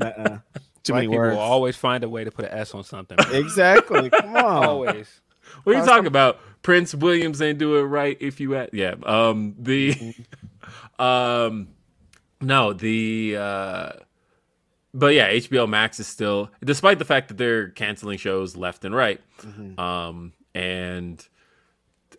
Uh-uh. 0.00 0.38
Too 0.84 0.94
White 0.94 0.98
many 1.02 1.06
people 1.06 1.18
words. 1.18 1.36
will 1.36 1.42
always 1.42 1.76
find 1.76 2.02
a 2.02 2.08
way 2.08 2.24
to 2.24 2.30
put 2.32 2.44
an 2.46 2.58
S 2.58 2.74
on 2.74 2.82
something. 2.82 3.16
Exactly. 3.32 4.10
Come 4.10 4.36
on. 4.36 4.64
always. 4.64 5.20
What 5.64 5.76
are 5.76 5.78
you 5.78 5.84
talking 5.84 6.06
about? 6.06 6.40
Prince 6.62 6.94
Williams 6.94 7.40
ain't 7.42 7.58
do 7.58 7.76
it 7.76 7.82
right. 7.82 8.16
If 8.20 8.40
you 8.40 8.56
at 8.56 8.72
yeah, 8.74 8.94
um, 9.04 9.54
the, 9.58 10.14
um, 10.98 11.68
no, 12.40 12.72
the, 12.72 13.36
uh, 13.38 13.92
but 14.94 15.14
yeah, 15.14 15.30
HBO 15.32 15.68
Max 15.68 16.00
is 16.00 16.06
still, 16.06 16.50
despite 16.64 16.98
the 16.98 17.04
fact 17.04 17.28
that 17.28 17.38
they're 17.38 17.70
canceling 17.70 18.18
shows 18.18 18.56
left 18.56 18.84
and 18.84 18.94
right, 18.94 19.20
um, 19.78 20.32
and 20.54 21.26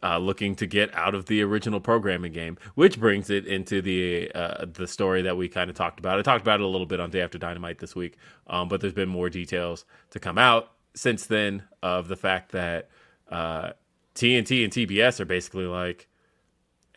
uh, 0.04 0.18
looking 0.18 0.56
to 0.56 0.66
get 0.68 0.94
out 0.96 1.16
of 1.16 1.26
the 1.28 1.42
original 1.42 1.80
programming 1.80 2.34
game, 2.34 2.58
which 2.76 3.00
brings 3.00 3.30
it 3.30 3.46
into 3.46 3.82
the 3.82 4.32
uh, 4.36 4.66
the 4.66 4.88
story 4.88 5.22
that 5.22 5.38
we 5.38 5.48
kind 5.48 5.70
of 5.70 5.76
talked 5.76 6.00
about. 6.00 6.20
I 6.20 6.22
talked 6.22 6.42
about 6.42 6.60
it 6.60 6.64
a 6.64 6.68
little 6.68 6.86
bit 6.86 7.00
on 7.00 7.10
Day 7.10 7.22
After 7.22 7.38
Dynamite 7.38 7.80
this 7.80 7.96
week, 7.96 8.18
um, 8.48 8.68
but 8.68 8.82
there's 8.82 8.94
been 8.94 9.10
more 9.10 9.30
details 9.30 9.86
to 10.10 10.20
come 10.20 10.38
out 10.38 10.74
since 10.94 11.26
then 11.26 11.64
of 11.82 12.08
the 12.10 12.18
fact 12.18 12.52
that 12.52 12.90
uh, 13.30 13.72
TNT 14.16 14.64
and 14.64 14.74
TBS 14.74 15.20
are 15.22 15.26
basically 15.26 15.66
like, 15.66 16.08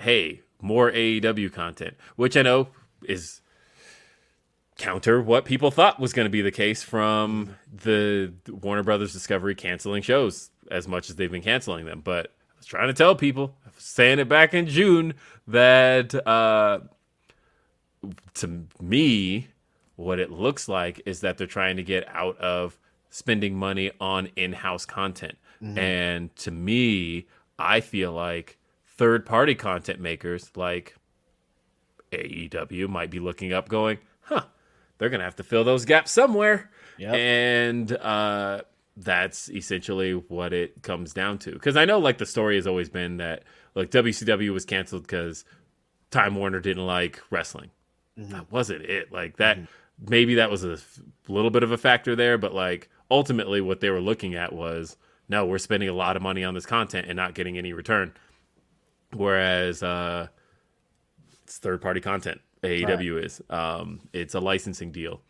"Hey, 0.01 0.43
more 0.61 0.90
AEW 0.90 1.52
content," 1.52 1.96
which 2.16 2.36
I 2.36 2.42
know 2.42 2.68
is 3.04 3.40
counter 4.78 5.22
what 5.22 5.44
people 5.44 5.70
thought 5.70 5.98
was 5.98 6.12
going 6.12 6.26
to 6.26 6.30
be 6.30 6.42
the 6.42 6.50
case 6.50 6.82
from 6.82 7.57
the 7.72 8.32
Warner 8.48 8.82
Brothers 8.82 9.12
Discovery 9.12 9.54
canceling 9.54 10.02
shows 10.02 10.50
as 10.70 10.86
much 10.86 11.09
as 11.09 11.16
they've 11.16 11.30
been 11.30 11.42
canceling 11.42 11.86
them. 11.86 12.00
But 12.00 12.26
I 12.26 12.59
was 12.59 12.66
trying 12.66 12.88
to 12.88 12.94
tell 12.94 13.14
people, 13.14 13.57
I 13.64 13.70
was 13.74 13.84
saying 13.84 14.18
it 14.18 14.28
back 14.28 14.54
in 14.54 14.66
June, 14.66 15.14
that 15.48 16.14
uh, 16.26 16.80
to 18.34 18.66
me, 18.80 19.48
what 19.96 20.18
it 20.18 20.30
looks 20.30 20.68
like 20.68 21.00
is 21.07 21.20
that 21.20 21.38
they're 21.38 21.46
trying 21.46 21.76
to 21.76 21.82
get 21.82 22.07
out 22.09 22.36
of 22.38 22.78
spending 23.11 23.57
money 23.57 23.90
on 23.98 24.28
in 24.36 24.52
house 24.52 24.84
content. 24.84 25.38
And 25.78 26.36
to 26.36 26.50
me, 26.50 27.26
I 27.59 27.80
feel 27.80 28.12
like 28.12 28.59
third 28.97 29.26
party 29.26 29.55
content 29.55 30.01
makers 30.01 30.51
like 30.57 30.97
AEW 32.12 32.88
might 32.88 33.11
be 33.11 33.18
looking 33.20 33.53
up, 33.53 33.68
going, 33.68 33.99
huh, 34.22 34.44
they're 34.99 35.09
going 35.09 35.20
to 35.20 35.24
have 35.24 35.36
to 35.36 35.42
fill 35.42 35.64
those 35.64 35.84
gaps 35.84 36.11
somewhere. 36.11 36.70
Yep. 36.99 37.14
And 37.14 37.92
uh, 37.92 38.62
that's 38.97 39.51
essentially 39.51 40.12
what 40.12 40.53
it 40.53 40.82
comes 40.82 41.12
down 41.12 41.38
to. 41.40 41.53
Because 41.53 41.76
I 41.76 41.84
know, 41.84 41.99
like, 41.99 42.18
the 42.18 42.26
story 42.26 42.57
has 42.57 42.66
always 42.66 42.88
been 42.88 43.18
that, 43.18 43.44
like, 43.74 43.90
WCW 43.90 44.53
was 44.53 44.64
canceled 44.64 45.03
because 45.03 45.44
Time 46.11 46.34
Warner 46.34 46.61
didn't 46.61 46.86
like 46.86 47.20
wrestling. 47.30 47.70
That 48.16 48.51
wasn't 48.51 48.82
it. 48.82 49.12
Like, 49.12 49.36
that, 49.36 49.59
maybe 50.09 50.36
that 50.36 50.51
was 50.51 50.64
a 50.64 50.78
little 51.28 51.51
bit 51.51 51.62
of 51.62 51.72
a 51.72 51.76
factor 51.76 52.16
there, 52.16 52.38
but, 52.38 52.55
like, 52.55 52.88
ultimately, 53.11 53.61
what 53.61 53.80
they 53.80 53.90
were 53.90 54.01
looking 54.01 54.34
at 54.34 54.55
was, 54.55 54.97
no, 55.28 55.44
we're 55.44 55.59
spending 55.59 55.88
a 55.88 55.94
lot 55.94 56.16
of 56.16 56.22
money 56.22 56.42
on 56.44 56.55
this 56.55 56.64
content 56.64 57.07
and 57.09 57.16
not 57.16 57.34
getting 57.34 57.59
any 57.59 57.74
return. 57.74 58.14
Whereas, 59.12 59.82
uh, 59.82 60.28
it's 61.44 61.59
third 61.59 61.80
party 61.80 62.00
content. 62.00 62.40
AEW 62.62 63.24
is. 63.24 63.40
Um, 63.50 64.00
it's 64.12 64.34
a 64.34 64.40
licensing 64.40 64.90
deal, 64.90 65.20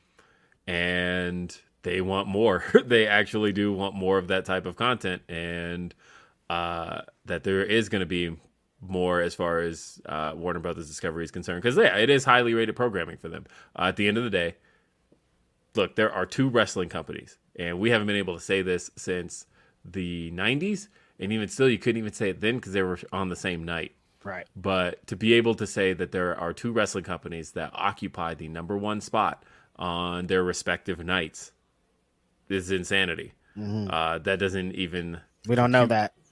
and 0.66 1.56
they 1.82 2.00
want 2.00 2.28
more. 2.28 2.64
they 2.84 3.06
actually 3.06 3.52
do 3.52 3.72
want 3.72 3.94
more 3.94 4.18
of 4.18 4.28
that 4.28 4.44
type 4.44 4.66
of 4.66 4.76
content, 4.76 5.22
and 5.28 5.94
uh, 6.48 7.02
that 7.26 7.44
there 7.44 7.64
is 7.64 7.88
going 7.88 8.00
to 8.00 8.06
be 8.06 8.36
more 8.80 9.20
as 9.20 9.34
far 9.34 9.58
as 9.60 10.00
uh, 10.06 10.32
Warner 10.34 10.60
Brothers 10.60 10.88
Discovery 10.88 11.24
is 11.24 11.30
concerned, 11.30 11.62
because 11.62 11.76
yeah, 11.76 11.96
it 11.96 12.10
is 12.10 12.24
highly 12.24 12.54
rated 12.54 12.76
programming 12.76 13.16
for 13.18 13.28
them. 13.28 13.44
Uh, 13.78 13.84
at 13.84 13.96
the 13.96 14.08
end 14.08 14.16
of 14.18 14.24
the 14.24 14.30
day, 14.30 14.54
look, 15.74 15.96
there 15.96 16.12
are 16.12 16.26
two 16.26 16.48
wrestling 16.48 16.88
companies, 16.88 17.38
and 17.56 17.78
we 17.78 17.90
haven't 17.90 18.06
been 18.06 18.16
able 18.16 18.34
to 18.34 18.40
say 18.40 18.62
this 18.62 18.90
since 18.96 19.46
the 19.84 20.30
'90s, 20.32 20.88
and 21.20 21.32
even 21.32 21.48
still, 21.48 21.68
you 21.68 21.78
couldn't 21.78 21.98
even 21.98 22.12
say 22.12 22.30
it 22.30 22.40
then 22.40 22.56
because 22.56 22.72
they 22.72 22.82
were 22.82 22.98
on 23.12 23.28
the 23.28 23.36
same 23.36 23.64
night 23.64 23.92
Right. 24.24 24.46
but 24.56 25.06
to 25.06 25.16
be 25.16 25.34
able 25.34 25.54
to 25.54 25.66
say 25.68 25.92
that 25.92 26.10
there 26.10 26.36
are 26.36 26.52
two 26.52 26.72
wrestling 26.72 27.04
companies 27.04 27.52
that 27.52 27.70
occupy 27.74 28.34
the 28.34 28.48
number 28.48 28.76
one 28.76 29.00
spot 29.00 29.44
on 29.76 30.26
their 30.26 30.42
respective 30.42 31.04
nights 31.04 31.52
is 32.48 32.70
insanity. 32.70 33.32
Uh, 33.58 34.18
that 34.18 34.38
doesn't 34.38 34.72
even 34.72 35.20
We 35.48 35.54
don't 35.54 35.70
know 35.70 35.86
that. 35.86 36.12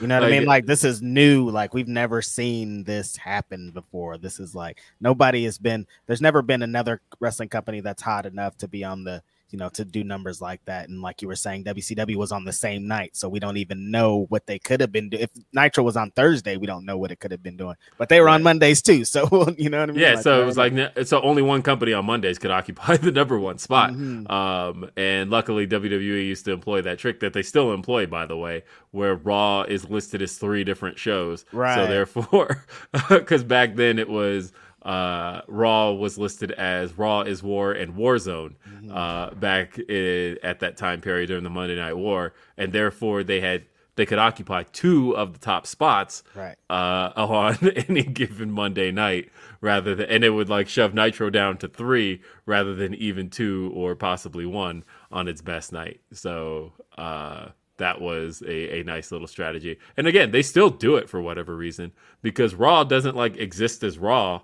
You 0.00 0.06
know 0.06 0.20
what 0.20 0.24
I 0.24 0.30
mean? 0.30 0.44
Like 0.46 0.64
this 0.66 0.84
is 0.84 1.02
new. 1.02 1.50
Like 1.50 1.74
we've 1.74 1.88
never 1.88 2.22
seen 2.22 2.84
this 2.84 3.16
happen 3.16 3.70
before. 3.72 4.16
This 4.16 4.40
is 4.40 4.54
like 4.54 4.80
nobody 5.00 5.44
has 5.44 5.58
been. 5.58 5.86
There's 6.06 6.22
never 6.22 6.40
been 6.42 6.62
another 6.62 7.00
wrestling 7.20 7.50
company 7.50 7.80
that's 7.80 8.02
hot 8.02 8.24
enough 8.26 8.56
to 8.58 8.68
be 8.68 8.84
on 8.84 9.04
the. 9.04 9.22
You 9.54 9.58
know, 9.58 9.68
to 9.68 9.84
do 9.84 10.02
numbers 10.02 10.40
like 10.40 10.64
that, 10.64 10.88
and 10.88 11.00
like 11.00 11.22
you 11.22 11.28
were 11.28 11.36
saying, 11.36 11.62
WCW 11.62 12.16
was 12.16 12.32
on 12.32 12.44
the 12.44 12.52
same 12.52 12.88
night, 12.88 13.16
so 13.16 13.28
we 13.28 13.38
don't 13.38 13.56
even 13.56 13.92
know 13.92 14.26
what 14.28 14.46
they 14.46 14.58
could 14.58 14.80
have 14.80 14.90
been 14.90 15.10
doing. 15.10 15.22
If 15.22 15.30
Nitro 15.52 15.84
was 15.84 15.96
on 15.96 16.10
Thursday, 16.10 16.56
we 16.56 16.66
don't 16.66 16.84
know 16.84 16.98
what 16.98 17.12
it 17.12 17.20
could 17.20 17.30
have 17.30 17.40
been 17.40 17.56
doing, 17.56 17.76
but 17.96 18.08
they 18.08 18.20
were 18.20 18.28
on 18.28 18.42
Mondays 18.42 18.82
too. 18.82 19.04
So 19.04 19.22
you 19.56 19.70
know 19.70 19.78
what 19.78 19.90
I 19.90 19.92
mean? 19.92 20.00
Yeah, 20.00 20.16
so 20.16 20.42
it 20.42 20.44
was 20.44 20.56
like 20.56 20.74
so 21.06 21.22
only 21.22 21.40
one 21.40 21.62
company 21.62 21.92
on 21.92 22.04
Mondays 22.04 22.36
could 22.36 22.50
occupy 22.64 22.96
the 22.96 23.12
number 23.12 23.38
one 23.38 23.58
spot. 23.58 23.92
Mhm. 23.92 24.28
Um, 24.28 24.90
and 24.96 25.30
luckily 25.30 25.68
WWE 25.68 26.26
used 26.26 26.44
to 26.46 26.52
employ 26.52 26.82
that 26.82 26.98
trick 26.98 27.20
that 27.20 27.32
they 27.32 27.42
still 27.42 27.72
employ, 27.72 28.06
by 28.06 28.26
the 28.26 28.36
way, 28.36 28.64
where 28.90 29.14
Raw 29.14 29.62
is 29.62 29.88
listed 29.88 30.20
as 30.20 30.36
three 30.36 30.64
different 30.64 30.98
shows. 30.98 31.44
Right. 31.52 31.76
So 31.76 31.86
therefore, 31.86 32.66
because 33.08 33.44
back 33.44 33.76
then 33.76 34.00
it 34.00 34.08
was 34.08 34.52
uh, 34.84 35.40
Raw 35.48 35.92
was 35.92 36.18
listed 36.18 36.50
as 36.52 36.96
Raw 36.98 37.22
is 37.22 37.42
War 37.42 37.72
and 37.72 37.94
Warzone 37.94 38.54
uh, 38.92 39.30
back 39.34 39.78
i 39.88 40.36
at 40.42 40.60
that 40.60 40.76
time 40.76 41.00
period 41.00 41.28
during 41.28 41.44
the 41.44 41.50
Monday 41.50 41.76
Night 41.76 41.96
War, 41.96 42.34
and 42.56 42.72
therefore 42.72 43.24
they 43.24 43.40
had 43.40 43.64
they 43.96 44.04
could 44.06 44.18
occupy 44.18 44.64
two 44.64 45.16
of 45.16 45.32
the 45.34 45.38
top 45.38 45.66
spots 45.68 46.24
Right. 46.34 46.56
uh, 46.68 47.12
on 47.16 47.56
any 47.88 48.02
given 48.02 48.50
Monday 48.50 48.90
night, 48.90 49.30
rather 49.60 49.94
than 49.94 50.06
and 50.10 50.24
it 50.24 50.30
would 50.30 50.48
like 50.48 50.68
shove 50.68 50.92
Nitro 50.94 51.30
down 51.30 51.56
to 51.58 51.68
three 51.68 52.20
rather 52.44 52.74
than 52.74 52.92
even 52.94 53.30
two 53.30 53.72
or 53.74 53.94
possibly 53.94 54.46
one 54.46 54.84
on 55.12 55.28
its 55.28 55.40
best 55.42 55.72
night. 55.72 56.00
So 56.12 56.72
uh, 56.98 57.50
that 57.78 58.00
was 58.00 58.42
a, 58.42 58.80
a 58.80 58.82
nice 58.84 59.10
little 59.12 59.28
strategy. 59.28 59.78
And 59.96 60.06
again, 60.06 60.30
they 60.32 60.42
still 60.42 60.70
do 60.70 60.96
it 60.96 61.08
for 61.08 61.22
whatever 61.22 61.56
reason 61.56 61.92
because 62.20 62.54
Raw 62.54 62.84
doesn't 62.84 63.16
like 63.16 63.36
exist 63.36 63.82
as 63.84 63.96
Raw 63.96 64.42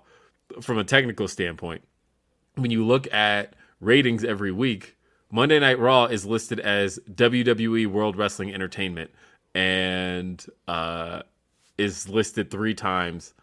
from 0.61 0.77
a 0.77 0.83
technical 0.83 1.27
standpoint. 1.27 1.83
When 2.55 2.71
you 2.71 2.85
look 2.85 3.11
at 3.13 3.55
ratings 3.79 4.23
every 4.23 4.51
week, 4.51 4.97
Monday 5.31 5.59
Night 5.59 5.79
Raw 5.79 6.05
is 6.05 6.25
listed 6.25 6.59
as 6.59 6.99
WWE 7.13 7.87
World 7.87 8.17
Wrestling 8.17 8.53
Entertainment. 8.53 9.11
and 9.55 10.45
uh, 10.67 11.21
is 11.77 12.07
listed 12.07 12.51
three 12.51 12.73
times 12.73 13.33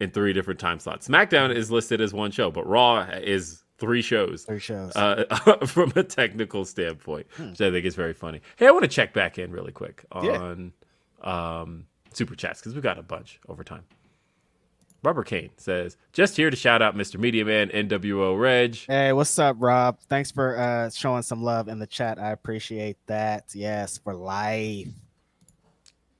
in 0.00 0.10
three 0.10 0.32
different 0.32 0.60
time 0.60 0.78
slots. 0.78 1.08
SmackDown 1.08 1.54
is 1.54 1.70
listed 1.70 2.00
as 2.00 2.12
one 2.14 2.30
show, 2.30 2.50
but 2.50 2.66
Raw 2.66 3.02
is 3.22 3.62
three 3.78 4.02
shows. 4.02 4.44
Three 4.44 4.58
shows. 4.58 4.94
Uh, 4.94 5.24
from 5.66 5.92
a 5.96 6.02
technical 6.04 6.64
standpoint, 6.64 7.26
which 7.38 7.60
I 7.60 7.70
think 7.70 7.84
is 7.84 7.94
very 7.94 8.12
funny. 8.14 8.40
Hey, 8.56 8.66
I 8.66 8.70
want 8.70 8.82
to 8.84 8.88
check 8.88 9.12
back 9.12 9.38
in 9.38 9.50
really 9.52 9.72
quick 9.72 10.04
on 10.12 10.72
um, 11.22 11.86
super 12.12 12.34
chats 12.34 12.60
because 12.60 12.74
we 12.74 12.80
got 12.80 12.98
a 12.98 13.02
bunch 13.02 13.40
over 13.48 13.64
time. 13.64 13.82
Robert 15.02 15.24
Kane 15.26 15.50
says, 15.56 15.96
"Just 16.12 16.36
here 16.36 16.48
to 16.48 16.56
shout 16.56 16.80
out 16.80 16.94
Mr. 16.96 17.18
Media 17.18 17.44
Man, 17.44 17.68
NWO 17.70 18.38
Reg. 18.38 18.76
Hey, 18.86 19.12
what's 19.12 19.36
up, 19.38 19.56
Rob? 19.58 19.98
Thanks 20.08 20.30
for 20.30 20.56
uh, 20.56 20.90
showing 20.90 21.22
some 21.22 21.42
love 21.42 21.66
in 21.68 21.80
the 21.80 21.86
chat. 21.88 22.20
I 22.20 22.30
appreciate 22.30 22.96
that. 23.06 23.46
Yes, 23.52 23.98
for 23.98 24.14
life. 24.14 24.88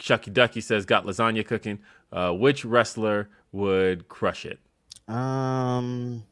Chucky 0.00 0.32
Ducky 0.32 0.60
says, 0.60 0.84
got 0.84 1.04
lasagna 1.06 1.46
cooking. 1.46 1.78
Uh, 2.10 2.32
which 2.32 2.64
wrestler 2.64 3.28
would 3.52 4.08
crush 4.08 4.44
it? 4.44 4.58
Um, 5.06 6.24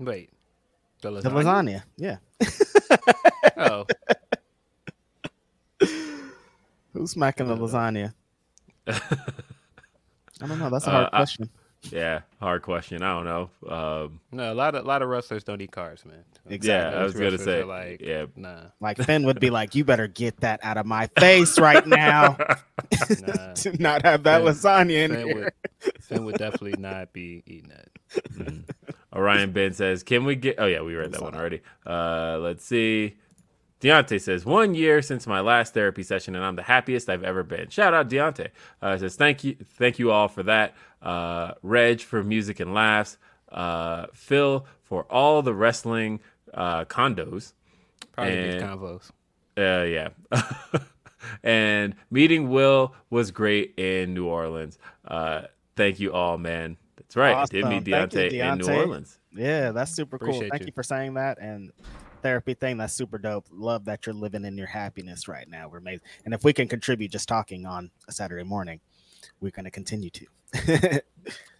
Wait. 0.00 0.30
The 1.02 1.12
lasagna? 1.12 1.22
the 1.22 1.30
lasagna. 1.30 1.82
Yeah. 1.96 2.16
Oh, 3.56 3.86
Who's 6.92 7.12
smacking 7.12 7.46
the 7.46 7.56
lasagna? 7.56 8.12
I 8.88 10.46
don't 10.46 10.58
know. 10.58 10.70
That's 10.70 10.86
a 10.86 10.90
hard 10.90 11.04
Uh, 11.06 11.10
I- 11.12 11.16
question. 11.18 11.50
Yeah, 11.92 12.22
hard 12.40 12.62
question. 12.62 13.04
I 13.04 13.14
don't 13.14 13.24
know. 13.24 13.50
Um, 13.72 14.20
no, 14.32 14.52
a 14.52 14.54
lot 14.54 14.74
of 14.74 14.84
a 14.84 14.88
lot 14.88 15.00
of 15.00 15.08
wrestlers 15.08 15.44
don't 15.44 15.60
eat 15.62 15.70
carbs, 15.70 16.04
man. 16.04 16.24
Exactly. 16.48 16.68
yeah, 16.92 16.98
I 16.98 17.02
Most 17.04 17.14
was 17.14 17.22
gonna 17.22 17.38
say, 17.38 17.62
like, 17.62 18.00
yeah, 18.00 18.26
nah, 18.34 18.62
Like 18.80 18.96
Finn 18.98 19.24
would 19.26 19.38
be 19.38 19.50
like, 19.50 19.76
"You 19.76 19.84
better 19.84 20.08
get 20.08 20.40
that 20.40 20.58
out 20.64 20.76
of 20.76 20.86
my 20.86 21.06
face 21.20 21.56
right 21.56 21.86
now." 21.86 22.36
nah. 23.26 23.52
to 23.54 23.80
not 23.80 24.02
have 24.02 24.24
that 24.24 24.42
Finn- 24.42 24.54
lasagna 24.54 24.90
in 25.04 25.10
Finn 25.14 25.26
here. 25.28 25.52
would, 25.84 25.92
Finn 26.02 26.24
would 26.24 26.34
definitely 26.38 26.74
not 26.80 27.12
be 27.12 27.44
eating 27.46 27.70
that. 27.70 28.64
Orion 29.14 29.52
Ben 29.52 29.72
says, 29.72 30.02
"Can 30.02 30.24
we 30.24 30.34
get?" 30.34 30.56
Oh 30.58 30.66
yeah, 30.66 30.80
we 30.82 30.96
read 30.96 31.12
that 31.12 31.22
one 31.22 31.36
already. 31.36 31.60
Uh, 31.86 32.38
let's 32.40 32.64
see. 32.64 33.16
Deontay 33.80 34.20
says, 34.20 34.44
"One 34.44 34.74
year 34.74 35.02
since 35.02 35.26
my 35.26 35.40
last 35.40 35.72
therapy 35.74 36.02
session, 36.02 36.34
and 36.34 36.44
I'm 36.44 36.56
the 36.56 36.62
happiest 36.62 37.08
I've 37.08 37.22
ever 37.22 37.42
been." 37.42 37.68
Shout 37.68 37.94
out 37.94 38.08
Deontay. 38.08 38.48
Uh, 38.82 38.98
says, 38.98 39.16
"Thank 39.16 39.44
you, 39.44 39.56
thank 39.76 39.98
you 39.98 40.10
all 40.10 40.28
for 40.28 40.42
that." 40.44 40.74
Uh, 41.00 41.52
Reg 41.62 42.00
for 42.00 42.24
music 42.24 42.58
and 42.60 42.74
laughs. 42.74 43.18
Uh, 43.50 44.06
Phil 44.12 44.66
for 44.82 45.04
all 45.04 45.42
the 45.42 45.54
wrestling 45.54 46.20
uh, 46.54 46.84
condos. 46.86 47.52
Probably 48.12 48.42
these 48.42 48.62
And- 48.62 48.64
convos. 48.64 49.10
Uh, 49.56 49.84
yeah. 49.84 50.08
and 51.42 51.94
meeting 52.10 52.48
Will 52.48 52.94
was 53.10 53.30
great 53.30 53.74
in 53.76 54.14
New 54.14 54.26
Orleans. 54.26 54.78
Uh, 55.04 55.42
thank 55.76 55.98
you 55.98 56.12
all, 56.12 56.38
man. 56.38 56.76
That's 56.96 57.16
right. 57.16 57.34
I 57.34 57.44
did 57.46 57.64
meet 57.64 57.92
Awesome. 57.92 58.10
Thank 58.10 58.32
you, 58.32 58.40
Deontay, 58.40 58.52
in 58.52 58.58
New 58.58 58.72
Orleans. 58.72 59.18
Yeah, 59.34 59.72
that's 59.72 59.92
super 59.92 60.18
cool. 60.18 60.40
Thank 60.40 60.60
you. 60.60 60.66
you 60.66 60.72
for 60.72 60.82
saying 60.82 61.14
that. 61.14 61.38
And 61.40 61.72
therapy 62.22 62.54
thing, 62.54 62.76
that's 62.78 62.94
super 62.94 63.18
dope. 63.18 63.46
Love 63.50 63.84
that 63.86 64.06
you're 64.06 64.14
living 64.14 64.44
in 64.44 64.56
your 64.56 64.66
happiness 64.66 65.28
right 65.28 65.48
now. 65.48 65.68
We're 65.68 65.78
amazing. 65.78 66.02
And 66.24 66.34
if 66.34 66.44
we 66.44 66.52
can 66.52 66.68
contribute 66.68 67.10
just 67.10 67.28
talking 67.28 67.66
on 67.66 67.90
a 68.08 68.12
Saturday 68.12 68.44
morning, 68.44 68.80
we're 69.40 69.50
going 69.52 69.64
to 69.64 69.70
continue 69.70 70.10
to. 70.10 71.02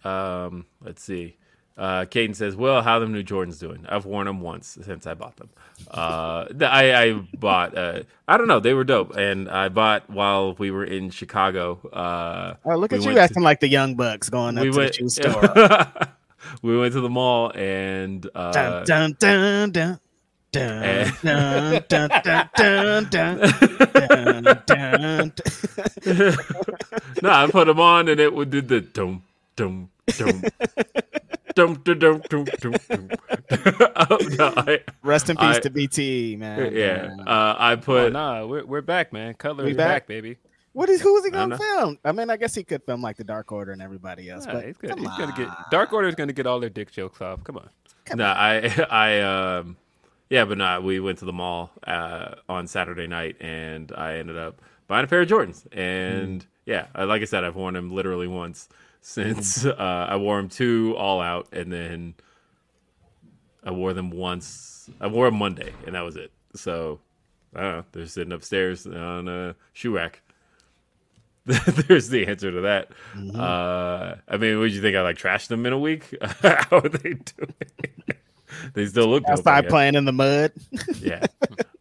Um, 0.03 0.65
let's 0.81 1.03
see. 1.03 1.35
Uh, 1.77 2.05
Caden 2.05 2.35
says, 2.35 2.55
"Well, 2.55 2.81
how 2.81 2.99
the 2.99 3.07
new 3.07 3.21
Jordans 3.23 3.59
doing? 3.59 3.85
I've 3.87 4.05
worn 4.05 4.27
them 4.27 4.41
once 4.41 4.77
since 4.83 5.05
I 5.07 5.13
bought 5.13 5.35
them. 5.37 5.49
Uh, 5.89 6.45
I, 6.61 6.93
I 6.93 7.13
bought. 7.37 7.77
Uh, 7.77 8.01
I 8.27 8.37
don't 8.37 8.47
know. 8.47 8.59
They 8.59 8.73
were 8.73 8.83
dope, 8.83 9.15
and 9.15 9.49
I 9.49 9.69
bought 9.69 10.09
while 10.09 10.55
we 10.55 10.71
were 10.71 10.83
in 10.83 11.09
Chicago. 11.09 11.79
Uh, 11.93 12.55
oh, 12.65 12.75
look 12.77 12.91
we 12.91 12.97
at 12.97 13.01
you 13.03 13.07
went 13.09 13.17
to- 13.17 13.21
acting 13.23 13.43
like 13.43 13.59
the 13.59 13.67
young 13.69 13.95
bucks 13.95 14.29
going 14.29 14.57
up 14.57 14.63
we 14.63 14.71
to 14.71 14.77
went. 14.77 14.91
the 14.91 14.97
shoe 14.97 15.09
store. 15.09 16.13
we 16.61 16.77
went 16.77 16.93
to 16.93 17.01
the 17.01 17.09
mall, 17.09 17.51
and 17.53 18.27
uh, 18.35 18.51
dun, 18.83 19.13
dun, 19.19 19.71
dun, 19.71 19.99
Eh. 20.55 21.11
no, 27.21 27.29
I 27.29 27.47
put 27.51 27.67
them 27.67 27.79
on, 27.79 28.07
and 28.07 28.19
it 28.19 28.33
would 28.33 28.49
do 28.49 28.61
the 28.61 28.81
dum 28.81 29.23
dum 29.55 29.89
dum. 30.07 30.43
Dum, 31.55 31.73
dum, 31.83 31.99
dum, 31.99 32.21
dum, 32.29 32.45
dum. 32.61 33.09
Oh, 34.11 34.77
Rest 35.03 35.29
in 35.29 35.35
peace 35.37 35.59
to 35.59 35.69
BT, 35.69 36.35
man. 36.37 36.73
yeah, 36.73 37.09
uh, 37.27 37.55
I 37.57 37.73
Oh, 37.73 37.77
put 37.77 38.13
nah, 38.13 38.45
we're 38.45 38.65
we're 38.65 38.81
back, 38.81 39.11
man. 39.11 39.33
Color 39.33 39.65
We 39.65 39.71
is 39.71 39.77
back? 39.77 40.07
baby. 40.07 40.37
What 40.73 40.89
is 40.89 41.01
who 41.01 41.17
is 41.17 41.25
he 41.25 41.31
gonna 41.31 41.57
film? 41.57 41.97
I 42.05 42.11
mean, 42.11 42.29
I 42.29 42.37
guess 42.37 42.55
he 42.55 42.63
could 42.63 42.83
film 42.85 43.01
like 43.01 43.17
the 43.17 43.23
Dark 43.23 43.51
Order 43.51 43.71
and 43.73 43.81
everybody 43.81 44.29
else, 44.29 44.45
Nah, 44.45 44.53
but 44.53 44.65
he's 44.65 44.77
gonna, 44.77 44.95
come 44.95 45.33
get. 45.35 45.49
Dark 45.71 45.91
Order 45.91 46.07
is 46.07 46.15
gonna 46.15 46.31
get 46.33 46.47
all 46.47 46.59
their 46.59 46.69
dick 46.69 46.91
jokes 46.91 47.19
off. 47.21 47.43
Come 47.43 47.57
on. 47.57 47.69
no, 48.15 48.25
I, 48.25 48.85
I, 48.89 49.19
um, 49.21 49.75
yeah, 50.29 50.45
but 50.45 50.57
no, 50.57 50.81
we 50.81 50.99
went 50.99 51.19
to 51.19 51.25
the 51.25 51.33
mall 51.33 51.71
uh, 51.85 52.35
on 52.47 52.67
Saturday 52.67 53.07
night, 53.07 53.37
and 53.39 53.91
I 53.91 54.17
ended 54.17 54.37
up 54.37 54.61
buying 54.87 55.05
a 55.05 55.07
pair 55.07 55.21
of 55.21 55.27
Jordans, 55.29 55.65
and 55.71 56.45
yeah, 56.65 56.87
like 56.95 57.21
I 57.21 57.25
said, 57.25 57.43
I've 57.43 57.55
worn 57.55 57.73
them 57.73 57.91
literally 57.91 58.27
once 58.27 58.69
since 59.01 59.65
uh, 59.65 60.07
I 60.09 60.15
wore 60.17 60.37
them 60.37 60.49
two 60.49 60.95
all 60.97 61.21
out, 61.21 61.47
and 61.51 61.71
then 61.71 62.15
I 63.63 63.71
wore 63.71 63.93
them 63.93 64.11
once. 64.11 64.89
I 64.99 65.07
wore 65.07 65.25
them 65.25 65.37
Monday, 65.39 65.73
and 65.85 65.95
that 65.95 66.01
was 66.01 66.15
it. 66.15 66.31
So 66.55 66.99
I 67.55 67.61
don't 67.61 67.75
know. 67.77 67.85
They're 67.91 68.05
sitting 68.07 68.33
upstairs 68.33 68.85
on 68.85 69.27
a 69.27 69.55
shoe 69.73 69.95
rack. 69.95 70.21
There's 71.45 72.09
the 72.09 72.27
answer 72.27 72.51
to 72.51 72.61
that. 72.61 72.89
Uh, 73.35 74.15
I 74.27 74.37
mean, 74.37 74.59
would 74.59 74.71
you 74.71 74.81
think 74.81 74.95
I 74.95 75.01
like 75.01 75.17
trashed 75.17 75.47
them 75.47 75.65
in 75.65 75.73
a 75.73 75.79
week? 75.79 76.13
How 76.41 76.77
are 76.77 76.89
they 76.89 77.13
doing? 77.13 77.53
they 78.73 78.85
still 78.85 79.07
look 79.07 79.23
dope, 79.23 79.29
I 79.29 79.33
outside 79.33 79.61
guess. 79.63 79.71
playing 79.71 79.95
in 79.95 80.05
the 80.05 80.11
mud. 80.13 80.51
Yeah. 81.01 81.25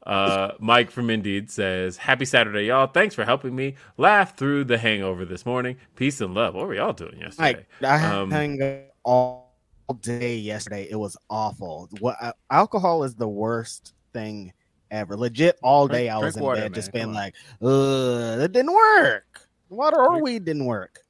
Uh, 0.06 0.52
Mike 0.58 0.90
from 0.90 1.10
Indeed 1.10 1.50
says, 1.50 1.98
"Happy 1.98 2.24
Saturday, 2.24 2.64
y'all! 2.66 2.86
Thanks 2.86 3.14
for 3.14 3.24
helping 3.26 3.54
me 3.54 3.74
laugh 3.98 4.36
through 4.38 4.64
the 4.64 4.78
hangover 4.78 5.26
this 5.26 5.44
morning. 5.44 5.76
Peace 5.96 6.20
and 6.22 6.32
love. 6.32 6.54
What 6.54 6.66
were 6.66 6.74
y'all 6.74 6.94
doing 6.94 7.18
yesterday? 7.18 7.66
Like 7.82 7.90
I 7.90 8.04
Um, 8.16 8.30
hung 8.30 8.80
all 9.04 9.52
day 10.00 10.36
yesterday. 10.36 10.88
It 10.90 10.96
was 10.96 11.14
awful. 11.28 11.90
What 12.00 12.16
uh, 12.22 12.32
alcohol 12.50 13.04
is 13.04 13.16
the 13.16 13.28
worst 13.28 13.92
thing 14.14 14.52
ever. 14.90 15.14
Legit, 15.14 15.58
all 15.62 15.86
Drink- 15.88 15.98
day 16.04 16.08
I 16.08 16.16
was 16.16 16.36
in 16.38 16.42
water, 16.42 16.62
bed 16.62 16.74
just 16.74 16.90
being 16.90 17.06
Come 17.06 17.14
like, 17.14 17.34
"Ugh, 17.60 18.40
it 18.40 18.52
didn't 18.52 18.72
work. 18.72 19.46
Water 19.68 20.00
or 20.00 20.08
Drink- 20.12 20.24
weed 20.24 20.44
didn't 20.46 20.64
work." 20.64 21.00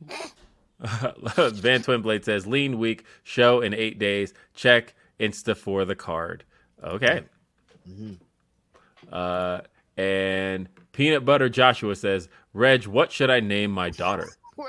Van 0.80 1.82
Twin 1.82 2.02
Blade 2.02 2.24
says, 2.24 2.46
"Lean 2.46 2.78
week 2.78 3.04
show 3.24 3.60
in 3.60 3.74
eight 3.74 3.98
days. 3.98 4.32
Check 4.54 4.94
Insta 5.20 5.56
for 5.56 5.84
the 5.84 5.94
card. 5.96 6.44
Okay. 6.82 7.22
Uh, 9.12 9.60
and 9.96 10.68
Peanut 10.92 11.24
Butter 11.24 11.48
Joshua 11.48 11.96
says, 11.96 12.28
Reg, 12.52 12.86
what 12.86 13.10
should 13.12 13.30
I 13.30 13.40
name 13.40 13.70
my 13.70 13.90
daughter? 13.90 14.28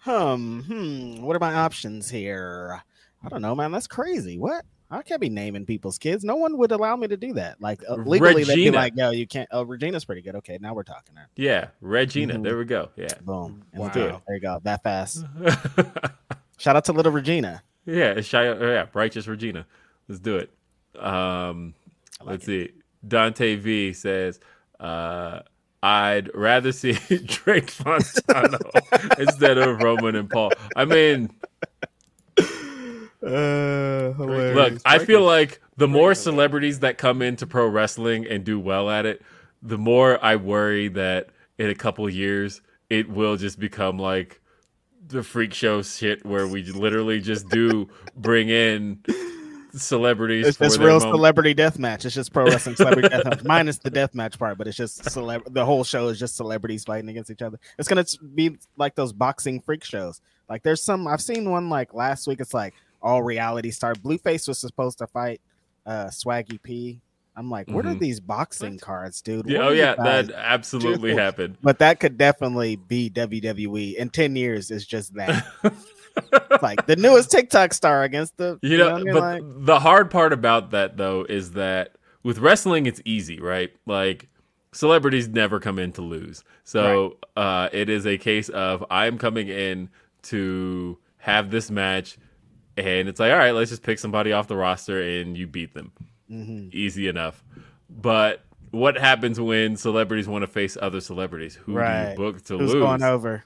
Hmm. 0.00 0.60
Hmm. 0.60 1.22
What 1.22 1.34
are 1.34 1.40
my 1.40 1.52
options 1.54 2.08
here? 2.08 2.80
I 3.24 3.28
don't 3.28 3.42
know, 3.42 3.56
man. 3.56 3.72
That's 3.72 3.88
crazy. 3.88 4.38
What? 4.38 4.64
I 4.88 5.02
can't 5.02 5.20
be 5.20 5.28
naming 5.28 5.66
people's 5.66 5.98
kids. 5.98 6.22
No 6.22 6.36
one 6.36 6.56
would 6.58 6.70
allow 6.70 6.94
me 6.94 7.08
to 7.08 7.16
do 7.16 7.32
that. 7.32 7.60
Like 7.60 7.82
uh, 7.88 7.96
legally, 7.96 8.44
they'd 8.44 8.54
be 8.54 8.70
like, 8.70 8.94
"No, 8.94 9.10
you 9.10 9.26
can't." 9.26 9.48
Oh, 9.50 9.64
Regina's 9.64 10.04
pretty 10.04 10.22
good. 10.22 10.36
Okay, 10.36 10.58
now 10.60 10.74
we're 10.74 10.84
talking. 10.84 11.16
Her. 11.16 11.26
Yeah, 11.34 11.70
Regina. 11.80 12.34
Mhm. 12.34 12.44
There 12.44 12.56
we 12.56 12.64
go. 12.66 12.90
Yeah. 12.94 13.08
Boom. 13.22 13.64
And 13.72 13.82
Wow. 13.82 13.88
there 13.92 14.20
you 14.36 14.40
go. 14.40 14.60
That 14.62 14.84
fast. 14.84 15.24
Shout 16.58 16.76
out 16.76 16.84
to 16.84 16.92
little 16.92 17.10
Regina. 17.10 17.64
Yeah, 17.86 18.12
it's 18.12 18.28
shy, 18.28 18.48
uh, 18.48 18.56
yeah, 18.60 18.86
righteous 18.94 19.26
Regina. 19.28 19.66
Let's 20.08 20.20
do 20.20 20.36
it. 20.36 20.50
Um, 21.00 21.74
let's 22.24 22.44
see. 22.46 22.72
Dante 23.06 23.56
V 23.56 23.92
says, 23.92 24.40
uh, 24.80 25.40
"I'd 25.82 26.34
rather 26.34 26.72
see 26.72 26.92
Drake 27.24 27.72
Fantano 27.72 28.60
instead 29.18 29.58
of 29.58 29.82
Roman 29.82 30.16
and 30.16 30.28
Paul." 30.30 30.50
I 30.74 30.84
mean, 30.84 31.30
Uh, 33.22 34.12
look, 34.18 34.74
I 34.84 34.98
feel 35.00 35.22
like 35.22 35.60
the 35.76 35.88
more 35.88 36.14
celebrities 36.14 36.80
that 36.80 36.98
come 36.98 37.22
into 37.22 37.46
pro 37.46 37.66
wrestling 37.66 38.26
and 38.26 38.44
do 38.44 38.60
well 38.60 38.88
at 38.90 39.06
it, 39.06 39.22
the 39.62 39.78
more 39.78 40.22
I 40.24 40.36
worry 40.36 40.88
that 40.88 41.30
in 41.58 41.68
a 41.68 41.74
couple 41.74 42.08
years 42.08 42.60
it 42.88 43.08
will 43.10 43.36
just 43.36 43.58
become 43.58 43.98
like 43.98 44.40
the 45.08 45.22
freak 45.22 45.54
show 45.54 45.82
shit 45.82 46.24
where 46.26 46.46
we 46.46 46.62
literally 46.64 47.20
just 47.20 47.48
do 47.48 47.88
bring 48.16 48.48
in 48.48 49.00
celebrities 49.74 50.46
It's 50.46 50.58
just 50.58 50.78
real 50.78 50.98
moment. 50.98 51.14
celebrity 51.14 51.54
death 51.54 51.78
match. 51.78 52.04
It's 52.04 52.14
just 52.14 52.32
pro 52.32 52.44
wrestling 52.44 52.76
celebrity 52.76 53.08
death 53.08 53.24
match, 53.24 53.44
minus 53.44 53.78
the 53.78 53.90
death 53.90 54.14
match 54.14 54.38
part. 54.38 54.58
But 54.58 54.66
it's 54.68 54.76
just 54.76 55.02
celeb. 55.04 55.52
The 55.52 55.64
whole 55.64 55.84
show 55.84 56.08
is 56.08 56.18
just 56.18 56.36
celebrities 56.36 56.84
fighting 56.84 57.08
against 57.08 57.30
each 57.30 57.42
other. 57.42 57.58
It's 57.78 57.88
gonna 57.88 58.04
be 58.34 58.56
like 58.76 58.94
those 58.94 59.12
boxing 59.12 59.60
freak 59.60 59.84
shows. 59.84 60.20
Like 60.48 60.62
there's 60.62 60.82
some 60.82 61.06
I've 61.06 61.22
seen 61.22 61.50
one 61.50 61.68
like 61.68 61.94
last 61.94 62.26
week. 62.26 62.40
It's 62.40 62.54
like 62.54 62.74
all 63.02 63.22
reality 63.22 63.70
star. 63.70 63.94
Blueface 63.94 64.48
was 64.48 64.58
supposed 64.58 64.98
to 64.98 65.06
fight 65.06 65.40
uh 65.84 66.06
Swaggy 66.06 66.60
P 66.62 67.00
I'm 67.36 67.50
like, 67.50 67.68
what 67.70 67.84
are 67.84 67.94
Mhm. 67.94 67.98
these 68.00 68.18
boxing 68.18 68.78
cards, 68.78 69.20
dude? 69.20 69.46
Yeah, 69.46 69.58
What 69.58 69.66
oh 69.68 69.70
yeah, 69.72 69.94
that 69.96 70.30
absolutely 70.30 71.10
doing? 71.10 71.18
happened. 71.18 71.58
But 71.62 71.78
that 71.80 72.00
could 72.00 72.16
definitely 72.16 72.76
be 72.76 73.10
WWE 73.10 73.96
in 73.96 74.08
10 74.08 74.36
years. 74.36 74.70
It's 74.70 74.86
just 74.86 75.14
that. 75.14 75.44
Like 76.62 76.86
the 76.86 76.96
newest 76.96 77.30
TikTok 77.30 77.74
star 77.74 78.02
against 78.02 78.38
the 78.38 78.58
You 78.62 78.78
know, 78.78 78.92
what 78.92 78.94
I 78.94 79.04
mean? 79.04 79.12
but 79.12 79.20
Like, 79.20 79.42
the 79.66 79.78
hard 79.80 80.10
part 80.10 80.32
about 80.32 80.70
that 80.70 80.96
though 80.96 81.26
is 81.28 81.52
that 81.52 81.96
with 82.22 82.38
wrestling 82.38 82.86
it's 82.86 83.02
easy, 83.04 83.38
right? 83.38 83.70
Like 83.84 84.28
celebrities 84.72 85.28
never 85.28 85.60
come 85.60 85.78
in 85.78 85.92
to 85.92 86.00
lose. 86.02 86.42
So 86.64 87.18
uh 87.36 87.68
it 87.70 87.90
is 87.90 88.06
a 88.06 88.16
case 88.16 88.48
of 88.48 88.82
I'm 88.90 89.18
coming 89.18 89.48
in 89.48 89.90
to 90.22 90.96
have 91.18 91.50
this 91.50 91.70
match 91.70 92.16
and 92.78 93.08
it's 93.10 93.20
like, 93.20 93.32
all 93.32 93.38
right, 93.38 93.52
let's 93.52 93.68
just 93.70 93.82
pick 93.82 93.98
somebody 93.98 94.32
off 94.32 94.48
the 94.48 94.56
roster 94.56 95.02
and 95.02 95.36
you 95.36 95.46
beat 95.46 95.74
them. 95.74 95.92
Mhm. 96.30 96.72
Easy 96.72 97.08
enough. 97.08 97.44
But 97.88 98.42
what 98.70 98.96
happens 98.96 99.40
when 99.40 99.76
celebrities 99.76 100.28
want 100.28 100.42
to 100.42 100.46
face 100.46 100.76
other 100.80 101.00
celebrities? 101.00 101.56
Who 101.56 101.74
do 101.74 101.78
you 102.10 102.16
book 102.16 102.44
to 102.46 102.58
who's 102.58 102.72
lose? 102.72 102.82
going 102.82 103.02
over? 103.02 103.44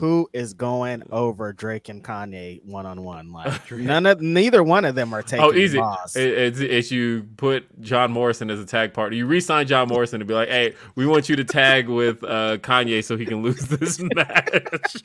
Who 0.00 0.28
is 0.32 0.54
going 0.54 1.02
over 1.10 1.52
Drake 1.52 1.88
and 1.88 2.02
Kanye 2.02 2.64
one 2.64 2.86
on 2.86 3.04
one? 3.04 3.32
Like 3.32 3.70
none 3.70 4.06
of 4.06 4.20
neither 4.20 4.62
one 4.62 4.84
of 4.84 4.94
them 4.94 5.12
are 5.12 5.22
taking. 5.22 5.44
Oh, 5.44 5.52
easy. 5.52 5.78
loss. 5.78 6.16
It- 6.16 6.30
it's, 6.38 6.58
it's 6.60 6.90
you 6.90 7.26
put 7.36 7.80
John 7.82 8.10
Morrison 8.10 8.50
as 8.50 8.58
a 8.58 8.64
tag 8.66 8.92
partner. 8.94 9.16
You 9.16 9.26
re-sign 9.26 9.66
John 9.66 9.88
Morrison 9.88 10.20
to 10.20 10.24
be 10.24 10.32
like, 10.34 10.48
hey, 10.48 10.74
we 10.94 11.06
want 11.06 11.28
you 11.28 11.36
to 11.36 11.44
tag 11.44 11.88
with 11.88 12.24
uh, 12.24 12.56
Kanye 12.58 13.04
so 13.04 13.16
he 13.16 13.26
can 13.26 13.42
lose 13.42 13.60
this 13.60 14.00
match. 14.14 14.96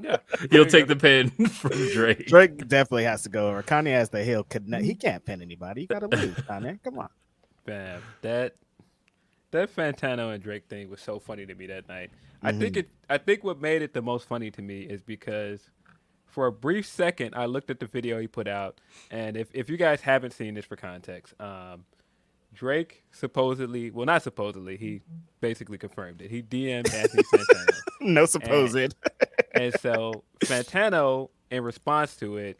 Yeah. 0.00 0.16
He'll 0.50 0.66
take 0.66 0.86
the 0.86 0.96
pin 0.96 1.30
from 1.48 1.72
Drake. 1.92 2.26
Drake 2.26 2.56
definitely 2.68 3.04
has 3.04 3.22
to 3.24 3.28
go 3.28 3.48
over. 3.50 3.62
Kanye 3.62 3.90
has 3.92 4.08
the 4.10 4.22
hill. 4.24 4.44
Could 4.44 4.68
not, 4.68 4.80
he 4.80 4.94
can't 4.94 5.24
pin 5.24 5.42
anybody. 5.42 5.82
You 5.82 5.86
got 5.88 6.00
to 6.00 6.06
lose, 6.08 6.34
Kanye. 6.36 6.78
Come 6.82 6.98
on. 7.00 7.08
Bam. 7.66 8.00
That 8.22 8.54
that 9.50 9.74
Fantano 9.74 10.32
and 10.34 10.42
Drake 10.42 10.64
thing 10.68 10.90
was 10.90 11.00
so 11.00 11.18
funny 11.18 11.46
to 11.46 11.54
me 11.54 11.66
that 11.66 11.88
night. 11.88 12.10
I 12.42 12.52
think 12.52 12.74
Mm-hmm. 12.74 12.80
it 12.80 12.90
I 13.10 13.18
think 13.18 13.42
what 13.44 13.60
made 13.60 13.82
it 13.82 13.94
the 13.94 14.02
most 14.02 14.26
funny 14.28 14.50
to 14.52 14.62
me 14.62 14.80
is 14.82 15.02
because 15.02 15.70
for 16.26 16.46
a 16.46 16.52
brief 16.52 16.86
second 16.86 17.34
I 17.34 17.46
looked 17.46 17.70
at 17.70 17.80
the 17.80 17.86
video 17.86 18.20
he 18.20 18.26
put 18.28 18.46
out 18.46 18.80
and 19.10 19.36
if, 19.36 19.48
if 19.54 19.68
you 19.70 19.76
guys 19.76 20.02
haven't 20.02 20.32
seen 20.32 20.54
this 20.54 20.64
for 20.64 20.76
context, 20.76 21.34
um 21.40 21.84
Drake 22.54 23.04
supposedly 23.12 23.90
well 23.90 24.06
not 24.06 24.22
supposedly, 24.22 24.76
he 24.76 25.00
basically 25.40 25.78
confirmed 25.78 26.20
it. 26.22 26.30
He 26.30 26.42
DM'd 26.42 26.92
Anthony 26.94 27.22
Fantano. 27.24 27.68
No 28.00 28.26
supposed. 28.26 28.94
and 29.54 29.74
so 29.80 30.22
Fantano, 30.40 31.30
in 31.50 31.64
response 31.64 32.14
to 32.16 32.36
it, 32.36 32.58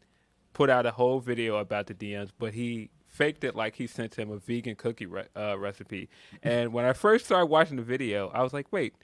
put 0.52 0.68
out 0.68 0.84
a 0.86 0.90
whole 0.90 1.20
video 1.20 1.58
about 1.58 1.86
the 1.86 1.94
DMs, 1.94 2.30
but 2.38 2.52
he 2.54 2.90
faked 3.18 3.44
it 3.44 3.54
like 3.56 3.74
he 3.74 3.86
sent 3.86 4.14
him 4.18 4.30
a 4.30 4.36
vegan 4.38 4.76
cookie 4.76 5.06
re- 5.06 5.26
uh, 5.36 5.58
recipe. 5.58 6.08
And 6.42 6.72
when 6.72 6.84
I 6.84 6.92
first 6.94 7.26
started 7.26 7.46
watching 7.46 7.76
the 7.76 7.82
video, 7.82 8.28
I 8.32 8.42
was 8.42 8.52
like, 8.52 8.68
wait, 8.72 8.94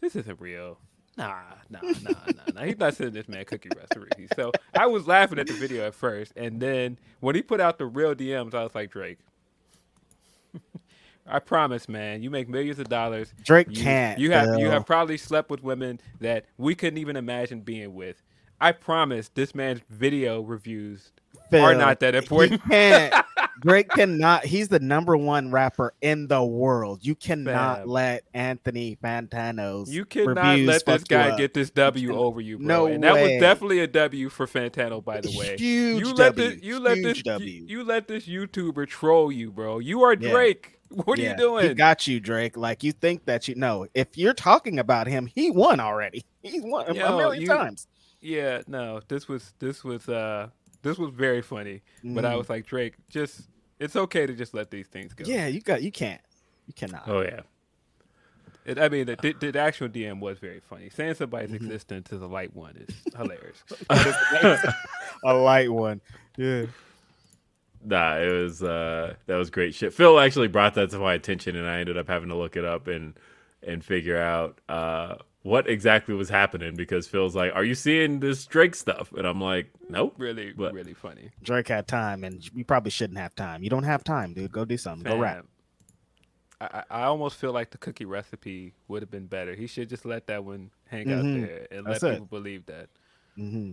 this 0.00 0.16
isn't 0.16 0.40
real. 0.40 0.78
Nah, 1.16 1.34
nah, 1.70 1.78
nah, 1.82 2.10
nah, 2.26 2.42
nah. 2.54 2.62
He's 2.64 2.78
not 2.78 2.94
sending 2.94 3.14
this 3.14 3.28
man 3.28 3.44
cookie 3.44 3.68
recipe. 3.76 4.26
So 4.34 4.50
I 4.74 4.86
was 4.86 5.06
laughing 5.06 5.38
at 5.38 5.46
the 5.46 5.52
video 5.52 5.86
at 5.86 5.94
first, 5.94 6.32
and 6.36 6.60
then 6.60 6.98
when 7.20 7.34
he 7.36 7.42
put 7.42 7.60
out 7.60 7.78
the 7.78 7.86
real 7.86 8.14
DMs, 8.14 8.54
I 8.54 8.62
was 8.64 8.74
like, 8.74 8.90
Drake. 8.90 9.18
I 11.26 11.38
promise, 11.38 11.88
man. 11.88 12.22
You 12.22 12.30
make 12.30 12.48
millions 12.48 12.78
of 12.78 12.88
dollars. 12.88 13.32
Drake 13.44 13.68
You- 13.70 13.82
can't, 13.82 14.18
You 14.18 14.32
have 14.32 14.58
you 14.58 14.70
have 14.70 14.86
probably 14.86 15.16
slept 15.16 15.50
with 15.50 15.62
women 15.62 16.00
that 16.20 16.46
we 16.58 16.74
couldn't 16.74 16.98
even 16.98 17.16
imagine 17.16 17.60
being 17.60 17.94
with. 17.94 18.22
I 18.60 18.72
promise, 18.72 19.28
this 19.34 19.54
man's 19.54 19.80
video 19.90 20.40
reviews 20.40 21.12
are 21.64 21.74
not 21.74 22.00
that 22.00 22.14
important. 22.14 22.62
He 22.62 22.68
can't. 22.70 23.14
Drake 23.60 23.88
cannot. 23.90 24.44
He's 24.44 24.68
the 24.68 24.80
number 24.80 25.16
one 25.16 25.50
rapper 25.50 25.94
in 26.00 26.26
the 26.26 26.42
world. 26.42 27.00
You 27.02 27.14
cannot 27.14 27.78
Fam. 27.80 27.88
let 27.88 28.24
Anthony 28.34 28.96
Fantano's 29.02 29.92
You 29.94 30.04
cannot 30.04 30.58
let 30.60 30.84
this 30.86 31.04
guy 31.04 31.36
get 31.36 31.54
this 31.54 31.70
W 31.70 32.16
over 32.16 32.40
you, 32.40 32.58
bro. 32.58 32.66
No 32.66 32.86
and 32.86 33.04
that 33.04 33.14
way. 33.14 33.34
was 33.34 33.40
definitely 33.40 33.80
a 33.80 33.86
W 33.86 34.28
for 34.28 34.46
Fantano, 34.46 35.04
by 35.04 35.20
the 35.20 35.36
way. 35.38 35.56
Huge 35.58 36.00
you 36.00 36.14
let 36.14 36.36
W, 36.36 36.50
this 36.56 36.62
you 36.62 36.80
let 36.80 37.02
this 37.02 37.22
W. 37.22 37.46
you, 37.50 37.66
you 37.66 37.84
let 37.84 38.08
this 38.08 38.26
YouTuber 38.26 38.86
troll 38.88 39.30
you, 39.30 39.50
bro. 39.52 39.78
You 39.78 40.02
are 40.02 40.14
Yeah. 40.14 40.30
Drake. 40.30 40.78
What 40.92 41.18
are 41.18 41.22
Yeah, 41.22 41.30
you 41.30 41.36
doing? 41.38 41.68
He 41.68 41.74
got 41.74 42.06
you, 42.06 42.20
Drake. 42.20 42.54
Like 42.56 42.82
you 42.82 42.92
think 42.92 43.24
that 43.24 43.48
you 43.48 43.54
know. 43.54 43.86
If 43.94 44.18
you're 44.18 44.34
talking 44.34 44.78
about 44.78 45.06
him, 45.06 45.24
he 45.24 45.50
won 45.50 45.80
already. 45.80 46.22
He's 46.42 46.62
won 46.62 46.86
a- 46.86 46.90
a 46.90 47.16
million 47.16 47.40
you- 47.42 47.48
times. 47.48 47.86
Yeah, 48.20 48.60
no, 48.66 49.00
this 49.08 49.26
was 49.26 49.54
this 49.58 49.82
was 49.82 50.08
uh 50.08 50.48
this 50.82 50.98
was 50.98 51.10
very 51.10 51.42
funny. 51.42 51.82
But 52.04 52.24
I 52.24 52.34
Mhm. 52.34 52.38
was 52.38 52.48
like, 52.50 52.66
Drake, 52.66 52.94
just 53.08 53.48
it's 53.78 53.96
okay 53.96 54.26
to 54.26 54.34
just 54.34 54.54
let 54.54 54.70
these 54.70 54.86
things 54.86 55.14
go. 55.14 55.24
Yeah, 55.26 55.46
you 55.46 55.60
got. 55.60 55.82
You 55.82 55.90
can't. 55.92 56.20
You 56.66 56.74
cannot. 56.74 57.04
Oh 57.08 57.20
yeah. 57.22 57.40
It, 58.64 58.78
I 58.78 58.88
mean, 58.88 59.06
the, 59.06 59.16
the, 59.20 59.50
the 59.50 59.58
actual 59.58 59.88
DM 59.88 60.20
was 60.20 60.38
very 60.38 60.60
funny. 60.60 60.88
Saying 60.88 61.14
somebody's 61.14 61.50
Mm-hmm. 61.50 61.64
existence 61.64 62.12
is 62.12 62.22
a 62.22 62.28
light 62.28 62.54
one 62.54 62.76
is 62.76 62.94
hilarious. 63.16 63.64
a 65.24 65.34
light 65.34 65.72
one. 65.72 66.00
Yeah. 66.36 66.66
Nah, 67.84 68.18
it 68.18 68.32
was 68.32 68.62
uh 68.62 69.14
that 69.26 69.34
was 69.36 69.50
great 69.50 69.74
shit. 69.74 69.92
Phil 69.92 70.20
actually 70.20 70.46
brought 70.48 70.74
that 70.74 70.90
to 70.90 70.98
my 71.00 71.14
attention 71.14 71.56
and 71.56 71.66
I 71.66 71.80
ended 71.80 71.96
up 71.98 72.06
having 72.06 72.28
to 72.28 72.36
look 72.36 72.56
it 72.56 72.64
up 72.64 72.86
and 72.86 73.14
and 73.66 73.84
figure 73.84 74.18
out 74.18 74.60
uh 74.68 75.16
what 75.42 75.68
exactly 75.68 76.14
was 76.14 76.28
happening 76.28 76.76
because 76.76 77.06
Phil's 77.08 77.34
like, 77.34 77.52
Are 77.54 77.64
you 77.64 77.74
seeing 77.74 78.20
this 78.20 78.46
Drake 78.46 78.74
stuff? 78.74 79.12
And 79.12 79.26
I'm 79.26 79.40
like, 79.40 79.70
Nope. 79.88 80.14
really, 80.18 80.52
But- 80.52 80.72
really 80.72 80.94
funny. 80.94 81.30
Drake 81.42 81.68
had 81.68 81.86
time, 81.88 82.24
and 82.24 82.48
you 82.54 82.64
probably 82.64 82.90
shouldn't 82.90 83.18
have 83.18 83.34
time. 83.34 83.62
You 83.62 83.70
don't 83.70 83.82
have 83.84 84.04
time, 84.04 84.32
dude. 84.34 84.52
Go 84.52 84.64
do 84.64 84.76
something. 84.76 85.10
Go 85.10 85.18
rap. 85.18 85.44
I, 86.60 86.66
I 86.66 86.84
I 86.90 87.02
almost 87.04 87.36
feel 87.38 87.52
like 87.52 87.70
the 87.70 87.78
cookie 87.78 88.04
recipe 88.04 88.72
would 88.88 89.02
have 89.02 89.10
been 89.10 89.26
better. 89.26 89.54
He 89.54 89.66
should 89.66 89.88
just 89.88 90.04
let 90.04 90.26
that 90.28 90.44
one 90.44 90.70
hang 90.88 91.06
Mhm. 91.06 91.18
out 91.18 91.22
there 91.48 91.66
and 91.70 91.86
That's 91.86 92.02
let 92.02 92.10
it. 92.12 92.14
people 92.20 92.26
believe 92.26 92.66
that. 92.66 92.88
hmm 93.34 93.72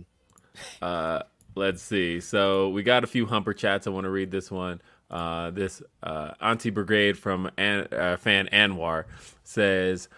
Uh, 0.82 1.22
let's 1.54 1.82
see. 1.82 2.18
So 2.20 2.70
we 2.70 2.82
got 2.82 3.04
a 3.04 3.06
few 3.06 3.26
humper 3.26 3.52
chats. 3.54 3.86
I 3.86 3.90
want 3.90 4.04
to 4.04 4.10
read 4.10 4.30
this 4.32 4.50
one. 4.50 4.80
Uh, 5.10 5.50
this 5.50 5.82
uh, 6.02 6.32
Auntie 6.40 6.70
Brigade 6.70 7.16
from 7.18 7.50
An- 7.56 7.86
uh, 7.92 8.16
fan 8.16 8.48
Anwar 8.52 9.04
says, 9.44 10.08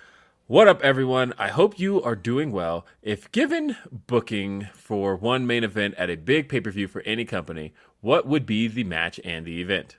"What 0.47 0.69
up, 0.69 0.83
everyone? 0.83 1.33
I 1.39 1.49
hope 1.49 1.79
you 1.79 2.03
are 2.03 2.17
doing 2.17 2.51
well. 2.51 2.85
If 3.01 3.31
given 3.33 3.77
booking 3.91 4.69
for 4.75 5.15
one 5.17 5.47
main 5.47 5.65
event 5.65 5.95
at 5.95 6.11
a 6.11 6.17
big 6.17 6.49
pay 6.49 6.61
per 6.61 6.71
view 6.71 6.89
for 6.89 7.01
any 7.03 7.25
company, 7.25 7.73
what 8.01 8.27
would 8.27 8.45
be 8.45 8.69
the 8.69 8.85
match 8.85 9.21
and 9.25 9.47
the 9.47 9.61
event?" 9.61 9.99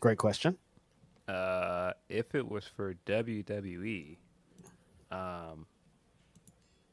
Great 0.00 0.18
question. 0.18 0.56
Uh, 1.28 1.92
if 2.08 2.34
it 2.34 2.48
was 2.48 2.66
for 2.66 2.94
WWE, 3.06 4.16
um, 5.10 5.66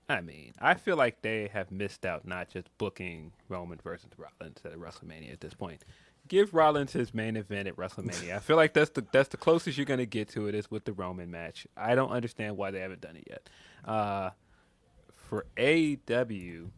I 0.08 0.22
mean, 0.22 0.54
I 0.60 0.74
feel 0.74 0.98
like 0.98 1.22
they 1.22 1.50
have 1.54 1.72
missed 1.72 2.06
out 2.06 2.28
not 2.28 2.50
just 2.50 2.68
booking 2.78 3.32
Roman 3.48 3.80
versus 3.84 4.12
Rollins 4.18 4.60
at 4.66 4.74
WrestleMania 4.74 5.32
at 5.32 5.42
this 5.42 5.54
point. 5.54 5.84
Give 6.32 6.54
Rollins 6.54 6.94
his 6.94 7.14
main 7.14 7.36
event 7.36 7.68
at 7.68 7.76
WrestleMania. 7.76 8.38
I 8.38 8.40
feel 8.40 8.56
like 8.56 8.74
that's 8.74 8.92
the 8.92 9.06
that's 9.12 9.28
the 9.28 9.36
closest 9.36 9.78
you're 9.78 9.86
gonna 9.86 10.06
get 10.06 10.30
to 10.30 10.48
it 10.48 10.56
is 10.56 10.72
with 10.72 10.86
the 10.86 10.94
Roman 10.94 11.30
match. 11.30 11.68
I 11.76 11.94
don't 11.94 12.10
understand 12.10 12.56
why 12.56 12.72
they 12.72 12.80
haven't 12.80 13.02
done 13.02 13.18
it 13.18 13.28
yet. 13.30 13.50
Uh, 13.84 14.30
for 15.14 15.46
AEW, 15.58 16.70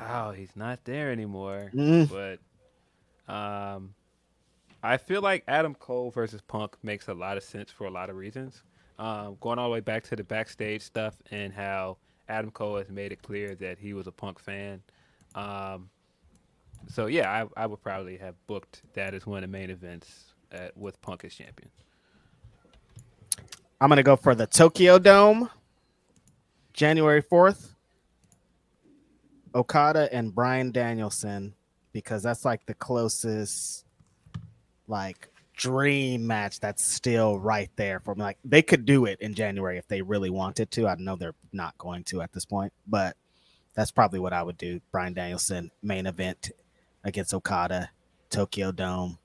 oh, 0.00 0.30
he's 0.32 0.56
not 0.56 0.80
there 0.84 1.12
anymore. 1.12 1.70
Mm. 1.72 2.10
But 2.10 3.32
um, 3.32 3.94
I 4.82 4.96
feel 4.96 5.22
like 5.22 5.44
Adam 5.46 5.76
Cole 5.76 6.10
versus 6.10 6.40
Punk 6.40 6.76
makes 6.82 7.06
a 7.06 7.14
lot 7.14 7.36
of 7.36 7.44
sense 7.44 7.70
for 7.70 7.86
a 7.86 7.90
lot 7.90 8.10
of 8.10 8.16
reasons. 8.16 8.64
Um, 8.98 9.36
going 9.40 9.60
all 9.60 9.68
the 9.68 9.74
way 9.74 9.80
back 9.80 10.02
to 10.04 10.16
the 10.16 10.24
backstage 10.24 10.82
stuff 10.82 11.14
and 11.30 11.52
how 11.52 11.98
Adam 12.28 12.50
Cole 12.50 12.78
has 12.78 12.90
made 12.90 13.12
it 13.12 13.22
clear 13.22 13.54
that 13.54 13.78
he 13.78 13.92
was 13.92 14.08
a 14.08 14.12
Punk 14.12 14.40
fan. 14.40 14.82
Um, 15.36 15.88
so 16.88 17.06
yeah, 17.06 17.30
I, 17.56 17.62
I 17.62 17.66
would 17.66 17.82
probably 17.82 18.16
have 18.18 18.34
booked 18.46 18.82
that 18.94 19.14
as 19.14 19.26
one 19.26 19.38
of 19.38 19.50
the 19.50 19.58
main 19.58 19.70
events 19.70 20.34
at, 20.52 20.76
with 20.76 21.00
Punk 21.02 21.24
as 21.24 21.34
champion. 21.34 21.70
I'm 23.80 23.88
gonna 23.88 24.02
go 24.02 24.16
for 24.16 24.34
the 24.34 24.46
Tokyo 24.46 24.98
Dome, 24.98 25.50
January 26.72 27.22
fourth. 27.22 27.74
Okada 29.56 30.12
and 30.12 30.34
Bryan 30.34 30.70
Danielson, 30.70 31.54
because 31.92 32.22
that's 32.22 32.44
like 32.44 32.66
the 32.66 32.74
closest, 32.74 33.86
like 34.86 35.30
dream 35.54 36.26
match 36.26 36.60
that's 36.60 36.84
still 36.84 37.38
right 37.38 37.70
there 37.76 37.98
for 38.00 38.14
me. 38.14 38.22
Like 38.22 38.38
they 38.44 38.60
could 38.60 38.84
do 38.84 39.06
it 39.06 39.18
in 39.22 39.32
January 39.32 39.78
if 39.78 39.88
they 39.88 40.02
really 40.02 40.28
wanted 40.28 40.70
to. 40.72 40.86
I 40.86 40.94
know 40.96 41.16
they're 41.16 41.34
not 41.54 41.76
going 41.78 42.04
to 42.04 42.20
at 42.20 42.34
this 42.34 42.44
point, 42.44 42.74
but 42.86 43.16
that's 43.74 43.90
probably 43.90 44.18
what 44.18 44.34
I 44.34 44.42
would 44.42 44.58
do. 44.58 44.78
Bryan 44.92 45.14
Danielson 45.14 45.70
main 45.82 46.04
event 46.04 46.50
against 47.06 47.32
Okada, 47.32 47.90
Tokyo 48.30 48.72
Dome. 48.72 49.18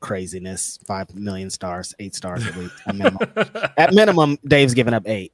Craziness, 0.00 0.78
five 0.86 1.14
million 1.14 1.50
stars, 1.50 1.94
eight 1.98 2.14
stars 2.14 2.46
at 2.46 2.56
least. 2.56 2.74
At 2.86 2.96
minimum, 2.96 3.18
at 3.76 3.92
minimum 3.92 4.38
Dave's 4.46 4.72
giving 4.72 4.94
up 4.94 5.06
eight. 5.06 5.30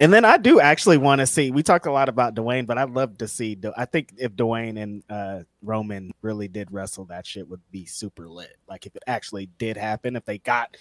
And 0.00 0.12
then 0.12 0.24
I 0.24 0.36
do 0.36 0.60
actually 0.60 0.98
want 0.98 1.20
to 1.20 1.26
see. 1.26 1.50
We 1.50 1.62
talked 1.62 1.86
a 1.86 1.92
lot 1.92 2.08
about 2.08 2.34
Dwayne, 2.34 2.66
but 2.66 2.78
I'd 2.78 2.90
love 2.90 3.18
to 3.18 3.28
see. 3.28 3.58
I 3.76 3.84
think 3.84 4.12
if 4.16 4.32
Dwayne 4.32 4.80
and 4.80 5.02
uh, 5.10 5.42
Roman 5.62 6.12
really 6.22 6.46
did 6.46 6.70
wrestle, 6.70 7.06
that 7.06 7.26
shit 7.26 7.48
would 7.48 7.62
be 7.72 7.84
super 7.84 8.28
lit. 8.28 8.56
Like 8.68 8.86
if 8.86 8.94
it 8.94 9.02
actually 9.06 9.46
did 9.58 9.76
happen, 9.76 10.14
if 10.14 10.24
they 10.24 10.38
got 10.38 10.76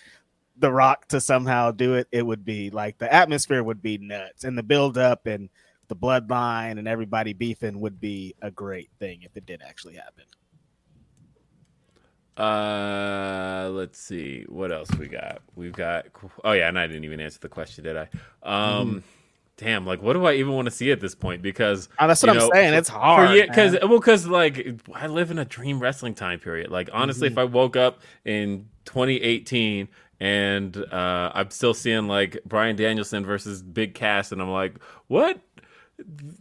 The 0.58 0.72
Rock 0.72 1.08
to 1.10 1.22
somehow 1.22 1.72
do 1.72 1.96
it, 1.96 2.08
it 2.12 2.26
would 2.26 2.46
be 2.46 2.70
like 2.70 2.98
the 2.98 3.12
atmosphere 3.12 3.64
would 3.64 3.82
be 3.82 3.98
nuts, 3.98 4.44
and 4.44 4.58
the 4.58 4.64
build 4.64 4.98
up 4.98 5.26
and 5.26 5.50
the 5.88 5.96
bloodline 5.96 6.78
and 6.78 6.88
everybody 6.88 7.34
beefing 7.34 7.80
would 7.80 8.00
be 8.00 8.36
a 8.42 8.52
great 8.52 8.90
thing 9.00 9.20
if 9.24 9.36
it 9.36 9.46
did 9.46 9.62
actually 9.66 9.96
happen. 9.96 10.26
Uh, 12.38 13.70
let's 13.72 14.00
see 14.00 14.46
what 14.48 14.72
else 14.72 14.90
we 15.00 15.08
got. 15.08 15.42
We've 15.56 15.74
got. 15.74 16.06
Oh 16.44 16.52
yeah, 16.52 16.68
and 16.68 16.78
I 16.78 16.86
didn't 16.86 17.04
even 17.04 17.20
answer 17.20 17.40
the 17.40 17.50
question, 17.50 17.84
did 17.84 17.98
I? 17.98 18.10
Um, 18.44 18.96
mm. 18.98 19.04
damn. 19.58 19.88
Like, 19.88 20.04
what 20.04 20.14
do 20.14 20.26
I 20.26 20.34
even 20.34 20.54
want 20.54 20.66
to 20.66 20.72
see 20.72 20.92
at 20.92 21.00
this 21.00 21.16
point? 21.16 21.42
Because 21.42 21.90
oh, 22.00 22.08
that's 22.08 22.22
what 22.22 22.38
I'm 22.38 22.50
saying. 22.54 22.76
It's 22.76 22.90
hard. 22.90 23.32
Because 23.48 23.78
well, 23.82 23.98
because 23.98 24.28
like 24.28 24.80
I 24.94 25.08
live 25.08 25.32
in 25.32 25.40
a 25.40 25.46
dream 25.46 25.80
wrestling 25.80 26.14
time 26.14 26.38
period. 26.38 26.70
Like 26.70 26.92
honestly, 26.94 27.28
mm-hmm. 27.28 27.40
if 27.40 27.42
I 27.42 27.46
woke 27.46 27.76
up 27.76 28.02
in 28.24 28.70
2018 28.86 29.88
and 30.20 30.78
uh, 30.78 31.32
I'm 31.34 31.50
still 31.50 31.74
seeing 31.74 32.08
like 32.08 32.38
Bryan 32.46 32.76
Danielson 32.76 33.26
versus 33.26 33.64
Big 33.64 33.96
Cass, 33.96 34.32
and 34.32 34.42
I'm 34.42 34.52
like, 34.52 34.76
what? 35.08 35.40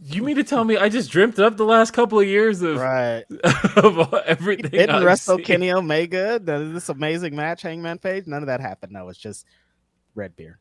You 0.03 0.21
mean 0.21 0.35
to 0.35 0.43
tell 0.43 0.63
me 0.63 0.77
I 0.77 0.87
just 0.87 1.09
dreamt 1.09 1.39
up 1.39 1.57
the 1.57 1.65
last 1.65 1.91
couple 1.91 2.19
of 2.19 2.27
years 2.27 2.61
of 2.61 2.77
right 2.77 3.25
of 3.75 4.13
everything? 4.25 4.71
He 4.71 4.77
didn't 4.77 5.03
wrestle 5.03 5.39
Kenny 5.39 5.71
Omega, 5.71 6.39
this 6.39 6.89
amazing 6.89 7.35
match, 7.35 7.63
Hangman 7.63 7.97
Page. 7.97 8.27
None 8.27 8.43
of 8.43 8.47
that 8.47 8.61
happened. 8.61 8.91
No, 8.93 9.09
it's 9.09 9.17
just 9.17 9.45
red 10.13 10.35
beer. 10.35 10.59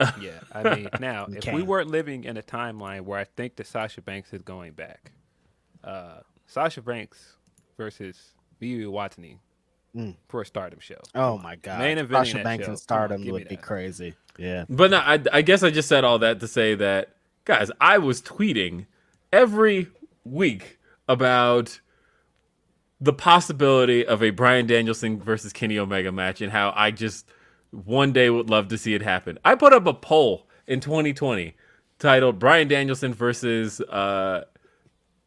yeah, 0.20 0.40
I 0.52 0.74
mean, 0.74 0.88
now 1.00 1.26
if 1.26 1.42
can. 1.42 1.54
we 1.54 1.62
weren't 1.62 1.90
living 1.90 2.24
in 2.24 2.36
a 2.36 2.42
timeline 2.42 3.00
where 3.02 3.18
I 3.18 3.24
think 3.24 3.56
that 3.56 3.66
Sasha 3.66 4.00
Banks 4.00 4.32
is 4.32 4.42
going 4.42 4.72
back, 4.72 5.10
uh, 5.82 6.20
Sasha 6.46 6.82
Banks 6.82 7.36
versus 7.76 8.16
Mayu 8.62 8.84
Iwatani 8.86 9.38
mm. 9.96 10.14
for 10.28 10.42
a 10.42 10.46
Stardom 10.46 10.78
show. 10.78 11.00
Oh 11.16 11.36
my 11.38 11.56
god, 11.56 11.80
main 11.80 11.98
event 11.98 12.26
Sasha 12.26 12.44
Banks 12.44 12.66
show. 12.66 12.70
and 12.70 12.78
Stardom 12.78 13.22
on, 13.22 13.32
would 13.32 13.48
be 13.48 13.56
crazy. 13.56 14.14
Yeah, 14.38 14.66
but 14.68 14.92
no, 14.92 14.98
I, 14.98 15.20
I 15.32 15.42
guess 15.42 15.64
I 15.64 15.70
just 15.70 15.88
said 15.88 16.04
all 16.04 16.20
that 16.20 16.38
to 16.40 16.48
say 16.48 16.76
that 16.76 17.16
guys, 17.48 17.70
I 17.80 17.96
was 17.96 18.20
tweeting 18.20 18.86
every 19.32 19.88
week 20.22 20.78
about 21.08 21.80
the 23.00 23.14
possibility 23.14 24.04
of 24.06 24.22
a 24.22 24.30
Bryan 24.30 24.66
Danielson 24.66 25.18
versus 25.18 25.54
Kenny 25.54 25.78
Omega 25.78 26.12
match 26.12 26.42
and 26.42 26.52
how 26.52 26.74
I 26.76 26.90
just 26.90 27.26
one 27.70 28.12
day 28.12 28.28
would 28.28 28.50
love 28.50 28.68
to 28.68 28.76
see 28.76 28.92
it 28.92 29.00
happen. 29.00 29.38
I 29.46 29.54
put 29.54 29.72
up 29.72 29.86
a 29.86 29.94
poll 29.94 30.46
in 30.66 30.80
2020 30.80 31.54
titled 31.98 32.38
Bryan 32.38 32.68
Danielson 32.68 33.14
versus 33.14 33.80
uh, 33.80 34.44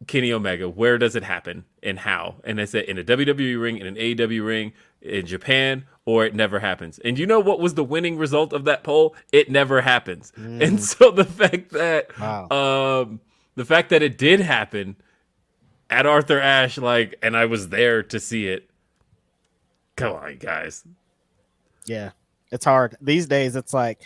Kenny 0.06 0.32
Omega. 0.32 0.70
Where 0.70 1.00
does 1.00 1.16
it 1.16 1.24
happen 1.24 1.66
and 1.82 1.98
how? 1.98 2.36
And 2.44 2.62
I 2.62 2.66
said 2.66 2.86
in 2.86 3.00
a 3.00 3.04
WWE 3.04 3.60
ring, 3.60 3.78
in 3.78 3.88
an 3.88 3.96
AEW 3.96 4.46
ring, 4.46 4.74
in 5.02 5.26
Japan, 5.26 5.86
or 6.06 6.26
it 6.26 6.34
never 6.34 6.60
happens. 6.60 7.00
And 7.00 7.18
you 7.20 7.26
know 7.26 7.40
what 7.40 7.60
was 7.60 7.76
the 7.76 7.84
winning 7.84 8.18
result 8.18 8.54
of 8.54 8.66
that 8.66 8.84
poll? 8.84 9.16
It 9.32 9.50
never 9.50 9.82
happens. 9.82 10.32
Mm. 10.38 10.68
And 10.68 10.84
so 10.84 11.12
the 11.12 11.26
fact 11.26 11.72
that 11.72 12.18
wow. 12.20 12.48
um, 12.50 13.20
the 13.56 13.66
fact 13.66 13.90
that 13.90 14.02
it 14.02 14.18
did 14.18 14.40
happen 14.40 14.96
at 15.90 16.06
Arthur 16.06 16.40
Ashe, 16.40 16.78
like, 16.78 17.16
and 17.22 17.36
I 17.36 17.46
was 17.46 17.70
there 17.70 18.02
to 18.04 18.20
see 18.20 18.48
it. 18.48 18.70
Come 19.96 20.14
on, 20.14 20.38
guys. 20.38 20.84
Yeah, 21.86 22.12
it's 22.52 22.66
hard 22.66 22.96
these 23.02 23.28
days. 23.28 23.56
It's 23.56 23.74
like 23.74 24.02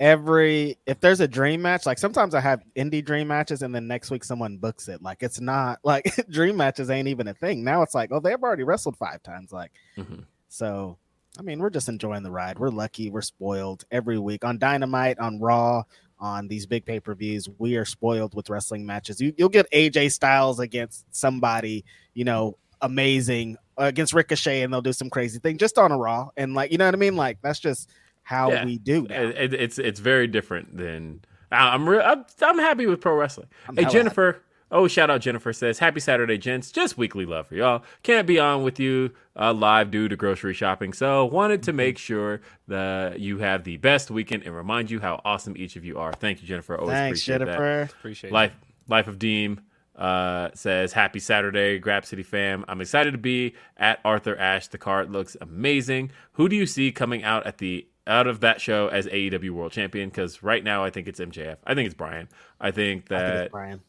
every 0.00 0.76
if 0.86 1.00
there's 1.00 1.20
a 1.20 1.28
dream 1.28 1.62
match, 1.62 1.86
like 1.86 1.98
sometimes 1.98 2.34
I 2.34 2.40
have 2.40 2.62
indie 2.76 3.04
dream 3.04 3.28
matches, 3.28 3.62
and 3.62 3.74
then 3.74 3.86
next 3.86 4.10
week 4.10 4.24
someone 4.24 4.56
books 4.56 4.88
it. 4.88 5.02
Like 5.02 5.22
it's 5.22 5.40
not 5.40 5.78
like 5.84 6.12
dream 6.28 6.56
matches 6.56 6.90
ain't 6.90 7.08
even 7.08 7.28
a 7.28 7.34
thing 7.34 7.64
now. 7.64 7.82
It's 7.82 7.94
like 7.94 8.10
oh 8.12 8.20
they've 8.20 8.42
already 8.42 8.64
wrestled 8.64 8.96
five 8.96 9.22
times. 9.22 9.52
Like 9.52 9.72
mm-hmm. 9.96 10.22
so 10.48 10.98
I 11.38 11.42
mean, 11.42 11.58
we're 11.58 11.70
just 11.70 11.88
enjoying 11.88 12.22
the 12.22 12.30
ride. 12.30 12.58
We're 12.58 12.70
lucky. 12.70 13.10
We're 13.10 13.22
spoiled 13.22 13.84
every 13.90 14.18
week 14.18 14.44
on 14.44 14.58
Dynamite, 14.58 15.18
on 15.18 15.40
Raw, 15.40 15.82
on 16.18 16.46
these 16.48 16.66
big 16.66 16.84
pay 16.84 17.00
per 17.00 17.14
views. 17.14 17.48
We 17.58 17.76
are 17.76 17.84
spoiled 17.84 18.34
with 18.34 18.48
wrestling 18.50 18.86
matches. 18.86 19.20
You, 19.20 19.34
you'll 19.36 19.48
get 19.48 19.70
AJ 19.72 20.12
Styles 20.12 20.60
against 20.60 21.04
somebody, 21.10 21.84
you 22.14 22.24
know, 22.24 22.56
amazing 22.80 23.56
uh, 23.78 23.84
against 23.84 24.12
Ricochet, 24.12 24.62
and 24.62 24.72
they'll 24.72 24.82
do 24.82 24.92
some 24.92 25.10
crazy 25.10 25.40
thing 25.40 25.58
just 25.58 25.76
on 25.76 25.90
a 25.90 25.98
Raw. 25.98 26.28
And 26.36 26.54
like, 26.54 26.70
you 26.70 26.78
know 26.78 26.86
what 26.86 26.94
I 26.94 26.98
mean? 26.98 27.16
Like, 27.16 27.38
that's 27.42 27.58
just 27.58 27.90
how 28.22 28.50
yeah. 28.52 28.64
we 28.64 28.78
do. 28.78 29.06
It, 29.10 29.54
it's 29.54 29.78
it's 29.78 30.00
very 30.00 30.28
different 30.28 30.76
than 30.76 31.22
I'm. 31.50 31.88
Re- 31.88 32.02
I'm, 32.02 32.24
I'm 32.42 32.58
happy 32.58 32.86
with 32.86 33.00
pro 33.00 33.14
wrestling. 33.14 33.48
I'm 33.68 33.76
hey, 33.76 33.86
Jennifer. 33.86 34.32
Happy. 34.32 34.44
Oh, 34.74 34.88
shout 34.88 35.08
out 35.08 35.20
Jennifer 35.20 35.52
says, 35.52 35.78
Happy 35.78 36.00
Saturday, 36.00 36.36
gents. 36.36 36.72
Just 36.72 36.98
weekly 36.98 37.24
love 37.24 37.46
for 37.46 37.54
y'all. 37.54 37.84
Can't 38.02 38.26
be 38.26 38.40
on 38.40 38.64
with 38.64 38.80
you 38.80 39.12
uh, 39.38 39.54
live 39.54 39.92
due 39.92 40.08
to 40.08 40.16
grocery 40.16 40.52
shopping. 40.52 40.92
So, 40.92 41.24
wanted 41.26 41.62
to 41.62 41.72
make 41.72 41.96
sure 41.96 42.40
that 42.66 43.20
you 43.20 43.38
have 43.38 43.62
the 43.62 43.76
best 43.76 44.10
weekend 44.10 44.42
and 44.42 44.52
remind 44.52 44.90
you 44.90 44.98
how 44.98 45.22
awesome 45.24 45.56
each 45.56 45.76
of 45.76 45.84
you 45.84 45.96
are. 45.98 46.12
Thank 46.12 46.42
you, 46.42 46.48
Jennifer. 46.48 46.76
Always 46.76 46.92
Thanks, 46.92 47.20
appreciate 47.20 47.38
Jennifer. 47.38 47.86
That. 47.86 47.92
Appreciate 47.92 48.32
Life, 48.32 48.50
it. 48.50 48.90
Life 48.90 49.06
of 49.06 49.20
Deem 49.20 49.60
uh, 49.94 50.48
says, 50.54 50.92
Happy 50.92 51.20
Saturday, 51.20 51.78
Grapsody 51.78 52.26
fam. 52.26 52.64
I'm 52.66 52.80
excited 52.80 53.12
to 53.12 53.18
be 53.18 53.54
at 53.76 54.00
Arthur 54.04 54.36
Ashe. 54.36 54.66
The 54.66 54.78
card 54.78 55.08
looks 55.08 55.36
amazing. 55.40 56.10
Who 56.32 56.48
do 56.48 56.56
you 56.56 56.66
see 56.66 56.90
coming 56.90 57.22
out 57.22 57.46
at 57.46 57.58
the 57.58 57.86
out 58.08 58.26
of 58.26 58.40
that 58.40 58.60
show 58.60 58.88
as 58.88 59.06
AEW 59.06 59.50
World 59.50 59.70
Champion? 59.70 60.08
Because 60.08 60.42
right 60.42 60.64
now 60.64 60.82
I 60.82 60.90
think 60.90 61.06
it's 61.06 61.20
MJF. 61.20 61.58
I 61.64 61.76
think 61.76 61.86
it's 61.86 61.94
Bryan. 61.94 62.28
I 62.60 62.72
think 62.72 63.06
that 63.06 63.34
I 63.36 63.38
think 63.38 63.52
Bryan. 63.52 63.80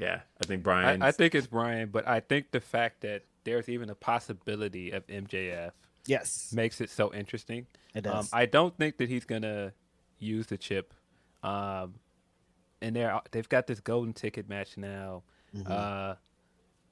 Yeah, 0.00 0.20
I 0.40 0.46
think 0.46 0.62
Bryan. 0.62 1.02
I, 1.02 1.08
I, 1.08 1.12
think 1.12 1.34
it's 1.34 1.46
Bryan, 1.46 1.90
but 1.90 2.08
I 2.08 2.20
think 2.20 2.50
the 2.50 2.60
fact 2.60 3.02
that 3.02 3.24
there's 3.44 3.68
even 3.68 3.90
a 3.90 3.94
possibility 3.94 4.92
of 4.92 5.06
MJF, 5.06 5.72
yes, 6.06 6.52
makes 6.54 6.80
it 6.80 6.90
so 6.90 7.12
interesting. 7.12 7.66
It 7.94 8.02
does. 8.02 8.32
Um, 8.32 8.38
I 8.38 8.46
don't 8.46 8.76
think 8.76 8.96
that 8.98 9.08
he's 9.08 9.24
gonna 9.24 9.72
use 10.18 10.46
the 10.46 10.56
chip. 10.56 10.94
Um, 11.42 11.94
and 12.82 12.96
they're 12.96 13.20
they've 13.30 13.48
got 13.48 13.66
this 13.66 13.80
golden 13.80 14.12
ticket 14.12 14.48
match 14.48 14.76
now. 14.76 15.22
Mm-hmm. 15.54 15.70
Uh, 15.70 16.14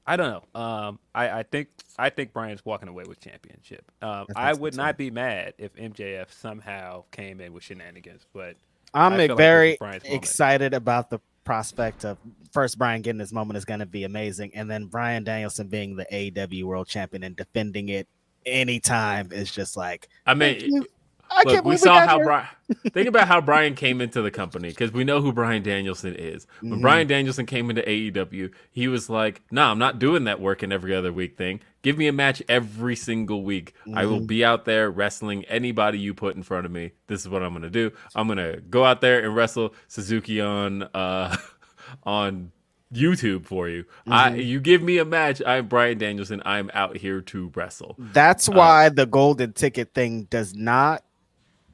I 0.07 0.17
don't 0.17 0.31
know. 0.55 0.61
Um, 0.61 0.99
I, 1.15 1.31
I 1.31 1.43
think 1.43 1.69
I 1.99 2.11
think 2.11 2.33
Bryan's 2.33 2.65
walking 2.65 2.89
away 2.89 3.05
with 3.07 3.21
championship. 3.21 3.91
Um, 4.03 4.27
I 4.35 4.55
would 4.55 4.75
not 4.75 4.97
be 4.97 5.11
mad 5.11 5.55
if 5.59 5.75
MJF 5.77 6.31
somehow 6.31 7.05
came 7.11 7.41
in 7.41 7.53
with 7.53 7.63
shenanigans, 7.63 8.27
but 8.33 8.57
I'm 8.95 9.37
very 9.37 9.77
like 9.81 10.05
excited 10.07 10.73
about 10.73 11.11
the 11.11 11.21
prospect 11.49 12.05
of 12.05 12.19
first 12.53 12.77
Bryan 12.77 13.01
getting 13.01 13.17
this 13.17 13.33
moment 13.33 13.57
is 13.57 13.65
going 13.65 13.81
to 13.81 13.87
be 13.87 14.05
amazing, 14.05 14.51
and 14.55 14.71
then 14.71 14.85
Bryan 14.85 15.25
Danielson 15.25 15.69
being 15.69 15.97
the 15.97 16.05
AEW 16.13 16.65
World 16.65 16.89
Champion 16.89 17.23
and 17.23 17.35
defending 17.35 17.89
it 17.89 18.07
anytime 18.45 19.33
is 19.33 19.51
just 19.51 19.75
like. 19.75 20.11
I 20.27 20.35
mean, 20.35 20.85
I 21.31 21.43
Look, 21.45 21.65
we 21.65 21.77
saw 21.77 22.07
how 22.07 22.23
Bryan. 22.23 22.49
think 22.93 23.09
about 23.09 23.29
how 23.29 23.41
Bryan 23.41 23.75
came 23.75 24.01
into 24.01 24.23
the 24.23 24.31
company 24.31 24.69
because 24.69 24.93
we 24.93 25.05
know 25.05 25.21
who 25.21 25.33
Bryan 25.33 25.63
Danielson 25.63 26.15
is. 26.15 26.47
When 26.61 26.73
mm-hmm. 26.73 26.81
Bryan 26.83 27.07
Danielson 27.07 27.47
came 27.47 27.71
into 27.71 27.83
AEW, 27.83 28.53
he 28.71 28.89
was 28.89 29.09
like, 29.09 29.43
"Nah, 29.51 29.71
I'm 29.71 29.79
not 29.79 29.99
doing 29.99 30.25
that 30.25 30.41
working 30.41 30.73
every 30.73 30.95
other 30.95 31.13
week 31.13 31.37
thing. 31.37 31.61
Give 31.83 31.97
me 31.97 32.09
a 32.09 32.13
match 32.13 32.43
every 32.49 32.97
single 32.97 33.43
week. 33.43 33.75
Mm-hmm. 33.81 33.99
I 33.99 34.07
will 34.07 34.19
mm-hmm. 34.19 34.27
be 34.27 34.45
out 34.45 34.65
there 34.65 34.91
wrestling 34.91 35.45
anybody 35.45 35.99
you 35.99 36.15
put 36.15 36.37
in 36.37 36.43
front 36.43 36.67
of 36.67 36.73
me. 36.73 36.93
This 37.07 37.21
is 37.21 37.29
what 37.29 37.43
I'm 37.43 37.53
gonna 37.53 37.71
do. 37.71 37.93
I'm 38.15 38.29
gonna 38.29 38.61
go 38.61 38.85
out 38.85 39.01
there 39.01 39.25
and 39.25 39.35
wrestle 39.35 39.75
Suzuki 39.87 40.41
on 40.41 40.83
uh 40.95 41.37
on 42.05 42.53
YouTube 42.93 43.45
for 43.45 43.69
you. 43.69 43.85
Mm-hmm. 43.85 44.13
I 44.13 44.35
you 44.35 44.61
give 44.61 44.83
me 44.83 44.99
a 44.99 45.05
match, 45.05 45.43
I'm 45.45 45.69
Bryan 45.69 45.99
Danielson. 45.99 46.43
I'm 46.45 46.71
out 46.75 46.97
here 46.97 47.21
to 47.23 47.53
wrestle. 47.55 47.97
That's 47.99 48.49
uh, 48.49 48.53
why 48.53 48.87
uh, 48.87 48.91
the 48.91 49.07
golden 49.07 49.53
ticket 49.53 49.95
thing 49.95 50.25
does 50.25 50.55
not 50.55 51.05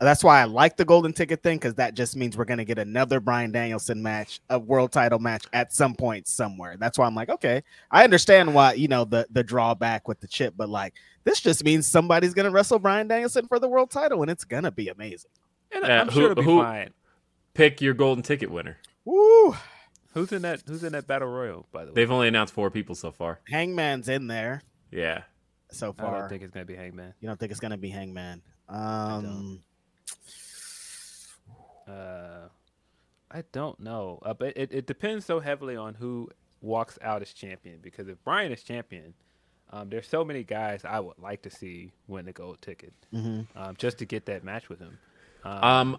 that's 0.05 0.25
why 0.25 0.41
I 0.41 0.45
like 0.45 0.77
the 0.77 0.85
golden 0.85 1.13
ticket 1.13 1.43
thing 1.43 1.57
because 1.57 1.75
that 1.75 1.95
just 1.95 2.17
means 2.17 2.37
we're 2.37 2.45
gonna 2.45 2.65
get 2.65 2.79
another 2.79 3.21
Bryan 3.21 3.53
Danielson 3.53 4.03
match, 4.03 4.41
a 4.51 4.59
world 4.59 4.93
title 4.93 5.19
match 5.19 5.45
at 5.53 5.73
some 5.73 5.95
point 5.95 6.27
somewhere. 6.27 6.77
That's 6.79 6.99
why 6.99 7.07
I'm 7.07 7.15
like, 7.15 7.29
okay, 7.29 7.63
I 7.91 8.05
understand 8.05 8.55
why 8.55 8.75
you 8.75 8.89
know 8.89 9.05
the 9.05 9.27
the 9.31 9.45
drawback 9.45 10.09
with 10.09 10.21
the 10.21 10.29
chip, 10.29 10.55
but 10.57 10.69
like 10.69 10.95
this 11.25 11.41
just 11.41 11.65
means 11.65 11.87
somebody's 11.87 12.35
gonna 12.35 12.51
wrestle 12.51 12.79
Bryan 12.79 13.09
Danielson 13.09 13.47
for 13.47 13.59
the 13.59 13.69
world 13.69 13.91
title, 13.91 14.23
and 14.23 14.31
it's 14.31 14.45
gonna 14.45 14.73
be 14.73 14.89
amazing. 14.89 15.31
And 15.73 15.85
uh, 15.85 15.89
I'm 15.89 16.09
who, 16.09 16.13
sure 16.13 16.31
it'll 16.33 16.43
be 16.43 16.43
who, 16.43 16.61
fine. 16.61 16.91
Pick 17.55 17.81
your 17.81 17.95
golden 17.95 18.23
ticket 18.23 18.51
winner. 18.51 18.79
Woo! 19.05 19.57
Who's 20.13 20.33
in 20.33 20.43
that? 20.43 20.63
Who's 20.67 20.85
in 20.85 20.93
that 20.93 21.07
battle 21.07 21.29
royal? 21.29 21.67
By 21.73 21.85
the 21.85 21.91
way, 21.91 21.95
they've 21.95 22.11
only 22.11 22.29
announced 22.29 22.55
four 22.55 22.71
people 22.71 22.95
so 22.95 23.11
far. 23.11 23.41
Hangman's 23.49 24.09
in 24.09 24.27
there. 24.27 24.63
Yeah. 24.91 25.23
So 25.71 25.93
far, 25.93 26.15
I 26.15 26.19
don't 26.21 26.29
think 26.29 26.43
it's 26.43 26.53
gonna 26.53 26.65
be 26.67 26.77
Hangman. 26.77 27.15
You 27.21 27.29
don't 27.29 27.39
think 27.39 27.51
it's 27.51 27.61
gonna 27.61 27.77
be 27.77 27.91
Hangman? 27.91 28.43
Um. 28.69 29.61
Uh, 31.89 32.49
I 33.31 33.43
don't 33.53 33.79
know. 33.81 34.21
Uh, 34.23 34.35
but 34.35 34.57
it, 34.57 34.73
it 34.73 34.87
depends 34.87 35.25
so 35.25 35.41
heavily 35.41 35.77
on 35.77 35.95
who 35.95 36.31
walks 36.61 36.99
out 37.03 37.23
as 37.23 37.33
champion. 37.33 37.79
Because 37.83 38.09
if 38.09 38.23
Bryan 38.25 38.53
is 38.53 38.63
champion, 38.63 39.15
um, 39.71 39.89
there's 39.91 40.07
so 40.07 40.25
many 40.25 40.45
guys 40.45 40.85
I 40.85 41.01
would 41.01 41.19
like 41.19 41.43
to 41.43 41.51
see 41.51 41.93
win 42.07 42.27
the 42.27 42.33
gold 42.33 42.63
ticket, 42.63 42.93
mm-hmm. 43.13 43.43
um, 43.59 43.75
just 43.77 43.99
to 43.99 44.05
get 44.05 44.27
that 44.27 44.45
match 44.45 44.69
with 44.69 44.79
him. 44.79 44.99
Um, 45.45 45.65
um 45.65 45.99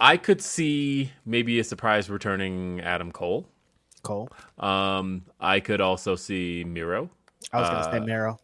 I 0.00 0.16
could 0.16 0.42
see 0.42 1.12
maybe 1.24 1.58
a 1.60 1.64
surprise 1.64 2.10
returning 2.10 2.80
Adam 2.80 3.12
Cole. 3.12 3.46
Cole. 4.02 4.28
Um, 4.58 5.22
I 5.40 5.60
could 5.60 5.80
also 5.80 6.16
see 6.16 6.64
Miro. 6.64 7.10
I 7.52 7.60
was 7.60 7.70
gonna 7.70 7.84
say 7.84 7.98
Uh, 7.98 8.04
Miro. 8.04 8.40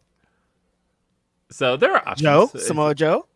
So 1.51 1.75
there 1.75 1.91
are 1.93 2.07
options. 2.07 2.21
Joe, 2.21 2.51
If- 2.53 2.61
Samoa 2.61 2.95
Joe. 2.95 3.27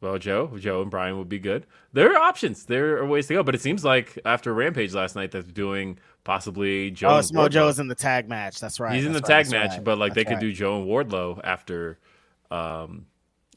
Well, 0.00 0.16
Joe, 0.18 0.56
Joe 0.58 0.82
and 0.82 0.90
Bryan 0.90 1.18
would 1.18 1.28
be 1.28 1.40
good. 1.40 1.66
There 1.92 2.12
are 2.14 2.16
options. 2.22 2.64
There 2.66 2.98
are 2.98 3.06
ways 3.06 3.26
to 3.26 3.34
go, 3.34 3.42
but 3.42 3.54
it 3.56 3.60
seems 3.60 3.84
like 3.84 4.16
after 4.24 4.54
Rampage 4.54 4.94
last 4.94 5.16
night, 5.16 5.32
they're 5.32 5.42
doing 5.42 5.98
possibly 6.22 6.90
Joe. 6.92 7.08
oh, 7.16 7.20
Samoa 7.20 7.48
Joe's 7.50 7.80
in 7.80 7.88
the 7.88 7.94
tag 7.96 8.28
match. 8.28 8.60
That's 8.60 8.78
right. 8.78 8.94
He's 8.94 9.04
in 9.06 9.12
the 9.12 9.18
right, 9.20 9.26
tag 9.44 9.50
match, 9.50 9.70
right, 9.72 9.84
but 9.84 9.98
like 9.98 10.14
they 10.14 10.22
that's 10.22 10.34
could 10.34 10.40
do 10.40 10.52
Joe 10.52 10.78
and 10.80 10.86
Wardlow 10.88 11.40
after, 11.42 11.98
um, 12.52 13.06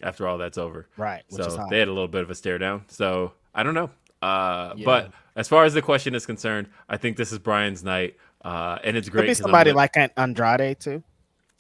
after 0.02 0.28
all 0.28 0.40
that's 0.40 0.58
over. 0.58 0.88
Right, 0.98 1.22
So 1.30 1.68
they 1.70 1.78
had 1.80 1.88
a 1.88 1.92
little 1.94 2.08
bit 2.08 2.24
of 2.24 2.32
a 2.32 2.36
stare 2.36 2.58
down. 2.58 2.86
So 2.88 3.34
I 3.54 3.62
don't 3.64 3.76
know. 3.76 3.92
Uh, 4.24 4.74
Yeah. 4.78 4.86
but 4.86 5.12
as 5.36 5.48
far 5.48 5.66
as 5.66 5.74
the 5.76 5.82
question 5.82 6.16
is 6.16 6.26
concerned, 6.26 6.70
I 6.90 6.98
think 6.98 7.18
this 7.18 7.32
is 7.32 7.38
Bryan's 7.40 7.84
night, 7.84 8.16
uh, 8.44 8.80
and 8.84 8.98
it's 8.98 9.10
great. 9.10 9.24
be 9.24 9.28
'cause 9.30 9.40
I'm 9.42 9.44
somebody 9.44 9.72
li- 9.72 9.76
like 9.76 9.96
an 9.98 10.10
Andrade 10.18 10.80
too. 10.80 11.04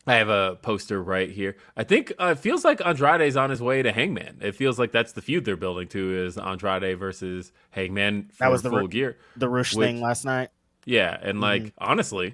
I 0.07 0.15
have 0.15 0.29
a 0.29 0.57
poster 0.63 1.01
right 1.01 1.29
here. 1.29 1.57
I 1.77 1.83
think 1.83 2.11
uh, 2.19 2.27
it 2.35 2.39
feels 2.39 2.65
like 2.65 2.81
Andrade's 2.85 3.37
on 3.37 3.51
his 3.51 3.61
way 3.61 3.83
to 3.83 3.91
Hangman. 3.91 4.39
It 4.41 4.55
feels 4.55 4.79
like 4.79 4.91
that's 4.91 5.11
the 5.13 5.21
feud 5.21 5.45
they're 5.45 5.55
building 5.55 5.87
to 5.89 6.25
is 6.25 6.37
Andrade 6.39 6.97
versus 6.97 7.51
Hangman 7.69 8.29
for 8.31 8.37
That 8.45 8.51
was 8.51 8.63
the 8.63 8.69
full 8.71 8.79
Ru- 8.79 8.87
gear. 8.87 9.17
The 9.37 9.47
Roosh 9.47 9.75
Which- 9.75 9.85
thing 9.85 10.01
last 10.01 10.25
night. 10.25 10.49
Yeah, 10.85 11.15
and 11.21 11.39
like 11.39 11.61
Mm-hmm. 11.61 11.83
honestly, 11.91 12.33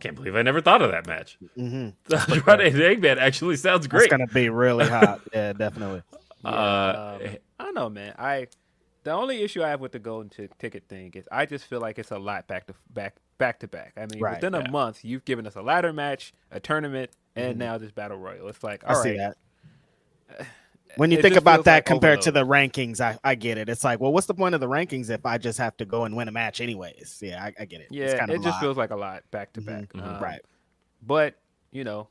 can't 0.00 0.14
believe 0.16 0.34
I 0.34 0.40
never 0.42 0.62
thought 0.62 0.80
of 0.80 0.90
that 0.92 1.06
match. 1.06 1.36
Mhm. 1.58 1.92
Andrade 2.38 2.60
and 2.72 2.76
Hangman 2.82 3.18
actually 3.18 3.56
sounds 3.56 3.86
great. 3.86 4.04
It's 4.04 4.10
gonna 4.10 4.26
be 4.26 4.48
really 4.48 4.86
hot. 4.88 5.20
Yeah, 5.34 5.52
definitely. 5.52 6.02
Uh, 6.42 7.18
Um, 7.20 7.36
I 7.60 7.64
don't 7.64 7.74
know, 7.74 7.90
man. 7.90 8.14
I 8.18 8.46
the 9.08 9.14
only 9.14 9.42
issue 9.42 9.62
I 9.62 9.70
have 9.70 9.80
with 9.80 9.92
the 9.92 9.98
golden 9.98 10.28
t- 10.28 10.48
ticket 10.58 10.84
thing 10.86 11.12
is 11.14 11.26
I 11.32 11.46
just 11.46 11.64
feel 11.64 11.80
like 11.80 11.98
it's 11.98 12.10
a 12.10 12.18
lot 12.18 12.46
back 12.46 12.66
to 12.66 12.74
back 12.90 13.16
back 13.38 13.58
to 13.60 13.68
back. 13.68 13.94
I 13.96 14.00
mean, 14.00 14.20
Right, 14.20 14.34
within 14.36 14.52
yeah. 14.52 14.66
a 14.66 14.70
month, 14.70 15.02
you've 15.02 15.24
given 15.24 15.46
us 15.46 15.56
a 15.56 15.62
ladder 15.62 15.94
match, 15.94 16.34
a 16.50 16.60
tournament, 16.60 17.10
and 17.34 17.58
now 17.58 17.78
this 17.78 17.90
battle 17.90 18.18
royal. 18.18 18.48
It's 18.48 18.62
like, 18.62 18.82
Mm-hmm. 18.82 18.90
I 18.90 18.94
all 18.94 19.02
see 19.02 19.18
right, 19.18 19.32
that. 20.38 20.46
When 20.96 21.10
you 21.10 21.22
think 21.22 21.36
about 21.36 21.64
that 21.64 21.74
like 21.76 21.84
compared 21.86 22.22
to 22.22 22.30
the 22.32 22.44
rankings, 22.44 23.00
I, 23.00 23.18
I 23.22 23.34
get 23.34 23.56
it. 23.56 23.68
It's 23.68 23.84
like, 23.84 24.00
well, 24.00 24.12
what's 24.12 24.26
the 24.26 24.34
point 24.34 24.54
of 24.54 24.60
the 24.60 24.66
rankings 24.66 25.10
if 25.10 25.24
I 25.24 25.38
just 25.38 25.58
have 25.58 25.76
to 25.76 25.84
go 25.84 26.04
and 26.04 26.16
win 26.16 26.26
a 26.28 26.32
match 26.32 26.60
anyways? 26.60 27.20
Yeah, 27.22 27.42
I, 27.44 27.52
I 27.60 27.64
get 27.66 27.80
it. 27.82 27.88
it's 27.90 28.14
yeah, 28.14 28.26
it 28.28 28.42
just 28.42 28.58
feels 28.58 28.76
like 28.76 28.90
a 28.90 28.96
lot 28.96 29.22
back 29.30 29.52
to 29.52 29.60
back. 29.60 29.92
Mhm. 29.92 30.02
Um, 30.02 30.22
right. 30.22 30.40
But 31.06 31.34
you 31.70 31.84
know, 31.84 32.08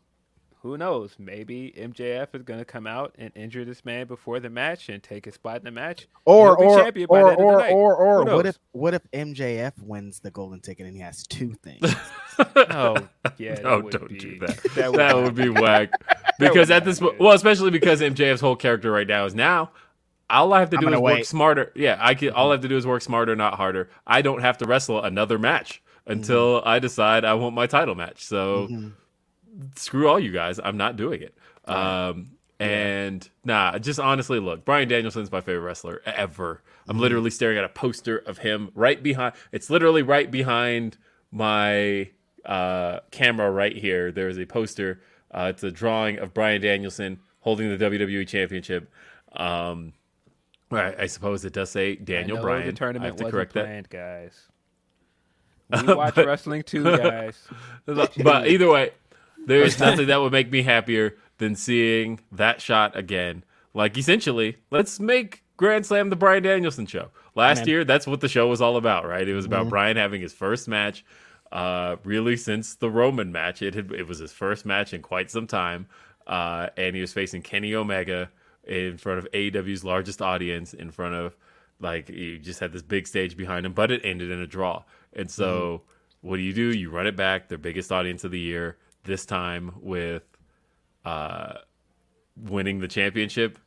who 0.62 0.78
knows? 0.78 1.16
Maybe 1.20 1.74
MJF 1.78 2.34
is 2.34 2.44
going 2.44 2.60
to 2.60 2.66
come 2.66 2.88
out 2.88 3.14
and 3.18 3.32
injure 3.36 3.64
this 3.64 3.86
man 3.86 4.08
before 4.08 4.40
the 4.40 4.50
match 4.50 4.90
and 4.90 5.02
take 5.02 5.26
his 5.26 5.36
spot 5.36 5.58
in 5.58 5.64
the 5.64 5.72
match. 5.72 6.08
Or 6.26 6.58
He'll 6.58 6.70
or 6.70 6.84
champion 6.84 7.08
by 7.10 7.20
the 7.20 7.26
or 7.26 7.32
end 7.32 7.32
of 7.32 7.38
the 7.38 7.44
or 7.44 7.58
night. 7.60 7.72
or, 7.72 7.96
Who 7.96 8.32
or 8.32 8.36
what 8.36 8.46
if 8.46 8.60
what 8.72 8.94
if 8.94 9.04
MJF 9.12 9.74
wins 9.82 10.20
the 10.20 10.32
golden 10.32 10.60
ticket 10.60 10.86
and 10.86 10.96
he 10.96 11.02
has 11.02 11.26
two 11.28 11.54
things? 11.54 11.96
Oh, 12.40 12.96
yeah. 13.40 13.56
that 13.56 13.64
no, 13.64 13.82
don't 13.82 14.10
be- 14.10 14.20
do 14.20 14.38
that. 14.40 14.62
that 14.76 14.92
That 14.94 15.16
would 15.16 15.26
would, 15.26 15.36
be 15.36 15.50
whack. 15.50 15.90
Because 16.38 16.70
at 16.70 16.86
this, 16.86 17.00
po- 17.00 17.16
well, 17.20 17.34
especially 17.34 17.72
because 17.72 18.00
MJF's 18.00 18.42
whole 18.42 18.56
character 18.56 18.92
right 18.92 19.08
now 19.08 19.26
is 19.26 19.34
now. 19.34 19.72
All 20.30 20.54
I 20.54 20.60
have 20.60 20.70
to 20.72 20.78
do 20.78 20.82
is 20.82 20.92
gonna 20.92 21.02
work 21.02 21.16
wait. 21.16 21.26
smarter. 21.26 21.72
Yeah, 21.74 21.98
I 22.00 22.14
can. 22.14 22.32
All 22.32 22.36
I 22.36 22.44
mm-hmm. 22.44 22.52
have 22.52 22.62
to 22.62 22.68
do 22.68 22.78
is 22.78 22.86
work 22.86 23.02
smarter, 23.02 23.36
not 23.36 23.56
harder. 23.56 23.90
I 24.06 24.22
don't 24.22 24.42
have 24.42 24.58
to 24.60 24.66
wrestle 24.66 25.02
another 25.02 25.40
match 25.40 25.82
mm-hmm. 26.02 26.12
until 26.12 26.62
I 26.66 26.80
decide 26.80 27.26
I 27.26 27.34
want 27.36 27.56
my 27.56 27.66
title 27.66 27.96
match. 27.96 28.26
So 28.26 28.68
mm-hmm. 28.70 28.90
Screw 29.76 30.08
all 30.08 30.20
you 30.20 30.32
guys. 30.32 30.60
I'm 30.64 30.78
not 30.78 30.96
doing 30.96 31.22
it. 31.22 31.36
Um, 31.66 32.32
and 32.60 33.28
nah, 33.44 33.78
just 33.78 34.00
honestly, 34.00 34.40
look, 34.40 34.66
Bryan 34.66 34.88
Danielson's 34.88 35.32
my 35.32 35.42
favorite 35.42 35.62
wrestler 35.62 36.02
ever. 36.06 36.64
I'm 36.88 37.00
literally 37.00 37.30
staring 37.30 37.58
at 37.58 37.64
a 37.64 37.70
poster 37.70 38.18
of 38.18 38.40
him 38.40 38.72
right 38.74 39.02
behind. 39.02 39.36
It's 39.52 39.70
literally 39.70 40.02
right 40.02 40.30
behind 40.32 40.98
my 41.32 42.10
uh, 42.46 43.02
camera 43.12 43.52
right 43.52 43.76
here. 43.76 44.12
There 44.12 44.30
is 44.30 44.40
a 44.40 44.46
poster. 44.46 45.02
Uh, 45.30 45.52
it's 45.54 45.64
a 45.64 45.72
drawing 45.72 46.18
of 46.18 46.34
Bryan 46.34 46.62
Danielson 46.62 47.20
holding 47.42 47.70
the 47.70 47.84
WWE 47.84 48.28
Championship. 48.28 48.90
Um, 49.34 49.94
I, 50.72 50.96
I 51.00 51.06
suppose 51.08 51.46
it 51.46 51.54
does 51.54 51.70
say 51.70 51.96
Daniel 51.96 52.38
I 52.38 52.40
know 52.40 52.46
Bryan. 52.46 52.66
The 52.68 52.74
tournament 52.74 53.04
I 53.04 53.08
have 53.08 53.16
to 53.18 53.32
correct 53.32 53.54
that. 53.54 53.90
guys. 53.90 54.48
We 55.86 55.94
watch 55.94 56.16
wrestling 56.16 56.64
too, 56.64 56.82
guys. 56.84 57.38
but 57.86 58.48
either 58.48 58.72
way, 58.72 58.92
there's 59.48 59.80
nothing 59.80 60.08
that 60.08 60.22
would 60.22 60.32
make 60.32 60.52
me 60.52 60.62
happier 60.62 61.16
than 61.38 61.56
seeing 61.56 62.20
that 62.32 62.62
shot 62.62 62.96
again. 62.96 63.44
Like 63.74 63.98
essentially, 63.98 64.58
let's 64.72 65.00
make 65.00 65.44
Grand 65.56 65.86
Slam 65.86 66.10
the 66.10 66.16
Bryan 66.16 66.44
Danielson 66.44 66.86
show. 66.86 67.10
Last 67.36 67.60
Amen. 67.60 67.70
year, 67.70 67.84
that's 67.84 68.06
what 68.08 68.22
the 68.22 68.28
show 68.28 68.48
was 68.48 68.62
all 68.62 68.78
about, 68.78 69.08
right? 69.08 69.28
It 69.28 69.34
was 69.34 69.46
about 69.46 69.70
Bryan 69.70 69.98
having 69.98 70.22
his 70.22 70.34
first 70.34 70.68
match, 70.68 71.06
uh, 71.52 71.98
really 72.04 72.38
since 72.38 72.76
the 72.76 72.90
Roman 72.90 73.32
match. 73.32 73.62
It 73.62 73.74
had, 73.74 73.92
it 73.92 74.08
was 74.08 74.20
his 74.20 74.34
first 74.34 74.66
match 74.66 74.94
in 74.94 75.02
quite 75.02 75.32
some 75.32 75.48
time, 75.48 75.88
uh, 76.26 76.68
and 76.78 76.96
he 76.96 77.02
was 77.02 77.14
facing 77.14 77.42
Kenny 77.42 77.74
Omega 77.74 78.30
in 78.66 78.98
front 78.98 79.20
of 79.20 79.32
AEW's 79.32 79.84
largest 79.84 80.22
audience, 80.22 80.74
in 80.74 80.92
front 80.92 81.16
of 81.16 81.38
like 81.80 82.10
he 82.10 82.38
just 82.40 82.60
had 82.60 82.74
this 82.74 82.82
big 82.82 83.08
stage 83.08 83.38
behind 83.38 83.66
him, 83.66 83.74
but 83.74 83.92
it 83.92 84.02
ended 84.04 84.32
in 84.32 84.42
a 84.42 84.48
draw. 84.48 84.84
And 85.14 85.30
so, 85.30 85.84
what 86.22 86.38
do 86.38 86.42
you 86.42 86.54
do? 86.54 86.76
You 86.76 86.90
run 86.90 87.08
it 87.08 87.16
back, 87.16 87.48
their 87.48 87.58
biggest 87.58 87.92
audience 87.92 88.24
of 88.24 88.32
the 88.32 88.40
year, 88.40 88.78
this 89.08 89.26
time 89.26 89.72
with 89.82 90.24
uh, 91.06 91.54
winning 92.36 92.80
the 92.80 92.88
championship. 92.88 93.58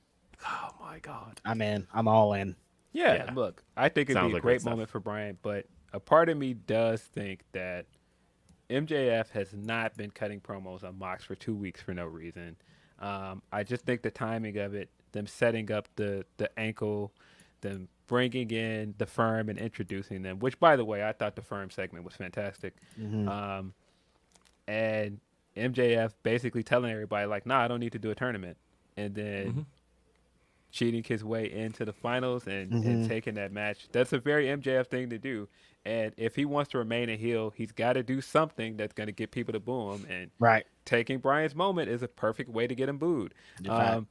Oh 0.47 0.71
my 0.81 1.01
god! 1.01 1.41
I'm 1.45 1.61
in. 1.61 1.87
I'm 1.93 2.07
all 2.07 2.33
in. 2.35 2.55
Yeah, 2.93 3.15
Yeah. 3.27 3.33
look, 3.35 3.63
I 3.77 3.89
think 3.89 4.09
it'd 4.11 4.15
Sounds 4.17 4.29
be 4.29 4.33
a 4.33 4.35
like 4.35 4.43
great 4.43 4.63
great 4.63 4.71
moment 4.71 4.91
for 4.91 5.01
Bryan, 5.01 5.39
but 5.43 5.67
a 5.93 6.01
part 6.01 6.29
of 6.29 6.37
me 6.39 6.55
does 6.55 7.01
think 7.03 7.43
that 7.53 7.87
MJF 8.69 9.31
has 9.31 9.53
not 9.53 9.97
been 9.97 10.11
cutting 10.11 10.41
promos 10.41 10.85
on 10.85 10.99
Mox 10.99 11.25
for 11.25 11.35
two 11.35 11.55
weeks 11.55 11.81
for 11.83 11.93
no 11.95 12.07
reason. 12.07 12.57
Um, 13.01 13.43
I 13.53 13.65
just 13.65 13.85
think 13.85 14.03
the 14.03 14.11
timing 14.11 14.57
of 14.59 14.75
it, 14.75 14.91
them 15.13 15.27
setting 15.27 15.71
up 15.73 15.89
the 15.97 16.25
the 16.37 16.57
ankle, 16.59 17.13
them 17.61 17.89
bringing 18.07 18.51
in 18.51 18.95
the 18.99 19.07
firm 19.07 19.49
and 19.49 19.59
introducing 19.59 20.23
them, 20.23 20.39
which 20.41 20.59
by 20.59 20.75
the 20.77 20.85
way, 20.85 21.07
I 21.07 21.13
thought 21.13 21.37
the 21.37 21.43
firm 21.43 21.71
segment 21.71 22.05
was 22.05 22.15
fantastic. 22.15 22.75
Um, 23.29 23.73
and 24.67 25.21
MJF 25.57 26.13
basically 26.23 26.63
telling 26.63 26.91
everybody 26.93 27.27
like, 27.27 27.47
"Nah, 27.47 27.61
I 27.61 27.69
don't 27.69 27.81
need 27.81 27.93
to 27.93 27.99
do 27.99 28.11
a 28.11 28.15
tournament," 28.15 28.57
and 28.97 29.15
then 29.15 29.67
cheating 30.73 31.03
his 31.03 31.25
way 31.25 31.51
into 31.51 31.85
the 31.85 31.93
finals 31.93 32.47
and, 32.47 32.73
and 32.85 33.09
taking 33.09 33.35
that 33.35 33.53
match. 33.53 33.89
That's 33.93 34.13
a 34.13 34.19
very 34.19 34.47
MJF 34.47 34.87
thing 34.87 35.11
to 35.11 35.19
do. 35.19 35.49
And 35.85 36.13
if 36.17 36.37
he 36.37 36.45
wants 36.45 36.71
to 36.73 36.79
remain 36.79 37.09
a 37.09 37.17
heel, 37.17 37.53
he's 37.57 37.73
got 37.73 37.95
to 37.95 38.03
do 38.03 38.21
something 38.21 38.77
that's 38.77 38.93
going 38.93 39.07
to 39.09 39.13
get 39.13 39.31
people 39.31 39.53
to 39.53 39.61
boo 39.61 39.93
him. 39.93 40.07
And 40.09 40.31
Right. 40.39 40.65
taking 40.85 41.19
Bryan's 41.19 41.55
moment 41.55 41.89
is 41.89 42.03
a 42.03 42.09
perfect 42.09 42.51
way 42.51 42.67
to 42.67 42.75
get 42.75 42.89
him 42.89 42.99
booed. 42.99 43.35
fact. 43.65 43.97
Um, 43.97 44.07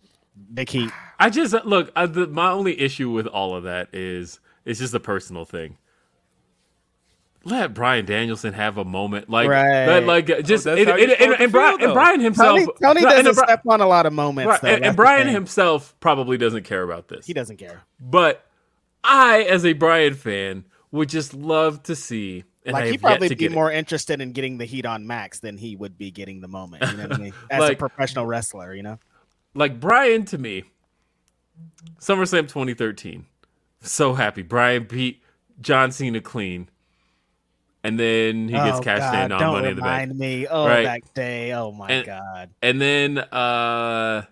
Big 0.53 0.69
heat. 0.69 0.91
I 1.19 1.29
just 1.29 1.53
look. 1.65 1.91
Uh, 1.95 2.07
the, 2.07 2.27
my 2.27 2.49
only 2.51 2.79
issue 2.79 3.09
with 3.09 3.27
all 3.27 3.55
of 3.55 3.63
that 3.63 3.89
is 3.93 4.39
it's 4.63 4.79
just 4.79 4.93
a 4.93 4.99
personal 4.99 5.43
thing. 5.43 5.77
Let 7.49 7.73
Bryan 7.73 8.05
Danielson 8.05 8.53
have 8.53 8.77
a 8.77 8.85
moment 8.85 9.29
like 9.29 9.49
Right. 9.49 9.85
that, 9.85 10.05
like 10.05 10.29
uh, 10.29 10.41
just 10.41 10.63
that's 10.65 10.79
and, 10.79 10.89
and, 10.89 11.11
and, 11.11 11.33
and 11.41 11.51
Bryan, 11.51 11.77
feel, 11.77 11.85
and 11.87 11.93
Bryan 11.93 12.19
himself. 12.19 12.59
Tony, 12.59 12.65
Tony 12.81 13.01
no, 13.01 13.07
and 13.09 13.25
doesn't 13.25 13.35
Bri- 13.35 13.43
step 13.47 13.61
on 13.67 13.81
a 13.81 13.87
lot 13.87 14.05
of 14.05 14.13
moments. 14.13 14.47
right, 14.49 14.61
though. 14.61 14.67
and, 14.69 14.85
and 14.85 14.95
Bryan 14.95 15.27
himself 15.27 15.95
probably 15.99 16.37
doesn't 16.37 16.63
care 16.63 16.83
about 16.83 17.07
this. 17.07 17.25
he 17.25 17.33
doesn't 17.33 17.57
care. 17.57 17.81
But 17.99 18.45
I, 19.03 19.43
as 19.43 19.65
a 19.65 19.73
Bryan 19.73 20.13
fan, 20.13 20.65
would 20.91 21.09
just 21.09 21.33
love 21.33 21.83
to 21.83 21.95
see. 21.95 22.43
And 22.65 22.75
I 22.75 22.79
Like 22.79 22.85
have 22.85 22.91
he'd 22.91 23.01
probably 23.01 23.27
yet 23.27 23.37
be 23.37 23.45
get 23.45 23.51
it. 23.51 23.55
more 23.55 23.71
interested 23.71 24.19
in 24.21 24.33
getting 24.33 24.57
the 24.57 24.65
heat 24.65 24.85
on 24.85 25.07
Max 25.07 25.39
than 25.39 25.57
he 25.57 25.75
would 25.75 25.97
be 25.97 26.11
getting 26.11 26.41
the 26.41 26.47
moment. 26.49 26.83
You 26.91 26.97
know 26.97 27.03
what 27.07 27.13
I 27.13 27.17
mean? 27.17 27.33
As 27.49 27.59
Like- 27.61 27.73
a 27.73 27.79
professional 27.79 28.25
wrestler, 28.25 28.73
you 28.75 28.83
know. 28.83 28.99
like 29.55 29.79
Bryan 29.79 30.25
to 30.25 30.37
me. 30.37 30.63
SummerSlam 31.99 32.43
2013. 32.47 33.25
So 33.81 34.13
happy. 34.13 34.41
Bryan 34.41 34.83
beat 34.83 35.23
John 35.61 35.91
Cena 35.91 36.21
clean. 36.21 36.69
And 37.83 37.97
then 37.99 38.49
he 38.49 38.53
gets 38.55 38.79
oh, 38.79 38.81
cashed 38.81 38.99
God, 39.13 39.25
in 39.25 39.31
on 39.31 39.39
don't 39.39 39.53
Money 39.53 39.69
in 39.69 39.75
the 39.77 39.81
Bank. 39.81 40.13
me. 40.13 40.47
Oh, 40.47 40.67
Right. 40.67 40.83
that 40.83 41.13
day. 41.13 41.53
Oh 41.53 41.71
my 41.71 41.87
And- 41.89 42.05
God. 42.05 42.49
And 42.61 42.81
then 42.81 43.17
uh 43.19 44.23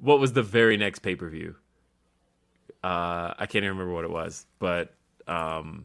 what 0.00 0.20
was 0.20 0.32
the 0.34 0.42
very 0.42 0.76
next 0.76 0.98
pay-per-view? 1.00 1.56
Uh 2.82 3.34
I 3.38 3.46
can't 3.46 3.64
even 3.64 3.70
remember 3.78 3.92
what 3.92 4.04
it 4.04 4.10
was, 4.10 4.46
but 4.58 4.94
um 5.26 5.84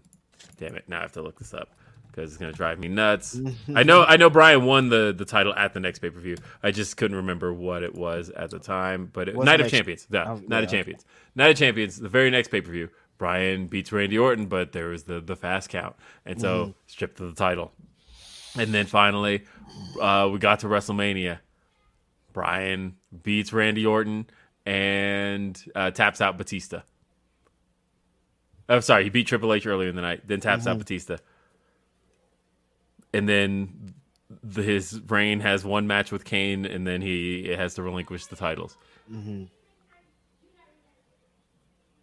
damn 0.58 0.76
it, 0.76 0.86
now 0.88 1.00
I 1.00 1.02
have 1.02 1.12
to 1.14 1.22
look 1.22 1.38
this 1.40 1.54
up 1.54 1.70
because 2.08 2.30
it's 2.32 2.38
gonna 2.38 2.54
drive 2.54 2.80
me 2.80 2.88
nuts. 2.88 3.38
I 3.74 3.84
know 3.84 4.04
I 4.04 4.16
know 4.18 4.30
Bryan 4.30 4.66
won 4.66 4.90
the 4.90 5.14
the 5.18 5.26
title 5.26 5.54
at 5.56 5.74
the 5.74 5.80
next 5.80 6.00
pay-per-view. 6.00 6.38
I 6.64 6.72
just 6.72 6.96
couldn't 6.98 7.18
remember 7.18 7.54
what 7.54 7.84
it 7.84 7.94
was 7.96 8.30
at 8.30 8.50
the 8.50 8.60
time, 8.60 9.10
but 9.14 9.28
it, 9.30 9.36
Night 9.38 9.60
of 9.62 9.70
Champions. 9.70 10.08
Yeah, 10.10 10.26
Oh, 10.32 10.36
Night 10.48 10.64
of 10.64 10.72
yeah. 10.72 10.78
Champions. 10.78 11.06
Night 11.36 11.52
of 11.52 11.58
Champions, 11.58 12.00
the 12.00 12.10
very 12.10 12.30
next 12.32 12.48
pay-per-view. 12.50 12.90
Bryan 13.18 13.68
beats 13.68 13.92
Randy 13.92 14.18
Orton, 14.18 14.48
but 14.48 14.72
there 14.72 14.88
was 14.88 15.04
the 15.04 15.20
the 15.22 15.36
fast 15.36 15.70
count. 15.70 15.96
And 16.26 16.40
so 16.40 16.48
Mm-hmm. 16.66 16.72
stripped 16.88 17.20
of 17.20 17.34
the 17.34 17.36
title. 17.36 17.72
And 18.58 18.74
then 18.74 18.86
finally, 18.86 19.44
uh, 20.02 20.30
we 20.32 20.40
got 20.40 20.60
to 20.62 20.68
WrestleMania. 20.68 21.40
Bryan 22.34 22.96
beats 23.24 23.52
Randy 23.54 23.86
Orton 23.86 24.28
and 24.66 25.62
uh, 25.76 25.92
taps 25.92 26.22
out 26.22 26.38
Batista. 26.38 26.82
Oh, 28.68 28.80
sorry, 28.80 29.04
he 29.06 29.10
beat 29.10 29.28
Triple 29.28 29.54
H 29.54 29.66
earlier 29.68 29.90
in 29.90 29.96
the 29.96 30.02
night, 30.02 30.28
then 30.28 30.40
taps 30.40 30.66
out 30.68 30.78
Batista, 30.80 31.18
and 33.14 33.30
then 33.30 33.94
the, 34.44 34.64
his 34.64 35.00
reign 35.08 35.40
has 35.42 35.64
one 35.64 35.86
match 35.86 36.12
with 36.12 36.26
Kane, 36.26 36.66
and 36.66 36.86
then 36.88 37.02
he 37.02 37.50
has 37.50 37.76
to 37.76 37.84
relinquish 37.84 38.26
the 38.26 38.36
titles. 38.36 38.76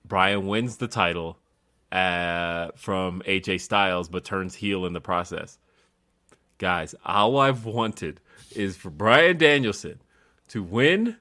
Bryan 0.04 0.46
wins 0.46 0.76
the 0.76 0.88
title 0.88 1.38
uh, 1.90 2.68
from 2.74 3.22
AJ 3.26 3.60
Styles, 3.60 4.08
but 4.08 4.24
turns 4.24 4.54
heel 4.54 4.86
in 4.86 4.92
the 4.92 5.00
process. 5.00 5.58
Guys, 6.58 6.94
all 7.04 7.38
I've 7.38 7.64
wanted 7.64 8.20
is 8.54 8.76
for 8.76 8.90
Bryan 8.90 9.36
Danielson 9.38 10.00
to 10.48 10.62
win 10.62 11.16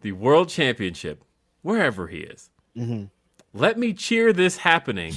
the 0.00 0.12
world 0.12 0.48
championship 0.48 1.22
wherever 1.62 2.08
he 2.08 2.18
is. 2.18 2.50
Let 3.52 3.78
me 3.78 3.92
cheer 3.92 4.32
this 4.32 4.58
happening. 4.58 5.14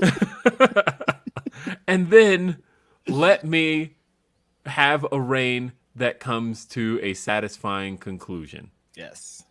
and 1.86 2.10
then 2.10 2.58
let 3.06 3.44
me 3.44 3.94
have 4.66 5.06
a 5.10 5.20
reign 5.20 5.72
that 5.94 6.20
comes 6.20 6.64
to 6.66 6.98
a 7.02 7.14
satisfying 7.14 7.98
conclusion. 7.98 8.70
Yes. 8.94 9.44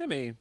I 0.00 0.06
mean, 0.06 0.36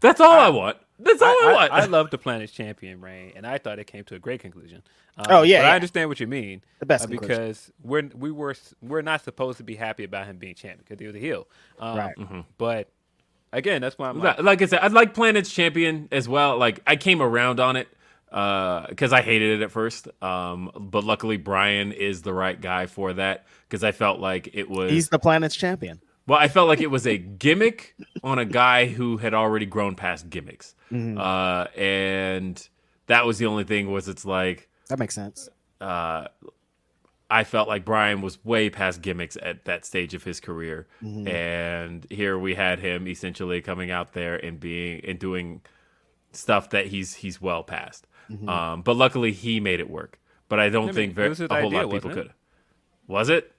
That's 0.00 0.20
all 0.20 0.32
I, 0.32 0.48
want. 0.48 0.76
That's 0.98 1.22
all 1.22 1.28
I, 1.28 1.46
I, 1.48 1.52
want. 1.52 1.72
I, 1.72 1.78
I 1.80 1.84
love 1.86 2.10
the 2.10 2.18
Planet's 2.18 2.52
Champion 2.52 3.00
reign, 3.00 3.32
and 3.36 3.46
I 3.46 3.58
thought 3.58 3.78
it 3.78 3.86
came 3.86 4.04
to 4.04 4.14
a 4.14 4.18
great 4.18 4.40
conclusion. 4.40 4.82
Um, 5.16 5.26
Oh, 5.28 5.42
yeah, 5.42 5.60
but 5.60 5.66
yeah. 5.66 5.72
I 5.72 5.74
understand 5.74 6.08
what 6.08 6.20
you 6.20 6.26
mean. 6.26 6.62
The 6.80 6.86
best 6.86 7.04
uh, 7.04 7.08
because 7.08 7.70
we're 7.82 8.08
we 8.14 8.30
were 8.30 8.54
we're 8.82 9.02
not 9.02 9.24
supposed 9.24 9.58
to 9.58 9.64
be 9.64 9.74
happy 9.74 10.04
about 10.04 10.26
him 10.26 10.36
being 10.36 10.54
champion 10.54 10.84
because 10.86 11.00
he 11.00 11.06
was 11.06 11.16
a 11.16 11.18
heel. 11.18 11.46
Um, 11.78 11.96
Right. 11.98 12.44
But 12.58 12.90
again, 13.52 13.80
that's 13.80 13.98
why 13.98 14.08
I'm 14.08 14.18
like, 14.18 14.36
like, 14.38 14.44
like 14.44 14.62
I 14.62 14.66
said, 14.66 14.80
I'd 14.80 14.92
like 14.92 15.14
Planet's 15.14 15.50
Champion 15.50 16.08
as 16.12 16.28
well. 16.28 16.58
Like 16.58 16.80
I 16.86 16.96
came 16.96 17.22
around 17.22 17.60
on 17.60 17.76
it 17.76 17.88
because 18.28 19.12
I 19.12 19.22
hated 19.22 19.60
it 19.60 19.64
at 19.64 19.70
first, 19.70 20.08
um, 20.22 20.70
but 20.74 21.04
luckily 21.04 21.36
Bryan 21.36 21.92
is 21.92 22.22
the 22.22 22.34
right 22.34 22.60
guy 22.60 22.86
for 22.86 23.12
that 23.14 23.46
because 23.68 23.82
I 23.84 23.92
felt 23.92 24.20
like 24.20 24.50
it 24.52 24.68
was. 24.68 24.90
He's 24.90 25.08
the 25.08 25.18
planet's 25.18 25.56
champion. 25.56 26.00
Well, 26.26 26.38
I 26.38 26.48
felt 26.48 26.66
like 26.68 26.80
it 26.80 26.90
was 26.90 27.06
a 27.06 27.18
gimmick 27.18 27.94
on 28.24 28.38
a 28.38 28.44
guy 28.44 28.86
who 28.86 29.18
had 29.18 29.32
already 29.34 29.66
grown 29.66 29.94
past 29.94 30.28
gimmicks, 30.28 30.74
uh, 30.92 31.66
and 31.76 32.68
that 33.06 33.24
was 33.26 33.38
the 33.38 33.46
only 33.46 33.64
thing. 33.64 33.90
Was 33.92 34.08
it's 34.08 34.24
like 34.24 34.68
That 34.88 34.98
makes 34.98 35.14
sense. 35.14 35.48
uh, 35.80 36.26
I 37.28 37.42
felt 37.42 37.66
like 37.68 37.84
Bryan 37.84 38.22
was 38.22 38.44
way 38.44 38.70
past 38.70 39.02
gimmicks 39.02 39.36
at 39.42 39.64
that 39.64 39.84
stage 39.84 40.14
of 40.14 40.22
his 40.24 40.38
career, 40.40 40.86
and 41.00 42.06
here 42.10 42.38
we 42.38 42.54
had 42.54 42.78
him 42.80 43.06
essentially 43.08 43.60
coming 43.60 43.90
out 43.90 44.12
there 44.12 44.36
and 44.36 44.58
being 44.60 45.04
and 45.04 45.18
doing 45.18 45.60
stuff 46.32 46.70
that 46.70 46.86
he's 46.86 47.14
he's 47.14 47.40
well 47.40 47.62
past. 47.64 48.06
Um, 48.48 48.82
but 48.82 48.96
luckily, 48.96 49.32
he 49.32 49.60
made 49.60 49.78
it 49.80 49.88
work. 49.88 50.18
But 50.48 50.60
I 50.60 50.68
don't 50.68 50.84
I 50.84 50.86
mean, 50.86 50.94
think 50.94 51.14
very, 51.14 51.30
a 51.32 51.36
whole 51.36 51.48
idea, 51.68 51.78
lot 51.78 51.84
of 51.86 51.90
people 51.90 52.10
could. 52.10 52.32
Was 53.08 53.28
it? 53.28 53.52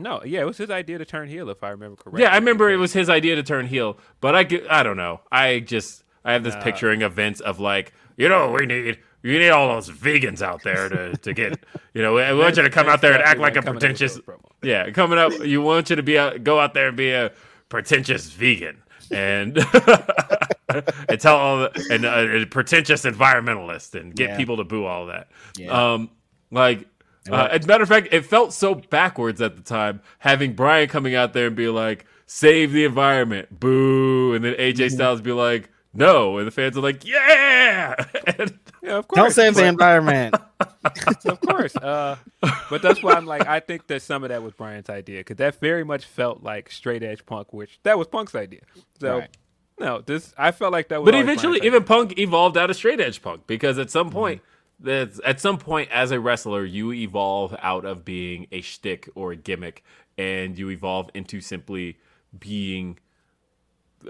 No, 0.00 0.22
yeah, 0.24 0.40
it 0.40 0.46
was 0.46 0.56
his 0.58 0.70
idea 0.70 0.98
to 0.98 1.04
turn 1.04 1.28
heel, 1.28 1.48
if 1.50 1.62
I 1.62 1.70
remember 1.70 1.96
correctly. 1.96 2.22
Yeah, 2.22 2.32
I 2.32 2.36
remember 2.36 2.68
it 2.70 2.76
was 2.76 2.92
his 2.92 3.08
idea 3.08 3.36
to 3.36 3.42
turn 3.42 3.66
heel, 3.66 3.96
but 4.20 4.34
I, 4.34 4.42
get- 4.44 4.70
I 4.70 4.82
don't 4.82 4.96
know. 4.96 5.20
I 5.30 5.60
just 5.60 6.02
I 6.24 6.32
have 6.32 6.42
this 6.44 6.56
picturing 6.62 7.02
of 7.02 7.12
Vince 7.14 7.40
of 7.40 7.60
like, 7.60 7.92
you 8.16 8.28
know, 8.28 8.50
we 8.50 8.66
need 8.66 8.98
you 9.22 9.38
need 9.38 9.50
all 9.50 9.68
those 9.68 9.90
vegans 9.90 10.40
out 10.42 10.62
there 10.62 10.88
to, 10.88 11.16
to 11.18 11.32
get, 11.34 11.58
you 11.94 12.00
know, 12.02 12.14
we 12.14 12.22
want 12.38 12.56
you 12.56 12.62
to 12.62 12.70
come 12.70 12.88
out 12.88 13.00
there 13.02 13.12
and 13.12 13.22
act 13.22 13.38
like 13.38 13.52
a 13.56 13.62
Coming 13.62 13.68
up 13.68 13.74
with 13.74 13.80
pretentious, 13.82 14.20
yeah, 14.62 14.90
coming 14.90 15.18
up. 15.18 15.32
You 15.44 15.60
want 15.62 15.90
you 15.90 15.96
to 15.96 16.02
be 16.02 16.16
a, 16.16 16.38
go 16.38 16.58
out 16.58 16.72
there 16.74 16.88
and 16.88 16.96
be 16.96 17.10
a 17.10 17.30
pretentious 17.68 18.30
vegan 18.30 18.82
and 19.10 19.58
and 21.08 21.20
tell 21.20 21.36
all 21.36 21.58
the, 21.58 21.86
and 21.90 22.04
uh, 22.04 22.42
a 22.42 22.44
pretentious 22.46 23.04
environmentalist 23.04 23.98
and 23.98 24.14
get 24.14 24.30
Yeah. 24.30 24.36
people 24.36 24.56
to 24.58 24.64
boo 24.64 24.84
all 24.84 25.06
that. 25.06 25.28
Yeah. 25.56 25.92
Um, 25.94 26.10
like. 26.50 26.86
Uh, 27.30 27.48
as 27.50 27.64
a 27.64 27.68
matter 27.68 27.82
of 27.82 27.88
fact, 27.88 28.08
it 28.12 28.24
felt 28.24 28.52
so 28.52 28.74
backwards 28.74 29.40
at 29.42 29.56
the 29.56 29.62
time 29.62 30.00
having 30.20 30.54
Bryan 30.54 30.88
coming 30.88 31.14
out 31.14 31.32
there 31.32 31.48
and 31.48 31.56
be 31.56 31.68
like, 31.68 32.06
"Save 32.26 32.72
the 32.72 32.84
environment, 32.84 33.60
boo," 33.60 34.32
and 34.34 34.44
then 34.44 34.54
AJ 34.54 34.86
Mm-hmm. 34.86 34.94
Styles 34.94 35.20
be 35.20 35.32
like, 35.32 35.68
"No," 35.92 36.38
and 36.38 36.46
the 36.46 36.50
fans 36.50 36.76
are 36.78 36.80
like, 36.80 37.04
"Yeah!" 37.06 37.94
And- 38.38 38.58
Yeah, 38.82 38.96
of 38.96 39.06
course. 39.08 39.16
Don't 39.18 39.32
save 39.32 39.54
the 39.56 39.66
environment. 39.66 40.34
of 41.26 41.40
course. 41.42 41.76
Uh, 41.76 42.16
but 42.70 42.80
that's 42.80 43.02
why 43.02 43.12
I'm 43.12 43.26
like, 43.26 43.46
I 43.46 43.60
think 43.60 43.86
that 43.88 44.00
some 44.00 44.22
of 44.22 44.30
that 44.30 44.42
was 44.42 44.54
Bryan's 44.54 44.88
idea 44.88 45.20
because 45.20 45.36
that 45.36 45.60
very 45.60 45.84
much 45.84 46.06
felt 46.06 46.42
like 46.42 46.70
straight 46.70 47.02
edge 47.02 47.26
punk, 47.26 47.52
which 47.52 47.78
that 47.82 47.98
was 47.98 48.06
Punk's 48.06 48.34
idea. 48.34 48.60
So 48.98 49.18
Right. 49.18 49.36
no, 49.78 50.00
this 50.00 50.32
I 50.38 50.52
felt 50.52 50.72
like 50.72 50.88
that 50.88 51.02
was. 51.02 51.10
but 51.12 51.14
eventually, 51.20 51.60
even. 51.64 51.84
Punk 51.84 52.18
evolved 52.18 52.56
out 52.56 52.70
of 52.70 52.76
straight 52.76 53.00
edge 53.00 53.20
Punk 53.20 53.46
because 53.46 53.78
at 53.78 53.90
some 53.90 54.08
point, 54.08 54.40
that's 54.82 55.20
at 55.24 55.40
some 55.40 55.58
point 55.58 55.90
as 55.90 56.10
a 56.10 56.20
wrestler, 56.20 56.64
you 56.64 56.92
evolve 56.92 57.54
out 57.60 57.84
of 57.84 58.04
being 58.04 58.46
a 58.50 58.60
shtick 58.60 59.08
or 59.14 59.32
a 59.32 59.36
gimmick, 59.36 59.84
and 60.16 60.58
you 60.58 60.70
evolve 60.70 61.10
into 61.14 61.40
simply 61.40 61.98
being. 62.38 62.98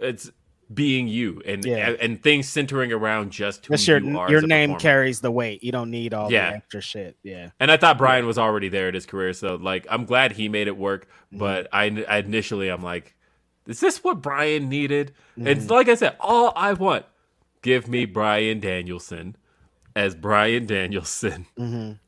It's 0.00 0.30
being 0.72 1.08
you 1.08 1.42
and 1.44 1.64
Yeah. 1.64 1.96
and 2.00 2.22
things 2.22 2.48
centering 2.48 2.92
around 2.92 3.32
just 3.32 3.66
who 3.66 3.74
your 3.74 3.98
you 3.98 4.18
are. 4.18 4.30
your 4.30 4.40
name 4.42 4.70
performer. 4.70 4.80
carries 4.80 5.20
the 5.20 5.30
weight. 5.30 5.64
You 5.64 5.72
don't 5.72 5.90
need 5.90 6.14
all 6.14 6.30
Yeah. 6.30 6.50
the 6.50 6.56
extra 6.58 6.80
shit. 6.80 7.16
Yeah. 7.24 7.50
And 7.58 7.72
I 7.72 7.76
thought 7.76 7.98
Bryan 7.98 8.24
was 8.24 8.38
already 8.38 8.68
there 8.68 8.88
in 8.88 8.94
his 8.94 9.04
career, 9.04 9.32
so 9.32 9.56
like 9.56 9.86
I'm 9.90 10.04
glad 10.04 10.32
he 10.32 10.48
made 10.48 10.68
it 10.68 10.76
work. 10.76 11.06
Mm-hmm. 11.06 11.38
But 11.38 11.68
I, 11.72 12.04
I 12.08 12.18
initially 12.18 12.68
I'm 12.68 12.82
like, 12.82 13.16
is 13.66 13.80
this 13.80 14.04
what 14.04 14.22
Bryan 14.22 14.68
needed? 14.68 15.12
And 15.36 15.46
mm-hmm. 15.46 15.66
like 15.68 15.88
I 15.88 15.96
said, 15.96 16.16
all 16.20 16.52
I 16.54 16.72
want, 16.74 17.04
give 17.62 17.88
me 17.88 18.04
Bryan 18.04 18.60
Danielson 18.60 19.36
as 19.96 20.14
Bryan 20.14 20.66
Danielson, 20.66 21.46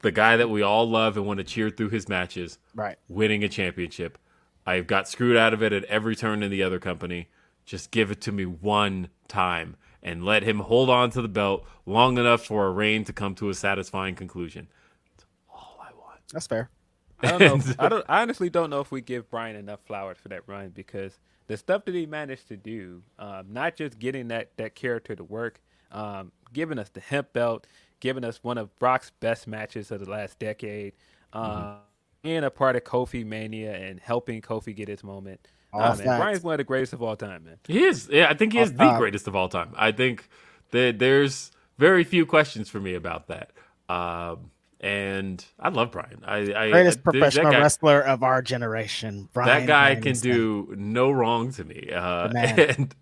the 0.00 0.12
guy 0.12 0.36
that 0.36 0.48
we 0.50 0.62
all 0.62 0.88
love 0.88 1.16
and 1.16 1.26
want 1.26 1.38
to 1.38 1.44
cheer 1.44 1.70
through 1.70 1.90
his 1.90 2.08
matches, 2.08 2.58
Right. 2.74 2.96
winning 3.08 3.44
a 3.44 3.48
championship. 3.48 4.18
I've 4.66 4.86
got 4.86 5.08
screwed 5.08 5.36
out 5.36 5.54
of 5.54 5.62
it 5.62 5.72
at 5.72 5.84
every 5.84 6.14
turn 6.16 6.42
in 6.42 6.50
the 6.50 6.62
other 6.62 6.78
company. 6.78 7.28
Just 7.64 7.90
give 7.90 8.10
it 8.10 8.20
to 8.22 8.32
me 8.32 8.44
one 8.46 9.08
time 9.28 9.76
and 10.02 10.24
let 10.24 10.42
him 10.42 10.60
hold 10.60 10.88
on 10.90 11.10
to 11.10 11.22
the 11.22 11.28
belt 11.28 11.64
long 11.86 12.18
enough 12.18 12.44
for 12.44 12.66
a 12.66 12.70
reign 12.70 13.04
to 13.04 13.12
come 13.12 13.34
to 13.36 13.48
a 13.50 13.54
satisfying 13.54 14.14
conclusion. 14.14 14.68
That's 16.32 16.46
fair. 16.46 16.70
I 17.22 17.36
don't 17.36 17.40
know. 17.66 17.74
I 17.78 17.88
don't. 17.88 18.04
I 18.08 18.22
honestly 18.22 18.50
don't 18.50 18.70
know 18.70 18.80
if 18.80 18.90
we 18.90 19.00
give 19.00 19.28
Bryan 19.30 19.56
enough 19.56 19.80
flowers 19.84 20.16
for 20.22 20.28
that 20.28 20.42
run 20.46 20.68
because 20.70 21.18
the 21.48 21.56
stuff 21.56 21.84
that 21.86 21.94
he 21.94 22.06
managed 22.06 22.48
to 22.48 22.56
do, 22.56 23.02
um, 23.18 23.46
not 23.52 23.76
just 23.76 23.98
getting 23.98 24.28
that 24.28 24.50
that 24.56 24.74
character 24.74 25.14
to 25.16 25.24
work, 25.24 25.60
um, 25.90 26.32
giving 26.52 26.78
us 26.78 26.88
the 26.90 27.00
hemp 27.00 27.32
belt, 27.32 27.66
giving 28.00 28.24
us 28.24 28.42
one 28.42 28.58
of 28.58 28.76
Brock's 28.78 29.10
best 29.20 29.46
matches 29.46 29.90
of 29.90 30.00
the 30.00 30.10
last 30.10 30.38
decade, 30.38 30.94
uh, 31.32 31.76
being 32.22 32.44
a 32.44 32.50
part 32.50 32.76
of 32.76 32.84
Kofi 32.84 33.24
Mania 33.24 33.74
and 33.74 34.00
helping 34.00 34.40
Kofi 34.42 34.74
get 34.74 34.88
his 34.88 35.02
moment. 35.04 35.40
All 35.72 35.80
Nah, 35.80 35.94
man. 35.96 36.18
Bryan's 36.18 36.42
one 36.42 36.54
of 36.54 36.58
the 36.58 36.64
greatest 36.64 36.92
of 36.92 37.02
all 37.02 37.16
time, 37.16 37.44
man. 37.44 37.56
He 37.66 37.84
is. 37.84 38.08
Yeah, 38.10 38.28
I 38.28 38.34
think 38.34 38.52
he 38.52 38.58
is 38.58 38.72
the 38.74 38.84
Uh, 38.84 38.98
greatest 38.98 39.28
of 39.28 39.36
all 39.36 39.48
time. 39.48 39.72
I 39.76 39.92
think 39.92 40.28
that 40.72 40.98
there's 40.98 41.52
very 41.78 42.02
few 42.04 42.26
questions 42.26 42.68
for 42.68 42.80
me 42.80 42.94
about 42.94 43.28
that. 43.28 43.52
Um, 43.88 44.50
and 44.80 45.44
I 45.58 45.68
love 45.68 45.92
Bryan. 45.92 46.22
I, 46.24 46.38
I 46.54 46.70
Greatest 46.70 46.98
that 46.98 47.04
professional 47.04 47.52
guy- 47.52 47.60
wrestler 47.60 48.00
of 48.00 48.22
our 48.22 48.42
generation. 48.42 49.28
Bryan 49.32 49.48
That 49.48 49.66
guy 49.66 49.94
can 50.00 50.14
do 50.14 50.74
no 50.76 51.10
wrong 51.10 51.52
to 51.52 51.64
me. 51.64 51.90
Uh, 51.92 52.28
man. 52.32 52.58
and 52.78 52.94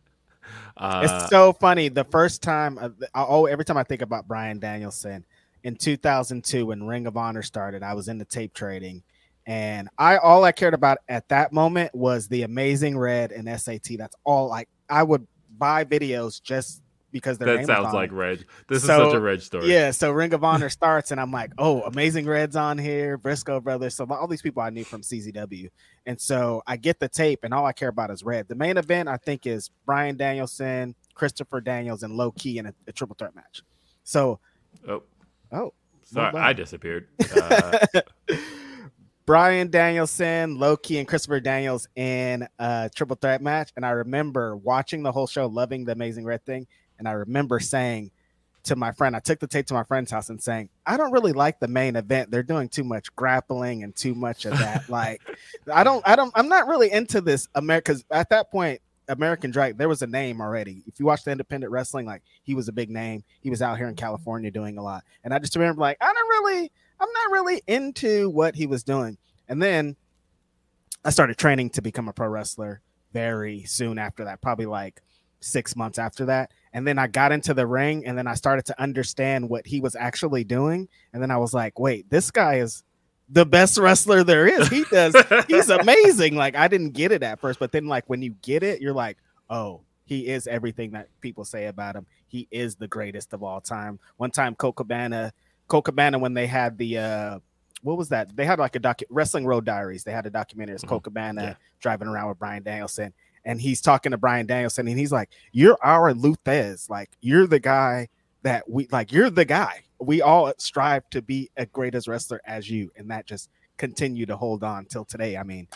uh, 0.77 1.01
it's 1.05 1.31
so 1.31 1.53
funny. 1.53 1.89
The 1.89 2.05
first 2.05 2.43
time, 2.43 2.79
uh, 2.79 2.91
I- 3.15 3.25
oh, 3.29 3.47
every 3.47 3.65
time 3.65 3.77
I 3.77 3.83
think 3.85 4.03
about 4.03 4.29
Bryan 4.29 4.59
Danielson 4.59 5.25
in 5.65 5.77
2002 5.77 6.66
when 6.66 6.85
Ring 6.85 7.07
of 7.07 7.16
Honor 7.16 7.43
started, 7.43 7.83
I 7.83 7.95
was 7.95 8.09
into 8.09 8.25
tape 8.25 8.55
trading, 8.55 9.03
and 9.47 9.89
I 9.99 10.19
all 10.19 10.45
I 10.45 10.53
cared 10.53 10.75
about 10.75 10.99
at 11.09 11.29
that 11.29 11.53
moment 11.53 11.95
was 11.95 12.29
the 12.29 12.43
Amazing 12.43 12.97
Red 12.99 13.33
and 13.33 13.49
SAT. 13.61 13.97
That's 13.97 14.16
all 14.25 14.53
I 14.53 14.66
I 14.89 15.03
would 15.03 15.27
buy 15.57 15.85
videos 15.85 16.43
just 16.43 16.83
because 17.10 17.39
their 17.39 17.48
that 17.48 17.56
name 17.59 17.66
sounds 17.66 17.94
like. 17.94 18.12
Reg. 18.12 18.44
This 18.68 18.85
So, 18.85 19.01
is 19.06 19.09
such 19.09 19.16
a 19.16 19.20
Reg 19.20 19.40
story. 19.40 19.72
Yeah, 19.72 19.90
so 19.90 20.10
Ring 20.10 20.32
of 20.35 20.44
Honor 20.44 20.68
starts, 20.68 21.10
and 21.10 21.20
I'm 21.20 21.30
like, 21.32 21.52
oh, 21.59 21.82
Amazing 21.82 22.26
Red's 22.26 22.56
on 22.56 22.78
here, 22.78 23.16
Briscoe 23.16 23.60
Brothers. 23.60 23.94
So 23.94 24.06
all 24.10 24.26
these 24.26 24.43
people 24.43 24.62
I 24.62 24.70
knew 24.70 24.85
from 24.85 25.01
CZW. 25.02 25.68
And 26.06 26.20
so 26.20 26.62
I 26.66 26.76
get 26.76 27.01
the 27.01 27.09
tape, 27.09 27.40
and 27.44 27.52
all 27.55 27.64
I 27.66 27.72
care 27.72 27.89
about 27.89 28.10
is 28.10 28.22
Red. 28.22 28.48
The 28.48 28.55
main 28.55 28.76
event, 28.76 29.09
I 29.09 29.16
think, 29.16 29.47
is 29.47 29.70
Bryan 29.86 30.16
Danielson, 30.16 30.94
Christopher 31.14 31.60
Daniels, 31.60 32.02
and 32.02 32.14
Low 32.14 32.30
Ki 32.32 32.59
in 32.59 32.66
a, 32.66 32.74
a 32.86 32.93
triple 32.93 33.16
threat 33.18 33.35
match. 33.35 33.62
So, 34.05 34.40
Oh, 34.86 35.02
oh, 35.52 35.72
sorry, 36.05 36.36
I 36.36 36.52
disappeared. 36.52 37.09
Uh, 37.35 38.01
Bryan 39.26 39.68
Danielson, 39.70 40.59
Low 40.59 40.78
Ki, 40.78 40.98
and 40.98 41.06
Christopher 41.06 41.39
Daniels 41.39 41.86
in 41.97 42.48
a 42.59 42.89
triple 42.94 43.16
threat 43.20 43.43
match. 43.43 43.70
And 43.76 43.85
I 43.85 43.90
remember 43.90 44.56
watching 44.56 45.02
the 45.02 45.12
whole 45.12 45.26
show, 45.26 45.47
loving 45.47 45.85
the 45.85 45.93
Amazing 45.93 46.24
Red 46.24 46.43
thing. 46.47 46.66
And 46.99 47.09
I 47.09 47.12
remember 47.12 47.61
saying 47.61 48.11
to 48.65 48.77
my 48.77 48.93
friend, 48.93 49.16
I 49.16 49.20
took 49.20 49.41
the 49.41 49.47
tape 49.47 49.66
to 49.66 49.75
my 49.75 49.85
friend's 49.85 50.11
house 50.11 50.29
and 50.29 50.43
saying, 50.43 50.69
I 50.87 50.97
don't 50.97 51.12
really 51.12 51.33
like 51.33 51.61
the 51.61 51.69
main 51.69 51.97
event. 51.97 52.31
They're 52.31 52.43
doing 52.43 52.69
too 52.69 52.85
much 52.85 53.15
grappling 53.16 53.83
and 53.83 53.95
too 53.95 54.15
much 54.15 54.45
of 54.45 54.59
that. 54.59 54.89
like, 54.91 55.23
I 55.73 55.85
don't, 55.85 56.07
I 56.07 56.16
don't, 56.16 56.33
I'm 56.35 56.49
not 56.49 56.66
really 56.66 56.91
into 56.91 57.20
this 57.20 57.49
America. 57.55 57.93
Because 57.93 58.05
at 58.11 58.31
that 58.31 58.51
point, 58.51 58.81
American 59.09 59.51
Dragon, 59.51 59.79
there 59.79 59.89
was 59.89 60.03
a 60.03 60.07
name 60.07 60.41
already. 60.41 60.83
If 60.87 61.01
you 61.01 61.07
watch 61.07 61.25
the 61.25 61.33
independent 61.33 61.73
wrestling, 61.73 62.07
like 62.07 62.23
he 62.43 62.55
was 62.55 62.69
a 62.69 62.73
big 62.73 62.91
name. 62.91 63.25
He 63.41 63.51
was 63.51 63.62
out 63.62 63.79
here 63.79 63.89
in 63.89 63.95
California 63.95 64.51
doing 64.51 64.77
a 64.77 64.83
lot. 64.83 65.03
And 65.25 65.33
I 65.33 65.39
just 65.39 65.57
remember 65.57 65.81
like, 65.81 65.97
I 66.01 66.12
don't 66.12 66.29
really, 66.29 66.70
I'm 67.01 67.12
not 67.12 67.31
really 67.31 67.62
into 67.66 68.29
what 68.29 68.55
he 68.55 68.66
was 68.66 68.85
doing. 68.85 69.16
And 69.49 69.62
then 69.62 69.97
I 71.05 71.11
started 71.11 71.39
training 71.39 71.70
to 71.70 71.83
become 71.83 72.09
a 72.09 72.12
pro 72.12 72.29
wrestler 72.29 72.83
very 73.12 73.65
soon 73.65 73.99
after 73.99 74.25
that, 74.25 74.43
probably 74.43 74.66
like 74.66 75.01
six 75.40 75.77
months 75.77 75.98
after 75.98 76.27
that. 76.27 76.52
And 76.73 76.86
then 76.86 76.98
I 76.98 77.06
got 77.06 77.32
into 77.32 77.55
the 77.55 77.66
ring 77.66 78.06
and 78.06 78.16
then 78.19 78.27
I 78.27 78.35
started 78.35 78.66
to 78.66 78.81
understand 78.81 79.48
what 79.48 79.66
he 79.66 79.81
was 79.81 79.94
actually 79.97 80.44
doing. 80.44 80.89
And 81.12 81.23
then 81.23 81.31
I 81.31 81.36
was 81.39 81.52
like, 81.55 81.78
wait, 81.78 82.10
this 82.10 82.31
guy 82.31 82.56
is 82.56 82.85
the 83.28 83.47
best 83.47 83.78
wrestler 83.78 84.24
there 84.24 84.47
is. 84.47 84.69
He 84.69 84.85
does, 84.90 85.15
he's 85.48 85.70
amazing. 85.70 86.35
Like 86.35 86.56
I 86.56 86.69
didn't 86.69 86.90
get 86.90 87.12
it 87.12 87.23
at 87.23 87.40
first, 87.40 87.59
but 87.59 87.73
then 87.73 87.86
like 87.86 88.05
when 88.09 88.23
you 88.23 88.31
get 88.43 88.62
it, 88.62 88.81
you're 88.81 88.93
like, 88.94 89.19
oh, 89.51 89.82
he 90.05 90.27
is 90.27 90.47
everything 90.47 90.93
that 90.93 91.09
people 91.20 91.44
say 91.44 91.66
about 91.66 91.94
him. 91.94 92.06
He 92.27 92.48
is 92.51 92.77
the 92.77 92.89
greatest 92.89 93.32
of 93.35 93.43
all 93.43 93.60
time. 93.60 93.98
One 94.16 94.31
time, 94.31 94.55
Colt 94.55 94.77
Cabana, 94.77 95.32
Colt 95.66 95.85
Cabana, 95.85 96.19
when 96.19 96.35
they 96.35 96.47
had 96.47 96.78
the 96.78 96.98
uh 96.98 97.39
what 97.82 97.97
was 97.97 98.09
that? 98.09 98.35
They 98.35 98.44
had 98.44 98.59
like 98.59 98.74
a 98.74 98.81
docu 98.81 99.05
Wrestling 99.09 99.47
Road 99.47 99.65
Diaries. 99.65 100.02
They 100.02 100.10
had 100.12 100.27
a 100.27 100.31
documentary. 100.31 100.74
It's 100.74 100.82
Colt 100.85 101.05
Cabana 101.05 101.43
Yeah. 101.43 101.55
driving 101.81 102.09
around 102.09 102.28
with 102.28 102.39
Bryan 102.39 102.62
Danielson, 102.65 103.12
and 103.49 103.59
he's 103.59 103.81
talking 103.81 104.12
to 104.12 104.19
Bryan 104.19 104.47
Danielson, 104.47 104.87
and 104.87 104.99
he's 104.99 105.11
like, 105.11 105.31
"You're 105.53 105.79
our 105.83 106.12
Lou 106.12 106.35
Thesz. 106.45 106.89
Like 106.91 107.11
you're 107.23 107.47
the 107.47 107.59
guy 107.59 108.09
that 108.43 108.69
we 108.69 108.87
like. 108.93 109.11
You're 109.11 109.31
the 109.31 109.47
guy. 109.47 109.85
We 109.99 110.20
all 110.20 110.53
strive 110.59 111.09
to 111.11 111.23
be 111.23 111.51
a 111.57 111.65
greatest 111.65 112.07
wrestler 112.07 112.43
as 112.45 112.70
you, 112.70 112.93
and 112.95 113.11
that 113.11 113.27
just 113.27 113.49
continue 113.79 114.27
to 114.27 114.37
hold 114.37 114.62
on 114.62 114.85
till 114.85 115.05
today. 115.05 115.37
I 115.37 115.43
mean." 115.43 115.66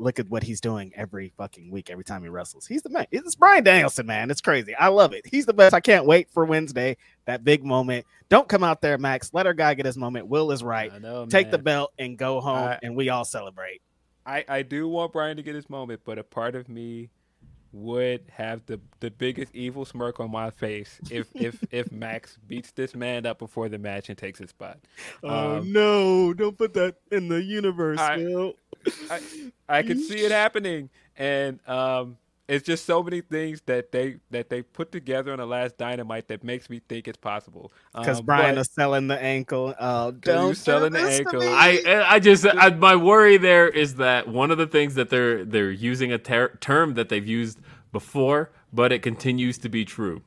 Look 0.00 0.20
at 0.20 0.30
what 0.30 0.44
he's 0.44 0.60
doing 0.60 0.92
every 0.94 1.32
fucking 1.36 1.72
week, 1.72 1.90
every 1.90 2.04
time 2.04 2.22
he 2.22 2.28
wrestles. 2.28 2.68
He's 2.68 2.82
the 2.82 2.88
man. 2.88 3.06
It's 3.10 3.34
Bryan 3.34 3.64
Danielson, 3.64 4.06
man. 4.06 4.30
It's 4.30 4.40
crazy. 4.40 4.72
I 4.76 4.86
love 4.86 5.12
it. 5.12 5.26
He's 5.26 5.44
the 5.44 5.52
best. 5.52 5.74
I 5.74 5.80
can't 5.80 6.06
wait 6.06 6.30
for 6.30 6.44
Wednesday, 6.44 6.98
that 7.24 7.42
big 7.42 7.64
moment. 7.64 8.06
Don't 8.28 8.48
come 8.48 8.62
out 8.62 8.80
there, 8.80 8.96
Max. 8.96 9.34
Let 9.34 9.48
our 9.48 9.54
guy 9.54 9.74
get 9.74 9.86
his 9.86 9.96
moment. 9.96 10.28
Will 10.28 10.52
is 10.52 10.62
right. 10.62 10.92
I 10.92 10.98
know, 10.98 11.26
Take 11.26 11.50
the 11.50 11.58
belt 11.58 11.92
and 11.98 12.16
go 12.16 12.40
home, 12.40 12.76
and 12.80 12.94
we 12.94 13.08
all 13.08 13.24
celebrate. 13.24 13.82
I, 14.28 14.44
I 14.46 14.62
do 14.62 14.86
want 14.88 15.12
Bryan 15.12 15.38
to 15.38 15.42
get 15.42 15.54
his 15.54 15.70
moment, 15.70 16.02
but 16.04 16.18
a 16.18 16.22
part 16.22 16.54
of 16.54 16.68
me 16.68 17.08
would 17.72 18.22
have 18.30 18.64
the, 18.66 18.78
the 19.00 19.10
biggest 19.10 19.54
evil 19.54 19.84
smirk 19.84 20.20
on 20.20 20.30
my 20.30 20.50
face 20.50 21.00
if 21.10 21.28
if 21.34 21.64
if 21.70 21.90
Max 21.90 22.36
beats 22.46 22.70
this 22.72 22.94
man 22.94 23.24
up 23.24 23.38
before 23.38 23.68
the 23.68 23.78
match 23.78 24.10
and 24.10 24.18
takes 24.18 24.38
his 24.38 24.50
spot. 24.50 24.78
Um, 25.24 25.72
no! 25.72 26.34
Don't 26.34 26.58
put 26.58 26.74
that 26.74 26.96
in 27.10 27.28
the 27.28 27.42
universe, 27.42 27.98
I-. 27.98 28.52
I, 29.10 29.20
I 29.68 29.82
can 29.82 29.98
see 30.08 30.18
it 30.18 30.30
happening, 30.30 30.90
and 31.16 31.58
um, 31.66 32.18
it's 32.48 32.64
just 32.66 32.86
so 32.86 33.02
many 33.02 33.20
things 33.20 33.60
that 33.66 33.92
they 33.92 34.16
that 34.30 34.48
they 34.48 34.62
put 34.62 34.90
together 34.90 35.32
on 35.32 35.38
the 35.38 35.46
last 35.46 35.76
Dynamite 35.76 36.28
that 36.28 36.42
makes 36.42 36.70
me 36.70 36.80
think 36.88 37.06
it's 37.06 37.18
possible. 37.18 37.70
Because 37.94 38.20
Um, 38.20 38.26
Bryan 38.26 38.54
but- 38.54 38.62
is 38.62 38.70
selling 38.72 39.06
the 39.06 39.20
ankle. 39.22 39.68
You 39.78 40.12
don't 40.20 40.54
selling 40.56 40.92
do 40.92 40.98
the 40.98 41.04
this 41.04 41.18
to 41.18 41.24
ankle. 41.24 41.40
me. 41.40 41.46
I 41.48 42.14
I 42.14 42.18
just 42.18 42.46
I, 42.46 42.70
my 42.70 42.96
worry 42.96 43.36
there 43.36 43.68
is 43.68 43.96
that 43.96 44.28
one 44.28 44.50
of 44.50 44.58
the 44.58 44.66
things 44.66 44.94
that 44.94 45.10
they're 45.10 45.44
they're 45.44 45.70
using 45.70 46.10
a 46.12 46.18
ter- 46.18 46.56
term 46.60 46.94
that 46.94 47.08
they've 47.10 47.26
used 47.26 47.58
before, 47.92 48.50
but 48.72 48.92
it 48.92 49.02
continues 49.02 49.58
to 49.58 49.68
be 49.68 49.84
true, 49.84 50.22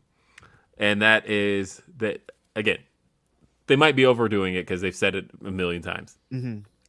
and 0.78 1.02
that 1.02 1.28
is 1.28 1.82
that 1.98 2.32
again, 2.56 2.80
they 3.68 3.76
might 3.76 3.96
be 3.96 4.06
overdoing 4.06 4.54
it 4.56 4.62
because 4.62 4.82
they've 4.82 4.96
said 4.96 5.16
it 5.16 5.30
a 5.46 5.52
million 5.52 5.82
times, 5.82 6.18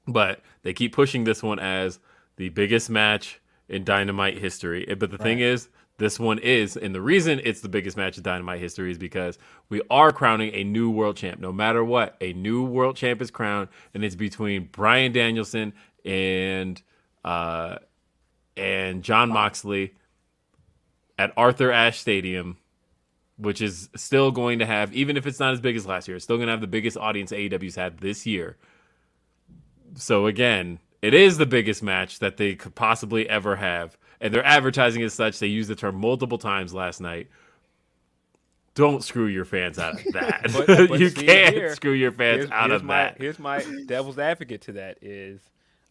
but 0.06 0.40
they 0.62 0.72
keep 0.72 0.92
pushing 0.92 1.24
this 1.24 1.42
one 1.42 1.58
as 1.58 1.98
the 2.36 2.48
biggest 2.50 2.90
match 2.90 3.38
in 3.72 3.84
Dynamite 3.84 4.38
history. 4.38 4.86
Eh, 4.88 4.94
But 4.94 5.10
the 5.10 5.18
thing 5.18 5.40
is. 5.40 5.68
This 5.98 6.18
one 6.18 6.38
is, 6.38 6.76
and 6.76 6.94
the 6.94 7.02
reason 7.02 7.40
it's 7.44 7.60
the 7.60 7.68
biggest 7.68 7.96
match 7.98 8.16
in 8.16 8.24
Dynamite 8.24 8.58
history 8.58 8.90
is 8.90 8.98
because 8.98 9.38
we 9.68 9.82
are 9.90 10.10
crowning 10.10 10.52
a 10.54 10.64
new 10.64 10.90
world 10.90 11.16
champ. 11.16 11.38
No 11.38 11.52
matter 11.52 11.84
what, 11.84 12.16
a 12.20 12.32
new 12.32 12.64
world 12.64 12.96
champ 12.96 13.20
is 13.20 13.30
crowned, 13.30 13.68
and 13.92 14.02
it's 14.02 14.16
between 14.16 14.64
Bryan 14.72 15.12
Danielson 15.12 15.74
and 16.04 16.82
uh, 17.24 17.76
and 18.56 19.02
Jon 19.04 19.28
Moxley 19.28 19.94
at 21.18 21.32
Arthur 21.36 21.70
Ashe 21.70 22.00
Stadium, 22.00 22.56
which 23.36 23.60
is 23.60 23.88
still 23.94 24.30
going 24.30 24.58
to 24.58 24.66
have, 24.66 24.92
even 24.94 25.16
if 25.16 25.26
it's 25.26 25.38
not 25.38 25.52
as 25.52 25.60
big 25.60 25.76
as 25.76 25.86
last 25.86 26.08
year, 26.08 26.16
it's 26.16 26.24
still 26.24 26.36
going 26.36 26.46
to 26.48 26.52
have 26.52 26.60
the 26.62 26.66
biggest 26.66 26.96
audience 26.96 27.32
AEW's 27.32 27.76
had 27.76 27.98
this 27.98 28.26
year. 28.26 28.56
So 29.94 30.26
again, 30.26 30.80
it 31.02 31.14
is 31.14 31.36
the 31.36 31.46
biggest 31.46 31.82
match 31.82 32.20
that 32.20 32.36
they 32.36 32.54
could 32.54 32.74
possibly 32.74 33.28
ever 33.28 33.56
have, 33.56 33.98
and 34.20 34.32
they're 34.32 34.44
advertising 34.44 35.02
as 35.02 35.12
such. 35.12 35.38
They 35.38 35.48
used 35.48 35.68
the 35.68 35.74
term 35.74 35.96
multiple 35.96 36.38
times 36.38 36.72
last 36.72 37.00
night. 37.00 37.28
Don't 38.74 39.04
screw 39.04 39.26
your 39.26 39.44
fans 39.44 39.78
out 39.78 39.94
of 39.94 40.04
that. 40.12 40.50
But- 40.52 40.66
but 40.88 40.98
you 41.00 41.08
see 41.10 41.26
can't 41.26 41.54
here, 41.54 41.74
screw 41.74 41.92
your 41.92 42.12
fans 42.12 42.50
out 42.50 42.70
of 42.70 42.84
my, 42.84 42.94
that. 42.94 43.18
Here's 43.18 43.38
my 43.38 43.62
devil's 43.86 44.18
advocate 44.18 44.62
to 44.62 44.72
that 44.72 44.98
is 45.02 45.40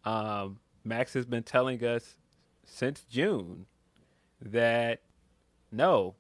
um, 0.06 0.60
Max 0.84 1.14
has 1.14 1.26
been 1.26 1.44
telling 1.44 1.84
us 1.84 2.16
since 2.66 3.02
June 3.04 3.66
that 4.42 5.02
no, 5.72 6.16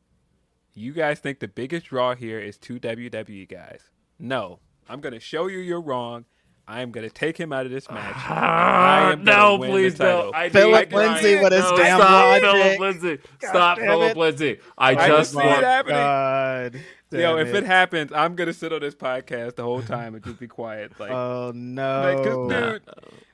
you 0.73 0.93
guys 0.93 1.19
think 1.19 1.39
the 1.39 1.47
biggest 1.47 1.87
draw 1.87 2.13
here 2.15 2.39
is 2.39 2.57
two 2.57 2.79
WWE 2.79 3.49
guys. 3.49 3.81
No, 4.19 4.59
I'm 4.87 5.01
going 5.01 5.13
to 5.13 5.19
show 5.19 5.47
you 5.47 5.59
you're 5.59 5.81
wrong. 5.81 6.25
I 6.71 6.81
am 6.81 6.91
going 6.91 7.07
to 7.07 7.13
take 7.13 7.37
him 7.37 7.51
out 7.51 7.65
of 7.65 7.71
this 7.71 7.89
match. 7.91 8.15
and 8.15 8.39
I 8.39 9.11
am 9.11 9.23
no, 9.23 9.57
win 9.57 9.69
the 9.69 9.73
please 9.75 9.97
title. 9.97 10.21
don't. 10.23 10.35
I 10.35 10.49
Philip 10.49 10.89
need- 10.89 10.95
Lindsay 10.95 11.35
with 11.35 11.51
his 11.51 11.61
no, 11.63 11.77
damn 11.77 11.99
stop, 11.99 12.09
logic. 12.41 12.43
Philip 12.43 12.79
Lindsay. 12.79 13.19
Stop, 13.39 13.77
damn 13.77 13.87
Philip 13.87 14.11
it. 14.11 14.17
Lindsay. 14.17 14.59
I 14.77 14.89
I 14.91 14.95
can 14.95 15.07
just 15.09 15.31
see 15.33 15.39
it 15.39 15.45
want. 15.45 15.63
happening. 15.63 15.95
God. 15.97 16.79
Yo, 17.11 17.37
if 17.39 17.53
it 17.53 17.65
happens, 17.65 18.13
I'm 18.13 18.35
gonna 18.35 18.53
sit 18.53 18.71
on 18.71 18.79
this 18.79 18.95
podcast 18.95 19.55
the 19.57 19.63
whole 19.63 19.81
time 19.81 20.15
and 20.15 20.23
just 20.23 20.39
be 20.39 20.47
quiet. 20.47 20.97
Like, 20.97 21.11
Oh 21.11 21.51
no. 21.53 22.01
Like, 22.15 22.23
'cause, 22.25 22.49
dude, 22.49 22.81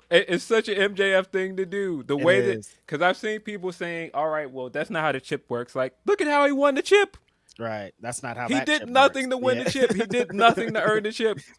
it- 0.09 0.25
it's 0.29 0.43
such 0.43 0.67
an 0.67 0.95
MJF 0.95 1.27
thing 1.27 1.57
to 1.57 1.65
do. 1.67 2.01
The 2.01 2.17
It 2.17 2.23
way 2.25 2.41
that 2.41 2.67
because 2.87 3.03
I've 3.03 3.17
seen 3.17 3.39
people 3.41 3.71
saying, 3.71 4.11
"All 4.15 4.29
right, 4.29 4.49
well, 4.49 4.69
that's 4.71 4.89
not 4.89 5.03
how 5.03 5.11
the 5.11 5.19
chip 5.21 5.45
works." 5.47 5.75
Like, 5.75 5.93
look 6.07 6.21
at 6.21 6.27
how 6.27 6.45
he 6.47 6.51
won 6.51 6.73
the 6.73 6.81
chip. 6.81 7.17
Right. 7.59 7.91
That's 8.01 8.23
not 8.23 8.35
how 8.37 8.47
He 8.47 8.55
that 8.55 8.65
did 8.65 8.79
chip 8.81 8.89
nothing 8.89 9.25
works. 9.29 9.37
to 9.39 9.45
win 9.45 9.57
Yeah. 9.57 9.63
the 9.65 9.69
chip. 9.71 9.93
He 9.93 10.05
did 10.07 10.33
nothing 10.33 10.73
to 10.73 10.81
earn 10.81 11.03
the 11.03 11.11
chip. 11.11 11.37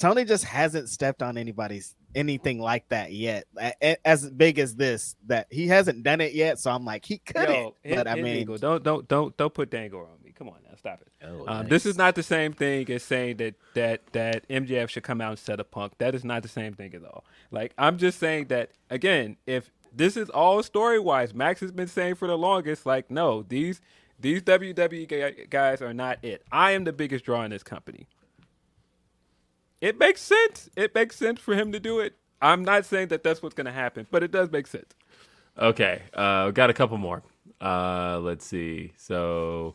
Tony 0.00 0.24
just 0.24 0.44
hasn't 0.44 0.88
stepped 0.88 1.22
on 1.22 1.38
anybody's 1.38 1.94
anything 2.14 2.58
like 2.58 2.88
that 2.88 3.12
yet. 3.12 3.44
A- 3.60 3.72
a- 3.82 4.08
As 4.08 4.28
big 4.28 4.58
as 4.58 4.74
this, 4.74 5.14
that 5.26 5.46
he 5.50 5.68
hasn't 5.68 6.02
done 6.02 6.20
it 6.20 6.32
yet. 6.32 6.58
So 6.58 6.70
I'm 6.72 6.84
like, 6.84 7.04
he 7.04 7.18
couldn't. 7.18 7.50
Yo, 7.54 7.76
hit, 7.82 7.96
but 7.96 8.06
I 8.08 8.14
hit 8.16 8.24
mean, 8.24 8.36
Eagle. 8.38 8.56
don't 8.58 8.82
don't 8.82 9.06
don't 9.06 9.36
don't 9.36 9.54
put 9.54 9.70
Dango 9.70 9.98
on 10.00 10.08
me. 10.24 10.32
Come 10.36 10.48
on 10.48 10.56
now, 10.68 10.74
stop 10.76 11.02
it. 11.02 11.08
Oh, 11.24 11.44
um, 11.46 11.68
this 11.68 11.84
is 11.86 11.96
not 11.98 12.14
the 12.14 12.22
same 12.22 12.52
thing 12.54 12.90
as 12.90 13.02
saying 13.04 13.36
that 13.36 13.54
that 13.74 14.00
that 14.12 14.48
MJF 14.48 14.88
should 14.88 15.02
come 15.02 15.20
out 15.20 15.30
and 15.30 15.38
set 15.38 15.60
a 15.60 15.64
punk. 15.64 15.92
That 15.98 16.14
is 16.14 16.24
not 16.24 16.42
the 16.42 16.48
same 16.48 16.72
thing 16.72 16.94
at 16.94 17.04
all. 17.04 17.24
Like 17.50 17.74
I'm 17.78 17.98
just 17.98 18.18
saying 18.18 18.46
that 18.46 18.70
again, 18.88 19.36
if 19.46 19.70
this 19.94 20.16
is 20.16 20.30
all 20.30 20.62
story 20.62 20.98
wise, 20.98 21.34
Max 21.34 21.60
has 21.60 21.72
been 21.72 21.88
saying 21.88 22.14
for 22.14 22.26
the 22.26 22.38
longest, 22.38 22.86
like 22.86 23.10
no, 23.10 23.42
these 23.42 23.82
these 24.18 24.40
WWE 24.42 25.50
guys 25.50 25.82
are 25.82 25.94
not 25.94 26.18
it. 26.22 26.42
I 26.50 26.72
am 26.72 26.84
the 26.84 26.92
biggest 26.92 27.24
draw 27.24 27.42
in 27.44 27.50
this 27.50 27.62
company. 27.62 28.06
It 29.80 29.98
makes 29.98 30.20
sense. 30.20 30.68
It 30.76 30.94
makes 30.94 31.16
sense 31.16 31.40
for 31.40 31.54
him 31.54 31.72
to 31.72 31.80
do 31.80 32.00
it. 32.00 32.16
I'm 32.42 32.64
not 32.64 32.86
saying 32.86 33.08
that 33.08 33.22
that's 33.22 33.42
what's 33.42 33.54
going 33.54 33.66
to 33.66 33.72
happen, 33.72 34.06
but 34.10 34.22
it 34.22 34.30
does 34.30 34.50
make 34.50 34.66
sense. 34.66 34.94
Okay, 35.58 36.02
uh, 36.14 36.50
got 36.50 36.70
a 36.70 36.74
couple 36.74 36.96
more. 36.96 37.22
Uh, 37.60 38.18
let's 38.22 38.46
see. 38.46 38.92
So 38.96 39.74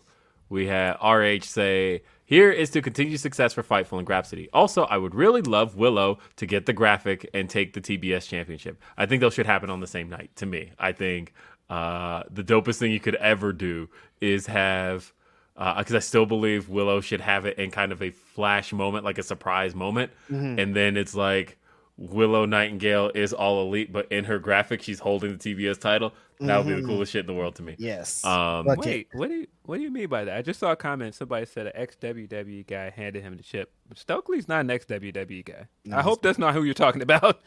we 0.49 0.67
had 0.67 0.95
RH 1.01 1.43
say, 1.43 2.01
"Here 2.23 2.51
is 2.51 2.69
to 2.71 2.81
continue 2.81 3.17
success 3.17 3.53
for 3.53 3.61
Fightful 3.61 3.99
and 3.99 4.07
Grapsody. 4.07 4.47
Also, 4.53 4.83
I 4.85 4.97
would 4.97 5.13
really 5.13 5.41
love 5.41 5.75
Willow 5.75 6.19
to 6.37 6.45
get 6.45 6.65
the 6.65 6.73
graphic 6.73 7.29
and 7.33 7.49
take 7.49 7.73
the 7.73 7.81
TBS 7.81 8.27
championship. 8.27 8.81
I 8.97 9.05
think 9.05 9.21
those 9.21 9.33
should 9.33 9.45
happen 9.45 9.69
on 9.69 9.79
the 9.79 9.87
same 9.87 10.09
night. 10.09 10.31
To 10.37 10.45
me, 10.45 10.71
I 10.79 10.91
think 10.91 11.33
uh, 11.69 12.23
the 12.31 12.43
dopest 12.43 12.77
thing 12.79 12.91
you 12.91 12.99
could 12.99 13.15
ever 13.15 13.53
do 13.53 13.89
is 14.21 14.47
have." 14.47 15.13
Uh, 15.57 15.77
because 15.79 15.95
I 15.95 15.99
still 15.99 16.25
believe 16.25 16.67
Willow 16.67 16.99
should 16.99 17.21
have 17.21 17.45
it 17.45 17.57
in 17.57 17.71
kind 17.71 17.91
of 17.93 18.01
a 18.01 18.09
flash 18.11 18.73
moment, 18.73 19.05
like 19.05 19.17
a 19.17 19.23
surprise 19.23 19.73
moment, 19.73 20.11
and 20.29 20.75
then 20.75 20.97
it's 20.97 21.15
like 21.15 21.57
Willow 21.97 22.45
Nightingale 22.45 23.11
is 23.15 23.31
all 23.31 23.61
elite, 23.65 23.93
but 23.93 24.11
in 24.11 24.25
her 24.25 24.37
graphic, 24.37 24.81
she's 24.81 24.99
holding 24.99 25.37
the 25.37 25.55
TBS 25.55 25.79
title. 25.79 26.13
That 26.41 26.57
would 26.57 26.67
be 26.75 26.81
the 26.81 26.85
coolest 26.85 27.13
shit 27.13 27.21
in 27.21 27.27
the 27.27 27.33
world 27.33 27.55
to 27.55 27.61
me. 27.63 27.75
yes. 27.79 28.25
Um, 28.25 28.65
But- 28.65 28.79
Wait, 28.79 29.07
what 29.13 29.29
do 29.29 29.35
you 29.35 29.47
what 29.63 29.77
do 29.77 29.83
you 29.83 29.89
mean 29.91 30.09
by 30.09 30.25
that? 30.25 30.35
I 30.37 30.41
just 30.41 30.59
saw 30.59 30.73
a 30.73 30.75
comment. 30.75 31.15
Somebody 31.15 31.45
said 31.45 31.67
an 31.67 31.71
ex 31.73 31.95
WWE 31.95 32.67
guy 32.67 32.89
handed 32.89 33.23
him 33.23 33.37
the 33.37 33.43
chip. 33.43 33.71
Stokely's 33.95 34.49
not 34.49 34.59
an 34.59 34.69
ex 34.69 34.85
WWE 34.85 35.45
guy. 35.45 35.67
I 35.93 36.01
hope 36.01 36.21
that's 36.21 36.37
not 36.37 36.53
who 36.53 36.63
you're 36.63 36.73
talking 36.73 37.01
about. 37.01 37.39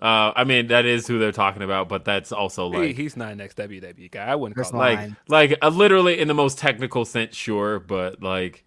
Uh, 0.00 0.32
I 0.34 0.44
mean, 0.44 0.68
that 0.68 0.86
is 0.86 1.06
who 1.06 1.18
they're 1.18 1.30
talking 1.32 1.62
about, 1.62 1.88
but 1.88 2.04
that's 2.04 2.32
also 2.32 2.70
He- 2.70 2.78
like, 2.78 2.96
he's 2.96 3.16
not 3.16 3.32
an 3.32 3.40
ex 3.40 3.54
WWE 3.54 4.10
guy. 4.10 4.24
I 4.26 4.34
wouldn't 4.34 4.56
call 4.56 4.70
him. 4.72 4.78
like, 4.78 4.98
Fine. 4.98 5.16
like 5.28 5.58
uh, 5.62 5.68
literally 5.68 6.18
in 6.18 6.28
the 6.28 6.34
most 6.34 6.58
technical 6.58 7.04
sense, 7.04 7.36
sure, 7.36 7.78
but 7.80 8.22
like, 8.22 8.64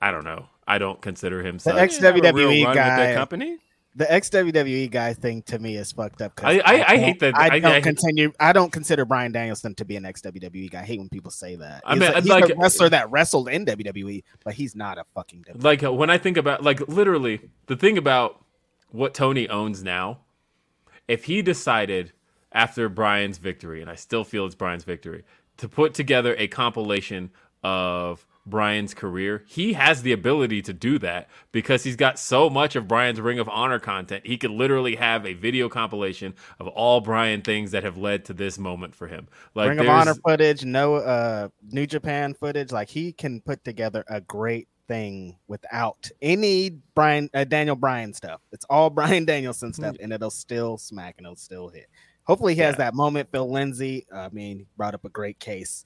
I 0.00 0.10
don't 0.10 0.24
know. 0.24 0.46
I 0.66 0.78
don't 0.78 1.00
consider 1.00 1.42
him 1.44 1.56
The 1.56 1.62
such. 1.62 1.74
ex- 1.76 1.96
He 1.96 2.02
didn't 2.02 2.24
have 2.24 2.34
a 2.34 2.38
real 2.38 2.48
WWE 2.50 2.64
run 2.64 2.70
with 2.70 2.76
that 2.76 3.08
guy- 3.10 3.14
company. 3.14 3.58
the 3.94 4.10
ex 4.10 4.30
WWE 4.30 4.90
guy 4.90 5.12
thing 5.12 5.42
to 5.42 5.58
me 5.58 5.76
is 5.76 5.92
fucked 5.92 6.22
up. 6.22 6.32
I- 6.42 6.60
I- 6.64 6.84
I 6.94 6.96
hate 6.96 7.20
that- 7.20 7.36
I 7.36 7.46
I- 7.46 7.58
don't 7.60 7.72
I- 7.72 7.80
continue. 7.80 8.32
I 8.40 8.52
don't 8.52 8.72
consider 8.72 9.04
Bryan 9.04 9.32
Danielson 9.32 9.74
to 9.76 9.84
be 9.84 9.96
an 9.96 10.06
ex 10.06 10.20
WWE 10.22 10.68
guy. 10.70 10.80
I 10.80 10.84
hate 10.84 10.98
when 10.98 11.10
people 11.10 11.30
say 11.30 11.56
that. 11.56 11.82
I 11.84 11.92
He's 11.92 12.00
mean, 12.00 12.10
a, 12.10 12.14
he's 12.20 12.28
like- 12.28 12.48
a 12.50 12.54
wrestler 12.56 12.88
that 12.88 13.10
wrestled 13.10 13.48
in 13.50 13.66
WWE, 13.66 14.24
but 14.44 14.54
he's 14.54 14.74
not 14.74 14.98
a 14.98 15.04
fucking 15.14 15.44
WWE. 15.46 15.62
like 15.62 15.84
uh, 15.84 15.92
when 15.92 16.10
I 16.10 16.16
think 16.18 16.36
about 16.38 16.64
like 16.64 16.80
literally 16.88 17.42
the 17.66 17.76
thing 17.76 17.98
about 17.98 18.42
what 18.90 19.14
Tony 19.14 19.48
owns 19.48 19.82
now, 19.84 20.18
if 21.08 21.24
he 21.24 21.42
decided 21.42 22.12
after 22.52 22.88
Bryan's 22.88 23.38
victory, 23.38 23.80
and 23.80 23.90
I 23.90 23.94
still 23.94 24.24
feel 24.24 24.46
it's 24.46 24.54
Bryan's 24.54 24.84
victory, 24.84 25.24
to 25.58 25.68
put 25.68 25.94
together 25.94 26.34
a 26.38 26.48
compilation 26.48 27.30
of 27.62 28.26
Bryan's 28.44 28.92
career, 28.92 29.44
he 29.46 29.74
has 29.74 30.02
the 30.02 30.12
ability 30.12 30.62
to 30.62 30.72
do 30.72 30.98
that 30.98 31.28
because 31.52 31.84
he's 31.84 31.94
got 31.96 32.18
so 32.18 32.50
much 32.50 32.74
of 32.74 32.88
Bryan's 32.88 33.20
Ring 33.20 33.38
of 33.38 33.48
Honor 33.48 33.78
content. 33.78 34.26
He 34.26 34.36
could 34.36 34.50
literally 34.50 34.96
have 34.96 35.24
a 35.24 35.34
video 35.34 35.68
compilation 35.68 36.34
of 36.58 36.66
all 36.66 37.00
Bryan 37.00 37.42
things 37.42 37.70
that 37.70 37.84
have 37.84 37.96
led 37.96 38.24
to 38.26 38.32
this 38.34 38.58
moment 38.58 38.94
for 38.94 39.06
him. 39.06 39.28
Like 39.54 39.70
Ring 39.70 39.78
of 39.78 39.88
Honor 39.88 40.14
footage, 40.14 40.64
no 40.64 40.96
uh, 40.96 41.48
New 41.70 41.86
Japan 41.86 42.34
footage. 42.34 42.72
Like 42.72 42.88
he 42.88 43.12
can 43.12 43.40
put 43.40 43.62
together 43.64 44.04
a 44.08 44.20
great 44.20 44.66
thing 44.88 45.36
without 45.48 46.10
any 46.20 46.70
Bryan 46.94 47.30
uh, 47.34 47.44
Daniel 47.44 47.76
Bryan 47.76 48.12
stuff. 48.12 48.40
It's 48.52 48.64
all 48.68 48.90
Bryan 48.98 49.24
Danielson 49.24 49.72
stuff, 49.72 49.96
and 50.00 50.12
it'll 50.12 50.30
still 50.30 50.78
smack 50.78 51.14
and 51.18 51.26
it'll 51.26 51.36
still 51.36 51.68
hit. 51.68 51.86
Hopefully, 52.24 52.54
he 52.54 52.60
has 52.60 52.74
Yeah. 52.74 52.78
that 52.78 52.94
moment. 52.94 53.28
Phil 53.32 53.50
Lindsay, 53.50 54.06
I 54.14 54.28
mean, 54.30 54.66
brought 54.76 54.94
up 54.94 55.04
a 55.04 55.08
great 55.08 55.38
case. 55.38 55.84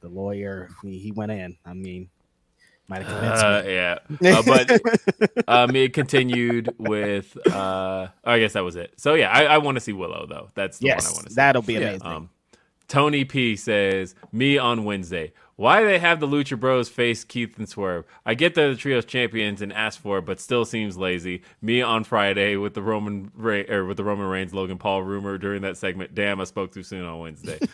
The 0.00 0.08
lawyer, 0.08 0.68
he, 0.82 0.98
he 0.98 1.12
went 1.12 1.32
in. 1.32 1.56
I 1.64 1.72
mean, 1.74 2.08
might 2.88 3.02
have 3.02 3.08
convinced 3.10 3.44
Uh, 3.44 3.62
me. 3.64 3.74
yeah, 3.74 3.98
uh, 4.38 4.42
but 4.46 5.48
um, 5.48 5.74
it 5.76 5.92
continued 5.92 6.74
with. 6.78 7.36
Uh, 7.52 8.08
I 8.24 8.38
guess 8.38 8.52
that 8.52 8.64
was 8.64 8.76
it. 8.76 8.92
So 8.96 9.14
yeah, 9.14 9.30
I, 9.30 9.44
I 9.44 9.58
want 9.58 9.76
to 9.76 9.80
see 9.80 9.92
Willow 9.92 10.26
though. 10.26 10.48
That's 10.54 10.78
the 10.78 10.86
one 10.86 10.92
I 10.92 10.94
yes, 10.96 11.12
want 11.14 11.24
to 11.26 11.30
see. 11.32 11.36
that'll 11.36 11.62
be 11.62 11.76
amazing. 11.76 12.06
Um, 12.06 12.30
Tony 12.86 13.24
P 13.24 13.56
says, 13.56 14.14
"Me 14.32 14.56
on 14.58 14.84
Wednesday. 14.84 15.32
Why 15.58 15.80
do 15.80 15.86
they 15.88 15.98
have 15.98 16.20
the 16.20 16.28
Lucha 16.28 16.58
Bros 16.58 16.88
face 16.88 17.24
Keith 17.24 17.58
and 17.58 17.68
Swerve? 17.68 18.04
I 18.24 18.34
get 18.34 18.54
they're 18.54 18.70
the 18.70 18.76
trios 18.76 19.04
champions 19.04 19.60
and 19.60 19.72
ask 19.72 20.00
for 20.00 20.18
it, 20.18 20.22
but 20.24 20.38
still 20.38 20.64
seems 20.64 20.96
lazy. 20.96 21.42
Me 21.60 21.82
on 21.82 22.04
Friday 22.04 22.54
with 22.54 22.74
the 22.74 22.82
Roman 22.82 23.32
Re- 23.34 23.68
or 23.68 23.84
with 23.84 23.96
the 23.96 24.04
Roman 24.04 24.26
Reigns 24.28 24.54
Logan 24.54 24.78
Paul 24.78 25.02
rumor 25.02 25.36
during 25.36 25.62
that 25.62 25.76
segment. 25.76 26.14
Damn, 26.14 26.40
I 26.40 26.44
spoke 26.44 26.70
too 26.72 26.84
soon 26.84 27.04
on 27.04 27.18
Wednesday. 27.18 27.58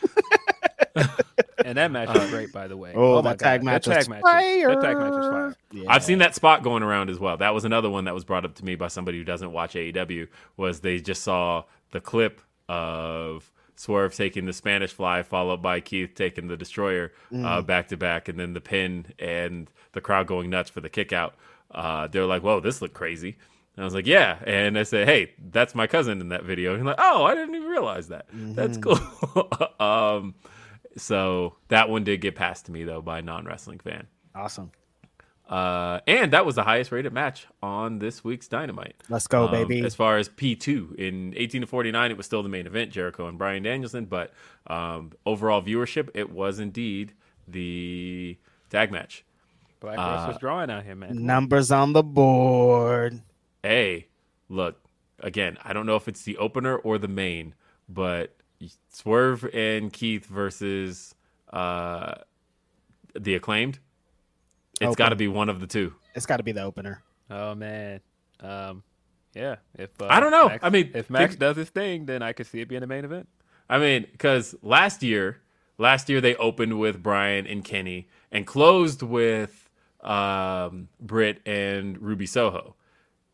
And 1.64 1.78
that 1.78 1.90
match 1.90 2.08
was 2.08 2.28
great, 2.30 2.52
by 2.52 2.68
the 2.68 2.76
way. 2.76 2.92
Oh, 2.94 3.14
oh 3.14 3.22
my 3.22 3.30
that 3.30 3.38
tag 3.38 3.60
God. 3.60 3.64
match 3.64 3.86
That 3.86 4.00
tag 4.02 4.08
match. 4.10 4.22
was- 4.22 4.32
That 4.74 4.82
tag 4.82 4.96
match 4.98 5.10
was 5.12 5.26
fire. 5.26 5.30
fire. 5.30 5.56
Yeah. 5.72 5.84
I've 5.88 6.04
seen 6.04 6.18
that 6.18 6.34
spot 6.34 6.62
going 6.62 6.82
around 6.82 7.08
as 7.08 7.18
well. 7.18 7.38
That 7.38 7.54
was 7.54 7.64
another 7.64 7.88
one 7.88 8.04
that 8.04 8.12
was 8.12 8.22
brought 8.22 8.44
up 8.44 8.54
to 8.56 8.64
me 8.66 8.74
by 8.74 8.88
somebody 8.88 9.16
who 9.16 9.24
doesn't 9.24 9.50
watch 9.50 9.72
AEW. 9.72 10.28
Was 10.58 10.80
they 10.80 10.98
just 11.00 11.22
saw 11.22 11.64
the 11.92 12.02
clip 12.02 12.42
of 12.68 13.50
Swerve 13.76 14.14
taking 14.14 14.44
the 14.46 14.52
Spanish 14.52 14.92
Fly, 14.92 15.22
followed 15.22 15.60
by 15.62 15.80
Keith 15.80 16.14
taking 16.14 16.46
the 16.48 16.56
Destroyer 16.56 17.12
uh, 17.34 17.62
back 17.62 17.88
to 17.88 17.96
back, 17.96 18.28
and 18.28 18.38
then 18.38 18.52
the 18.52 18.60
pin 18.60 19.06
and 19.18 19.70
the 19.92 20.00
crowd 20.00 20.26
going 20.26 20.50
nuts 20.50 20.70
for 20.70 20.80
the 20.80 20.88
kick 20.88 21.12
out. 21.12 21.34
Uh, 21.70 22.06
they're 22.06 22.26
like, 22.26 22.42
"Whoa, 22.42 22.60
this 22.60 22.80
looked 22.80 22.94
crazy." 22.94 23.36
And 23.76 23.82
I 23.82 23.84
was 23.84 23.94
like, 23.94 24.06
"Yeah," 24.06 24.38
and 24.46 24.78
I 24.78 24.84
said, 24.84 25.08
"Hey, 25.08 25.32
that's 25.50 25.74
my 25.74 25.86
cousin 25.86 26.20
in 26.20 26.28
that 26.28 26.44
video." 26.44 26.70
And 26.72 26.80
he's 26.80 26.86
like, 26.86 26.98
"Oh, 26.98 27.24
I 27.24 27.34
didn't 27.34 27.54
even 27.56 27.68
realize 27.68 28.08
that. 28.08 28.26
That's 28.32 28.78
cool." 28.78 28.98
um, 29.80 30.34
so 30.96 31.56
that 31.68 31.88
one 31.88 32.04
did 32.04 32.20
get 32.20 32.36
passed 32.36 32.66
to 32.66 32.72
me 32.72 32.84
though 32.84 33.02
by 33.02 33.18
a 33.18 33.22
non 33.22 33.44
wrestling 33.44 33.80
fan. 33.80 34.06
awesome. 34.34 34.70
Uh, 35.48 36.00
and 36.06 36.32
that 36.32 36.46
was 36.46 36.54
the 36.54 36.62
highest 36.62 36.90
rated 36.90 37.12
match 37.12 37.46
on 37.62 37.98
this 37.98 38.24
week's 38.24 38.48
Dynamite. 38.48 38.96
Let's 39.10 39.26
go, 39.26 39.44
Um, 39.44 39.50
baby. 39.50 39.84
As 39.84 39.94
far 39.94 40.16
as 40.16 40.28
P2, 40.28 40.94
in 40.96 41.34
18 41.36 41.60
to 41.60 41.66
49, 41.66 42.10
it 42.10 42.16
was 42.16 42.24
still 42.24 42.42
the 42.42 42.48
main 42.48 42.66
event, 42.66 42.90
Jericho 42.90 43.26
and 43.28 43.36
Bryan 43.36 43.62
Danielson. 43.62 44.06
But 44.06 44.32
um, 44.66 45.12
overall 45.26 45.60
viewership, 45.62 46.08
it 46.14 46.30
was 46.30 46.58
indeed 46.58 47.12
the 47.46 48.38
tag 48.70 48.90
match. 48.90 49.24
Black 49.80 49.98
Uh, 49.98 50.14
Wrestler's 50.16 50.38
drawing 50.38 50.70
out 50.70 50.84
here, 50.84 50.94
man. 50.94 51.26
Numbers 51.26 51.70
on 51.70 51.92
the 51.92 52.02
board. 52.02 53.20
Hey, 53.62 54.06
look, 54.48 54.80
again, 55.20 55.58
I 55.62 55.74
don't 55.74 55.84
know 55.84 55.96
if 55.96 56.08
it's 56.08 56.22
the 56.22 56.38
opener 56.38 56.76
or 56.76 56.96
the 56.96 57.08
main, 57.08 57.54
but 57.86 58.34
Swerve 58.88 59.44
and 59.52 59.92
Keith 59.92 60.24
versus 60.24 61.14
uh, 61.52 62.14
the 63.14 63.34
acclaimed. 63.34 63.78
It's 64.80 64.88
Open. 64.88 64.94
got 64.96 65.08
to 65.10 65.16
be 65.16 65.28
one 65.28 65.48
of 65.48 65.60
the 65.60 65.66
two. 65.66 65.94
It's 66.14 66.26
got 66.26 66.38
to 66.38 66.42
be 66.42 66.52
the 66.52 66.62
opener. 66.62 67.02
Oh 67.30 67.54
man. 67.54 68.00
Um, 68.40 68.82
yeah. 69.34 69.56
If 69.78 69.90
uh, 70.00 70.06
I 70.10 70.20
don't 70.20 70.30
know. 70.30 70.48
Max- 70.48 70.64
I 70.64 70.70
mean, 70.70 70.90
if 70.94 71.08
Max 71.10 71.32
think- 71.32 71.40
does 71.40 71.56
his 71.56 71.70
thing, 71.70 72.06
then 72.06 72.22
I 72.22 72.32
could 72.32 72.46
see 72.46 72.60
it 72.60 72.68
being 72.68 72.80
the 72.80 72.86
main 72.86 73.04
event. 73.04 73.28
I 73.68 73.78
mean, 73.78 74.06
because 74.12 74.54
last 74.62 75.02
year, 75.02 75.40
last 75.78 76.08
year 76.08 76.20
they 76.20 76.34
opened 76.36 76.78
with 76.78 77.02
Bryan 77.02 77.46
and 77.46 77.64
Kenny 77.64 78.08
and 78.30 78.46
closed 78.46 79.02
with 79.02 79.70
um, 80.02 80.88
Britt 81.00 81.40
and 81.46 82.00
Ruby 82.02 82.26
Soho, 82.26 82.74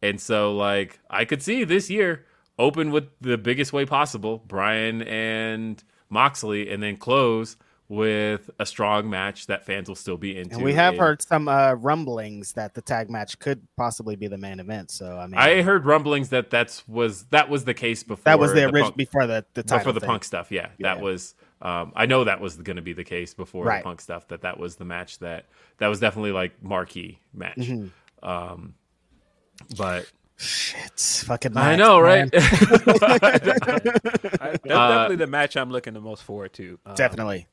and 0.02 0.20
so 0.20 0.54
like 0.54 1.00
I 1.10 1.24
could 1.24 1.42
see 1.42 1.64
this 1.64 1.90
year 1.90 2.26
open 2.58 2.90
with 2.92 3.08
the 3.20 3.36
biggest 3.36 3.72
way 3.72 3.84
possible, 3.86 4.38
Bryan 4.46 5.02
and 5.02 5.82
Moxley, 6.10 6.70
and 6.70 6.80
then 6.82 6.96
close 6.96 7.56
with 7.90 8.48
a 8.60 8.64
strong 8.64 9.10
match 9.10 9.48
that 9.48 9.66
fans 9.66 9.88
will 9.88 9.96
still 9.96 10.16
be 10.16 10.38
into. 10.38 10.54
And 10.54 10.64
we 10.64 10.72
have 10.74 10.94
in- 10.94 11.00
heard 11.00 11.20
some 11.22 11.48
uh, 11.48 11.72
rumblings 11.74 12.52
that 12.52 12.72
the 12.74 12.80
tag 12.80 13.10
match 13.10 13.36
could 13.40 13.66
possibly 13.76 14.14
be 14.14 14.28
the 14.28 14.38
main 14.38 14.60
event. 14.60 14.92
So 14.92 15.18
I 15.18 15.26
mean, 15.26 15.34
I 15.36 15.62
heard 15.62 15.84
rumblings 15.84 16.28
that 16.28 16.50
that's 16.50 16.86
was 16.86 17.24
that 17.30 17.50
was 17.50 17.64
the 17.64 17.74
case 17.74 18.04
before 18.04 18.22
that 18.24 18.38
was 18.38 18.52
the, 18.54 18.62
original 18.66 18.84
Punk- 18.84 18.96
before 18.96 19.26
the 19.26 19.44
the 19.54 19.64
before 19.64 19.78
title 19.78 19.92
the 19.92 19.98
thing. 20.00 20.08
punk 20.08 20.22
stuff 20.24 20.52
yeah, 20.52 20.68
that 20.78 21.00
was 21.00 21.34
um, 21.62 21.92
i 21.96 22.06
know 22.06 22.22
that 22.24 22.40
was 22.40 22.56
going 22.56 22.76
to 22.76 22.82
be 22.82 22.92
the 22.92 23.02
case 23.04 23.34
before 23.34 23.64
Right. 23.66 23.78
the 23.80 23.84
punk 23.84 24.00
stuff 24.00 24.28
that 24.28 24.42
that 24.42 24.58
was 24.58 24.76
the 24.76 24.84
match 24.84 25.18
that 25.18 25.46
that 25.78 25.88
was 25.88 25.98
definitely 26.00 26.32
like 26.32 26.62
marquee 26.62 27.18
match 27.34 27.56
Mm-hmm. 27.58 28.26
um, 28.28 28.74
but 29.76 30.10
Shit, 30.36 31.24
fucking. 31.26 31.56
i 31.56 31.76
Max, 31.76 31.78
know 31.78 32.00
man. 32.02 32.30
right 32.32 32.34
I, 33.20 33.38
that's 33.38 34.64
Uh, 34.70 34.88
definitely 34.88 35.16
the 35.16 35.26
match 35.26 35.56
I'm 35.56 35.70
looking 35.70 35.92
the 35.94 36.00
most 36.00 36.22
forward 36.22 36.52
to. 36.54 36.78
Um, 36.86 36.94
Definitely. 36.94 37.46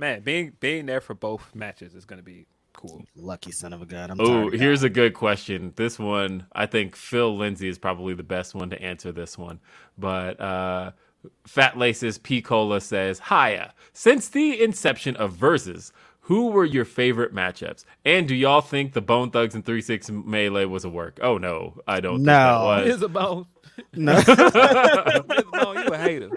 Man. 0.00 0.22
Being 0.22 0.52
being 0.60 0.86
there 0.86 1.00
for 1.00 1.14
both 1.14 1.54
matches 1.54 1.94
is 1.94 2.04
going 2.04 2.18
to 2.18 2.24
be 2.24 2.46
cool. 2.72 3.04
Lucky 3.14 3.52
son 3.52 3.72
of 3.72 3.82
a 3.82 3.86
gun. 3.86 4.10
Oh 4.18 4.50
here's 4.50 4.82
a 4.82 4.90
good 4.90 5.14
question 5.14 5.72
this 5.76 5.98
one 5.98 6.46
i 6.52 6.66
think 6.66 6.96
phil 6.96 7.36
lindsay 7.36 7.68
is 7.68 7.78
probably 7.78 8.14
the 8.14 8.22
best 8.22 8.54
one 8.54 8.70
to 8.70 8.80
answer 8.82 9.12
this 9.12 9.36
one 9.38 9.60
but 9.98 10.40
uh 10.40 10.92
Fat 11.46 11.76
Laces 11.76 12.18
P. 12.18 12.40
Cola 12.40 12.80
says, 12.80 13.20
Hiya. 13.28 13.74
Since 13.92 14.28
the 14.30 14.62
inception 14.62 15.16
of 15.16 15.34
Verzuz, 15.36 15.92
who 16.20 16.48
were 16.48 16.64
your 16.64 16.84
favorite 16.86 17.34
matchups? 17.34 17.84
And 18.04 18.26
do 18.26 18.34
y'all 18.34 18.62
think 18.62 18.92
the 18.94 19.02
Bone 19.02 19.30
Thugs 19.30 19.54
and 19.54 19.64
3 19.64 19.82
6 19.82 20.10
Melee 20.10 20.64
was 20.64 20.84
a 20.84 20.88
work? 20.88 21.18
Oh, 21.22 21.38
no, 21.38 21.80
I 21.86 22.00
don't 22.00 22.22
No. 22.22 22.24
think 22.24 22.36
that 22.38 22.86
Isabel, 22.86 23.48
no. 23.94 24.12
Isabel, 24.18 25.74
you 25.74 25.86
a 25.92 25.98
hater. 25.98 26.30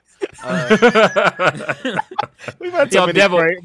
Uh, 0.44 1.94
We've 2.60 2.72
had 2.72 2.94
Y'all 2.94 3.08
devil- 3.12 3.40
great. 3.40 3.60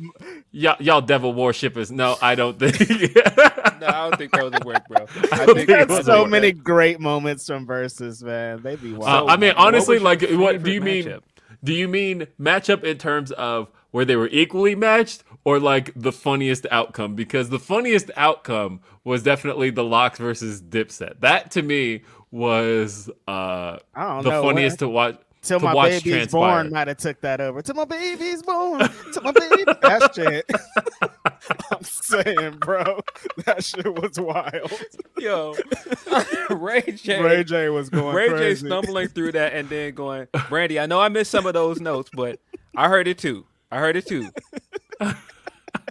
y'all, 0.53 0.77
y'all 0.81 1.01
devil 1.01 1.33
worshippers. 1.35 1.91
No, 1.91 2.17
I 2.23 2.35
don't 2.35 2.59
think. 2.59 2.79
no, 2.81 3.87
I 3.87 4.09
don't 4.09 4.19
think 4.19 4.33
that 4.33 4.45
was 4.45 4.53
a 4.61 4.67
work, 4.67 4.87
bro. 4.89 5.07
I 5.33 5.47
don't 5.47 5.57
think 5.57 5.69
think 5.69 5.91
had 5.91 6.05
so 6.05 6.25
a- 6.25 6.29
many 6.29 6.53
great 6.53 7.01
moments 7.01 7.47
from 7.47 7.67
Verzuz 7.67 8.23
man. 8.23 8.63
They 8.63 8.77
be 8.77 8.95
Uh, 8.95 8.99
wild. 8.99 9.31
I 9.31 9.37
mean, 9.37 9.55
honestly, 9.57 9.97
was 9.97 10.03
like, 10.05 10.23
what 10.31 10.63
do 10.63 10.71
you 10.73 10.81
mean? 10.81 11.05
matchup? 11.07 11.21
Do 11.65 11.73
you 11.73 11.89
mean 11.89 12.27
matchup 12.41 12.85
in 12.85 12.99
terms 12.99 13.33
of 13.33 13.69
where 13.91 14.05
they 14.05 14.15
were 14.17 14.29
equally 14.31 14.75
matched, 14.77 15.25
or 15.45 15.59
like 15.59 15.91
the 15.97 16.13
funniest 16.13 16.67
outcome? 16.71 17.15
Because 17.17 17.49
the 17.49 17.59
funniest 17.59 18.11
outcome 18.17 18.81
was 19.03 19.23
definitely 19.25 19.71
the 19.71 19.83
LOX 19.83 20.19
versus 20.19 20.63
Dipset. 20.63 21.19
That 21.21 21.51
to 21.53 21.63
me 21.63 22.03
was 22.31 23.11
uh, 23.27 23.79
I 23.95 24.05
don't 24.15 24.25
the 24.25 24.31
know, 24.31 24.43
funniest 24.43 24.81
to 24.81 24.89
watch. 24.89 25.19
Till 25.41 25.61
to 25.61 25.65
my 25.67 25.75
watch 25.75 25.91
baby's 25.91 26.13
transpire. 26.13 26.41
born 26.65 26.73
might 26.73 26.89
have 26.89 26.97
took 26.97 27.21
that 27.21 27.41
over. 27.41 27.63
Till 27.63 27.77
my 27.77 27.85
baby's 27.85 28.43
born. 28.43 28.89
Till 29.13 29.23
my 29.23 29.31
baby. 29.31 29.65
That 29.65 30.11
shit. 30.15 30.45
I'm 31.71 31.83
saying, 31.83 32.57
bro, 32.59 33.01
that 33.47 33.65
shit 33.65 33.87
was 33.87 34.19
wild. 34.19 34.73
Yo, 35.17 35.55
Ray 36.51 36.83
J. 36.83 37.23
Ray 37.23 37.45
J 37.45 37.69
was 37.69 37.89
going 37.89 38.15
Ray 38.15 38.29
J 38.31 38.55
stumbling 38.57 39.09
through 39.09 39.33
that 39.33 39.53
and 39.55 39.69
then 39.69 39.95
going, 39.95 40.27
Brandy, 40.49 40.81
I 40.81 40.87
know 40.87 41.01
I 41.01 41.09
missed 41.09 41.31
some 41.31 41.47
of 41.47 41.55
those 41.55 41.81
notes, 41.81 42.11
but 42.13 42.41
I 42.77 42.89
heard 42.89 43.07
it 43.07 43.19
too. 43.19 43.47
I 43.71 43.79
heard 43.79 43.97
it 43.97 44.07
too. 44.07 44.31
I 45.01 45.15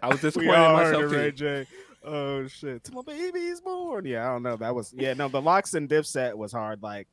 was 0.04 0.22
We 0.22 0.30
disappointed 0.30 0.54
in 0.54 0.60
all 0.60 0.78
heard 0.78 0.94
it, 0.94 0.98
myself 0.98 1.12
Ray 1.14 1.32
too. 1.32 1.38
J. 1.38 1.68
Oh 2.08 2.48
shit! 2.48 2.84
Till 2.86 2.96
my 2.96 3.14
baby's 3.14 3.60
born. 3.60 4.06
Yeah, 4.06 4.30
I 4.30 4.34
don't 4.34 4.44
know. 4.44 4.56
That 4.56 4.74
was 4.74 4.94
yeah. 4.98 5.14
No, 5.14 5.28
the 5.28 5.42
LOX 5.42 5.74
and 5.74 5.90
Dipset 5.90 6.34
was 6.36 6.52
hard. 6.54 6.82
Like 6.82 7.08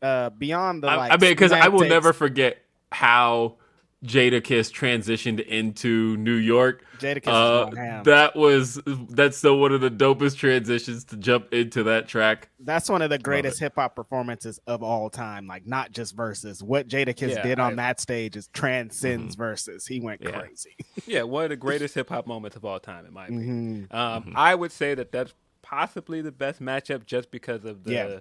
uh 0.00 0.30
beyond 0.30 0.82
the 0.82 0.88
I, 0.88 0.96
like. 0.96 1.12
I 1.12 1.16
mean, 1.16 1.30
because 1.32 1.52
I 1.52 1.68
will 1.68 1.80
semantics- 1.80 1.90
never 1.90 2.12
forget 2.14 2.62
how 2.90 3.56
Jadakiss 4.04 4.70
transitioned 4.70 5.40
into 5.46 6.16
New 6.18 6.34
York. 6.34 6.84
Jadakiss 6.98 7.26
uh, 7.28 7.66
is 7.68 7.74
going 7.74 7.76
ham. 7.76 8.02
that 8.04 8.36
was 8.36 8.78
that's 8.86 9.36
still 9.38 9.58
one 9.58 9.72
of 9.72 9.80
the 9.80 9.90
dopest 9.90 10.36
transitions 10.36 11.04
to 11.06 11.16
jump 11.16 11.52
into 11.54 11.84
that 11.84 12.06
track. 12.06 12.50
That's 12.60 12.88
one 12.88 13.02
of 13.02 13.10
the 13.10 13.18
greatest 13.18 13.58
hip 13.60 13.74
hop 13.76 13.96
performances 13.96 14.60
of 14.66 14.82
all 14.82 15.08
time. 15.10 15.46
Like 15.46 15.66
not 15.66 15.90
just 15.92 16.14
Verzuz. 16.16 16.62
What 16.62 16.86
Jadakiss 16.88 17.36
Yeah, 17.36 17.42
did 17.42 17.58
on 17.58 17.72
I- 17.72 17.76
that 17.76 18.00
stage 18.00 18.36
is 18.36 18.48
transcends 18.48 19.36
Verzuz. 19.36 19.88
He 19.88 20.00
went 20.00 20.20
Yeah. 20.22 20.38
crazy. 20.40 20.76
yeah, 21.06 21.22
one 21.22 21.44
of 21.44 21.50
the 21.50 21.56
greatest 21.56 21.94
hip 21.94 22.10
hop 22.10 22.26
moments 22.26 22.56
of 22.56 22.64
all 22.64 22.80
time, 22.80 23.06
in 23.06 23.12
my 23.12 23.24
opinion. 23.24 23.88
Mhm. 23.90 23.94
Um, 23.94 24.32
I 24.36 24.54
would 24.54 24.72
say 24.72 24.94
that 24.94 25.12
that's 25.12 25.32
possibly 25.62 26.20
the 26.20 26.30
best 26.32 26.60
matchup 26.60 27.06
just 27.06 27.30
because 27.30 27.64
of 27.64 27.84
the. 27.84 27.92
Yeah. 27.92 28.18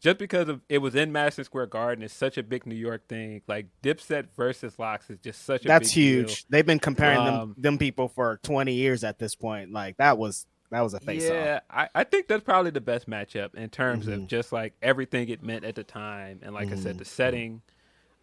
Just 0.00 0.18
because 0.18 0.48
of 0.48 0.60
it 0.68 0.78
was 0.78 0.94
in 0.94 1.10
Madison 1.12 1.44
Square 1.44 1.66
Garden, 1.66 2.04
it's 2.04 2.14
such 2.14 2.36
a 2.38 2.42
big 2.42 2.66
New 2.66 2.74
York 2.74 3.06
thing. 3.08 3.42
Like 3.46 3.66
Dipset 3.82 4.26
versus 4.36 4.78
LOX 4.78 5.08
is 5.10 5.18
just 5.18 5.44
such 5.44 5.64
a 5.64 5.68
That's 5.68 5.88
big 5.88 5.94
deal. 5.94 6.18
huge. 6.26 6.46
They've 6.48 6.66
been 6.66 6.78
comparing 6.78 7.24
them 7.24 7.34
Um, 7.34 7.54
them 7.58 7.78
people 7.78 8.08
for 8.08 8.38
20 8.42 8.72
years 8.74 9.04
at 9.04 9.18
this 9.18 9.34
point. 9.34 9.72
Like 9.72 9.96
that 9.96 10.18
was 10.18 10.46
that 10.70 10.80
was 10.80 10.94
a 10.94 11.00
face 11.00 11.24
off. 11.26 11.32
Yeah, 11.32 11.60
I, 11.70 11.88
I 11.94 12.04
think 12.04 12.26
that's 12.26 12.42
probably 12.42 12.72
the 12.72 12.80
best 12.80 13.08
matchup 13.08 13.54
in 13.54 13.70
terms 13.70 14.06
Mhm. 14.06 14.12
of 14.14 14.26
just 14.26 14.52
like 14.52 14.74
everything 14.82 15.28
it 15.28 15.42
meant 15.42 15.64
at 15.64 15.76
the 15.76 15.84
time, 15.84 16.40
and 16.42 16.52
like 16.54 16.72
I 16.72 16.76
said, 16.76 16.98
the 16.98 17.04
setting. 17.04 17.62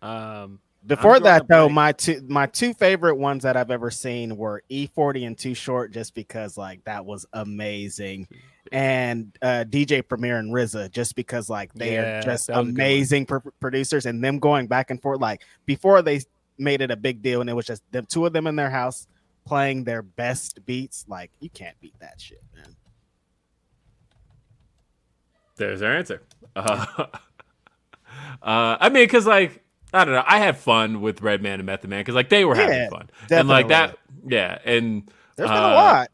Um, 0.02 0.60
Before 0.86 1.20
that 1.22 1.48
though, 1.48 1.70
my 1.70 1.94
two 1.94 2.22
my 2.28 2.46
two 2.46 2.74
favorite 2.74 3.16
ones 3.16 3.44
that 3.44 3.56
I've 3.56 3.72
ever 3.72 3.90
seen 3.90 4.36
were 4.36 4.64
E40 4.70 5.28
and 5.28 5.38
Too 5.38 5.54
Short, 5.54 5.92
just 5.92 6.14
because 6.14 6.58
like 6.58 6.84
that 6.84 7.06
was 7.06 7.26
amazing, 7.32 8.28
and 8.72 9.34
uh, 9.42 9.64
DJ 9.68 10.06
Premier 10.06 10.38
and 10.40 10.52
RZA, 10.54 10.92
just 10.92 11.16
because 11.16 11.50
like 11.50 11.74
they 11.74 11.94
Yeah, 11.94 12.20
are 12.20 12.24
just 12.24 12.48
that 12.48 12.58
was 12.58 12.68
a 12.70 12.72
good 12.72 12.82
one. 12.82 12.86
amazing 12.86 13.26
pr- 13.26 13.38
producers, 13.62 14.06
and 14.06 14.22
them 14.22 14.40
going 14.40 14.68
back 14.68 14.92
and 14.92 15.02
forth 15.02 15.22
like 15.22 15.42
before 15.66 16.02
they 16.02 16.20
made 16.58 16.82
it 16.82 16.92
a 16.92 16.98
big 16.98 17.22
deal, 17.22 17.40
and 17.40 17.50
it 17.50 17.54
was 17.54 17.66
just 17.66 17.82
them 17.92 18.06
two 18.06 18.26
of 18.26 18.34
them 18.34 18.46
in 18.46 18.56
their 18.58 18.70
house 18.70 19.08
playing 19.46 19.86
their 19.86 20.02
best 20.02 20.66
beats. 20.66 21.06
Like 21.08 21.32
you 21.40 21.50
can't 21.50 21.80
beat 21.80 21.96
that 22.00 22.20
shit, 22.20 22.44
man. 22.54 22.76
There's 25.56 25.82
our 25.82 25.96
answer. 25.96 26.22
Uh, 26.58 26.86
uh, 26.98 27.08
I 28.42 28.90
mean, 28.90 29.06
because 29.06 29.26
like 29.26 29.63
I 29.94 30.06
don't 30.06 30.14
know, 30.16 30.24
I 30.26 30.40
had 30.40 30.58
fun 30.58 31.02
with 31.02 31.22
Redman 31.22 31.60
and 31.60 31.66
Method 31.66 31.90
Man 31.90 32.00
because 32.00 32.16
like 32.16 32.30
they 32.30 32.46
were 32.46 32.56
having 32.56 32.80
Yeah, 32.80 32.90
fun, 32.90 33.10
and 33.30 33.48
like 33.48 33.68
that, 33.68 33.98
yeah, 34.26 34.58
and 34.66 35.10
There's 35.36 35.50
been 35.50 35.58
uh, 35.58 35.68
a 35.68 35.74
lot. 35.74 36.10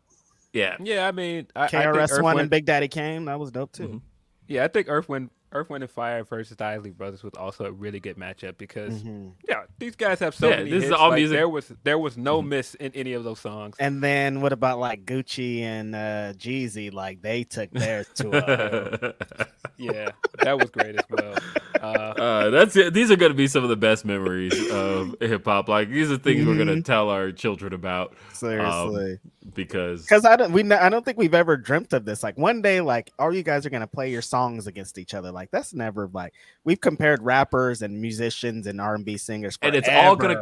Yeah, 0.51 0.77
yeah, 0.80 1.07
I 1.07 1.11
mean, 1.11 1.47
I, 1.56 1.65
I 1.65 1.68
think 1.68 1.84
KRS 1.84 2.22
One 2.23 2.39
and 2.39 2.49
Big 2.49 2.65
Daddy 2.65 2.88
Kane, 2.88 3.26
that 3.26 3.39
was 3.39 3.51
dope 3.51 3.72
too. 3.72 3.88
Mhm. 3.88 4.01
Yeah, 4.47 4.65
I 4.65 4.68
think 4.68 4.88
Earth 4.89 5.07
Wind, 5.07 5.30
Earth 5.51 5.69
Wind 5.69 5.84
and 5.84 5.91
Fire 5.91 6.23
versus 6.23 6.55
the 6.57 6.63
Isley 6.65 6.91
Brothers 6.91 7.23
was 7.23 7.34
also 7.38 7.65
a 7.65 7.71
really 7.71 7.99
good 7.99 8.17
matchup 8.17 8.57
because 8.57 9.01
Mhm. 9.03 9.31
yeah, 9.47 9.63
these 9.80 9.95
guys 9.95 10.19
have 10.19 10.35
so 10.35 10.49
Yeah, 10.49 10.57
many 10.57 10.69
this 10.71 10.85
is 10.85 10.91
all 10.91 11.09
like, 11.09 11.17
music- 11.17 11.35
There 11.38 11.49
was 11.49 11.71
there 11.84 11.97
was 11.99 12.17
no 12.17 12.41
miss 12.41 12.76
in 12.76 12.91
any 12.93 13.13
of 13.13 13.23
those 13.23 13.39
songs. 13.39 13.76
And 13.80 14.03
then 14.03 14.41
what 14.41 14.53
about 14.53 14.80
like 14.80 15.05
Gucci 15.05 15.61
and 15.61 15.95
uh 15.95 16.34
Jeezy? 16.38 16.93
Like 16.93 17.21
they 17.21 17.43
took 17.43 17.71
theirs 17.71 18.07
to 18.15 18.30
a 18.31 19.13
yeah, 19.77 20.09
that 20.43 20.59
was 20.59 20.69
great 20.69 20.95
as 20.95 21.05
well. 21.09 21.35
Uh, 21.80 21.85
Uh, 21.85 22.49
that's 22.49 22.76
it. 22.76 22.93
These 22.93 23.09
are 23.09 23.15
going 23.15 23.31
to 23.31 23.38
be 23.38 23.47
some 23.47 23.63
of 23.63 23.69
the 23.69 23.77
best 23.77 24.03
memories 24.03 24.53
of 24.69 25.15
hip 25.21 25.45
hop. 25.45 25.69
Like 25.69 25.89
these 25.89 26.11
are 26.11 26.17
things 26.17 26.45
we're 26.45 26.55
going 26.57 26.67
to 26.67 26.81
tell 26.81 27.09
our 27.09 27.31
children 27.31 27.71
about. 27.73 28.09
um, 28.11 28.15
seriously. 28.34 29.19
Because 29.53 30.03
Because 30.03 30.25
I 30.25 30.35
don't 30.35 30.51
we 30.51 30.69
I 30.71 30.89
don't 30.89 31.03
think 31.03 31.17
we've 31.17 31.33
ever 31.33 31.57
dreamt 31.57 31.93
of 31.93 32.05
this. 32.05 32.23
Like 32.23 32.37
one 32.37 32.61
day, 32.61 32.81
like 32.81 33.11
all 33.19 33.33
you 33.33 33.43
guys 33.43 33.65
are 33.65 33.69
gonna 33.69 33.87
play 33.87 34.11
your 34.11 34.21
songs 34.21 34.67
against 34.67 34.97
each 34.97 35.13
other. 35.13 35.31
Like 35.31 35.49
that's 35.51 35.73
never 35.73 36.09
like 36.13 36.33
we've 36.63 36.81
compared 36.81 37.21
rappers 37.21 37.81
and 37.81 38.01
musicians 38.01 38.67
and 38.67 38.79
R 38.81 38.95
and 38.95 39.05
B 39.05 39.17
singers. 39.17 39.57
and 39.61 39.75
it's 39.75 39.89
all 39.89 40.15
gonna 40.15 40.41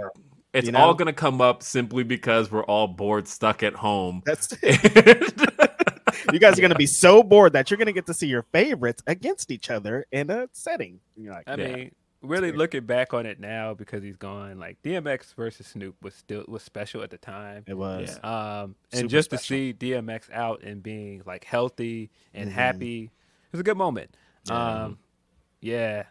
it's 0.54 0.66
you 0.66 0.72
know? 0.72 0.80
all 0.80 0.94
gonna 0.94 1.14
come 1.14 1.42
up 1.42 1.62
simply 1.62 2.04
because 2.04 2.52
we're 2.52 2.64
all 2.64 2.88
bored, 2.88 3.28
stuck 3.28 3.64
at 3.64 3.74
home. 3.76 4.22
That's 4.26 4.52
you 4.64 6.40
guys 6.40 6.58
are 6.58 6.62
gonna 6.62 6.76
be 6.76 6.86
so 6.88 7.22
bored 7.24 7.54
that 7.54 7.70
you're 7.70 7.78
gonna 7.78 7.92
get 7.92 8.06
to 8.08 8.14
see 8.14 8.28
your 8.28 8.44
favorites 8.52 9.04
against 9.08 9.52
each 9.52 9.70
other 9.70 10.06
in 10.12 10.30
a 10.30 10.48
setting. 10.54 11.00
You're 11.16 11.34
like, 11.34 11.48
I 11.48 11.56
Yeah. 11.56 11.76
mean, 11.76 11.92
really 12.22 12.52
looking 12.52 12.86
back 12.86 13.14
on 13.14 13.26
it 13.26 13.40
now 13.40 13.74
because 13.74 14.04
he's 14.04 14.16
gone. 14.18 14.58
Like 14.60 14.82
DMX 14.84 15.34
versus 15.36 15.68
Snoop 15.68 15.96
was 16.02 16.14
still 16.16 16.44
was 16.48 16.64
special 16.64 17.04
at 17.04 17.10
the 17.12 17.18
time. 17.18 17.64
it 17.68 17.78
was. 17.78 18.18
Um, 18.24 18.76
and 18.92 19.02
Super 19.02 19.08
just 19.08 19.30
to 19.32 19.38
see 19.38 19.74
DMX 19.74 20.32
out 20.32 20.64
and 20.64 20.82
being 20.82 21.22
like 21.26 21.44
healthy 21.44 22.10
and 22.34 22.50
Mhm. 22.50 22.54
happy, 22.54 23.04
it 23.04 23.52
was 23.52 23.60
a 23.62 23.64
good 23.64 23.78
moment. 23.78 24.16
Yeah. 24.50 24.84
Um, 24.84 24.98
yeah, 25.62 26.04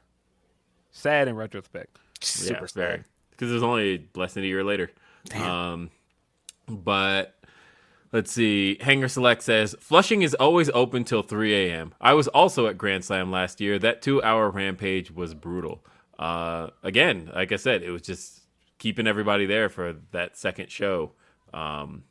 sad 0.90 1.28
in 1.28 1.36
retrospect. 1.36 1.98
Super 2.20 2.60
yeah, 2.60 2.66
sad. 2.66 3.04
because 3.30 3.50
it 3.50 3.54
was 3.54 3.62
only 3.62 4.08
less 4.14 4.34
than 4.34 4.44
a 4.44 4.46
year 4.46 4.64
later. 4.64 4.90
Damn. 5.26 5.50
Um, 5.50 5.90
but 6.68 7.38
let's 8.12 8.32
see. 8.32 8.78
Hanger 8.80 9.08
Select 9.08 9.42
says 9.42 9.74
Flushing 9.80 10.22
is 10.22 10.34
always 10.34 10.70
open 10.70 11.04
till 11.04 11.22
3 11.22 11.54
a.m. 11.54 11.94
I 12.00 12.14
was 12.14 12.28
also 12.28 12.66
at 12.66 12.78
Grand 12.78 13.04
Slam 13.04 13.30
last 13.30 13.60
year. 13.60 13.78
That 13.78 14.02
two-hour 14.02 14.50
rampage 14.50 15.10
was 15.10 15.34
brutal. 15.34 15.84
Uh, 16.18 16.68
again, 16.82 17.30
like 17.34 17.52
I 17.52 17.56
said, 17.56 17.82
it 17.82 17.90
was 17.90 18.02
just 18.02 18.40
keeping 18.78 19.06
everybody 19.06 19.46
there 19.46 19.68
for 19.68 19.94
that 20.12 20.36
second 20.36 20.70
show. 20.70 21.12
Um, 21.52 22.04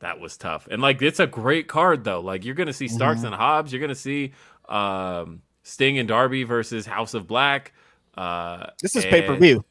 that 0.00 0.20
was 0.20 0.36
tough. 0.36 0.68
And 0.70 0.82
like 0.82 1.00
it's 1.00 1.20
a 1.20 1.26
great 1.26 1.68
card 1.68 2.04
though. 2.04 2.20
Like 2.20 2.44
you're 2.44 2.54
gonna 2.54 2.72
see 2.72 2.88
Starks 2.88 3.18
Mm-hmm. 3.18 3.26
and 3.26 3.34
Hobbs. 3.36 3.72
You're 3.72 3.80
gonna 3.80 3.94
see 3.94 4.32
um, 4.68 5.42
Sting 5.62 5.98
and 5.98 6.08
Darby 6.08 6.44
versus 6.44 6.84
House 6.86 7.14
of 7.14 7.26
Black. 7.26 7.72
Uh, 8.16 8.66
This 8.82 8.96
is 8.96 9.04
pay 9.04 9.22
per 9.22 9.36
view. 9.36 9.64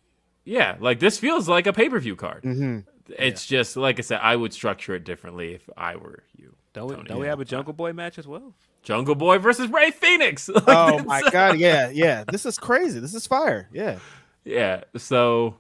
Yeah, 0.46 0.76
like 0.80 1.00
this 1.00 1.18
feels 1.20 1.48
like 1.48 1.68
a 1.68 1.74
pay 1.74 1.90
per 1.90 2.00
view 2.00 2.16
card. 2.16 2.44
hmm 2.44 2.80
It's 3.18 3.46
just 3.46 3.78
like 3.78 4.00
I 4.00 4.02
said, 4.02 4.20
I 4.24 4.36
would 4.36 4.54
structure 4.54 4.96
it 4.96 5.04
differently 5.04 5.54
if 5.54 5.70
I 5.78 5.96
were 5.98 6.24
you. 6.36 6.56
Don't 6.74 6.88
we, 6.88 7.04
don't 7.04 7.20
we 7.20 7.28
have 7.28 7.40
a 7.40 7.46
Jungle 7.46 7.74
Boy 7.74 7.94
match 7.94 8.18
as 8.18 8.28
well? 8.28 8.56
Jungle 8.84 9.16
Boy 9.16 9.38
versus 9.40 9.70
Rey 9.70 9.92
Fénix. 9.92 10.50
Like, 10.54 10.64
Oh 10.68 11.04
my 11.04 11.22
god, 11.32 11.58
yeah, 11.58 11.90
yeah. 11.90 12.24
This 12.30 12.46
is 12.46 12.60
crazy. 12.60 13.00
This 13.00 13.14
is 13.16 13.26
fire. 13.26 13.68
Yeah. 13.74 14.00
Yeah. 14.44 14.84
So, 14.98 15.56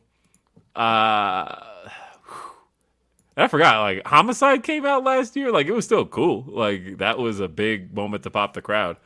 uh, 0.75 1.55
I 3.35 3.47
forgot. 3.47 3.81
Like 3.81 4.05
Homicide 4.05 4.63
came 4.63 4.85
out 4.85 5.03
last 5.03 5.35
year. 5.35 5.51
Like 5.51 5.67
it 5.67 5.71
was 5.73 5.85
still 5.85 6.05
cool. 6.05 6.45
Like 6.47 6.97
that 6.97 7.17
was 7.17 7.39
a 7.39 7.47
big 7.47 7.93
moment 7.93 8.23
to 8.23 8.29
pop 8.29 8.53
the 8.53 8.61
crowd. 8.61 8.97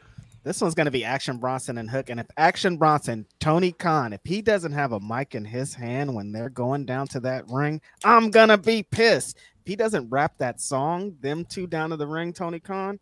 This 0.44 0.61
one's 0.61 0.76
gonna 0.76 0.91
be 0.91 1.03
Action 1.03 1.38
Bronson 1.38 1.77
and 1.77 1.89
Hook. 1.89 2.10
And 2.10 2.19
if 2.19 2.27
Action 2.38 2.77
Bronson, 2.77 3.26
Tony 3.39 3.72
Khan, 3.72 4.14
if 4.14 4.22
he 4.23 4.41
doesn't 4.41 4.72
have 4.72 4.94
a 4.94 4.99
mic 4.99 5.35
in 5.35 5.45
his 5.45 5.73
hand 5.73 6.14
when 6.14 6.31
they're 6.31 6.49
going 6.49 6.85
down 6.85 7.07
to 7.07 7.19
that 7.22 7.45
ring, 7.49 7.81
I'm 8.03 8.31
gonna 8.31 8.57
be 8.57 8.84
pissed. 8.84 9.38
If 9.61 9.68
he 9.68 9.76
doesn't 9.76 10.10
rap 10.10 10.38
that 10.38 10.61
song, 10.61 11.15
them 11.19 11.44
two 11.44 11.68
down 11.68 11.89
to 11.89 11.98
the 11.98 12.07
ring, 12.07 12.31
Tony 12.31 12.60
Khan, 12.61 12.99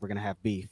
we're 0.00 0.08
gonna 0.08 0.20
have 0.20 0.42
beef. 0.42 0.68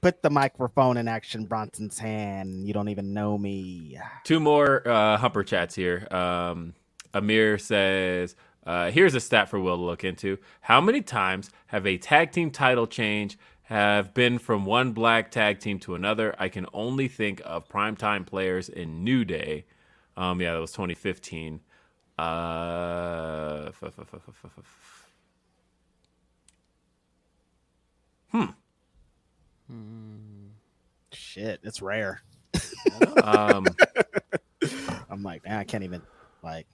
Put 0.00 0.22
the 0.22 0.30
microphone 0.30 0.96
in 0.96 1.06
Action 1.06 1.44
Bronson's 1.44 1.98
hand. 1.98 2.66
You 2.66 2.72
don't 2.72 2.88
even 2.88 3.12
know 3.12 3.38
me. 3.38 3.98
Two 4.24 4.40
more 4.40 4.86
uh, 4.86 5.16
Humper 5.16 5.44
chats 5.44 5.76
here. 5.76 6.08
Um, 6.10 6.74
Amir 7.14 7.56
says, 7.58 8.34
uh, 8.66 8.90
"Here's 8.90 9.14
a 9.14 9.20
stat 9.20 9.48
for 9.48 9.60
Will 9.60 9.76
to 9.76 9.82
look 9.82 10.02
into. 10.02 10.38
How 10.62 10.80
many 10.80 11.02
times 11.02 11.50
have 11.68 11.86
a 11.86 11.98
tag 11.98 12.32
team 12.32 12.50
title 12.50 12.88
change 12.88 13.38
have 13.64 14.12
been 14.12 14.38
from 14.38 14.66
one 14.66 14.92
black 14.92 15.30
tag 15.30 15.60
team 15.60 15.78
to 15.80 15.94
another? 15.94 16.34
I 16.36 16.48
can 16.48 16.66
only 16.72 17.06
think 17.06 17.40
of 17.44 17.68
primetime 17.68 18.26
players 18.26 18.68
in 18.68 19.04
New 19.04 19.24
Day. 19.24 19.66
Um, 20.16 20.40
yeah, 20.40 20.52
that 20.54 20.60
was 20.60 20.72
2015. 20.72 21.60
Uh, 22.18 23.70
f- 28.34 28.40
f- 28.40 28.54
Shit, 31.12 31.60
it's 31.62 31.82
rare. 31.82 32.22
um, 33.22 33.66
I'm 35.10 35.22
like, 35.22 35.44
man, 35.44 35.58
I 35.58 35.64
can't 35.64 35.84
even 35.84 36.02
like. 36.42 36.66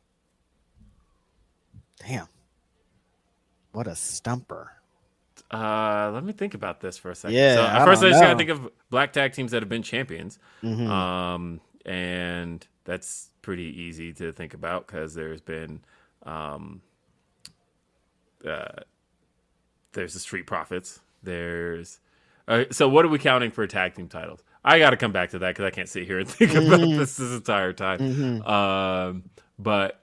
Damn. 2.06 2.26
What 3.72 3.86
a 3.86 3.94
stumper. 3.96 4.72
Uh, 5.52 6.10
let 6.12 6.24
me 6.24 6.32
think 6.32 6.54
about 6.54 6.80
this 6.80 6.98
for 6.98 7.10
a 7.10 7.14
second. 7.14 7.36
Yeah, 7.36 7.54
so 7.56 7.62
I 7.62 7.78
at 7.80 7.84
first 7.84 8.02
I 8.02 8.08
just 8.10 8.20
gotta 8.22 8.36
think 8.36 8.50
of 8.50 8.68
black 8.90 9.12
tag 9.12 9.32
teams 9.32 9.50
that 9.52 9.62
have 9.62 9.68
been 9.68 9.82
champions. 9.82 10.38
Mhm. 10.62 10.88
Um, 10.88 11.60
and 11.86 12.66
that's 12.84 13.30
pretty 13.42 13.64
easy 13.82 14.12
to 14.14 14.32
think 14.32 14.54
about 14.54 14.86
because 14.86 15.14
there's 15.14 15.40
been, 15.40 15.80
um, 16.24 16.82
uh, 18.46 18.82
there's 19.92 20.14
the 20.14 20.20
Street 20.20 20.46
Profits. 20.46 21.00
There's, 21.22 22.00
uh, 22.46 22.64
so 22.70 22.88
what 22.88 23.04
are 23.04 23.08
we 23.08 23.18
counting 23.18 23.50
for 23.50 23.66
tag 23.66 23.94
team 23.94 24.08
titles? 24.08 24.42
I 24.64 24.78
got 24.78 24.90
to 24.90 24.96
come 24.96 25.12
back 25.12 25.30
to 25.30 25.38
that 25.40 25.50
because 25.50 25.64
I 25.64 25.70
can't 25.70 25.88
sit 25.88 26.06
here 26.06 26.18
and 26.18 26.28
think 26.28 26.52
about 26.52 26.80
this 26.80 27.16
this 27.16 27.32
entire 27.32 27.72
time. 27.72 28.42
Um, 28.42 29.30
but 29.58 30.00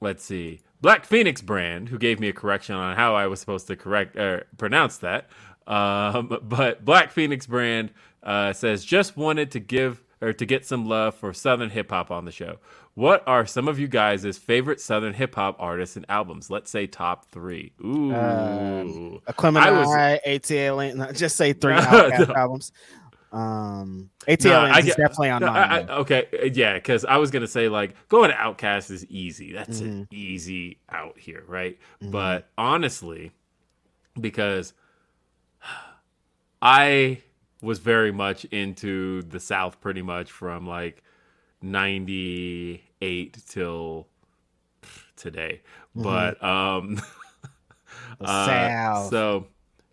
let's 0.00 0.24
see. 0.24 0.60
Black 0.80 1.04
Phoenix 1.04 1.42
brand, 1.42 1.88
who 1.88 1.98
gave 1.98 2.20
me 2.20 2.28
a 2.28 2.32
correction 2.32 2.76
on 2.76 2.96
how 2.96 3.14
I 3.14 3.26
was 3.26 3.40
supposed 3.40 3.66
to 3.66 3.76
correct 3.76 4.16
or 4.16 4.46
pronounce 4.56 4.98
that. 4.98 5.28
Um, 5.66 6.38
but 6.42 6.84
Black 6.84 7.10
Phoenix 7.10 7.46
brand 7.46 7.90
uh, 8.22 8.52
says 8.52 8.84
just 8.84 9.16
wanted 9.16 9.50
to 9.52 9.60
give 9.60 10.02
or 10.20 10.32
to 10.32 10.44
get 10.46 10.66
some 10.66 10.86
love 10.88 11.14
for 11.14 11.32
Southern 11.32 11.70
hip 11.70 11.90
hop 11.90 12.10
on 12.10 12.24
the 12.24 12.32
show. 12.32 12.56
What 12.94 13.22
are 13.26 13.46
some 13.46 13.68
of 13.68 13.78
you 13.78 13.86
guys' 13.86 14.36
favorite 14.38 14.80
Southern 14.80 15.14
hip 15.14 15.34
hop 15.36 15.56
artists 15.58 15.96
and 15.96 16.04
albums? 16.08 16.50
Let's 16.50 16.70
say 16.70 16.86
top 16.88 17.26
three. 17.30 17.72
Ooh, 17.84 18.12
Um, 18.14 19.20
I 19.26 19.32
Aquemini, 19.32 19.86
was- 19.86 20.20
ATL, 20.26 20.96
no, 20.96 21.12
just 21.12 21.36
say 21.36 21.52
three 21.52 21.74
No, 21.76 22.08
no. 22.08 22.34
albums. 22.34 22.72
Um, 23.30 24.08
ATL 24.26 24.54
I 24.72 24.78
is 24.80 24.86
get- 24.86 24.96
definitely 24.96 25.30
on 25.30 25.42
no. 25.42 25.48
I- 25.48 25.78
I- 25.80 25.88
okay, 25.98 26.26
uh, 26.42 26.46
yeah, 26.46 26.74
because 26.74 27.04
I 27.04 27.18
was 27.18 27.30
gonna 27.30 27.46
say 27.46 27.68
like 27.68 27.94
going 28.08 28.30
to 28.30 28.36
OutKast 28.36 28.90
is 28.90 29.04
easy. 29.06 29.52
That's 29.52 29.80
Mm-hmm. 29.80 29.88
an 29.90 30.08
easy 30.10 30.78
out 30.90 31.18
here, 31.18 31.44
right? 31.46 31.78
But 32.00 32.48
honestly, 32.56 33.32
because 34.18 34.72
I 36.62 37.20
was 37.62 37.78
very 37.78 38.12
much 38.12 38.44
into 38.46 39.22
the 39.22 39.40
South, 39.40 39.80
pretty 39.80 40.02
much 40.02 40.30
from 40.30 40.66
like 40.66 41.02
'98 41.62 43.36
till 43.48 44.06
today. 45.16 45.62
But 45.94 46.42
um, 46.42 47.00
Mm-hmm. 48.20 48.24
Uh, 48.24 48.46
South. 48.46 49.10
so 49.10 49.46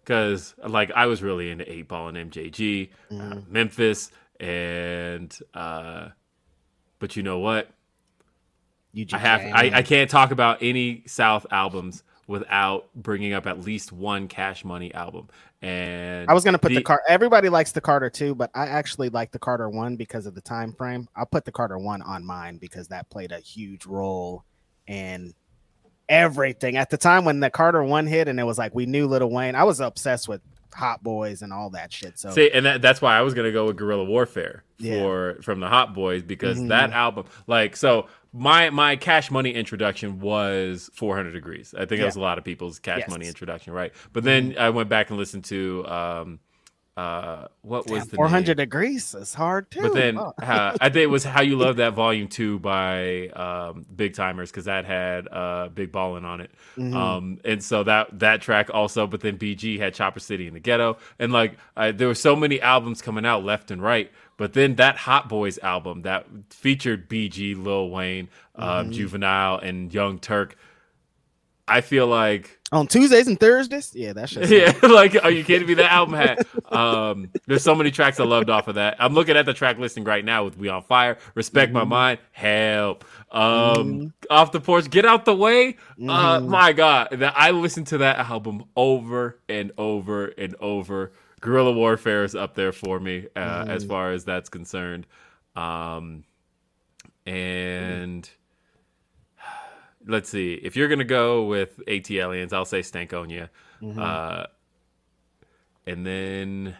because 0.04 0.56
like 0.66 0.92
I 0.96 1.06
was 1.08 1.22
really 1.24 1.50
into 1.50 1.70
Eight 1.72 1.88
Ball 1.88 2.10
and 2.10 2.32
MJG, 2.32 2.90
uh, 3.20 3.36
Mm-hmm. 3.36 3.52
Memphis, 3.52 4.12
and 4.40 5.38
uh, 5.54 6.10
but 7.00 7.16
you 7.16 7.24
know 7.24 7.40
what? 7.40 7.70
I 9.12 9.18
have 9.18 9.42
I, 9.54 9.72
I 9.76 9.82
can't 9.84 10.10
talk 10.10 10.32
about 10.32 10.60
any 10.62 11.04
South 11.08 11.46
albums 11.52 12.04
without 12.28 12.88
bringing 12.96 13.34
up 13.34 13.46
at 13.48 13.60
least 13.60 13.92
one 13.92 14.28
Cash 14.28 14.64
Money 14.66 14.94
album. 14.94 15.28
And 15.66 16.30
I 16.30 16.34
was 16.34 16.44
gonna 16.44 16.60
put 16.60 16.74
the, 16.74 16.82
car. 16.84 17.02
Everybody 17.08 17.50
likes 17.50 17.72
the 17.72 17.82
Carter 17.82 18.10
two, 18.10 18.36
but 18.36 18.52
I 18.54 18.68
actually 18.68 19.10
like 19.10 19.32
the 19.32 19.40
Carter 19.40 19.70
one 19.70 19.96
because 19.96 20.26
of 20.28 20.36
the 20.36 20.42
time 20.42 20.74
frame. 20.74 21.08
I'll 21.16 21.26
put 21.26 21.44
the 21.46 21.52
Carter 21.52 21.78
one 21.80 22.02
on 22.04 22.24
mine 22.24 22.58
because 22.58 22.88
that 22.90 23.10
played 23.10 23.32
a 23.32 23.40
huge 23.40 23.86
role 23.86 24.44
in 24.88 25.34
everything 26.08 26.78
at 26.78 26.90
the 26.90 26.98
time 26.98 27.26
when 27.26 27.40
the 27.40 27.50
Carter 27.50 27.84
one 27.84 28.06
hit, 28.08 28.28
and 28.28 28.40
it 28.40 28.44
was 28.44 28.58
like 28.58 28.76
we 28.76 28.86
knew 28.86 29.08
Little 29.08 29.32
Wayne. 29.32 29.56
I 29.56 29.64
was 29.64 29.80
obsessed 29.80 30.28
with 30.28 30.42
Hot 30.76 31.02
Boys 31.02 31.42
and 31.42 31.52
all 31.52 31.70
that 31.72 31.92
shit. 31.92 32.20
So 32.20 32.30
See, 32.32 32.52
and 32.52 32.66
that, 32.66 32.82
that's 32.82 33.02
why 33.02 33.18
I 33.18 33.22
was 33.22 33.34
gonna 33.34 33.52
go 33.52 33.66
with 33.66 33.78
Guerrilla 33.78 34.04
Warfare 34.06 34.64
Yeah. 34.78 35.00
for 35.00 35.38
from 35.42 35.60
the 35.62 35.68
Hot 35.68 35.96
Boys 35.96 36.22
because 36.22 36.60
Mhm. 36.60 36.68
that 36.70 36.92
album, 36.92 37.26
like, 37.48 37.76
so 37.76 38.08
my 38.36 38.70
my 38.70 38.96
Cash 38.98 39.32
Money 39.32 39.52
introduction 39.52 40.20
was 40.20 40.90
400 40.94 41.32
Degrees. 41.32 41.74
I 41.74 41.86
think 41.86 42.00
that 42.02 42.06
was 42.06 42.18
a 42.18 42.22
lot 42.22 42.38
of 42.38 42.44
people's 42.44 42.80
Cash 42.80 43.00
Yes. 43.00 43.10
Money 43.10 43.28
introduction, 43.28 43.74
right? 43.74 43.94
But 44.14 44.24
then 44.24 44.56
I 44.60 44.70
went 44.70 44.90
back 44.90 45.10
and 45.10 45.18
listened 45.18 45.46
to 45.46 45.88
um, 45.88 46.40
uh, 46.98 47.48
what 47.62 47.90
was 47.90 48.08
the 48.08 48.16
400 48.16 48.58
name? 48.58 48.66
degrees 48.66 49.14
is 49.16 49.34
hard 49.34 49.70
too. 49.70 49.82
But 49.82 49.94
then 49.94 50.18
uh, 50.18 50.32
I 50.40 50.88
think 50.90 51.04
it 51.04 51.10
was 51.10 51.26
How 51.26 51.42
You 51.42 51.58
Love 51.58 51.76
That 51.78 51.94
Volume 51.94 52.30
2 52.30 52.60
by 52.60 53.28
um, 53.30 53.86
Big 53.94 54.14
Tymers 54.14 54.48
because 54.48 54.66
that 54.66 54.86
had 54.86 55.28
uh, 55.28 55.68
Big 55.74 55.92
Ballin' 55.92 56.24
on 56.24 56.40
it. 56.40 56.52
Mhm. 56.78 56.96
Um, 56.96 57.40
and 57.44 57.62
so 57.62 57.84
that 57.84 58.20
that 58.20 58.42
track 58.42 58.70
also, 58.74 59.08
but 59.08 59.20
then 59.20 59.38
BG 59.38 59.78
had 59.78 59.94
Chopper 59.94 60.22
City 60.22 60.48
in 60.48 60.54
the 60.54 60.60
Ghetto. 60.62 60.98
And 61.20 61.34
like 61.34 61.58
I, 61.76 61.92
there 61.92 62.08
were 62.08 62.16
so 62.16 62.34
many 62.36 62.62
albums 62.62 63.02
coming 63.02 63.26
out 63.26 63.44
left 63.44 63.72
and 63.72 63.82
right. 63.82 64.10
But 64.38 64.54
then 64.54 64.76
that 64.76 64.98
Hot 64.98 65.30
Boys 65.30 65.58
album 65.60 66.02
that 66.02 66.28
featured 66.50 67.08
BG, 67.10 67.56
Lil 67.56 67.90
Wayne, 67.90 68.28
um, 68.56 68.90
Mhm. 68.90 68.92
Juvenile, 68.92 69.58
and 69.60 69.94
Young 69.94 70.20
Turk. 70.20 70.58
I 71.68 71.82
feel 71.82 72.06
like 72.06 72.60
on 72.72 72.86
Tuesdays 72.86 73.28
and 73.28 73.40
Thursdays, 73.40 73.92
yeah, 73.96 74.14
that 74.14 74.30
shit. 74.30 74.50
yeah, 74.52 74.72
like, 74.88 75.16
are 75.24 75.32
you 75.32 75.44
kidding 75.44 75.68
me? 75.68 75.74
That 75.76 75.92
album 75.92 76.14
had 76.14 76.46
um 76.72 77.30
there's 77.48 77.64
so 77.64 77.74
many 77.74 77.90
tracks 77.90 78.20
I 78.20 78.24
loved 78.26 78.52
off 78.52 78.68
of 78.68 78.76
that. 78.76 78.98
I'm 79.00 79.14
looking 79.16 79.36
at 79.36 79.48
the 79.48 79.54
track 79.54 79.80
listing 79.80 80.04
right 80.04 80.24
now 80.24 80.44
with 80.44 80.58
We 80.60 80.70
on 80.70 80.84
Fire, 80.84 81.18
Respect 81.34 81.72
My 81.72 81.84
Mhm. 81.84 81.88
Mind, 81.88 82.20
Help. 82.34 83.04
Um 83.32 83.42
Mhm. 83.42 84.12
off 84.30 84.52
the 84.52 84.60
porch, 84.60 84.90
Get 84.92 85.06
Out 85.06 85.26
the 85.26 85.36
Way. 85.36 85.78
Uh 86.08 86.40
Mhm. 86.42 86.48
my 86.50 86.72
god. 86.72 87.08
That 87.14 87.34
I 87.36 87.50
listened 87.50 87.88
to 87.88 87.98
that 88.00 88.20
album 88.20 88.66
over 88.76 89.40
and 89.50 89.72
over 89.78 90.26
and 90.38 90.56
over. 90.60 91.14
Guerrilla 91.46 91.72
Warfare 91.72 92.24
is 92.24 92.36
up 92.36 92.56
there 92.56 92.72
for 92.72 93.00
me, 93.00 93.28
uh, 93.36 93.66
as 93.68 93.86
Mhm. 93.86 93.90
far 93.90 94.12
as 94.12 94.26
that's 94.26 94.50
concerned. 94.50 95.06
Um 95.56 96.24
and 97.26 98.30
let's 100.08 100.30
see. 100.30 100.54
If 100.56 100.76
you're 100.76 100.88
gonna 100.88 101.04
go 101.04 101.46
with 101.46 101.80
AT 101.88 102.10
Aliens, 102.20 102.54
I'll 102.54 102.66
say 102.66 102.82
Stankonia. 102.82 103.50
Mhm. 103.82 103.98
Uh, 104.00 104.48
and 105.88 106.06
then 106.06 106.76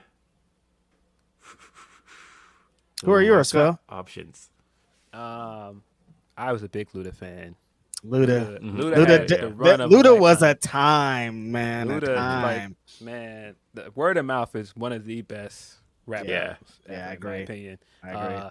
Who 3.04 3.12
are 3.12 3.20
Ooh, 3.22 3.26
yours, 3.26 3.54
I've 3.54 3.62
Phil? 3.62 3.80
Options. 3.90 4.50
Um, 5.14 5.84
I 6.38 6.52
was 6.54 6.64
a 6.64 6.70
big 6.70 6.90
Luda 6.94 7.14
fan. 7.14 7.56
Luda. 8.06 8.60
Luda, 8.62 8.94
Luda, 8.96 9.08
had 9.08 9.28
di- 9.28 9.38
the 9.38 9.50
run 9.50 9.80
Luda 9.82 10.10
a 10.12 10.16
was 10.16 10.42
a 10.42 10.54
time, 10.56 11.52
man. 11.52 11.92
a 11.92 12.00
time. 12.02 12.70
like 12.72 12.78
man, 13.02 13.56
the 13.74 13.92
Word 13.96 14.18
of 14.18 14.26
Mouf 14.26 14.56
is 14.56 14.76
one 14.76 14.92
of 14.94 15.06
the 15.06 15.22
best 15.22 15.76
rap 16.06 16.26
Yeah. 16.28 16.50
albums 16.52 16.80
Yeah, 16.88 16.94
ever, 16.94 17.02
I 17.04 17.08
in 17.12 17.14
agree. 17.18 17.32
my 17.32 17.38
opinion. 17.38 17.80
I 18.04 18.10
agree. 18.10 18.36
Uh, 18.38 18.50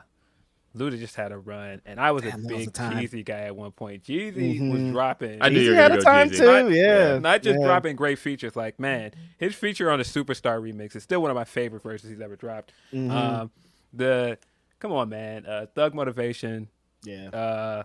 Luda 0.76 0.98
just 0.98 1.14
had 1.14 1.30
a 1.30 1.38
run, 1.38 1.80
and 1.86 2.00
I 2.00 2.10
was 2.10 2.24
Damn, 2.24 2.40
a 2.40 2.42
that 2.48 2.52
was 2.56 2.64
big 2.66 2.72
time. 2.72 2.96
Jeezy 2.98 3.24
guy 3.24 3.42
at 3.42 3.54
one 3.54 3.70
point. 3.70 4.02
Jeezy 4.02 4.58
was 4.72 4.80
Mhm. 4.80 4.90
dropping. 4.92 5.40
I 5.40 5.48
knew 5.48 5.56
you 5.56 5.62
Easy 5.62 5.70
were 5.70 5.76
had 5.76 5.92
a 5.92 6.00
time 6.02 6.30
Jeezy. 6.30 6.36
too. 6.38 6.44
Not- 6.46 6.70
yeah, 6.72 7.18
not 7.20 7.42
just 7.42 7.60
yeah. 7.60 7.64
dropping 7.66 7.94
great 7.94 8.18
features. 8.18 8.56
Like 8.56 8.80
man, 8.80 9.12
his 9.38 9.54
feature 9.54 9.88
on 9.88 10.00
the 10.00 10.04
Superstar 10.04 10.60
remix 10.60 10.96
is 10.96 11.04
still 11.04 11.22
one 11.22 11.30
of 11.30 11.36
my 11.36 11.44
favorite 11.44 11.82
verses 11.84 12.10
he's 12.10 12.20
ever 12.20 12.34
dropped. 12.34 12.72
Mhm. 12.92 13.10
Um, 13.10 13.50
the 13.92 14.36
come 14.80 14.90
on, 14.90 15.08
man, 15.10 15.46
uh, 15.46 15.66
Thug 15.76 15.94
Motivation. 15.94 16.66
Yeah. 17.04 17.28
Uh, 17.28 17.82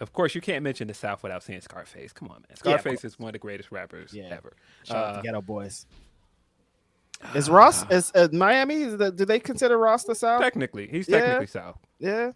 of 0.00 0.12
course, 0.12 0.34
you 0.34 0.40
can't 0.40 0.62
mention 0.62 0.88
the 0.88 0.94
South 0.94 1.22
without 1.22 1.42
saying 1.42 1.60
Scarface. 1.62 2.12
Come 2.12 2.28
on, 2.28 2.36
man. 2.36 2.44
Yeah, 2.50 2.56
Scarface 2.56 3.04
is 3.04 3.18
one 3.18 3.28
of 3.30 3.32
the 3.34 3.38
greatest 3.38 3.72
rappers 3.72 4.12
Yeah. 4.12 4.28
ever. 4.30 4.52
Shout 4.84 4.96
out 4.96 5.16
Uh, 5.16 5.22
to 5.22 5.28
Geto 5.28 5.44
Boys. 5.46 5.86
Is 7.34 7.48
Ross 7.48 7.90
is 7.90 8.12
uh, 8.14 8.28
Miami? 8.32 8.82
Is 8.82 8.98
the, 8.98 9.10
do 9.10 9.24
they 9.24 9.40
consider 9.40 9.78
Ross 9.78 10.04
the 10.04 10.14
South? 10.14 10.42
Technically, 10.42 10.86
he's 10.86 11.08
Yeah. 11.08 11.20
technically 11.20 11.46
South. 11.46 11.78
Yeah, 11.98 12.32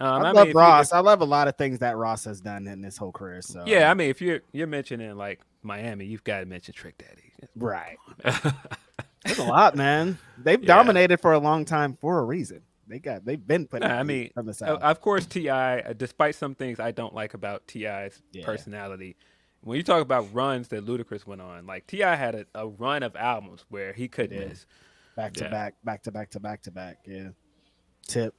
Um, 0.00 0.22
I, 0.24 0.28
I 0.28 0.32
love 0.32 0.46
mean, 0.48 0.56
Ross. 0.56 0.92
I 0.92 0.98
love 0.98 1.20
a 1.20 1.24
lot 1.24 1.46
of 1.46 1.56
things 1.56 1.78
that 1.78 1.96
Ross 1.96 2.24
has 2.24 2.40
done 2.40 2.66
in 2.66 2.82
his 2.82 2.96
whole 2.96 3.12
career. 3.12 3.40
So 3.40 3.62
yeah, 3.66 3.88
I 3.88 3.94
mean, 3.94 4.10
if 4.10 4.20
you're 4.20 4.40
you're 4.52 4.66
mentioning 4.66 5.16
like 5.16 5.40
Miami, 5.62 6.06
you've 6.06 6.24
got 6.24 6.40
to 6.40 6.46
mention 6.46 6.74
Trick 6.74 6.98
Daddy. 6.98 7.32
right. 7.54 7.98
There's 9.24 9.38
a 9.38 9.44
lot, 9.44 9.76
man. 9.76 10.18
They've 10.38 10.60
Yeah. 10.60 10.66
dominated 10.66 11.18
for 11.20 11.32
a 11.32 11.38
long 11.38 11.64
time 11.66 11.96
for 12.00 12.18
a 12.18 12.24
reason. 12.24 12.62
They 12.90 12.98
got 12.98 13.24
they've 13.24 13.44
been 13.44 13.66
putting. 13.66 13.88
Nah, 13.88 13.94
I 13.98 14.02
mean, 14.02 14.30
from 14.34 14.46
the 14.46 14.54
South. 14.54 14.82
of 14.82 15.00
course, 15.00 15.24
Ti. 15.26 15.48
Uh, 15.48 15.92
despite 15.94 16.34
some 16.34 16.54
things 16.54 16.78
I 16.80 16.90
don't 16.90 17.14
like 17.14 17.34
about 17.34 17.66
T.I.'s 17.68 18.20
Yeah. 18.32 18.44
personality, 18.44 19.16
when 19.62 19.76
you 19.76 19.82
talk 19.82 20.02
about 20.02 20.26
runs 20.34 20.68
that 20.68 20.84
Ludacris 20.84 21.26
went 21.26 21.40
on, 21.40 21.66
like 21.66 21.86
T.I. 21.86 22.14
had 22.16 22.34
a, 22.34 22.46
a 22.54 22.66
run 22.68 23.02
of 23.02 23.14
albums 23.16 23.64
where 23.68 23.92
he 23.92 24.08
couldn't 24.08 24.38
did. 24.38 24.48
miss. 24.50 24.66
back 25.16 25.32
to 25.34 25.44
yeah. 25.44 25.50
back, 25.50 25.74
back 25.84 26.02
to 26.02 26.10
back 26.12 26.30
to 26.30 26.40
back 26.40 26.62
to 26.62 26.70
back. 26.70 26.98
Yeah. 27.06 27.28
Tip. 28.08 28.34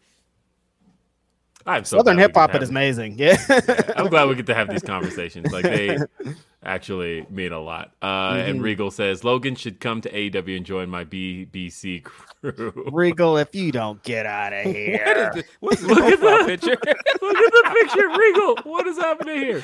I'm 1.66 1.84
so 1.86 1.98
Southern 1.98 2.18
hip 2.18 2.34
hop 2.36 2.52
can 2.52 2.64
is 2.64 2.70
amazing. 2.70 3.16
Yeah. 3.18 3.38
I'm 3.96 4.08
glad 4.08 4.28
we 4.30 4.36
get 4.36 4.46
to 4.48 4.54
have 4.56 4.70
these 4.70 4.82
conversations. 4.84 5.52
Like 5.52 5.64
they 5.64 5.98
actually 6.64 7.26
mean 7.30 7.52
a 7.52 7.60
lot. 7.60 7.92
Uh, 8.02 8.42
And 8.46 8.60
Mhm. 8.60 8.64
Regal 8.64 8.92
says 8.92 9.24
Logan 9.24 9.56
should 9.56 9.80
come 9.80 10.02
to 10.02 10.10
AEW 10.12 10.58
and 10.58 10.66
join 10.66 10.90
my 10.90 11.04
BBC 11.06 12.04
crew. 12.04 12.74
Regal, 12.92 13.38
if 13.38 13.54
you 13.56 13.72
don't 13.72 14.02
get 14.04 14.26
out 14.26 14.54
of 14.54 14.64
here. 14.66 15.34
What's 15.60 15.82
the 15.82 15.88
Look 15.90 16.00
at 16.00 16.20
profile 16.20 16.38
that. 16.40 16.48
picture? 16.48 16.78
Look 17.22 17.38
at 17.38 17.52
the 17.54 17.76
picture, 17.80 18.08
Regal. 18.10 18.56
What 18.72 18.88
is 18.88 18.98
happening 18.98 19.40
here? 19.42 19.62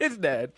it's 0.00 0.16
that. 0.18 0.50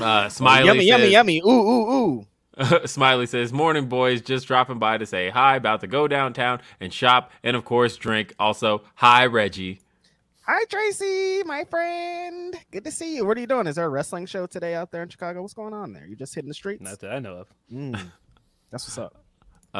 Uh, 0.00 0.28
Smiley 0.28 0.66
yummy, 0.66 0.84
yummy, 0.84 1.02
says- 1.04 1.12
yummy. 1.12 1.40
Ooh, 1.44 1.50
ooh, 1.50 1.92
ooh. 1.92 2.26
Smiley 2.86 3.26
says, 3.26 3.52
"Morning, 3.52 3.86
boys. 3.86 4.20
Just 4.20 4.46
dropping 4.46 4.78
by 4.78 4.98
to 4.98 5.06
say 5.06 5.30
hi. 5.30 5.56
About 5.56 5.80
to 5.80 5.86
go 5.86 6.06
downtown 6.08 6.60
and 6.80 6.92
shop, 6.92 7.30
and 7.42 7.56
of 7.56 7.64
course, 7.64 7.96
drink. 7.96 8.34
Also, 8.38 8.82
hi, 8.94 9.26
Reggie. 9.26 9.80
Hi, 10.46 10.64
Tracy, 10.64 11.44
my 11.44 11.64
friend. 11.64 12.56
Good 12.72 12.84
to 12.84 12.90
see 12.90 13.16
you. 13.16 13.24
What 13.24 13.36
are 13.36 13.40
you 13.40 13.46
doing? 13.46 13.66
Is 13.68 13.76
there 13.76 13.84
a 13.84 13.88
wrestling 13.88 14.26
show 14.26 14.46
today 14.46 14.74
out 14.74 14.90
there 14.90 15.02
in 15.02 15.08
Chicago? 15.08 15.40
What's 15.40 15.54
going 15.54 15.72
on 15.72 15.92
there? 15.92 16.04
You 16.04 16.16
just 16.16 16.34
hitting 16.34 16.48
the 16.48 16.54
streets? 16.54 16.82
Not 16.82 16.98
that 17.00 17.12
I 17.12 17.20
know 17.20 17.36
of. 17.36 17.48
Mm, 17.72 17.98
that's 18.70 18.84
what's 18.84 18.98
up. 18.98 19.16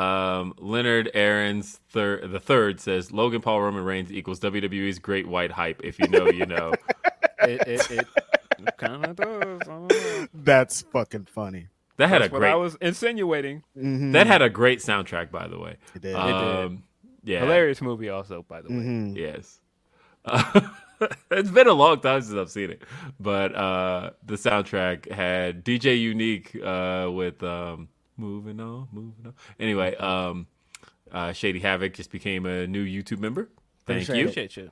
Um, 0.00 0.54
Leonard 0.58 1.10
Aaron's 1.12 1.80
third, 1.90 2.30
the 2.30 2.40
third 2.40 2.80
says 2.80 3.12
Logan 3.12 3.42
Paul 3.42 3.60
Roman 3.60 3.84
Reigns 3.84 4.10
equals 4.10 4.40
WWE's 4.40 4.98
Great 4.98 5.26
White 5.26 5.50
Hype. 5.50 5.80
If 5.84 5.98
you 5.98 6.08
know, 6.08 6.28
you 6.28 6.46
know. 6.46 6.72
It, 7.44 7.90
it, 7.90 7.90
it 8.60 8.76
kind 8.76 9.04
of 9.04 9.16
does. 9.16 9.66
Know. 9.66 9.88
That's 10.32 10.82
fucking 10.82 11.24
funny. 11.24 11.66
That 12.02 12.08
had 12.08 12.22
That's 12.22 12.30
a 12.30 12.32
what 12.34 12.38
great. 12.40 12.50
I 12.50 12.54
was 12.56 12.74
insinuating. 12.80 13.62
Mhm. 13.78 14.12
that 14.12 14.26
had 14.26 14.42
a 14.42 14.50
great 14.50 14.80
soundtrack, 14.80 15.30
by 15.30 15.46
the 15.46 15.58
way. 15.58 15.76
It 15.94 16.02
did. 16.02 16.14
Um, 16.16 16.82
yeah. 17.22 17.38
Hilarious 17.40 17.80
movie, 17.80 18.08
also, 18.08 18.44
by 18.48 18.60
the 18.62 18.68
way. 18.70 18.74
Mhm. 18.74 19.16
Yes. 19.16 19.60
Uh, 20.24 20.60
it's 21.30 21.50
been 21.50 21.68
a 21.68 21.72
long 21.72 22.00
time 22.00 22.20
since 22.22 22.34
I've 22.36 22.50
seen 22.50 22.70
it, 22.70 22.82
but 23.20 23.54
uh, 23.54 24.10
the 24.26 24.34
soundtrack 24.34 25.10
had 25.12 25.64
DJ 25.64 26.00
Unique 26.00 26.56
uh, 26.62 27.08
with 27.12 27.42
um, 27.42 27.88
"Moving 28.16 28.58
On, 28.60 28.88
Moving 28.92 29.26
On." 29.26 29.34
Anyway, 29.60 29.94
um, 29.96 30.46
Uh, 31.12 31.30
Shady 31.32 31.60
Havoc 31.60 31.92
just 31.92 32.10
became 32.10 32.46
a 32.46 32.66
new 32.66 32.84
YouTube 32.84 33.18
member. 33.20 33.50
Thank 33.86 34.04
Appreciate 34.08 34.16
you. 34.16 34.22
Appreciate 34.24 34.56
you. 34.56 34.70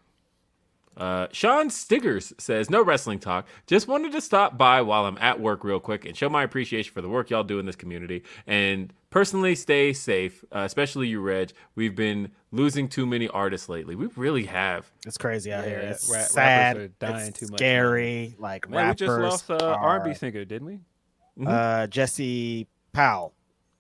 Uh, 0.96 1.28
Sean 1.32 1.68
Stiggers 1.68 2.32
says, 2.38 2.68
No 2.68 2.82
wrestling 2.84 3.18
talk. 3.20 3.46
Just 3.66 3.88
wanted 3.88 4.12
to 4.12 4.20
stop 4.20 4.58
by 4.58 4.82
while 4.82 5.06
I'm 5.06 5.16
at 5.18 5.40
work 5.40 5.64
real 5.64 5.80
quick 5.80 6.04
and 6.04 6.16
show 6.16 6.28
my 6.28 6.42
appreciation 6.42 6.92
for 6.92 7.00
the 7.00 7.08
work 7.08 7.30
y'all 7.30 7.44
do 7.44 7.58
in 7.58 7.64
this 7.66 7.76
community. 7.76 8.22
And 8.46 8.92
personally, 9.08 9.54
stay 9.54 9.92
safe, 9.92 10.44
uh, 10.54 10.60
especially 10.60 11.08
you, 11.08 11.20
Reg. 11.20 11.52
We've 11.74 11.94
been 11.94 12.32
losing 12.52 12.88
too 12.88 13.06
many 13.06 13.28
artists 13.28 13.68
lately. 13.68 13.94
We 13.94 14.08
really 14.16 14.44
have. 14.46 14.90
It's 15.06 15.16
crazy 15.16 15.52
out 15.52 15.64
Yeah, 15.64 15.70
here. 15.70 15.78
It's 15.78 16.08
ra- 16.10 16.16
rappers 16.16 16.30
sad. 16.32 16.76
are 16.76 16.88
dying 16.88 17.28
it's 17.28 17.38
too 17.40 17.46
much 17.50 17.60
scary. 17.60 18.34
Like 18.38 18.68
Man, 18.68 18.88
we 18.88 18.94
just 18.94 19.18
lost 19.18 19.50
uh, 19.50 19.54
are, 19.56 20.00
R&B 20.00 20.12
singer, 20.14 20.44
didn't 20.44 20.66
we? 20.66 21.46
uh, 21.46 21.86
Jesse 21.86 22.66
Powell. 22.92 23.32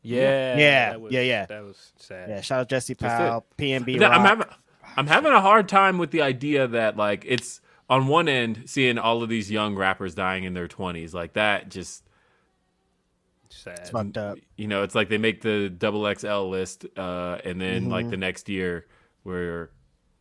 Yeah, 0.02 0.56
Yeah, 0.56 0.90
that 0.92 1.00
was, 1.02 1.12
yeah, 1.12 1.20
yeah. 1.20 1.46
That 1.46 1.62
was 1.62 1.92
sad. 1.98 2.30
Yeah, 2.30 2.40
shout 2.40 2.60
out 2.60 2.68
Jesse 2.70 2.94
Just 2.94 3.14
Powell, 3.16 3.44
PNB. 3.58 4.00
Yeah, 4.00 4.38
I'm 4.96 5.06
having, 5.06 5.32
a 5.32 5.40
hard 5.40 5.68
time 5.68 5.98
with 5.98 6.10
the 6.10 6.22
idea 6.22 6.66
that, 6.68 6.96
like, 6.96 7.24
it's 7.26 7.60
on 7.88 8.06
one 8.06 8.28
end, 8.28 8.64
seeing 8.66 8.98
all 8.98 9.22
of 9.22 9.28
these 9.28 9.50
young 9.50 9.74
rappers 9.76 10.14
dying 10.14 10.44
in 10.44 10.54
their 10.54 10.68
20s. 10.68 11.12
Like, 11.14 11.32
that 11.34 11.68
just. 11.68 12.04
Sad. 13.48 13.78
It's 13.80 13.90
fucked 13.90 14.16
up. 14.16 14.38
you 14.56 14.68
know, 14.68 14.84
it's 14.84 14.94
like 14.94 15.08
they 15.08 15.18
make 15.18 15.42
the 15.42 15.68
double 15.68 16.06
XL 16.14 16.48
list, 16.48 16.86
uh, 16.96 17.38
and 17.44 17.60
then 17.60 17.88
like 17.90 18.06
Mhm. 18.06 18.10
the 18.10 18.16
next 18.16 18.48
year 18.48 18.86
we're 19.24 19.70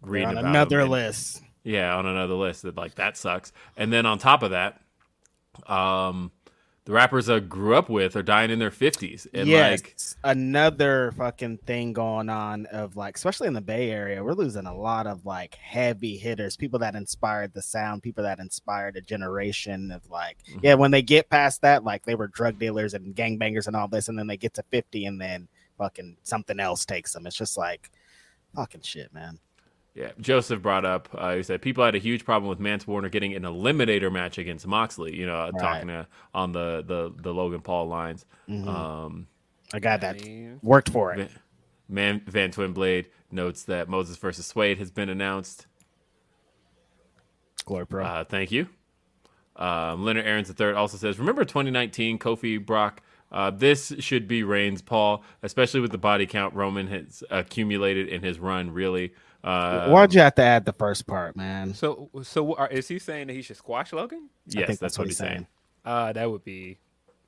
They're 0.02 0.12
reading 0.12 0.30
on 0.30 0.38
about 0.40 0.50
another 0.50 0.78
them 0.78 0.82
and- 0.86 0.92
list. 0.92 1.44
Yeah, 1.64 1.96
on 1.96 2.06
another 2.08 2.34
list 2.34 2.64
that 2.64 2.76
like 2.76 2.96
that 2.96 3.18
sucks. 3.18 3.52
And 3.78 3.94
then 3.94 4.06
on 4.08 4.18
top 4.18 4.42
of 4.42 4.50
that, 4.52 4.82
um, 5.68 6.32
the 6.90 6.96
rappers 6.96 7.30
I 7.30 7.38
grew 7.38 7.76
up 7.76 7.88
with 7.88 8.16
are 8.16 8.24
dying 8.24 8.50
in 8.50 8.58
their 8.58 8.72
fifties, 8.72 9.28
and 9.32 9.48
yes, 9.48 9.70
like 9.80 9.96
another 10.24 11.14
fucking 11.16 11.60
thing 11.60 11.94
going 11.94 12.30
on 12.30 12.66
of 12.66 12.96
like, 12.96 13.16
especially 13.16 13.46
in 13.48 13.54
the 13.54 13.62
Bay 13.62 13.92
Area, 13.92 14.24
we're 14.24 14.34
losing 14.34 14.66
a 14.66 14.76
lot 14.76 15.06
of 15.06 15.24
like 15.24 15.54
heavy 15.54 16.18
hitters, 16.18 16.58
people 16.58 16.80
that 16.80 16.96
inspired 16.96 17.54
the 17.54 17.62
sound, 17.62 18.02
people 18.02 18.24
that 18.24 18.40
inspired 18.40 18.98
a 18.98 19.02
generation 19.02 19.92
of 19.92 20.10
like, 20.10 20.38
Mm-hmm. 20.50 20.60
yeah, 20.64 20.74
when 20.74 20.90
they 20.90 21.04
get 21.04 21.30
past 21.30 21.62
that, 21.62 21.84
like 21.84 22.06
they 22.06 22.16
were 22.16 22.28
drug 22.28 22.58
dealers 22.58 22.96
and 22.96 23.16
gangbangers 23.16 23.68
and 23.68 23.76
all 23.76 23.88
this, 23.88 24.10
and 24.10 24.18
then 24.18 24.26
they 24.26 24.38
get 24.38 24.56
to 24.56 24.64
50 24.72 25.06
and 25.06 25.22
then 25.22 25.48
fucking 25.78 26.18
something 26.24 26.60
else 26.60 26.86
takes 26.88 27.14
them. 27.14 27.28
It's 27.28 27.38
just 27.38 27.56
like 27.56 27.92
fucking 28.56 28.82
shit, 28.82 29.14
man. 29.14 29.38
Yeah, 29.96 30.12
Joseph 30.22 30.62
brought 30.62 30.86
up. 30.86 31.10
Uh, 31.14 31.36
he 31.36 31.44
said 31.44 31.62
people 31.62 31.84
had 31.84 31.96
a 31.96 32.00
huge 32.00 32.24
problem 32.24 32.48
with 32.50 32.60
Mance 32.60 32.86
Warner 32.88 33.10
getting 33.10 33.34
an 33.34 33.44
eliminator 33.44 34.12
match 34.12 34.38
against 34.38 34.66
Moxley. 34.68 35.16
You 35.16 35.26
know, 35.26 35.36
uh, 35.36 35.52
talking 35.52 35.88
to, 35.88 36.08
on 36.34 36.52
the, 36.52 36.84
the 36.86 37.14
the 37.22 37.34
Logan 37.34 37.62
Paul 37.62 37.88
lines. 37.88 38.26
Mhm. 38.48 38.68
Um, 38.68 39.28
A 39.74 39.80
guy 39.80 39.98
that 39.98 40.22
worked 40.62 40.90
for 40.90 41.14
it. 41.14 41.30
Man 41.90 42.22
Van 42.28 42.52
Twin 42.52 42.72
Blade 42.72 43.08
notes 43.32 43.64
that 43.64 43.90
Moses 43.90 44.16
versus 44.18 44.46
Suede 44.46 44.78
has 44.78 44.92
been 44.92 45.10
announced. 45.10 45.66
Glory 47.66 47.86
Pro. 47.88 48.06
Uh, 48.06 48.24
thank 48.24 48.52
you. 48.52 48.68
Um, 49.56 50.06
Leonard 50.06 50.26
Aaron's 50.26 50.50
III 50.58 50.74
also 50.74 50.98
says, 50.98 51.20
"Remember 51.20 51.44
2019 51.44 52.18
Kofi 52.20 52.64
Brock? 52.64 53.02
Uh, 53.32 53.52
this 53.52 53.94
should 54.00 54.28
be 54.28 54.42
Reigns 54.44 54.82
Paul, 54.82 55.24
especially 55.44 55.82
with 55.82 55.92
the 55.92 55.98
body 56.00 56.26
count 56.26 56.54
Roman 56.56 56.88
has 56.88 57.24
accumulated 57.30 58.08
in 58.08 58.24
his 58.24 58.40
run. 58.40 58.72
Really, 58.72 59.14
uh, 59.44 59.90
Why'd 59.90 60.14
you 60.14 60.22
have 60.22 60.36
to 60.36 60.42
add 60.44 60.66
the 60.66 60.74
first 60.74 61.08
part, 61.08 61.36
man? 61.36 61.74
So, 61.74 62.10
so 62.24 62.56
are, 62.56 62.68
is 62.68 62.88
he 62.88 63.00
saying 63.00 63.28
that 63.28 63.34
he 63.34 63.42
should 63.42 63.58
squash 63.58 63.94
Logan? 63.94 64.30
Yes, 64.48 64.64
I 64.64 64.68
think 64.68 64.80
that's, 64.80 64.98
what 64.98 65.08
he's 65.08 65.18
saying. 65.18 65.48
Uh, 65.86 66.12
that 66.14 66.30
would 66.30 66.44
be 66.44 66.78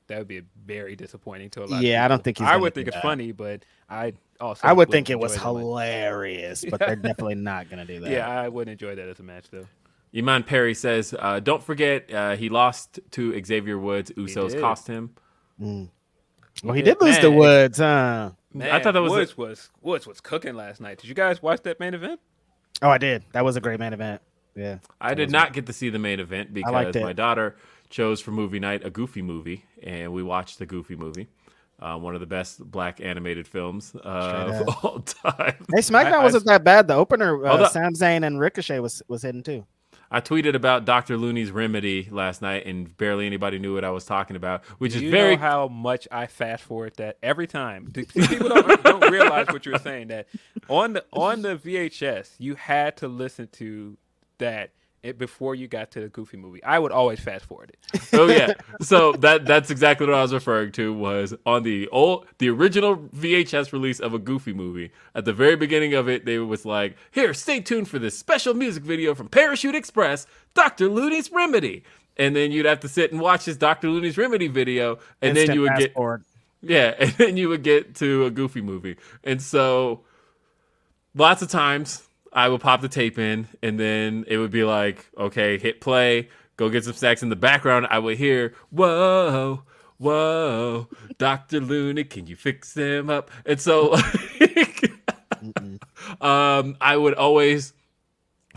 that 0.08 0.18
would 0.18 0.28
be 0.28 0.42
very 0.66 0.94
disappointing 0.94 1.48
to 1.50 1.60
a 1.60 1.66
lot. 1.66 1.78
of 1.78 1.82
Yeah, 1.82 2.00
I 2.02 2.04
people. 2.04 2.16
don't 2.16 2.24
think 2.24 2.38
he's 2.38 2.46
I 2.46 2.56
would 2.56 2.74
do 2.74 2.78
think 2.80 2.88
it's 2.88 2.96
that. 2.96 3.02
funny, 3.02 3.32
but 3.32 3.64
I 3.88 4.12
also 4.40 4.60
I 4.66 4.72
would 4.72 4.88
wouldn't 4.88 4.92
think 4.92 5.10
it 5.10 5.18
was 5.18 5.34
enjoy 5.34 5.44
the 5.48 5.54
match. 5.54 5.62
hilarious, 5.62 6.64
but 6.68 6.80
they're 6.86 6.96
definitely 6.96 7.36
not 7.36 7.70
gonna 7.70 7.86
do 7.86 8.00
that. 8.00 8.10
Yeah, 8.10 8.28
I 8.28 8.48
wouldn't 8.48 8.72
enjoy 8.72 8.94
that 8.94 9.08
as 9.08 9.20
a 9.20 9.22
match 9.22 9.46
though. 9.50 9.66
Iman 10.14 10.42
Perry 10.42 10.74
says, 10.74 11.14
uh, 11.18 11.40
"Don't 11.40 11.62
forget, 11.62 12.12
uh, 12.12 12.36
he 12.36 12.50
lost 12.50 13.00
to 13.12 13.42
Xavier 13.42 13.78
Woods. 13.78 14.10
Usos 14.12 14.50
did. 14.50 14.60
cost 14.60 14.86
him. 14.86 15.14
Well, 15.58 16.74
he 16.74 16.82
did 16.82 17.00
lose 17.00 17.18
the 17.18 17.30
Man. 17.30 17.38
Woods, 17.38 17.78
huh? 17.78 18.30
Man, 18.54 18.70
I 18.70 18.80
thought 18.80 18.92
that 18.92 19.02
was 19.02 19.12
a- 19.12 19.16
Woods 19.16 19.36
was 19.36 19.70
Woods 19.80 20.06
was 20.06 20.20
cooking 20.20 20.54
last 20.54 20.80
night. 20.80 20.98
Did 20.98 21.08
you 21.08 21.14
guys 21.14 21.42
watch 21.42 21.62
that 21.62 21.80
main 21.80 21.94
event? 21.94 22.20
Oh, 22.82 22.90
I 22.90 22.98
did. 22.98 23.24
That 23.32 23.44
was 23.44 23.56
a 23.56 23.60
great 23.60 23.78
main 23.80 23.92
event. 23.92 24.20
Yeah. 24.54 24.78
I 25.00 25.14
did 25.14 25.30
not 25.30 25.52
get 25.52 25.66
to 25.66 25.72
see 25.72 25.88
the 25.88 25.98
main 25.98 26.20
event 26.20 26.52
because 26.52 26.94
my 26.96 27.12
daughter 27.12 27.56
chose 27.88 28.20
for 28.20 28.30
movie 28.32 28.58
night 28.60 28.84
a 28.84 28.90
Goofy 28.90 29.22
movie, 29.22 29.64
and 29.82 30.12
we 30.12 30.22
watched 30.22 30.58
the 30.58 30.66
Goofy 30.66 30.96
movie." 30.96 31.28
Uh, 31.80 31.96
one 31.98 32.14
of 32.14 32.20
the 32.20 32.26
best 32.26 32.60
black 32.70 33.00
animated 33.00 33.48
films 33.48 33.92
uh, 34.04 34.62
of 34.68 34.84
all 34.84 35.00
time. 35.00 35.56
Hey, 35.74 35.80
SmackDown 35.80 36.12
I- 36.12 36.20
I- 36.20 36.22
wasn't 36.22 36.44
that 36.46 36.62
bad. 36.62 36.86
The 36.86 36.94
opener, 36.94 37.44
uh, 37.44 37.56
Hold. 37.56 37.70
Sam 37.70 37.92
Zayn 37.94 38.24
and 38.26 38.38
Ricochet 38.38 38.78
was 38.80 39.02
was 39.08 39.22
hitting 39.22 39.42
too. 39.42 39.66
I 40.12 40.20
tweeted 40.20 40.54
about 40.54 40.84
Dr. 40.84 41.16
Looney's 41.16 41.50
remedy 41.50 42.06
last 42.10 42.42
night, 42.42 42.66
and 42.66 42.94
barely 42.96 43.26
anybody 43.26 43.58
knew 43.58 43.74
what 43.74 43.84
I 43.84 43.90
was 43.90 44.04
talking 44.04 44.36
about, 44.36 44.64
which 44.78 44.92
Do 44.92 45.04
is 45.04 45.10
very. 45.10 45.36
know 45.36 45.42
how 45.42 45.68
much 45.68 46.06
I 46.12 46.26
fast 46.26 46.64
forward 46.64 46.94
that 46.98 47.16
every 47.22 47.46
time? 47.46 47.90
People 47.92 48.48
don't, 48.50 48.82
don't 48.84 49.10
realize 49.10 49.46
what 49.48 49.64
you're 49.64 49.78
saying. 49.78 50.08
That 50.08 50.28
on 50.68 50.92
the 50.92 51.04
on 51.12 51.42
the 51.42 51.56
VHS, 51.56 52.34
you 52.38 52.54
had 52.56 52.98
to 52.98 53.08
listen 53.08 53.48
to 53.52 53.96
that 54.38 54.70
it, 55.02 55.18
before 55.18 55.54
you 55.54 55.66
got 55.66 55.90
to 55.92 56.00
the 56.00 56.08
Goofy 56.08 56.36
movie. 56.36 56.62
I 56.62 56.78
would 56.78 56.92
always 56.92 57.20
fast 57.20 57.46
forward 57.46 57.72
it. 57.72 58.00
oh 58.12 58.28
yeah, 58.28 58.54
so 58.80 59.12
that 59.14 59.44
that's 59.46 59.70
exactly 59.70 60.06
what 60.06 60.14
I 60.14 60.22
was 60.22 60.32
referring 60.32 60.72
to. 60.72 60.92
Was 60.92 61.34
on 61.44 61.62
the 61.64 61.88
old, 61.88 62.26
the 62.38 62.48
original 62.50 62.96
VHS 62.96 63.72
release 63.72 64.00
of 64.00 64.14
a 64.14 64.18
Goofy 64.18 64.52
movie. 64.52 64.92
At 65.14 65.24
the 65.24 65.32
very 65.32 65.56
beginning 65.56 65.94
of 65.94 66.08
it, 66.08 66.24
they 66.24 66.38
was 66.38 66.64
like, 66.64 66.96
"Here, 67.10 67.34
stay 67.34 67.60
tuned 67.60 67.88
for 67.88 67.98
this 67.98 68.18
special 68.18 68.54
music 68.54 68.84
video 68.84 69.14
from 69.14 69.28
Parachute 69.28 69.74
Express, 69.74 70.26
Dr. 70.54 70.88
Looney's 70.88 71.32
Remedy." 71.32 71.82
And 72.18 72.36
then 72.36 72.52
you'd 72.52 72.66
have 72.66 72.80
to 72.80 72.88
sit 72.88 73.10
and 73.10 73.20
watch 73.20 73.46
this 73.46 73.56
Dr. 73.56 73.88
Looney's 73.88 74.18
Remedy 74.18 74.46
video, 74.46 74.98
and 75.22 75.36
then 75.36 75.52
you 75.52 75.62
would 75.62 75.76
get 75.76 75.94
forward. 75.94 76.24
Yeah, 76.62 76.94
and 76.98 77.10
then 77.12 77.36
you 77.36 77.48
would 77.48 77.62
get 77.62 77.96
to 77.96 78.26
a 78.26 78.30
goofy 78.30 78.60
movie. 78.60 78.96
And 79.24 79.42
so 79.42 80.02
lots 81.14 81.42
of 81.42 81.48
times 81.48 82.02
I 82.32 82.48
would 82.48 82.60
pop 82.60 82.80
the 82.80 82.88
tape 82.88 83.18
in 83.18 83.48
and 83.62 83.78
then 83.78 84.24
it 84.26 84.38
would 84.38 84.50
be 84.50 84.64
like, 84.64 85.06
okay, 85.18 85.58
hit 85.58 85.80
play, 85.80 86.28
go 86.56 86.68
get 86.68 86.84
some 86.84 86.94
snacks 86.94 87.22
in 87.22 87.28
the 87.28 87.36
background. 87.36 87.86
I 87.90 87.98
would 87.98 88.16
hear, 88.16 88.54
whoa, 88.70 89.62
whoa, 89.98 90.88
Dr. 91.18 91.60
Looney, 91.60 92.04
can 92.04 92.26
you 92.26 92.36
fix 92.36 92.74
them 92.74 93.10
up? 93.10 93.30
And 93.44 93.60
so 93.60 93.94
um, 96.20 96.76
I 96.80 96.96
would 96.96 97.14
always 97.14 97.74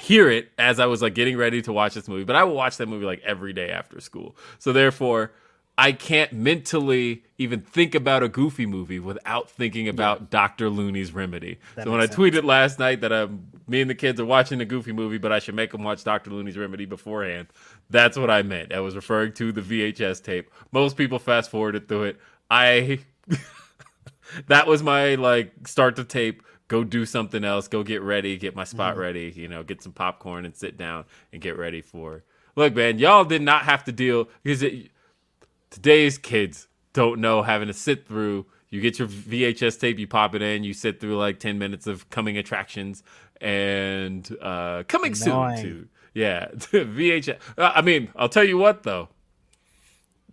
hear 0.01 0.29
it 0.29 0.51
as 0.57 0.79
I 0.79 0.85
was 0.85 1.01
like 1.01 1.13
getting 1.13 1.37
ready 1.37 1.61
to 1.63 1.73
watch 1.73 1.93
this 1.93 2.07
movie, 2.07 2.23
but 2.23 2.35
I 2.35 2.43
would 2.43 2.53
watch 2.53 2.77
that 2.77 2.87
movie 2.87 3.05
like 3.05 3.21
every 3.23 3.53
day 3.53 3.71
after 3.71 3.99
school. 3.99 4.35
So 4.59 4.73
therefore, 4.73 5.31
I 5.77 5.91
can't 5.91 6.31
mentally 6.31 7.23
even 7.37 7.59
think 7.59 7.95
about 7.95 8.23
a 8.23 8.29
goofy 8.29 8.65
movie 8.65 8.99
without 8.99 9.49
thinking 9.49 9.89
about 9.89 10.29
Dr. 10.29 10.69
Looney's 10.69 11.13
Remedy. 11.13 11.59
so 11.75 11.91
when 11.91 11.99
I 11.99 12.07
tweeted 12.07 12.43
last 12.45 12.79
night 12.79 13.01
that 13.01 13.11
um, 13.11 13.47
me 13.67 13.81
and 13.81 13.89
the 13.89 13.95
kids 13.95 14.19
are 14.21 14.25
watching 14.25 14.61
a 14.61 14.65
goofy 14.65 14.93
movie, 14.93 15.17
but 15.17 15.33
I 15.33 15.39
should 15.39 15.55
make 15.55 15.71
them 15.71 15.83
watch 15.83 16.03
Dr. 16.05 16.31
Looney's 16.31 16.57
Remedy 16.57 16.85
beforehand, 16.85 17.47
that's 17.89 18.17
what 18.17 18.29
I 18.29 18.41
meant. 18.41 18.73
I 18.73 18.79
was 18.79 18.95
referring 18.95 19.33
to 19.33 19.51
the 19.51 19.61
VHS 19.61 20.23
tape. 20.23 20.49
Most 20.71 20.95
people 20.95 21.19
fast 21.19 21.51
forwarded 21.51 21.89
through 21.89 22.03
it. 22.03 22.19
I 22.49 22.99
that 24.47 24.67
was 24.67 24.81
my 24.81 25.15
like 25.15 25.67
start 25.67 25.95
the 25.95 26.03
tape 26.03 26.41
go 26.67 26.83
do 26.83 27.05
something 27.05 27.43
else 27.43 27.67
go 27.67 27.83
get 27.83 28.01
ready 28.01 28.37
get 28.37 28.55
my 28.55 28.63
spot 28.63 28.97
ready 28.97 29.31
you 29.35 29.47
know 29.47 29.63
get 29.63 29.81
some 29.81 29.91
popcorn 29.91 30.45
and 30.45 30.55
sit 30.55 30.77
down 30.77 31.05
and 31.31 31.41
get 31.41 31.57
ready 31.57 31.81
for 31.81 32.23
look 32.55 32.75
man 32.75 32.97
y'all 32.99 33.25
did 33.25 33.41
not 33.41 33.63
have 33.63 33.83
to 33.83 33.91
deal 33.91 34.27
because 34.43 34.63
it, 34.63 34.89
today's 35.69 36.17
kids 36.17 36.67
don't 36.93 37.19
know 37.19 37.41
having 37.41 37.67
to 37.67 37.73
sit 37.73 38.07
through 38.07 38.45
you 38.69 38.81
get 38.81 38.99
your 38.99 39.07
vhs 39.07 39.79
tape 39.79 39.99
you 39.99 40.07
pop 40.07 40.35
it 40.35 40.41
in 40.41 40.63
you 40.63 40.73
sit 40.73 40.99
through 40.99 41.17
like 41.17 41.39
10 41.39 41.57
minutes 41.57 41.87
of 41.87 42.09
coming 42.09 42.37
attractions 42.37 43.03
and 43.41 44.35
uh 44.41 44.83
coming 44.87 45.13
Annoying. 45.21 45.57
soon 45.57 45.63
too 45.63 45.87
yeah 46.13 46.47
vhs 46.53 47.37
i 47.57 47.81
mean 47.81 48.09
i'll 48.15 48.29
tell 48.29 48.43
you 48.43 48.57
what 48.57 48.83
though 48.83 49.09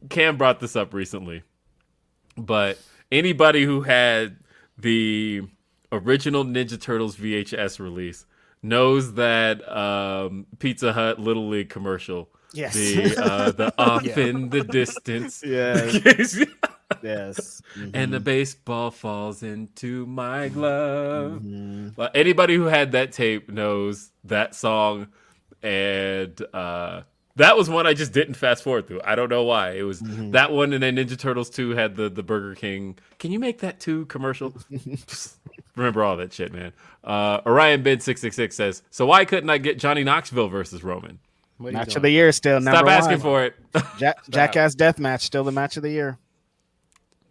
cam 0.08 0.36
brought 0.36 0.60
this 0.60 0.76
up 0.76 0.94
recently 0.94 1.42
but 2.36 2.78
anybody 3.10 3.64
who 3.64 3.82
had 3.82 4.36
the 4.78 5.42
original 5.92 6.44
Ninja 6.44 6.80
Turtles 6.80 7.16
VHS 7.16 7.78
release 7.78 8.26
knows 8.62 9.14
that 9.14 9.66
um, 9.70 10.46
Pizza 10.58 10.92
Hut 10.92 11.18
Little 11.18 11.48
League 11.48 11.68
commercial. 11.68 12.28
Yes. 12.54 12.74
The 12.74 13.14
uh, 13.24 13.50
the 13.52 13.74
off 13.78 14.06
in 14.18 14.48
the 14.50 14.62
distance. 14.64 15.42
Yes. 15.44 16.38
Yes. 17.02 17.62
and 17.94 18.12
the 18.12 18.20
baseball 18.20 18.90
falls 18.90 19.42
into 19.42 20.04
my 20.04 20.48
glove. 20.48 21.40
Mm-hmm. 21.40 21.88
Well, 21.96 22.10
anybody 22.14 22.54
who 22.54 22.64
had 22.64 22.92
that 22.92 23.12
tape 23.12 23.48
knows 23.50 24.10
that 24.24 24.54
song, 24.54 25.08
and 25.62 26.38
uh, 26.52 27.02
That 27.36 27.56
was 27.56 27.70
one 27.70 27.86
I 27.86 27.94
just 27.94 28.12
didn't 28.12 28.34
fast 28.34 28.62
forward 28.62 28.88
through. 28.88 29.00
I 29.04 29.14
don't 29.14 29.30
know 29.30 29.42
why. 29.44 29.70
It 29.70 29.82
was 29.84 30.02
Mm-hmm. 30.02 30.32
that 30.32 30.52
one, 30.52 30.74
and 30.74 30.82
then 30.82 30.96
Ninja 30.96 31.18
Turtles 31.18 31.48
two 31.48 31.70
had 31.70 31.96
the 31.96 32.10
the 32.10 32.22
Burger 32.22 32.54
King. 32.54 32.98
Can 33.18 33.32
you 33.32 33.38
make 33.38 33.60
that 33.60 33.80
two 33.80 34.04
commercial? 34.06 34.54
Remember 35.76 36.04
all 36.04 36.18
that 36.18 36.32
shit, 36.34 36.52
man. 36.52 36.72
Uh, 37.02 37.40
Orion 37.46 37.82
Ben 37.82 38.00
six 38.00 38.20
six 38.20 38.36
six 38.36 38.54
says, 38.54 38.82
"So 38.90 39.06
why 39.06 39.24
couldn't 39.24 39.48
I 39.48 39.56
get 39.56 39.78
Johnny 39.78 40.04
Knoxville 40.04 40.48
versus 40.48 40.84
Roman? 40.84 41.18
What 41.62 41.72
Match 41.72 41.96
of 41.96 42.02
the 42.02 42.10
year 42.10 42.32
still 42.32 42.60
number 42.60 42.78
Stop 42.78 42.88
asking 42.88 43.10
one. 43.12 43.20
for 43.20 43.44
it." 43.44 43.54
Ja- 43.98 44.12
Jackass 44.30 44.74
Death 44.74 44.98
Match 44.98 45.22
still 45.22 45.44
the 45.44 45.52
match 45.52 45.76
of 45.76 45.82
the 45.82 45.90
year. 45.90 46.18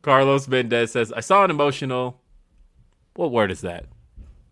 Carlos 0.02 0.48
Mendez 0.48 0.92
says, 0.92 1.12
"I 1.12 1.20
saw 1.20 1.44
an 1.44 1.52
emotional. 1.52 2.20
What 3.16 3.32
word 3.32 3.52
is 3.52 3.62
that? 3.62 3.86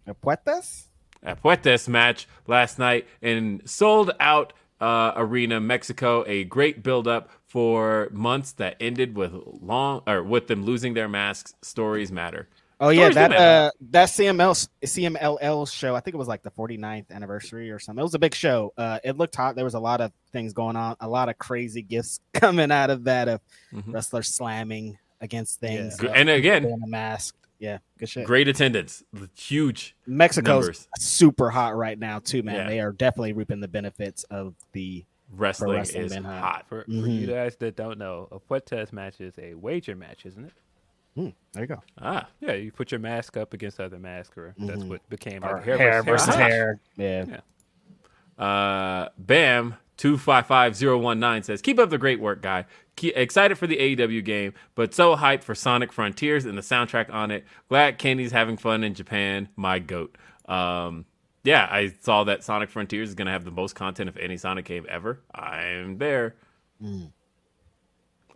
Apuestas? 0.07 0.85
Apuestas 1.26 1.88
match 1.88 2.27
last 2.47 2.80
night 2.80 3.07
in 3.22 3.61
sold 3.65 4.11
out 4.19 4.53
uh, 4.80 5.14
arena 5.15 5.60
Mexico. 5.60 6.23
A 6.27 6.43
great 6.45 6.84
build 6.84 7.07
up 7.07 7.30
for 7.45 8.10
months 8.11 8.51
that 8.53 8.77
ended 8.80 9.15
with 9.15 9.34
long 9.61 10.01
or 10.07 10.23
with 10.23 10.47
them 10.47 10.64
losing 10.64 10.93
their 10.93 11.07
masks. 11.10 11.53
Stories 11.61 12.11
matter. 12.11 12.47
Oh 12.81 12.89
yeah, 12.89 13.11
Stories 13.11 13.15
that 13.15 13.31
uh 13.34 13.72
that 13.91 14.07
CML 14.10 14.68
CMLL 14.85 15.72
show. 15.72 15.95
I 15.95 15.99
think 15.99 16.15
it 16.15 16.18
was 16.18 16.27
like 16.27 16.43
the 16.43 16.51
49th 16.51 17.11
anniversary 17.11 17.72
or 17.72 17.80
something. 17.80 17.99
It 17.99 18.03
was 18.03 18.14
a 18.14 18.19
big 18.19 18.34
show. 18.34 18.73
Uh, 18.77 18.99
it 19.03 19.18
looked 19.18 19.35
hot. 19.35 19.56
There 19.56 19.65
was 19.65 19.73
a 19.73 19.80
lot 19.80 20.01
of 20.01 20.11
things 20.31 20.53
going 20.53 20.76
on. 20.76 20.95
A 21.01 21.07
lot 21.10 21.27
of 21.30 21.38
crazy 21.38 21.81
gifts 21.81 22.19
coming 22.34 22.72
out 22.72 22.89
of 22.89 23.03
that 23.06 23.27
of 23.27 23.41
Mhm. 23.73 23.93
wrestlers 23.93 24.27
slamming 24.34 24.97
against 25.22 25.60
things. 25.60 25.97
Good- 25.97 26.11
uh, 26.11 26.14
and 26.14 26.30
again, 26.30 26.64
wearing 26.64 26.84
a 26.84 26.88
mask. 26.88 27.35
Yeah, 27.60 27.80
good 27.97 28.07
shit. 28.07 28.26
great 28.26 28.47
attendance, 28.47 29.03
huge. 29.35 29.93
Mexico's 30.07 30.64
numbers. 30.68 30.88
super 30.97 31.49
hot 31.49 31.76
right 31.76 31.99
now 31.99 32.19
too, 32.19 32.41
man. 32.41 32.56
Yeah. 32.56 32.68
They 32.69 32.80
are 32.80 32.93
definitely 32.93 33.34
reaping 33.34 33.60
the 33.60 33.68
benefits 33.68 34.23
of 34.26 34.56
the 34.72 35.03
Wrestling, 35.31 35.73
wrestling 35.76 36.06
is 36.06 36.14
being 36.14 36.23
hot. 36.23 36.39
hot. 36.41 36.65
For, 36.69 36.84
for 36.85 36.89
Mhm. 36.91 37.19
you 37.19 37.27
guys 37.27 37.57
that 37.57 37.76
don't 37.76 37.99
know, 37.99 38.30
a 38.31 38.39
foot 38.39 38.65
test 38.65 38.93
match 38.93 39.19
is 39.19 39.34
a 39.38 39.56
wager 39.56 39.93
match, 39.97 40.26
isn't 40.26 40.45
it? 40.45 40.53
Hmm, 41.20 41.30
there 41.52 41.64
you 41.64 41.68
go. 41.68 41.82
Ah, 42.02 42.28
Yeah, 42.40 42.54
you 42.54 42.72
put 42.72 42.91
your 42.91 43.00
mask 43.00 43.36
up 43.36 43.54
against 43.54 43.80
other 43.80 44.00
mask, 44.00 44.38
or 44.38 44.54
that's 44.58 44.84
Mhm. 44.84 44.88
what 44.90 45.10
became 45.10 45.41
like 45.41 45.64
hair, 45.66 46.02
versus 46.04 46.34
hair. 46.36 46.50
hair. 46.50 46.80
Yeah. 46.96 47.26
Yeah. 48.38 48.44
Uh, 48.46 49.10
Bam 49.18 49.76
two 49.98 50.18
five 50.18 50.48
five 50.48 50.76
zero 50.76 50.98
one 50.98 51.20
nine 51.20 51.44
says, 51.44 51.62
"Keep 51.62 51.78
up 51.80 51.90
the 51.90 51.98
great 51.98 52.22
work, 52.22 52.41
guy. 52.41 52.64
Ke- 52.96 53.12
excited 53.16 53.58
for 53.58 53.68
the 53.68 53.78
AEW 53.80 54.22
game, 54.22 54.54
but 54.76 54.94
so 54.94 55.18
hyped 55.18 55.44
for 55.44 55.54
Sonic 55.56 55.91
Frontiers 55.91 56.46
and 56.46 56.58
the 56.58 56.62
soundtrack 56.62 57.12
on 57.14 57.32
it. 57.32 57.46
Glad 57.68 57.98
Kenny's 57.98 58.32
having 58.32 58.56
fun 58.56 58.84
in 58.86 58.94
Japan. 58.94 59.50
My 59.58 59.80
goat. 59.80 60.18
Um, 60.46 61.06
yeah, 61.44 61.68
I 61.70 61.90
saw 62.00 62.24
that 62.26 62.44
Sonic 62.46 62.70
Frontiers 62.70 63.10
is 63.10 63.16
going 63.16 63.26
to 63.26 63.32
have 63.34 63.44
the 63.44 63.52
most 63.52 63.76
content 63.76 64.08
of 64.08 64.16
any 64.18 64.38
Sonic 64.38 64.66
game 64.66 64.86
ever. 64.88 65.20
I'm 65.36 65.98
there. 65.98 66.36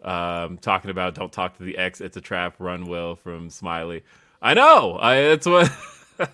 Um, 0.04 0.58
talking 0.58 0.92
about 0.92 1.16
don't 1.16 1.32
talk 1.32 1.58
to 1.58 1.64
the 1.64 1.78
X. 1.78 2.02
It's 2.02 2.18
a 2.18 2.22
trap. 2.22 2.56
Run 2.60 2.86
will 2.88 3.16
from 3.16 3.50
Smiley. 3.50 4.04
I 4.42 4.54
know. 4.54 4.98
I 4.98 5.16
it's 5.18 5.48
what." 5.48 5.72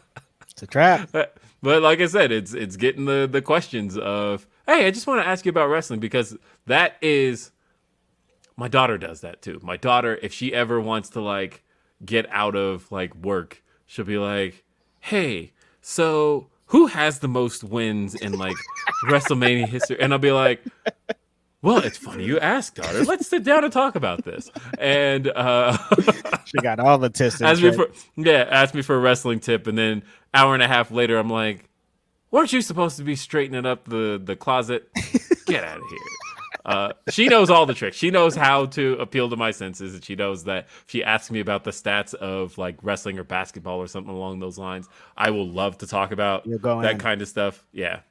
It's 0.51 0.63
a 0.63 0.67
trap. 0.67 1.09
but, 1.13 1.37
but 1.61 1.81
like 1.81 2.01
I 2.01 2.07
said, 2.07 2.33
it's 2.33 2.53
it's 2.53 2.75
getting 2.75 3.05
the 3.05 3.29
the 3.31 3.41
questions 3.41 3.97
of 3.97 4.45
hey, 4.67 4.85
I 4.87 4.91
just 4.91 5.07
want 5.07 5.23
to 5.23 5.27
ask 5.27 5.45
you 5.45 5.49
about 5.51 5.67
wrestling 5.67 6.01
because 6.01 6.35
that 6.65 6.97
is 7.01 7.51
my 8.57 8.67
daughter 8.67 8.97
does 8.97 9.21
that 9.21 9.41
too. 9.41 9.59
My 9.63 9.77
daughter, 9.77 10.19
if 10.21 10.33
she 10.33 10.53
ever 10.53 10.81
wants 10.81 11.09
to 11.11 11.21
like 11.21 11.63
get 12.03 12.27
out 12.29 12.57
of 12.57 12.91
like 12.91 13.15
work, 13.15 13.63
she'll 13.85 14.03
be 14.03 14.17
like, 14.17 14.65
hey, 14.99 15.53
so 15.79 16.49
who 16.65 16.87
has 16.87 17.19
the 17.19 17.29
most 17.29 17.63
wins 17.63 18.15
in 18.15 18.33
like 18.33 18.57
WrestleMania 19.05 19.67
history? 19.69 19.97
And 19.99 20.11
I'll 20.11 20.19
be 20.19 20.33
like. 20.33 20.61
Well, 21.61 21.79
it's 21.79 21.97
funny 21.97 22.23
you 22.23 22.39
ask, 22.39 22.73
daughter. 22.75 23.03
Let's 23.03 23.27
sit 23.27 23.43
down 23.43 23.63
and 23.65 23.73
talk 23.73 23.95
about 23.95 24.23
this. 24.23 24.49
And 24.77 25.27
uh, 25.27 25.77
She 26.45 26.57
got 26.61 26.79
all 26.79 26.97
the 26.97 27.09
tips. 27.09 27.41
asked 27.41 27.61
me 27.61 27.73
for 27.73 27.89
yeah, 28.15 28.45
asked 28.49 28.73
me 28.73 28.81
for 28.81 28.95
a 28.95 28.99
wrestling 28.99 29.39
tip, 29.39 29.67
and 29.67 29.77
then 29.77 30.03
hour 30.33 30.53
and 30.53 30.63
a 30.63 30.67
half 30.67 30.89
later, 30.89 31.17
I'm 31.17 31.29
like, 31.29 31.69
"Weren't 32.31 32.53
you 32.53 32.61
supposed 32.61 32.97
to 32.97 33.03
be 33.03 33.15
straightening 33.15 33.65
up 33.65 33.85
the 33.89 34.21
the 34.23 34.35
closet? 34.35 34.87
Get 35.45 35.63
out 35.65 35.77
of 35.77 35.83
here." 35.89 35.99
Uh, 36.65 36.93
she 37.09 37.27
knows 37.27 37.49
all 37.49 37.65
the 37.65 37.73
tricks. 37.73 37.97
She 37.97 38.11
knows 38.11 38.35
how 38.35 38.65
to 38.67 38.93
appeal 38.99 39.29
to 39.29 39.35
my 39.35 39.51
senses, 39.51 39.95
and 39.95 40.03
she 40.03 40.15
knows 40.15 40.43
that 40.43 40.65
if 40.65 40.85
she 40.87 41.03
asks 41.03 41.31
me 41.31 41.39
about 41.39 41.63
the 41.63 41.71
stats 41.71 42.13
of 42.13 42.57
like 42.57 42.77
wrestling 42.83 43.17
or 43.17 43.23
basketball 43.23 43.79
or 43.79 43.87
something 43.87 44.13
along 44.13 44.39
those 44.39 44.57
lines, 44.57 44.87
I 45.17 45.31
will 45.31 45.47
love 45.49 45.77
to 45.79 45.87
talk 45.87 46.11
about 46.11 46.43
that 46.45 46.91
in. 46.91 46.97
kind 46.99 47.21
of 47.21 47.27
stuff. 47.27 47.65
Yeah. 47.71 48.01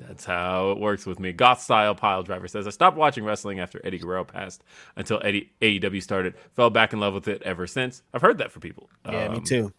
That's 0.00 0.24
how 0.24 0.70
it 0.70 0.78
works 0.78 1.04
with 1.04 1.20
me. 1.20 1.32
Goth 1.32 1.60
style 1.60 1.94
pile 1.94 2.22
driver 2.22 2.48
says 2.48 2.66
I 2.66 2.70
stopped 2.70 2.96
watching 2.96 3.22
wrestling 3.24 3.60
after 3.60 3.80
Eddie 3.84 3.98
Guerrero 3.98 4.24
passed 4.24 4.64
until 4.96 5.20
Eddie 5.22 5.52
AEW 5.60 6.02
started. 6.02 6.34
Fell 6.56 6.70
back 6.70 6.92
in 6.94 7.00
love 7.00 7.12
with 7.14 7.28
it 7.28 7.42
ever 7.42 7.66
since. 7.66 8.02
I've 8.14 8.22
heard 8.22 8.38
that 8.38 8.50
for 8.50 8.60
people. 8.60 8.88
Yeah, 9.04 9.28
me 9.28 9.36
Um, 9.38 9.44
too. 9.44 9.72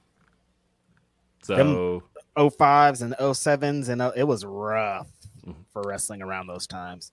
So 1.43 2.03
05s 2.37 3.01
and 3.01 3.13
07s 3.15 3.89
and 3.89 4.01
uh, 4.01 4.11
it 4.15 4.23
was 4.25 4.45
rough 4.45 5.07
Mm-hmm. 5.45 5.61
for 5.73 5.81
wrestling 5.81 6.21
around 6.21 6.45
those 6.45 6.67
times. 6.67 7.11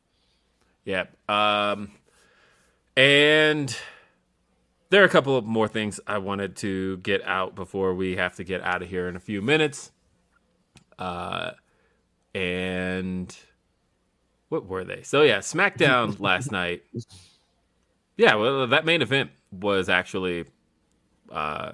yeah. 0.85 1.05
Um, 1.31 1.91
and 2.95 3.75
there 4.91 5.01
are 5.01 5.07
a 5.07 5.09
couple 5.09 5.35
of 5.35 5.47
more 5.47 5.67
things 5.67 5.99
I 6.07 6.19
wanted 6.19 6.57
to 6.57 6.99
get 6.99 7.23
out 7.27 7.55
before 7.55 7.95
we 7.95 8.17
have 8.17 8.37
to 8.37 8.45
get 8.45 8.61
out 8.61 8.83
of 8.83 8.89
here 8.91 9.09
in 9.09 9.17
a 9.17 9.21
few 9.21 9.41
minutes. 9.41 9.93
Uh, 10.99 11.53
and 12.39 13.37
what 14.49 14.67
were 14.67 14.85
they? 14.85 15.03
So 15.03 15.23
yeah, 15.23 15.39
SmackDown 15.39 16.21
last 16.21 16.53
night. 16.53 16.83
Yeah, 18.17 18.37
well, 18.37 18.67
that 18.69 18.85
main 18.85 19.03
event 19.03 19.31
was 19.51 19.89
actually, 19.89 20.45
uh, 21.31 21.73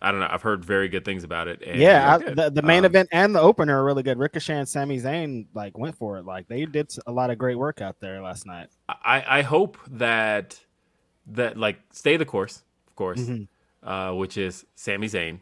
I 0.00 0.10
don't 0.10 0.20
know. 0.20 0.28
I've 0.28 0.42
heard 0.42 0.64
very 0.64 0.88
good 0.88 1.04
things 1.04 1.22
about 1.22 1.46
it. 1.46 1.62
And 1.64 1.80
yeah, 1.80 2.14
I, 2.14 2.18
the, 2.18 2.50
the 2.50 2.62
main 2.62 2.80
Um, 2.80 2.86
event 2.86 3.08
and 3.12 3.34
the 3.34 3.40
opener 3.40 3.80
are 3.80 3.84
really 3.84 4.02
good. 4.02 4.18
Ricochet 4.18 4.54
and 4.58 4.68
Sami 4.68 4.98
Zayn 4.98 5.46
like 5.54 5.78
went 5.78 5.96
for 5.96 6.18
it. 6.18 6.24
Like 6.24 6.48
they 6.48 6.66
did 6.66 6.92
a 7.06 7.12
lot 7.12 7.30
of 7.30 7.38
great 7.38 7.56
work 7.56 7.80
out 7.80 8.00
there 8.00 8.20
last 8.20 8.46
night. 8.46 8.68
I, 8.88 9.38
I 9.38 9.42
hope 9.42 9.78
that 9.88 10.58
that 11.28 11.56
like 11.56 11.78
stay 11.92 12.16
the 12.16 12.24
course, 12.24 12.62
of 12.88 12.96
course, 12.96 13.30
uh, 13.84 14.12
which 14.12 14.36
is 14.36 14.66
Sami 14.74 15.08
Zayn 15.08 15.38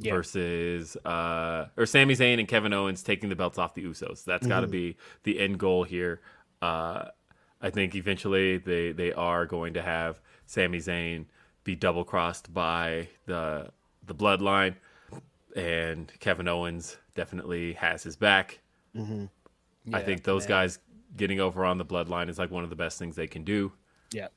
Yeah. 0.00 0.12
versus 0.14 0.96
uh, 1.04 1.66
or 1.76 1.84
Sami 1.86 2.14
Zayn 2.14 2.38
and 2.38 2.46
Kevin 2.46 2.72
Owens 2.72 3.02
taking 3.02 3.28
the 3.28 3.36
belts 3.36 3.58
off 3.58 3.74
the 3.74 3.84
Usos. 3.84 4.24
That's 4.24 4.46
got 4.46 4.60
to 4.60 4.66
be 4.68 4.96
the 5.24 5.40
end 5.40 5.58
goal 5.58 5.84
here. 5.84 6.20
Uh, 6.62 7.06
I 7.60 7.70
think 7.70 7.94
eventually 7.96 8.58
they 8.58 8.92
they 8.92 9.12
are 9.12 9.44
going 9.46 9.74
to 9.74 9.82
have 9.82 10.20
Sami 10.46 10.78
Zayn 10.78 11.26
be 11.64 11.74
double 11.74 12.04
crossed 12.04 12.52
by 12.54 13.08
the 13.26 13.70
the 14.06 14.14
bloodline, 14.14 14.76
and 15.56 16.12
Kevin 16.20 16.46
Owens 16.48 16.96
definitely 17.14 17.72
has 17.74 18.02
his 18.04 18.16
back. 18.16 18.60
I 18.96 19.28
Yeah, 19.84 19.98
think 20.00 20.22
those 20.24 20.42
man. 20.44 20.48
guys 20.48 20.78
getting 21.16 21.40
over 21.40 21.64
on 21.64 21.78
the 21.78 21.84
bloodline 21.84 22.28
is 22.28 22.38
like 22.38 22.50
one 22.50 22.64
of 22.64 22.70
the 22.70 22.76
best 22.76 22.98
things 22.98 23.16
they 23.16 23.26
can 23.26 23.42
do. 23.44 23.72
Yeah. 24.12 24.28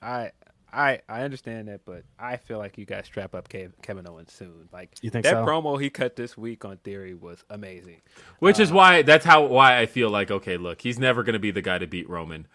I 0.00 0.32
I 0.72 1.00
I 1.08 1.22
understand 1.22 1.68
that, 1.68 1.84
but 1.84 2.04
I 2.18 2.36
feel 2.38 2.58
like 2.58 2.78
you 2.78 2.86
guys 2.86 3.06
strap 3.06 3.34
up 3.34 3.48
Kev- 3.48 3.72
Kevin 3.82 4.06
Owens 4.06 4.32
soon. 4.32 4.68
Like 4.72 4.96
You 5.02 5.10
think 5.10 5.24
that 5.24 5.36
so? 5.36 5.44
promo 5.44 5.80
he 5.80 5.90
cut 5.90 6.16
this 6.16 6.36
week 6.36 6.64
on 6.64 6.78
Theory 6.78 7.14
was 7.14 7.44
amazing. 7.50 8.00
Which 8.38 8.58
is 8.58 8.72
why 8.72 9.02
that's 9.02 9.24
how 9.24 9.44
why 9.46 9.78
I 9.78 9.86
feel 9.86 10.10
like 10.10 10.30
okay, 10.30 10.56
look, 10.56 10.80
he's 10.80 10.98
never 10.98 11.22
going 11.22 11.34
to 11.34 11.38
be 11.38 11.50
the 11.50 11.62
guy 11.62 11.78
to 11.78 11.86
beat 11.86 12.08
Roman. 12.08 12.46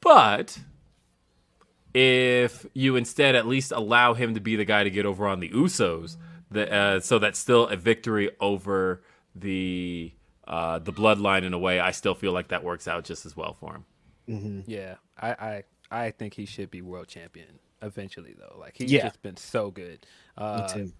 But 0.00 0.58
if 1.94 2.64
you 2.74 2.96
instead 2.96 3.34
at 3.34 3.46
least 3.46 3.72
allow 3.72 4.14
him 4.14 4.34
to 4.34 4.40
be 4.40 4.56
the 4.56 4.64
guy 4.64 4.84
to 4.84 4.90
get 4.90 5.06
over 5.06 5.26
on 5.26 5.40
the 5.40 5.48
Usos, 5.50 6.16
the, 6.50 6.72
uh, 6.72 7.00
so 7.00 7.18
that's 7.18 7.38
still 7.38 7.66
a 7.68 7.76
victory 7.76 8.30
over 8.40 9.02
the 9.34 10.12
uh, 10.46 10.78
the 10.78 10.92
bloodline 10.92 11.42
in 11.44 11.52
a 11.52 11.58
way, 11.58 11.80
I 11.80 11.90
still 11.90 12.14
feel 12.14 12.32
like 12.32 12.48
that 12.48 12.64
works 12.64 12.88
out 12.88 13.04
just 13.04 13.26
as 13.26 13.36
well 13.36 13.54
for 13.60 13.74
him. 13.74 13.84
Yeah, 14.66 14.96
I 15.20 15.30
I 15.30 15.62
I 15.90 16.10
think 16.10 16.34
he 16.34 16.44
should 16.44 16.70
be 16.70 16.82
world 16.82 17.08
champion 17.08 17.58
eventually 17.82 18.34
though. 18.38 18.56
Like 18.58 18.76
he's 18.76 18.92
Yeah. 18.92 19.06
just 19.06 19.22
been 19.22 19.36
so 19.36 19.70
good. 19.70 20.04
Uh, 20.36 20.62
Me 20.76 20.82
too. 20.84 20.92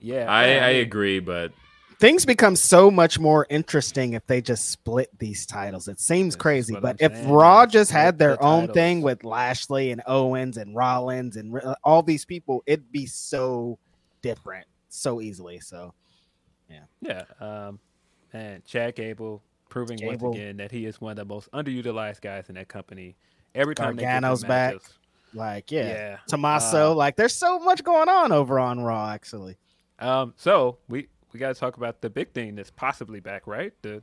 Yeah, 0.00 0.30
I, 0.30 0.46
man, 0.46 0.62
I 0.62 0.68
agree, 0.70 1.20
but 1.20 1.52
Things 2.00 2.26
become 2.26 2.56
so 2.56 2.90
much 2.90 3.20
more 3.20 3.46
interesting 3.48 4.14
if 4.14 4.26
they 4.26 4.40
just 4.42 4.68
split 4.70 5.16
these 5.18 5.46
titles. 5.46 5.86
It 5.86 6.00
seems 6.00 6.34
That's 6.34 6.42
crazy, 6.42 6.74
but 6.74 6.96
I'm 7.00 7.12
if 7.12 7.12
saying, 7.16 7.28
Raw 7.30 7.60
man. 7.60 7.70
just 7.70 7.92
had 7.92 8.18
their 8.18 8.36
the 8.36 8.42
own 8.42 8.60
titles. 8.62 8.74
thing 8.74 9.00
with 9.02 9.22
Lashley 9.24 9.92
and 9.92 10.02
Owens 10.06 10.56
and 10.56 10.74
Rollins 10.74 11.36
and 11.36 11.56
all 11.84 12.02
these 12.02 12.24
people, 12.24 12.64
it'd 12.66 12.90
be 12.90 13.06
so 13.06 13.78
different 14.22 14.66
so 14.88 15.20
easily. 15.20 15.60
So 15.60 15.94
yeah, 16.68 16.80
Yeah, 17.00 17.24
um, 17.40 17.78
and 18.32 18.64
Chad 18.64 18.96
Gable 18.96 19.40
proving 19.68 19.96
Gable. 19.96 20.30
once 20.30 20.36
again 20.36 20.56
that 20.56 20.72
he 20.72 20.86
is 20.86 21.00
one 21.00 21.12
of 21.12 21.16
the 21.16 21.24
most 21.24 21.48
underutilized 21.52 22.20
guys 22.20 22.48
in 22.48 22.56
that 22.56 22.66
company. 22.68 23.14
Every 23.54 23.74
time 23.74 23.96
Gargano's 23.96 24.42
back. 24.42 24.74
matches- 24.74 24.92
like, 25.32 25.70
yeah, 25.72 25.88
Yeah. 25.88 26.16
Tommaso, 26.28 26.92
Uh, 26.92 26.94
like, 26.94 27.16
there's 27.16 27.34
so 27.34 27.58
much 27.58 27.82
going 27.82 28.08
on 28.08 28.30
over 28.32 28.58
on 28.58 28.80
Raw. 28.80 29.10
Actually, 29.10 29.56
Um, 29.98 30.34
so 30.36 30.78
we 30.88 31.08
we 31.32 31.40
got 31.40 31.52
to 31.52 31.58
talk 31.58 31.76
about 31.76 32.00
the 32.00 32.08
big 32.10 32.30
thing 32.32 32.54
that's 32.54 32.70
possibly 32.70 33.18
back, 33.20 33.46
right? 33.46 33.72
The 33.82 34.02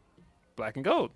black 0.57 0.75
and 0.75 0.83
gold. 0.83 1.11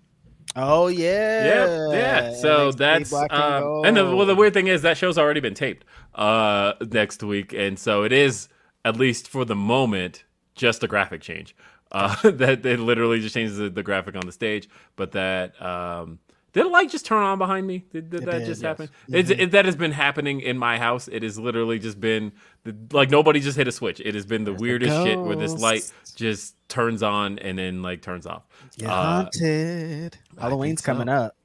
Oh 0.54 0.86
yeah, 0.86 1.44
Yeah, 1.44 1.90
yeah. 1.92 2.34
So 2.34 2.68
NXT 2.70 2.76
that's 2.78 3.12
and 3.12 3.32
um, 3.32 3.84
and 3.84 3.96
the, 3.96 4.16
well, 4.16 4.24
the 4.26 4.34
weird 4.34 4.54
thing 4.54 4.68
is 4.68 4.82
that 4.82 4.96
show's 4.96 5.18
already 5.18 5.40
been 5.40 5.54
taped 5.54 5.84
uh, 6.14 6.72
next 6.90 7.22
week, 7.22 7.52
and 7.52 7.78
so 7.78 8.04
it 8.04 8.12
is 8.12 8.48
at 8.84 8.96
least 8.96 9.28
for 9.28 9.44
the 9.44 9.56
moment 9.56 10.24
just 10.54 10.82
a 10.82 10.88
graphic 10.88 11.20
change. 11.20 11.54
Uh, 11.92 12.14
that 12.30 12.64
it 12.64 12.80
literally 12.80 13.20
just 13.20 13.34
changes 13.34 13.58
the, 13.58 13.68
the 13.68 13.82
graphic 13.82 14.16
on 14.16 14.24
the 14.24 14.32
stage, 14.32 14.68
but 14.96 15.12
that 15.12 15.60
um, 15.60 16.18
did 16.56 16.64
the 16.64 16.70
light 16.70 16.88
just 16.88 17.04
turn 17.04 17.22
on 17.22 17.36
behind 17.36 17.66
me? 17.66 17.84
Did, 17.92 18.08
did 18.08 18.24
that 18.24 18.38
did, 18.38 18.46
just 18.46 18.62
yes. 18.62 18.66
happen? 18.78 18.88
It's, 19.08 19.28
it, 19.28 19.50
that 19.50 19.66
has 19.66 19.76
been 19.76 19.92
happening 19.92 20.40
in 20.40 20.56
my 20.56 20.78
house. 20.78 21.06
It 21.06 21.22
has 21.22 21.38
literally 21.38 21.78
just 21.78 22.00
been 22.00 22.32
the, 22.64 22.74
like 22.92 23.10
nobody 23.10 23.40
just 23.40 23.58
hit 23.58 23.68
a 23.68 23.72
switch. 23.72 24.00
It 24.00 24.14
has 24.14 24.24
been 24.24 24.44
the 24.44 24.54
weirdest 24.54 25.04
shit 25.04 25.18
where 25.18 25.36
this 25.36 25.52
light 25.52 25.92
just 26.14 26.56
turns 26.70 27.02
on 27.02 27.38
and 27.40 27.58
then 27.58 27.82
like 27.82 28.00
turns 28.00 28.26
off. 28.26 28.46
Get 28.78 28.88
Uh, 28.88 28.94
haunted. 28.94 30.16
Halloween's 30.40 30.82
so. 30.82 30.86
coming 30.86 31.10
up. 31.10 31.36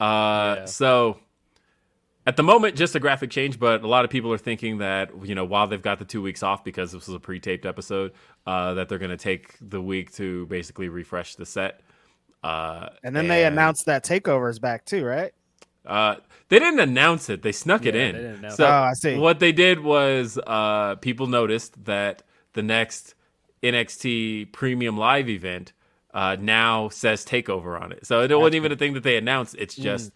Uh, 0.00 0.56
Yeah. 0.58 0.64
So 0.64 1.20
at 2.26 2.36
the 2.36 2.42
moment, 2.42 2.74
just 2.74 2.96
a 2.96 3.00
graphic 3.00 3.30
change, 3.30 3.60
but 3.60 3.84
a 3.84 3.86
lot 3.86 4.04
of 4.04 4.10
people 4.10 4.32
are 4.32 4.38
thinking 4.38 4.78
that 4.78 5.10
you 5.22 5.36
know 5.36 5.44
while 5.44 5.68
they've 5.68 5.80
got 5.80 6.00
the 6.00 6.04
two 6.04 6.22
weeks 6.22 6.42
off 6.42 6.64
because 6.64 6.90
this 6.90 7.06
was 7.06 7.14
a 7.14 7.20
pre-taped 7.20 7.66
episode, 7.66 8.10
uh, 8.48 8.74
that 8.74 8.88
they're 8.88 8.98
going 8.98 9.12
to 9.12 9.16
take 9.16 9.54
the 9.60 9.80
week 9.80 10.12
to 10.14 10.44
basically 10.46 10.88
refresh 10.88 11.36
the 11.36 11.46
set. 11.46 11.82
Uh, 12.44 12.88
And 13.02 13.16
then 13.16 13.28
they 13.28 13.44
announced 13.44 13.86
that 13.86 14.04
takeover 14.04 14.50
is 14.50 14.58
back 14.58 14.84
too, 14.84 15.04
right? 15.04 15.32
uh, 15.86 16.16
they 16.48 16.58
didn't 16.58 16.80
announce 16.80 17.28
it; 17.30 17.42
they 17.42 17.52
snuck 17.52 17.86
it 17.86 17.94
in. 17.96 18.40
they 18.42 18.50
so. 18.50 18.66
Oh, 18.66 18.70
I 18.70 18.92
see. 18.94 19.16
What 19.16 19.38
they 19.40 19.52
did 19.52 19.80
was 19.80 20.38
uh, 20.46 20.96
people 20.96 21.26
noticed 21.26 21.84
that 21.86 22.22
the 22.52 22.62
next 22.62 23.14
NXT 23.62 24.52
Premium 24.52 24.96
Live 24.96 25.28
event 25.28 25.72
uh, 26.12 26.36
now 26.38 26.88
says 26.90 27.24
Takeover 27.24 27.80
on 27.80 27.92
it. 27.92 28.06
So 28.06 28.22
it 28.22 28.30
wasn't 28.30 28.54
even 28.56 28.72
a 28.72 28.76
thing 28.76 28.92
that 28.94 29.02
they 29.02 29.16
announced; 29.16 29.56
Mm. 29.56 29.60
it's 29.62 29.74
just 29.74 30.12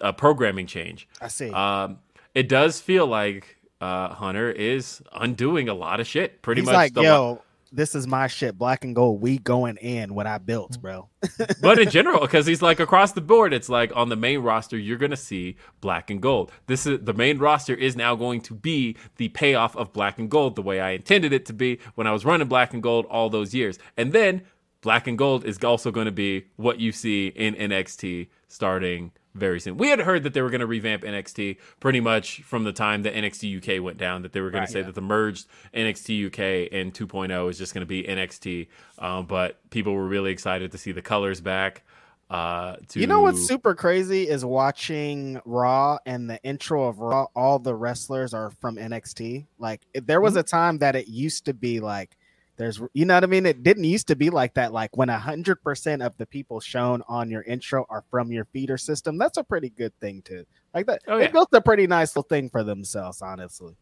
a 0.00 0.12
programming 0.12 0.66
change. 0.66 1.08
I 1.20 1.28
see. 1.28 1.50
Um, 1.50 1.98
it 2.34 2.48
does 2.48 2.80
feel 2.80 3.06
like 3.06 3.56
uh, 3.80 4.08
Hunter 4.14 4.50
is 4.50 5.02
undoing 5.12 5.68
a 5.68 5.74
lot 5.74 6.00
of 6.00 6.06
shit. 6.06 6.42
Pretty 6.42 6.60
He's 6.62 6.66
much, 6.66 6.74
like, 6.74 6.94
the 6.94 7.02
yo, 7.02 7.42
this 7.72 7.94
is 7.94 8.06
my 8.06 8.26
shit, 8.26 8.56
black 8.56 8.84
and 8.84 8.94
gold. 8.94 9.20
We 9.20 9.38
going 9.38 9.76
in 9.76 10.14
what 10.14 10.26
I 10.26 10.38
Mm. 10.38 10.46
built, 10.46 10.80
bro. 10.80 11.08
but 11.62 11.78
in 11.78 11.90
general, 11.90 12.20
because 12.20 12.46
he's 12.46 12.62
like 12.62 12.80
across 12.80 13.12
the 13.12 13.20
board, 13.20 13.52
it's 13.52 13.68
like 13.68 13.90
on 13.94 14.08
the 14.08 14.16
main 14.16 14.40
roster, 14.40 14.78
you're 14.78 14.98
gonna 14.98 15.16
see 15.16 15.56
black 15.80 16.10
and 16.10 16.20
gold. 16.20 16.52
This 16.66 16.86
is 16.86 17.00
the 17.02 17.14
main 17.14 17.38
roster 17.38 17.74
is 17.74 17.96
now 17.96 18.14
going 18.14 18.40
to 18.42 18.54
be 18.54 18.96
the 19.16 19.28
payoff 19.30 19.76
of 19.76 19.92
black 19.92 20.18
and 20.18 20.30
gold, 20.30 20.56
the 20.56 20.62
way 20.62 20.80
I 20.80 20.90
intended 20.90 21.32
it 21.32 21.44
to 21.46 21.52
be 21.52 21.78
when 21.94 22.06
I 22.06 22.12
was 22.12 22.24
running 22.24 22.48
black 22.48 22.72
and 22.72 22.82
gold 22.82 23.06
all 23.06 23.30
those 23.30 23.54
years. 23.54 23.78
And 23.96 24.12
then 24.12 24.42
black 24.80 25.06
and 25.06 25.18
gold 25.18 25.44
is 25.44 25.62
also 25.62 25.90
going 25.90 26.06
to 26.06 26.12
be 26.12 26.46
what 26.56 26.78
you 26.80 26.92
see 26.92 27.28
in 27.28 27.54
NXT 27.54 28.28
starting 28.46 29.12
very 29.34 29.60
soon. 29.60 29.76
We 29.76 29.88
had 29.90 30.00
heard 30.00 30.24
that 30.24 30.34
they 30.34 30.42
were 30.42 30.50
going 30.50 30.60
to 30.62 30.66
revamp 30.66 31.02
NXT 31.02 31.58
pretty 31.80 32.00
much 32.00 32.42
from 32.42 32.64
the 32.64 32.72
time 32.72 33.02
that 33.02 33.14
NXT 33.14 33.58
UK 33.78 33.82
went 33.82 33.96
down. 33.98 34.22
That 34.22 34.32
they 34.32 34.40
were 34.40 34.50
going 34.50 34.66
to 34.66 34.72
say 34.72 34.82
that 34.82 34.94
the 34.94 35.00
merged 35.00 35.46
NXT 35.74 36.26
UK 36.26 36.72
and 36.72 36.92
2.0 36.92 37.50
is 37.50 37.58
just 37.58 37.72
going 37.72 37.82
to 37.82 37.86
be 37.86 38.02
NXT. 38.02 38.68
Um, 38.98 39.26
but 39.26 39.58
people 39.70 39.94
were 39.94 40.06
really 40.06 40.32
excited 40.32 40.72
to 40.72 40.78
see 40.78 40.92
the 40.92 41.02
colors 41.02 41.40
back. 41.40 41.82
Uh, 42.30 42.76
to 42.88 43.00
You 43.00 43.06
know 43.06 43.22
what's 43.22 43.46
super 43.46 43.74
crazy 43.74 44.28
is 44.28 44.44
watching 44.44 45.40
Raw 45.46 45.96
and 46.04 46.28
the 46.28 46.38
intro 46.42 46.84
of 46.86 46.98
Raw. 46.98 47.26
All 47.34 47.58
the 47.58 47.74
wrestlers 47.74 48.34
are 48.34 48.50
from 48.50 48.76
NXT. 48.76 49.46
Like 49.58 49.80
there 49.94 50.18
Mm-hmm. 50.18 50.24
was 50.24 50.36
a 50.36 50.42
time 50.42 50.78
that 50.78 50.94
it 50.94 51.08
used 51.08 51.46
to 51.46 51.54
be 51.54 51.80
like 51.80 52.17
there's, 52.58 52.80
you 52.92 53.04
know 53.06 53.14
what 53.14 53.24
I 53.24 53.28
mean? 53.28 53.46
It 53.46 53.62
didn't 53.62 53.84
used 53.84 54.08
to 54.08 54.16
be 54.16 54.28
like 54.30 54.54
that. 54.54 54.72
Like 54.72 54.96
when 54.96 55.08
a 55.08 55.18
hundred 55.18 55.62
percent 55.62 56.02
of 56.02 56.16
the 56.18 56.26
people 56.26 56.60
shown 56.60 57.02
on 57.08 57.30
your 57.30 57.42
intro 57.42 57.86
are 57.88 58.04
from 58.10 58.30
your 58.32 58.44
feeder 58.46 58.76
system. 58.76 59.16
That's 59.16 59.38
a 59.38 59.44
pretty 59.44 59.70
good 59.70 59.92
thing 60.00 60.22
too. 60.22 60.44
Like 60.74 60.86
that, 60.86 61.02
Oh, 61.08 61.16
they 61.18 61.24
yeah. 61.24 61.30
built 61.30 61.48
a 61.52 61.60
pretty 61.60 61.86
nice 61.86 62.14
little 62.14 62.28
thing 62.28 62.50
for 62.50 62.62
themselves, 62.64 63.22
honestly. 63.22 63.74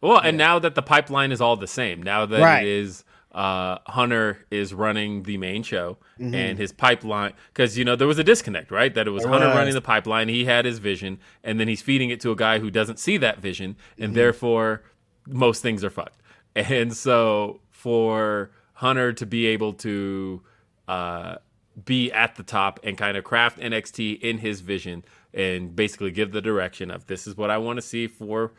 Well, 0.00 0.18
and 0.18 0.38
now 0.38 0.58
that 0.60 0.74
the 0.76 0.82
pipeline 0.82 1.32
is 1.32 1.40
all 1.40 1.56
the 1.56 1.66
same, 1.66 2.02
now 2.02 2.24
that 2.26 2.40
Right. 2.40 2.62
it 2.62 2.68
is 2.68 3.04
uh, 3.32 3.78
Hunter 3.86 4.38
is 4.50 4.74
running 4.74 5.22
the 5.22 5.36
main 5.38 5.62
show 5.62 5.98
Mhm. 6.18 6.34
and 6.34 6.58
his 6.58 6.72
pipeline, 6.72 7.32
because 7.54 7.78
you 7.78 7.84
know 7.84 7.94
there 7.94 8.08
was 8.08 8.18
a 8.18 8.24
disconnect, 8.24 8.72
right? 8.72 8.92
That 8.92 9.06
it 9.06 9.10
was 9.10 9.22
There 9.22 9.30
Hunter 9.30 9.46
was. 9.46 9.54
running 9.56 9.74
the 9.74 9.80
pipeline, 9.80 10.28
he 10.28 10.46
had 10.46 10.64
his 10.64 10.80
vision, 10.80 11.20
and 11.44 11.60
then 11.60 11.68
he's 11.68 11.80
feeding 11.80 12.10
it 12.10 12.18
to 12.22 12.32
a 12.32 12.36
guy 12.36 12.58
who 12.58 12.72
doesn't 12.72 12.98
see 12.98 13.16
that 13.18 13.38
vision, 13.38 13.76
and 13.96 14.06
Mm-hmm. 14.06 14.14
therefore 14.14 14.82
most 15.28 15.62
things 15.62 15.84
are 15.84 15.90
fucked. 15.90 16.16
And 16.56 16.92
so 16.92 17.60
for 17.82 18.50
Hunter 18.74 19.12
to 19.14 19.26
be 19.26 19.46
able 19.46 19.72
to 19.74 20.42
uh, 20.88 21.36
be 21.84 22.10
at 22.12 22.36
the 22.36 22.42
top 22.42 22.80
and 22.82 22.96
kind 22.98 23.16
of 23.16 23.24
craft 23.24 23.58
NXT 23.58 24.20
in 24.20 24.38
his 24.38 24.60
vision 24.60 25.04
and 25.32 25.74
basically 25.74 26.10
give 26.10 26.32
the 26.32 26.40
direction 26.42 26.90
of 26.90 27.06
this 27.06 27.26
is 27.26 27.36
what 27.36 27.50
I 27.50 27.58
want 27.58 27.76
to 27.78 27.82
see 27.82 28.06
for 28.06 28.52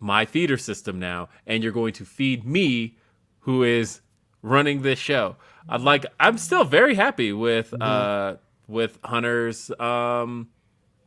my 0.00 0.24
feeder 0.24 0.56
system 0.56 0.98
now, 0.98 1.28
and 1.46 1.62
you're 1.62 1.72
going 1.72 1.92
to 1.94 2.04
feed 2.04 2.44
me, 2.44 2.96
who 3.40 3.62
is 3.62 4.00
running 4.42 4.82
this 4.82 4.98
show. 4.98 5.36
I'd 5.68 5.80
like. 5.82 6.04
I'm 6.18 6.38
still 6.38 6.64
very 6.64 6.94
happy 6.94 7.32
with 7.32 7.70
Mm-hmm. 7.70 7.82
uh 7.82 8.36
with 8.66 8.98
Hunter's 9.04 9.70
um 9.78 10.48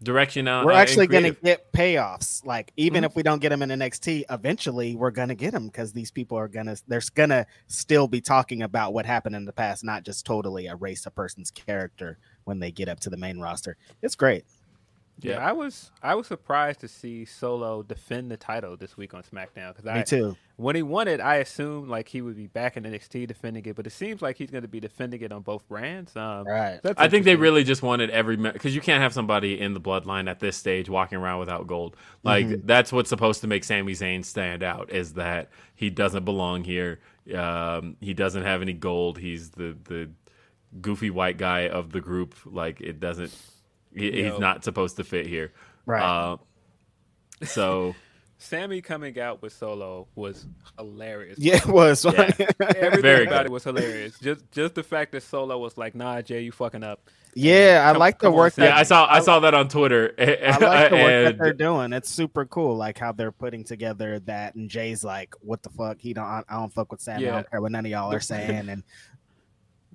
direction. 0.03 0.47
Uh, 0.47 0.63
We're 0.63 0.73
uh, 0.73 0.77
actually 0.77 1.07
going 1.07 1.23
to 1.23 1.31
get 1.41 1.71
payoffs. 1.73 2.45
Like 2.45 2.71
even 2.77 3.03
Mhm. 3.03 3.07
if 3.07 3.15
we 3.15 3.23
don't 3.23 3.39
get 3.39 3.49
them 3.49 3.61
in 3.61 3.69
NXT, 3.69 4.25
eventually 4.29 4.95
we're 4.95 5.11
going 5.11 5.29
to 5.29 5.35
get 5.35 5.51
them 5.53 5.67
because 5.67 5.93
these 5.93 6.11
people 6.11 6.37
are 6.37 6.47
going 6.47 6.67
to. 6.67 6.81
There's 6.87 7.09
going 7.09 7.29
to 7.29 7.45
still 7.67 8.07
be 8.07 8.21
talking 8.21 8.61
about 8.61 8.93
what 8.93 9.05
happened 9.05 9.35
in 9.35 9.45
the 9.45 9.53
past, 9.53 9.83
not 9.83 10.03
just 10.03 10.25
totally 10.25 10.67
erase 10.67 11.05
a 11.05 11.11
person's 11.11 11.51
character 11.51 12.17
when 12.45 12.59
they 12.59 12.71
get 12.71 12.87
up 12.89 12.99
to 13.01 13.09
the 13.09 13.17
main 13.17 13.39
roster. 13.39 13.77
It's 14.01 14.15
great. 14.15 14.45
Yeah, 15.19 15.37
I 15.39 15.51
was 15.51 15.91
I 16.03 16.13
was 16.15 16.27
surprised 16.27 16.79
to 16.81 16.87
see 16.87 17.25
Solo 17.25 17.81
defend 17.81 18.29
the 18.29 18.37
title 18.37 18.77
this 18.77 18.95
week 18.97 19.13
on 19.15 19.23
SmackDown 19.23 19.69
because 19.75 19.87
I 19.87 19.97
Me 19.97 20.03
too. 20.03 20.37
when 20.57 20.75
he 20.75 20.83
won 20.83 21.07
it, 21.07 21.19
I 21.19 21.37
assumed 21.37 21.89
like 21.89 22.07
he 22.07 22.21
would 22.21 22.35
be 22.37 22.45
back 22.45 22.77
in 22.77 22.83
NXT 22.83 23.27
defending 23.27 23.65
it, 23.65 23.75
but 23.75 23.87
it 23.87 23.91
seems 23.91 24.21
like 24.21 24.37
he's 24.37 24.51
going 24.51 24.61
to 24.61 24.67
be 24.67 24.79
defending 24.79 25.21
it 25.21 25.31
on 25.31 25.41
both 25.41 25.67
brands. 25.67 26.15
Um, 26.15 26.45
Right. 26.45 26.79
that's 26.83 26.99
I 27.01 27.07
think 27.07 27.25
they 27.25 27.35
really 27.35 27.63
just 27.63 27.81
wanted 27.81 28.11
every 28.11 28.35
because 28.35 28.75
you 28.75 28.81
can't 28.81 29.01
have 29.01 29.11
somebody 29.11 29.59
in 29.59 29.73
the 29.73 29.81
bloodline 29.81 30.29
at 30.29 30.39
this 30.39 30.55
stage 30.55 30.87
walking 30.87 31.17
around 31.17 31.39
without 31.39 31.65
gold. 31.65 31.95
Like 32.23 32.45
Mm-hmm. 32.45 32.67
that's 32.67 32.93
what's 32.93 33.09
supposed 33.09 33.41
to 33.41 33.47
make 33.47 33.63
Sami 33.63 33.93
Zayn 33.93 34.23
stand 34.23 34.61
out 34.61 34.91
is 34.91 35.13
that 35.13 35.49
he 35.75 35.89
doesn't 35.89 36.25
belong 36.25 36.63
here. 36.63 36.99
Um, 37.35 37.97
he 38.01 38.13
doesn't 38.13 38.43
have 38.43 38.61
any 38.61 38.73
gold. 38.73 39.17
He's 39.17 39.49
the 39.49 39.75
the 39.85 40.11
goofy 40.79 41.09
white 41.09 41.37
guy 41.37 41.67
of 41.69 41.91
the 41.91 42.01
group. 42.01 42.35
Like 42.45 42.81
it 42.81 42.99
doesn't. 42.99 43.33
He, 43.95 44.23
he's 44.23 44.39
not 44.39 44.63
supposed 44.63 44.97
to 44.97 45.03
fit 45.03 45.25
here. 45.27 45.53
Right. 45.85 46.03
Uh, 46.03 46.37
so 47.43 47.95
Sami 48.39 48.81
coming 48.81 49.19
out 49.19 49.41
with 49.41 49.53
Solo 49.53 50.07
was 50.15 50.45
hilarious. 50.77 51.39
Yeah, 51.39 51.55
it 51.57 51.65
was. 51.67 52.05
Yeah. 52.05 52.11
Everything 52.59 53.01
Very 53.01 53.25
about 53.25 53.39
good. 53.39 53.45
it 53.47 53.51
was 53.51 53.63
hilarious. 53.63 54.19
Just 54.19 54.51
just 54.51 54.75
the 54.75 54.83
fact 54.83 55.11
that 55.13 55.23
Solo 55.23 55.57
was 55.57 55.77
like, 55.77 55.95
"Nah, 55.95 56.21
Jay, 56.21 56.41
you 56.41 56.51
fucking 56.51 56.83
up." 56.83 57.09
yeah, 57.33 57.83
I 57.87 57.91
Come- 57.91 57.99
like 57.99 58.19
the 58.19 58.25
come 58.27 58.33
on, 58.33 58.37
work. 58.37 58.53
That, 58.55 58.69
yeah, 58.69 58.77
I 58.77 58.83
saw 58.83 59.07
I 59.09 59.19
saw 59.21 59.39
that 59.39 59.53
on 59.53 59.69
Twitter. 59.69 60.13
I 60.19 60.57
like 60.57 60.89
the 60.89 60.95
work 60.95 61.25
that 61.25 61.37
they're 61.37 61.53
doing. 61.53 61.93
It's 61.93 62.09
super 62.09 62.45
cool, 62.45 62.75
like 62.75 62.97
how 62.97 63.11
they're 63.11 63.31
putting 63.31 63.63
together 63.63 64.19
that. 64.21 64.55
And 64.55 64.69
Jay's 64.69 65.03
like, 65.03 65.33
"What 65.41 65.63
the 65.63 65.69
fuck? 65.69 65.99
He 65.99 66.13
don't. 66.13 66.25
I, 66.25 66.43
I 66.47 66.55
don't 66.59 66.73
fuck 66.73 66.91
with 66.91 67.01
Sam. 67.01 67.19
I 67.19 67.21
don't 67.23 67.49
care 67.49 67.61
what 67.61 67.71
none 67.71 67.85
of 67.85 67.91
y'all 67.91 68.13
are 68.13 68.19
saying." 68.19 68.69
And 68.69 68.83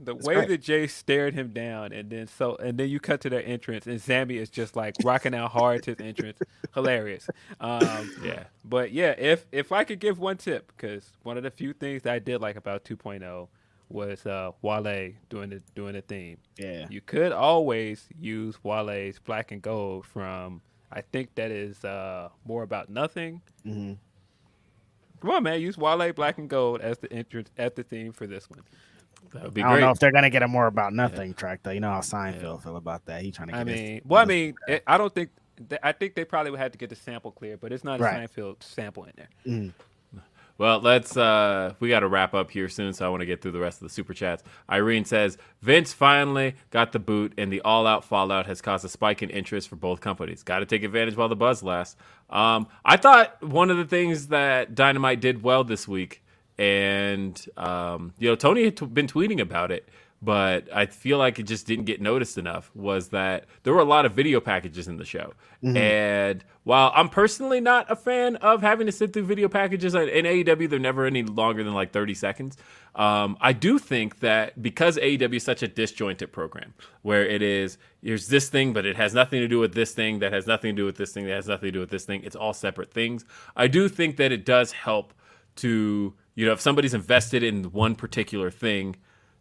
The 0.04 0.14
way 0.16 0.34
great. 0.34 0.48
that 0.48 0.62
Jay 0.62 0.86
stared 0.88 1.34
him 1.34 1.50
down, 1.50 1.92
and 1.92 2.10
then 2.10 2.26
so, 2.26 2.56
and 2.56 2.76
then 2.78 2.88
you 2.88 2.98
cut 2.98 3.20
to 3.22 3.30
their 3.30 3.44
entrance, 3.46 3.86
and 3.86 4.00
Sami 4.00 4.36
is 4.36 4.50
just 4.50 4.74
like 4.74 4.96
rocking 5.04 5.34
out 5.34 5.52
hard 5.52 5.82
to 5.84 5.92
his 5.92 6.00
entrance. 6.00 6.38
Hilarious. 6.74 7.28
Um, 7.60 8.10
yeah. 8.24 8.44
But 8.64 8.92
yeah, 8.92 9.14
if 9.16 9.46
if 9.52 9.70
I 9.72 9.84
could 9.84 10.00
give 10.00 10.18
one 10.18 10.38
tip, 10.38 10.72
because 10.76 11.12
one 11.22 11.36
of 11.36 11.42
the 11.44 11.50
few 11.50 11.72
things 11.72 12.02
that 12.02 12.12
I 12.14 12.18
did 12.18 12.40
like 12.40 12.56
about 12.56 12.84
2.0 12.84 13.48
was 13.88 14.24
uh, 14.26 14.50
Wale 14.62 15.12
doing 15.28 15.50
the 15.50 15.62
doing 15.74 15.92
the 15.92 16.00
theme. 16.00 16.38
yeah, 16.58 16.86
You 16.90 17.00
could 17.02 17.30
always 17.30 18.08
use 18.18 18.56
Wale's 18.64 19.18
Black 19.18 19.52
and 19.52 19.60
Gold 19.62 20.06
from 20.06 20.62
I 20.90 21.02
think 21.02 21.34
that 21.36 21.50
is 21.50 21.84
uh, 21.84 22.28
more 22.44 22.62
about 22.62 22.88
nothing. 22.88 23.40
Mhm. 23.66 23.98
Come 25.20 25.30
on, 25.30 25.42
man, 25.44 25.60
use 25.60 25.78
Wale 25.78 26.12
Black 26.12 26.38
and 26.38 26.48
Gold 26.50 26.80
as 26.80 26.98
the 26.98 27.12
entrance 27.12 27.50
as 27.56 27.72
the 27.74 27.82
theme 27.84 28.12
for 28.12 28.26
this 28.26 28.50
one. 28.50 28.60
That 29.32 29.44
would 29.44 29.54
be 29.54 29.62
I 29.62 29.64
don't 29.66 29.72
great. 29.74 29.80
know 29.82 29.90
if 29.90 29.98
they're 29.98 30.12
gonna 30.12 30.30
get 30.30 30.42
a 30.42 30.48
more 30.48 30.66
about 30.66 30.92
nothing 30.92 31.34
track 31.34 31.60
though. 31.62 31.70
You 31.70 31.80
know 31.80 31.90
how 31.90 32.00
Seinfeld 32.00 32.62
feel 32.62 32.76
about 32.76 33.04
that. 33.06 33.22
He 33.22 33.30
trying 33.30 33.48
to. 33.48 33.52
Get 33.54 33.66
I 33.66 33.70
his- 33.70 33.80
mean, 33.80 34.00
well, 34.04 34.22
I 34.22 34.24
mean, 34.26 34.54
it, 34.68 34.82
I 34.86 34.98
don't 34.98 35.14
think 35.14 35.30
th- 35.68 35.80
I 35.82 35.92
think 35.92 36.14
they 36.14 36.24
probably 36.24 36.50
would 36.50 36.60
have 36.60 36.72
to 36.72 36.78
get 36.78 36.90
the 36.90 36.96
sample 36.96 37.30
clear, 37.30 37.56
but 37.56 37.72
it's 37.72 37.84
not 37.84 38.00
a 38.00 38.02
Right. 38.02 38.28
Seinfeld 38.30 38.62
sample 38.62 39.04
in 39.04 39.12
there. 39.16 39.72
Well, 40.58 40.80
let's 40.80 41.16
uh 41.16 41.74
we 41.80 41.88
got 41.88 42.00
to 42.00 42.08
wrap 42.08 42.34
up 42.34 42.50
here 42.50 42.68
soon, 42.68 42.92
so 42.92 43.06
I 43.06 43.08
want 43.08 43.20
to 43.22 43.26
get 43.26 43.40
through 43.40 43.52
the 43.52 43.58
rest 43.58 43.80
of 43.80 43.88
the 43.88 43.92
super 43.92 44.12
chats. 44.12 44.44
Irene 44.70 45.04
says 45.06 45.38
Vince 45.62 45.92
finally 45.94 46.54
got 46.70 46.92
the 46.92 46.98
boot, 46.98 47.32
and 47.38 47.50
the 47.50 47.62
all-out 47.62 48.04
fallout 48.04 48.46
has 48.46 48.60
caused 48.60 48.84
a 48.84 48.88
spike 48.88 49.22
in 49.22 49.30
interest 49.30 49.68
for 49.68 49.76
both 49.76 50.00
companies. 50.00 50.42
Got 50.42 50.58
to 50.60 50.66
take 50.66 50.84
advantage 50.84 51.16
while 51.16 51.28
the 51.30 51.34
buzz 51.36 51.62
lasts. 51.62 51.96
Um, 52.30 52.68
I 52.84 52.96
thought 52.98 53.42
one 53.42 53.70
of 53.70 53.78
the 53.78 53.86
things 53.86 54.28
that 54.28 54.74
Dynamite 54.74 55.20
did 55.20 55.42
well 55.42 55.64
this 55.64 55.88
week, 55.88 56.21
and 56.58 57.44
um, 57.56 58.12
you 58.18 58.28
know 58.28 58.36
Tony 58.36 58.64
had 58.64 58.76
t- 58.76 58.86
been 58.86 59.06
tweeting 59.06 59.40
about 59.40 59.70
it, 59.70 59.88
but 60.22 60.72
I 60.72 60.86
feel 60.86 61.18
like 61.18 61.40
it 61.40 61.44
just 61.44 61.66
didn't 61.66 61.86
get 61.86 62.00
noticed 62.00 62.38
enough 62.38 62.70
was 62.74 63.08
that 63.08 63.46
there 63.64 63.74
were 63.74 63.80
a 63.80 63.84
lot 63.84 64.06
of 64.06 64.12
video 64.12 64.40
packages 64.40 64.86
in 64.86 64.96
the 64.96 65.04
show. 65.04 65.32
Mm-hmm. 65.64 65.76
And 65.76 66.44
while 66.62 66.92
I'm 66.94 67.08
personally 67.08 67.60
not 67.60 67.90
a 67.90 67.96
fan 67.96 68.36
of 68.36 68.62
having 68.62 68.86
to 68.86 68.92
sit 68.92 69.12
through 69.12 69.24
video 69.24 69.48
packages 69.48 69.96
in 69.96 70.08
AEW, 70.08 70.70
they're 70.70 70.78
never 70.78 71.06
any 71.06 71.24
longer 71.24 71.64
than 71.64 71.74
like 71.74 71.90
30 71.90 72.14
seconds. 72.14 72.56
Um, 72.94 73.36
I 73.40 73.52
do 73.52 73.80
think 73.80 74.20
that 74.20 74.62
because 74.62 74.96
AEW 74.96 75.34
is 75.34 75.42
such 75.42 75.64
a 75.64 75.68
disjointed 75.68 76.30
program, 76.30 76.74
where 77.02 77.26
it 77.26 77.42
is, 77.42 77.78
here's 78.00 78.28
this 78.28 78.48
thing, 78.48 78.72
but 78.72 78.86
it 78.86 78.96
has 78.96 79.14
nothing 79.14 79.40
to 79.40 79.48
do 79.48 79.58
with 79.58 79.74
this 79.74 79.92
thing, 79.92 80.20
that 80.20 80.32
has 80.32 80.46
nothing 80.46 80.76
to 80.76 80.82
do 80.82 80.86
with 80.86 80.98
this 80.98 81.12
thing, 81.12 81.26
that 81.26 81.34
has 81.34 81.48
nothing 81.48 81.68
to 81.68 81.72
do 81.72 81.80
with 81.80 81.90
this 81.90 82.04
thing, 82.04 82.22
it's 82.22 82.36
all 82.36 82.52
separate 82.52 82.92
things. 82.92 83.24
I 83.56 83.66
do 83.66 83.88
think 83.88 84.18
that 84.18 84.30
it 84.30 84.44
does 84.44 84.70
help 84.70 85.14
to, 85.56 86.14
you 86.34 86.46
know, 86.46 86.52
if 86.52 86.60
somebody's 86.60 86.94
invested 86.94 87.42
in 87.42 87.64
one 87.72 87.94
particular 87.94 88.50
thing, 88.50 88.96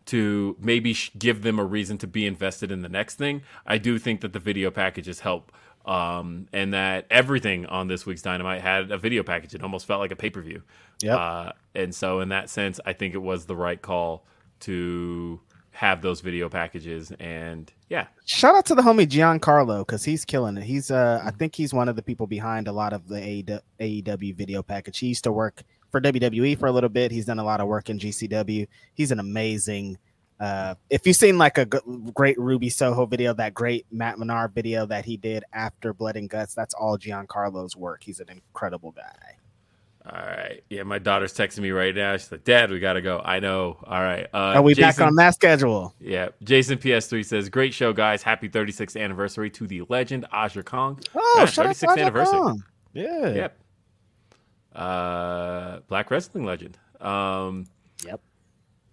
to 0.07 0.55
maybe 0.59 0.95
give 1.18 1.43
them 1.43 1.59
a 1.59 1.63
reason 1.63 1.97
to 1.99 2.07
be 2.07 2.26
invested 2.26 2.72
in 2.72 2.81
the 2.81 2.89
next 2.89 3.15
thing. 3.15 3.43
I 3.65 3.77
do 3.77 3.99
think 3.99 4.22
that 4.22 4.34
the 4.34 4.39
video 4.39 4.72
packages 4.72 5.19
help, 5.19 5.51
um, 5.85 6.47
and 6.51 6.73
that 6.73 7.05
everything 7.09 7.65
on 7.68 7.88
this 7.88 8.05
week's 8.05 8.22
Dynamite 8.22 8.61
had 8.61 8.91
a 8.91 8.97
video 8.97 9.23
package. 9.23 9.55
It 9.55 9.63
almost 9.63 9.85
felt 9.85 9.99
like 9.99 10.11
a 10.11 10.15
pay 10.15 10.30
per 10.30 10.41
view. 10.41 10.63
Yeah. 11.01 11.15
Uh, 11.15 11.51
and 11.76 11.93
so, 11.93 12.19
in 12.19 12.30
that 12.30 12.49
sense, 12.49 12.80
I 12.85 12.93
think 12.93 13.13
it 13.13 13.22
was 13.22 13.45
the 13.45 13.55
right 13.55 13.81
call 13.81 14.26
to 14.61 15.39
have 15.72 16.01
those 16.01 16.22
video 16.22 16.49
packages. 16.49 17.11
And 17.19 17.72
yeah, 17.89 18.07
shout 18.26 18.55
out 18.55 18.65
to 18.65 18.76
the 18.76 18.81
homie 18.81 19.07
Giancarlo 19.07 19.80
because 19.80 20.03
he's 20.03 20.26
killing 20.26 20.57
it. 20.57 20.63
He's, 20.63 20.91
uh, 20.91 21.22
I 21.23 21.31
think 21.31 21.55
he's 21.55 21.73
one 21.73 21.88
of 21.88 21.95
the 21.95 22.01
people 22.01 22.27
behind 22.27 22.68
a 22.68 22.72
lot 22.72 22.93
of 22.93 23.07
the 23.07 23.61
AEW 23.80 24.35
video 24.35 24.61
package. 24.61 24.99
He 24.99 25.07
used 25.07 25.23
to 25.23 25.31
work 25.31 25.63
for 25.91 26.01
WWE 26.01 26.57
for 26.57 26.68
a 26.68 26.72
little 26.72 26.89
bit. 26.89 27.11
He's 27.11 27.26
done 27.26 27.39
a 27.39 27.43
lot 27.43 27.59
of 27.61 27.68
work 27.68 27.89
in 27.89 27.99
GCW. 27.99 28.68
He's 28.93 29.11
an 29.11 29.19
amazing. 29.19 29.97
Uh, 30.39 30.73
if 30.89 31.05
you've 31.05 31.15
seen 31.15 31.38
like 31.38 31.57
a 31.59 31.65
g- 31.65 31.77
great 32.15 32.39
Ruby 32.39 32.69
Soho 32.69 33.05
video, 33.05 33.34
that 33.34 33.53
great 33.53 33.85
Matt 33.91 34.18
Menard 34.18 34.53
video 34.55 34.88
that 34.88 35.05
he 35.05 35.18
did 35.18 35.43
after 35.53 35.93
Blood 35.93 36.15
and 36.15 36.30
Guts, 36.30 36.55
that's 36.55 36.73
all 36.73 36.97
Giancarlo's 36.97 37.76
work. 37.76 38.03
He's 38.03 38.19
an 38.19 38.30
incredible 38.30 38.91
guy. 38.91 39.35
All 40.03 40.19
right. 40.19 40.63
Yeah, 40.68 40.81
my 40.81 40.97
daughter's 40.97 41.31
texting 41.31 41.59
me 41.59 41.69
right 41.69 41.93
now. 41.93 42.18
She's 42.18 42.31
like, 42.31 42.43
Dad, 42.43 42.72
we 42.72 42.80
got 42.80 42.93
to 42.93 43.03
go. 43.03 43.22
I 43.23 43.39
know. 43.39 43.77
All 43.85 44.01
right. 44.01 44.26
Uh, 44.34 44.38
Are 44.55 44.61
we 44.63 44.73
Jason, 44.73 44.89
back 44.89 44.99
on 45.07 45.15
that 45.18 45.35
schedule? 45.35 45.93
Yeah. 45.99 46.30
Jason 46.43 46.80
PS3 46.80 47.23
says, 47.23 47.49
Great 47.49 47.72
show, 47.72 47.93
guys. 47.93 48.23
Happy 48.23 48.49
36th 48.49 48.99
anniversary 48.99 49.51
to 49.51 49.68
the 49.68 49.84
legend, 49.89 50.26
Aja 50.31 50.63
Kong. 50.63 50.99
Oh, 51.13 51.34
Man, 51.38 51.47
36th 51.47 51.97
anniversary. 51.99 52.39
Kong. 52.39 52.63
Yeah. 52.93 53.27
Yep 53.30 53.57
uh, 54.76 55.80
Black 55.88 56.11
Wrestling 56.11 56.45
Legend. 56.45 56.77
Um, 56.99 57.68
yep. 58.06 58.22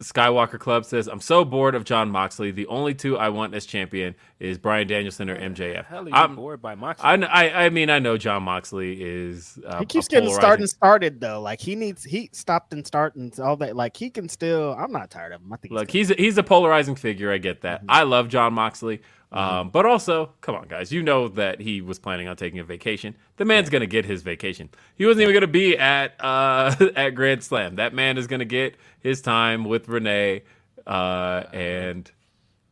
Skywalker 0.00 0.60
Club 0.60 0.84
says, 0.84 1.08
I'm 1.08 1.20
so 1.20 1.44
bored 1.44 1.74
of 1.74 1.84
Jon 1.84 2.10
Moxley. 2.10 2.52
The 2.52 2.68
only 2.68 2.94
two 2.94 3.18
I 3.18 3.30
want 3.30 3.52
as 3.54 3.66
champion 3.66 4.14
is 4.38 4.56
Bryan 4.56 4.86
Danielson 4.86 5.28
or 5.28 5.36
MJF. 5.36 5.86
Hell, 5.86 6.04
are 6.04 6.08
you 6.08 6.14
I'm, 6.14 6.36
bored 6.36 6.62
by 6.62 6.76
Moxley? 6.76 7.04
I, 7.04 7.14
I, 7.14 7.64
I, 7.64 7.70
mean, 7.70 7.90
I 7.90 7.98
know 7.98 8.16
Jon 8.16 8.44
Moxley 8.44 9.02
is. 9.02 9.58
Uh, 9.66 9.80
he 9.80 9.86
keeps 9.86 10.06
getting 10.06 10.32
started 10.32 10.68
started 10.68 11.20
though. 11.20 11.40
Like 11.40 11.60
he 11.60 11.74
needs, 11.74 12.04
he 12.04 12.30
stopped 12.32 12.72
and 12.72 12.86
start 12.86 13.16
and 13.16 13.38
all 13.40 13.56
that. 13.56 13.74
Like 13.74 13.96
he 13.96 14.08
can 14.08 14.28
still. 14.28 14.76
I'm 14.78 14.92
not 14.92 15.10
tired 15.10 15.32
of 15.32 15.40
him. 15.40 15.52
I 15.52 15.56
think. 15.56 15.74
Look, 15.74 15.90
he's 15.90 16.08
he's 16.08 16.16
a, 16.16 16.22
he's 16.22 16.38
a 16.38 16.44
polarizing 16.44 16.94
figure. 16.94 17.32
I 17.32 17.38
get 17.38 17.62
that. 17.62 17.80
Mm-hmm. 17.80 17.90
I 17.90 18.02
love 18.04 18.28
Jon 18.28 18.52
Moxley. 18.52 19.02
Um, 19.30 19.68
but 19.70 19.84
also, 19.84 20.32
come 20.40 20.54
on, 20.54 20.68
guys. 20.68 20.90
You 20.90 21.02
know 21.02 21.28
that 21.28 21.60
he 21.60 21.80
was 21.80 21.98
planning 21.98 22.28
on 22.28 22.36
taking 22.36 22.58
a 22.60 22.64
vacation. 22.64 23.14
The 23.36 23.44
man's 23.44 23.68
gonna 23.68 23.86
get 23.86 24.04
his 24.04 24.22
vacation. 24.22 24.70
He 24.96 25.04
wasn't 25.04 25.22
even 25.22 25.34
gonna 25.34 25.46
be 25.46 25.76
at 25.76 26.14
uh, 26.20 26.74
at 26.96 27.10
Grand 27.10 27.42
Slam. 27.42 27.76
That 27.76 27.92
man 27.92 28.16
is 28.16 28.26
gonna 28.26 28.44
get 28.46 28.76
his 29.00 29.20
time 29.20 29.64
with 29.64 29.88
Renee. 29.88 30.42
Uh, 30.86 31.44
and 31.52 32.10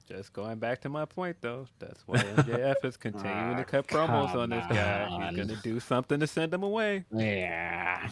just 0.09 0.33
going 0.33 0.59
back 0.59 0.81
to 0.83 0.89
my 0.89 1.05
point, 1.05 1.37
though, 1.41 1.67
that's 1.79 2.01
why 2.07 2.19
MJF 2.19 2.85
is 2.85 2.97
continuing 2.97 3.57
to 3.57 3.65
cut 3.65 3.87
promos 3.89 4.35
on 4.35 4.51
this 4.51 4.65
guy. 4.69 5.29
He's 5.29 5.37
gonna 5.37 5.61
do 5.63 5.81
something 5.81 6.21
to 6.21 6.27
send 6.27 6.55
him 6.55 6.63
away. 6.63 7.05
Yeah. 7.13 8.09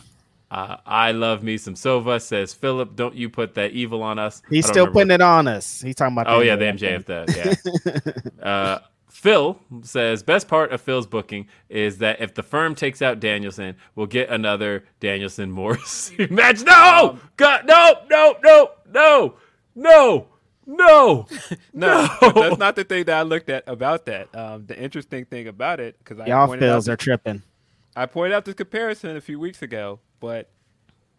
Uh, 0.54 0.76
I 0.86 1.10
love 1.10 1.42
me 1.42 1.58
some 1.58 1.74
Sova 1.74 2.22
says 2.22 2.54
Philip. 2.54 2.94
Don't 2.94 3.16
you 3.16 3.28
put 3.28 3.54
that 3.54 3.72
evil 3.72 4.04
on 4.04 4.20
us? 4.20 4.40
He's 4.48 4.64
still 4.68 4.86
putting 4.86 5.10
it 5.10 5.20
on 5.20 5.48
us. 5.48 5.80
He's 5.80 5.96
talking 5.96 6.14
about. 6.14 6.28
Oh 6.28 6.42
yeah, 6.42 6.54
the 6.54 6.66
MJF 6.66 7.06
that. 7.06 8.22
Yeah. 8.40 8.42
uh, 8.48 8.78
Phil 9.08 9.58
says 9.82 10.22
best 10.22 10.46
part 10.46 10.70
of 10.70 10.80
Phil's 10.80 11.08
booking 11.08 11.48
is 11.68 11.98
that 11.98 12.20
if 12.20 12.34
the 12.34 12.44
firm 12.44 12.76
takes 12.76 13.02
out 13.02 13.18
Danielson, 13.18 13.74
we'll 13.96 14.06
get 14.06 14.28
another 14.28 14.84
Danielson 15.00 15.50
Morris 15.50 16.12
match. 16.30 16.62
No, 16.62 17.10
um, 17.10 17.20
God, 17.36 17.66
no, 17.66 17.94
no, 18.08 18.36
no, 18.44 18.70
no, 18.92 19.34
no. 19.74 20.26
No, 20.66 21.26
no, 21.74 22.08
no. 22.22 22.32
that's 22.32 22.58
not 22.58 22.76
the 22.76 22.84
thing 22.84 23.04
that 23.04 23.18
I 23.18 23.22
looked 23.22 23.50
at 23.50 23.64
about 23.66 24.06
that. 24.06 24.34
Um, 24.34 24.66
the 24.66 24.80
interesting 24.80 25.24
thing 25.24 25.48
about 25.48 25.80
it, 25.80 25.98
because 25.98 26.26
y'all 26.26 26.48
Phils 26.48 26.88
are 26.88 26.96
tripping. 26.96 27.42
I 27.94 28.06
pointed 28.06 28.34
out 28.34 28.44
this 28.44 28.54
comparison 28.54 29.16
a 29.16 29.20
few 29.20 29.38
weeks 29.38 29.60
ago, 29.60 30.00
but 30.24 30.48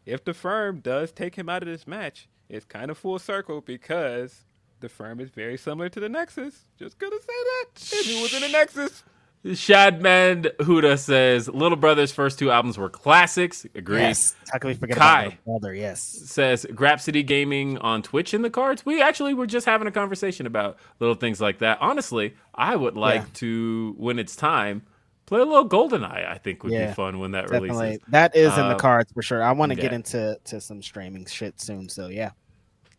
if 0.07 0.25
the 0.25 0.33
firm 0.33 0.79
does 0.79 1.11
take 1.11 1.35
him 1.35 1.47
out 1.47 1.61
of 1.61 1.67
this 1.67 1.85
match, 1.85 2.27
it's 2.49 2.65
kind 2.65 2.89
of 2.89 2.97
full 2.97 3.19
circle 3.19 3.61
because 3.61 4.45
the 4.79 4.89
firm 4.89 5.19
is 5.19 5.29
very 5.29 5.59
similar 5.59 5.89
to 5.89 5.99
the 5.99 6.09
Nexus. 6.09 6.65
Just 6.79 6.97
gonna 6.97 7.19
say 7.19 7.27
that. 7.27 7.67
If 7.75 8.05
he 8.07 8.19
was 8.19 8.33
in 8.33 8.41
the 8.41 8.49
Nexus. 8.49 9.03
Shadman 9.45 10.55
Huda 10.57 10.97
says 10.97 11.47
Little 11.47 11.77
Brother's 11.77 12.11
first 12.11 12.39
two 12.39 12.49
albums 12.49 12.79
were 12.79 12.89
classics. 12.89 13.67
Agreed. 13.75 13.99
Yes. 13.99 14.35
How 14.51 14.57
can 14.57 14.69
we 14.69 14.73
forget 14.73 14.97
Kai 14.97 15.21
about 15.25 15.37
Little 15.45 15.59
Brother? 15.59 15.75
Yes. 15.75 16.01
Says 16.01 16.65
Grapsody 16.71 17.23
Gaming 17.23 17.77
on 17.77 18.01
Twitch 18.01 18.33
in 18.33 18.41
the 18.41 18.49
cards. 18.49 18.87
We 18.87 19.03
actually 19.03 19.35
were 19.35 19.45
just 19.45 19.67
having 19.67 19.87
a 19.87 19.91
conversation 19.91 20.47
about 20.47 20.79
little 20.99 21.13
things 21.13 21.39
like 21.39 21.59
that. 21.59 21.77
Honestly, 21.79 22.33
I 22.55 22.75
would 22.75 22.97
like 22.97 23.21
yeah. 23.21 23.27
to, 23.35 23.93
when 23.99 24.17
it's 24.17 24.35
time, 24.35 24.81
play 25.25 25.41
a 25.41 25.45
little 25.45 25.67
GoldenEye. 25.67 26.27
I 26.27 26.37
think 26.37 26.63
would 26.63 26.71
yeah, 26.71 26.87
be 26.87 26.93
fun 26.93 27.19
when 27.19 27.31
that 27.31 27.43
definitely. 27.43 27.69
releases. 27.69 28.01
That 28.09 28.35
is 28.35 28.53
in 28.57 28.67
the 28.69 28.75
uh, 28.75 28.79
cards 28.79 29.11
for 29.11 29.21
sure. 29.21 29.43
I 29.43 29.51
want 29.51 29.71
to 29.71 29.77
yeah. 29.77 29.83
get 29.83 29.93
into 29.93 30.39
to 30.45 30.61
some 30.61 30.81
streaming 30.81 31.25
shit 31.25 31.59
soon. 31.59 31.89
So 31.89 32.07
yeah. 32.07 32.31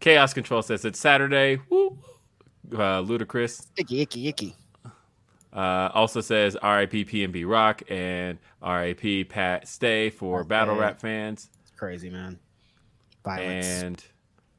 Chaos 0.01 0.35
Control 0.35 0.62
says 0.62 0.85
it's 0.85 1.01
Saturday. 1.01 1.59
Woo. 1.70 1.98
Uh, 2.73 3.01
Ludacris. 3.03 3.66
Icky, 3.77 4.01
icky, 4.01 4.28
icky. 4.28 4.57
Uh, 5.53 5.90
also 5.94 6.20
says 6.20 6.55
RIP 6.62 7.09
PNB 7.09 7.48
Rock 7.48 7.82
and 7.89 8.39
RIP 8.62 9.28
Pat 9.31 9.66
Stay 9.66 10.11
for 10.11 10.40
okay. 10.40 10.48
battle 10.48 10.77
rap 10.77 11.01
fans. 11.01 11.48
It's 11.62 11.70
crazy, 11.70 12.11
man. 12.11 12.39
Violence. 13.24 13.66
And 13.66 14.05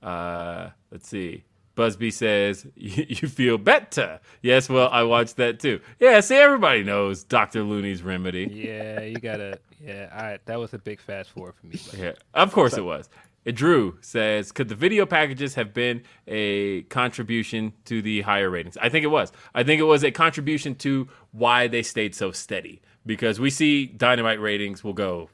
uh, 0.02 0.70
let's 0.92 1.08
see. 1.08 1.44
Busby 1.78 2.12
says, 2.12 2.68
You 2.76 3.30
feel 3.30 3.58
better. 3.58 4.20
Yes, 4.42 4.68
well, 4.68 4.90
I 4.92 5.04
watched 5.04 5.38
that 5.38 5.62
too. 5.62 5.80
Yeah, 6.00 6.20
see, 6.20 6.36
everybody 6.36 6.84
knows 6.84 7.24
Dr. 7.24 7.64
Looney's 7.64 8.04
remedy. 8.04 8.50
Yeah, 8.52 9.02
you 9.02 9.16
gotta. 9.20 9.60
Yeah, 9.80 10.10
I, 10.12 10.40
that 10.46 10.60
was 10.60 10.74
a 10.74 10.80
big 10.80 11.00
fast 11.00 11.30
forward 11.30 11.54
for 11.56 11.68
me. 11.68 11.80
Yeah, 11.98 12.14
of 12.34 12.52
course 12.52 12.76
it 12.76 12.84
was. 12.84 13.10
Drew 13.46 13.98
says, 14.02 14.52
Could 14.52 14.68
the 14.70 14.76
video 14.76 15.06
packages 15.06 15.56
have 15.56 15.74
been 15.74 16.02
a 16.28 16.82
contribution 16.84 17.72
to 17.86 18.02
the 18.02 18.22
higher 18.22 18.50
ratings? 18.50 18.76
I 18.82 18.90
think 18.90 19.04
it 19.06 19.08
was. 19.08 19.32
I 19.56 19.64
think 19.64 19.80
it 19.80 19.86
was 19.86 20.04
a 20.04 20.12
contribution 20.12 20.76
to 20.76 21.08
why 21.32 21.68
they 21.68 21.84
stayed 21.84 22.16
so 22.16 22.32
steady 22.32 22.82
because 23.06 23.40
we 23.40 23.50
see 23.50 23.86
dynamite 23.86 24.42
ratings 24.42 24.84
will 24.84 24.94
go 24.94 25.30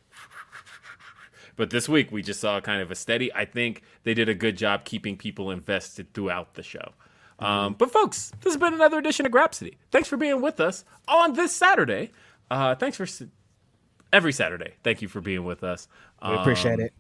but 1.55 1.69
this 1.69 1.87
week 1.87 2.11
we 2.11 2.21
just 2.21 2.39
saw 2.39 2.59
kind 2.61 2.81
of 2.81 2.91
a 2.91 2.95
steady. 2.95 3.33
I 3.33 3.45
think 3.45 3.83
they 4.03 4.13
did 4.13 4.29
a 4.29 4.33
good 4.33 4.57
job 4.57 4.85
keeping 4.85 5.17
people 5.17 5.51
invested 5.51 6.13
throughout 6.13 6.55
the 6.55 6.63
show. 6.63 6.93
Mm-hmm. 7.39 7.45
Um, 7.45 7.75
but 7.77 7.91
folks, 7.91 8.31
this 8.41 8.53
has 8.53 8.59
been 8.59 8.73
another 8.73 8.97
edition 8.97 9.25
of 9.25 9.31
Grapsody. 9.31 9.75
Thanks 9.91 10.07
for 10.07 10.17
being 10.17 10.41
with 10.41 10.59
us 10.59 10.85
on 11.07 11.33
this 11.33 11.55
Saturday. 11.55 12.11
Uh, 12.49 12.75
thanks 12.75 12.97
for 12.97 13.07
every 14.11 14.33
Saturday. 14.33 14.75
Thank 14.83 15.01
you 15.01 15.07
for 15.07 15.21
being 15.21 15.43
with 15.43 15.63
us. 15.63 15.87
We 16.25 16.33
appreciate 16.35 16.75
um, 16.75 16.81
it. 16.81 16.93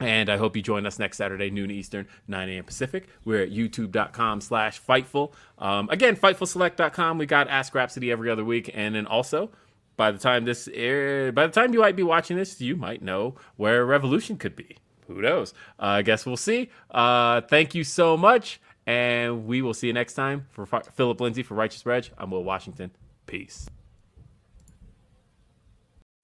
And 0.00 0.30
I 0.30 0.36
hope 0.36 0.54
you 0.54 0.62
join 0.62 0.86
us 0.86 1.00
next 1.00 1.16
Saturday, 1.16 1.50
noon 1.50 1.72
Eastern, 1.72 2.06
9 2.28 2.48
a.m. 2.48 2.64
Pacific. 2.64 3.08
We're 3.24 3.42
at 3.42 3.50
youtube.com 3.50 4.40
slash 4.40 4.80
Fightful. 4.80 5.32
Um, 5.58 5.90
again, 5.90 6.14
FightfulSelect.com. 6.14 7.18
We 7.18 7.26
got 7.26 7.48
Ask 7.48 7.72
Grapsody 7.72 8.12
every 8.12 8.30
other 8.30 8.44
week. 8.44 8.70
And 8.72 8.94
then 8.94 9.06
also, 9.06 9.50
by 9.98 10.10
the 10.10 10.18
time 10.18 10.46
this 10.46 10.68
air, 10.72 11.30
by 11.32 11.46
the 11.46 11.52
time 11.52 11.74
you 11.74 11.80
might 11.80 11.96
be 11.96 12.02
watching 12.02 12.38
this, 12.38 12.58
you 12.62 12.76
might 12.76 13.02
know 13.02 13.34
where 13.56 13.84
Revolution 13.84 14.38
could 14.38 14.56
be. 14.56 14.78
Who 15.08 15.20
knows? 15.20 15.52
Uh, 15.78 15.86
I 15.86 16.02
guess 16.02 16.24
we'll 16.24 16.38
see. 16.38 16.70
Uh, 16.90 17.42
thank 17.42 17.74
you 17.74 17.84
so 17.84 18.16
much, 18.16 18.60
and 18.86 19.46
we 19.46 19.60
will 19.60 19.74
see 19.74 19.88
you 19.88 19.92
next 19.92 20.14
time. 20.14 20.46
For 20.50 20.64
Philip 20.64 21.20
Lindsay 21.20 21.42
for 21.42 21.54
Righteous 21.54 21.84
Reg, 21.84 22.08
I'm 22.16 22.30
Will 22.30 22.44
Washington. 22.44 22.92
Peace. 23.26 23.68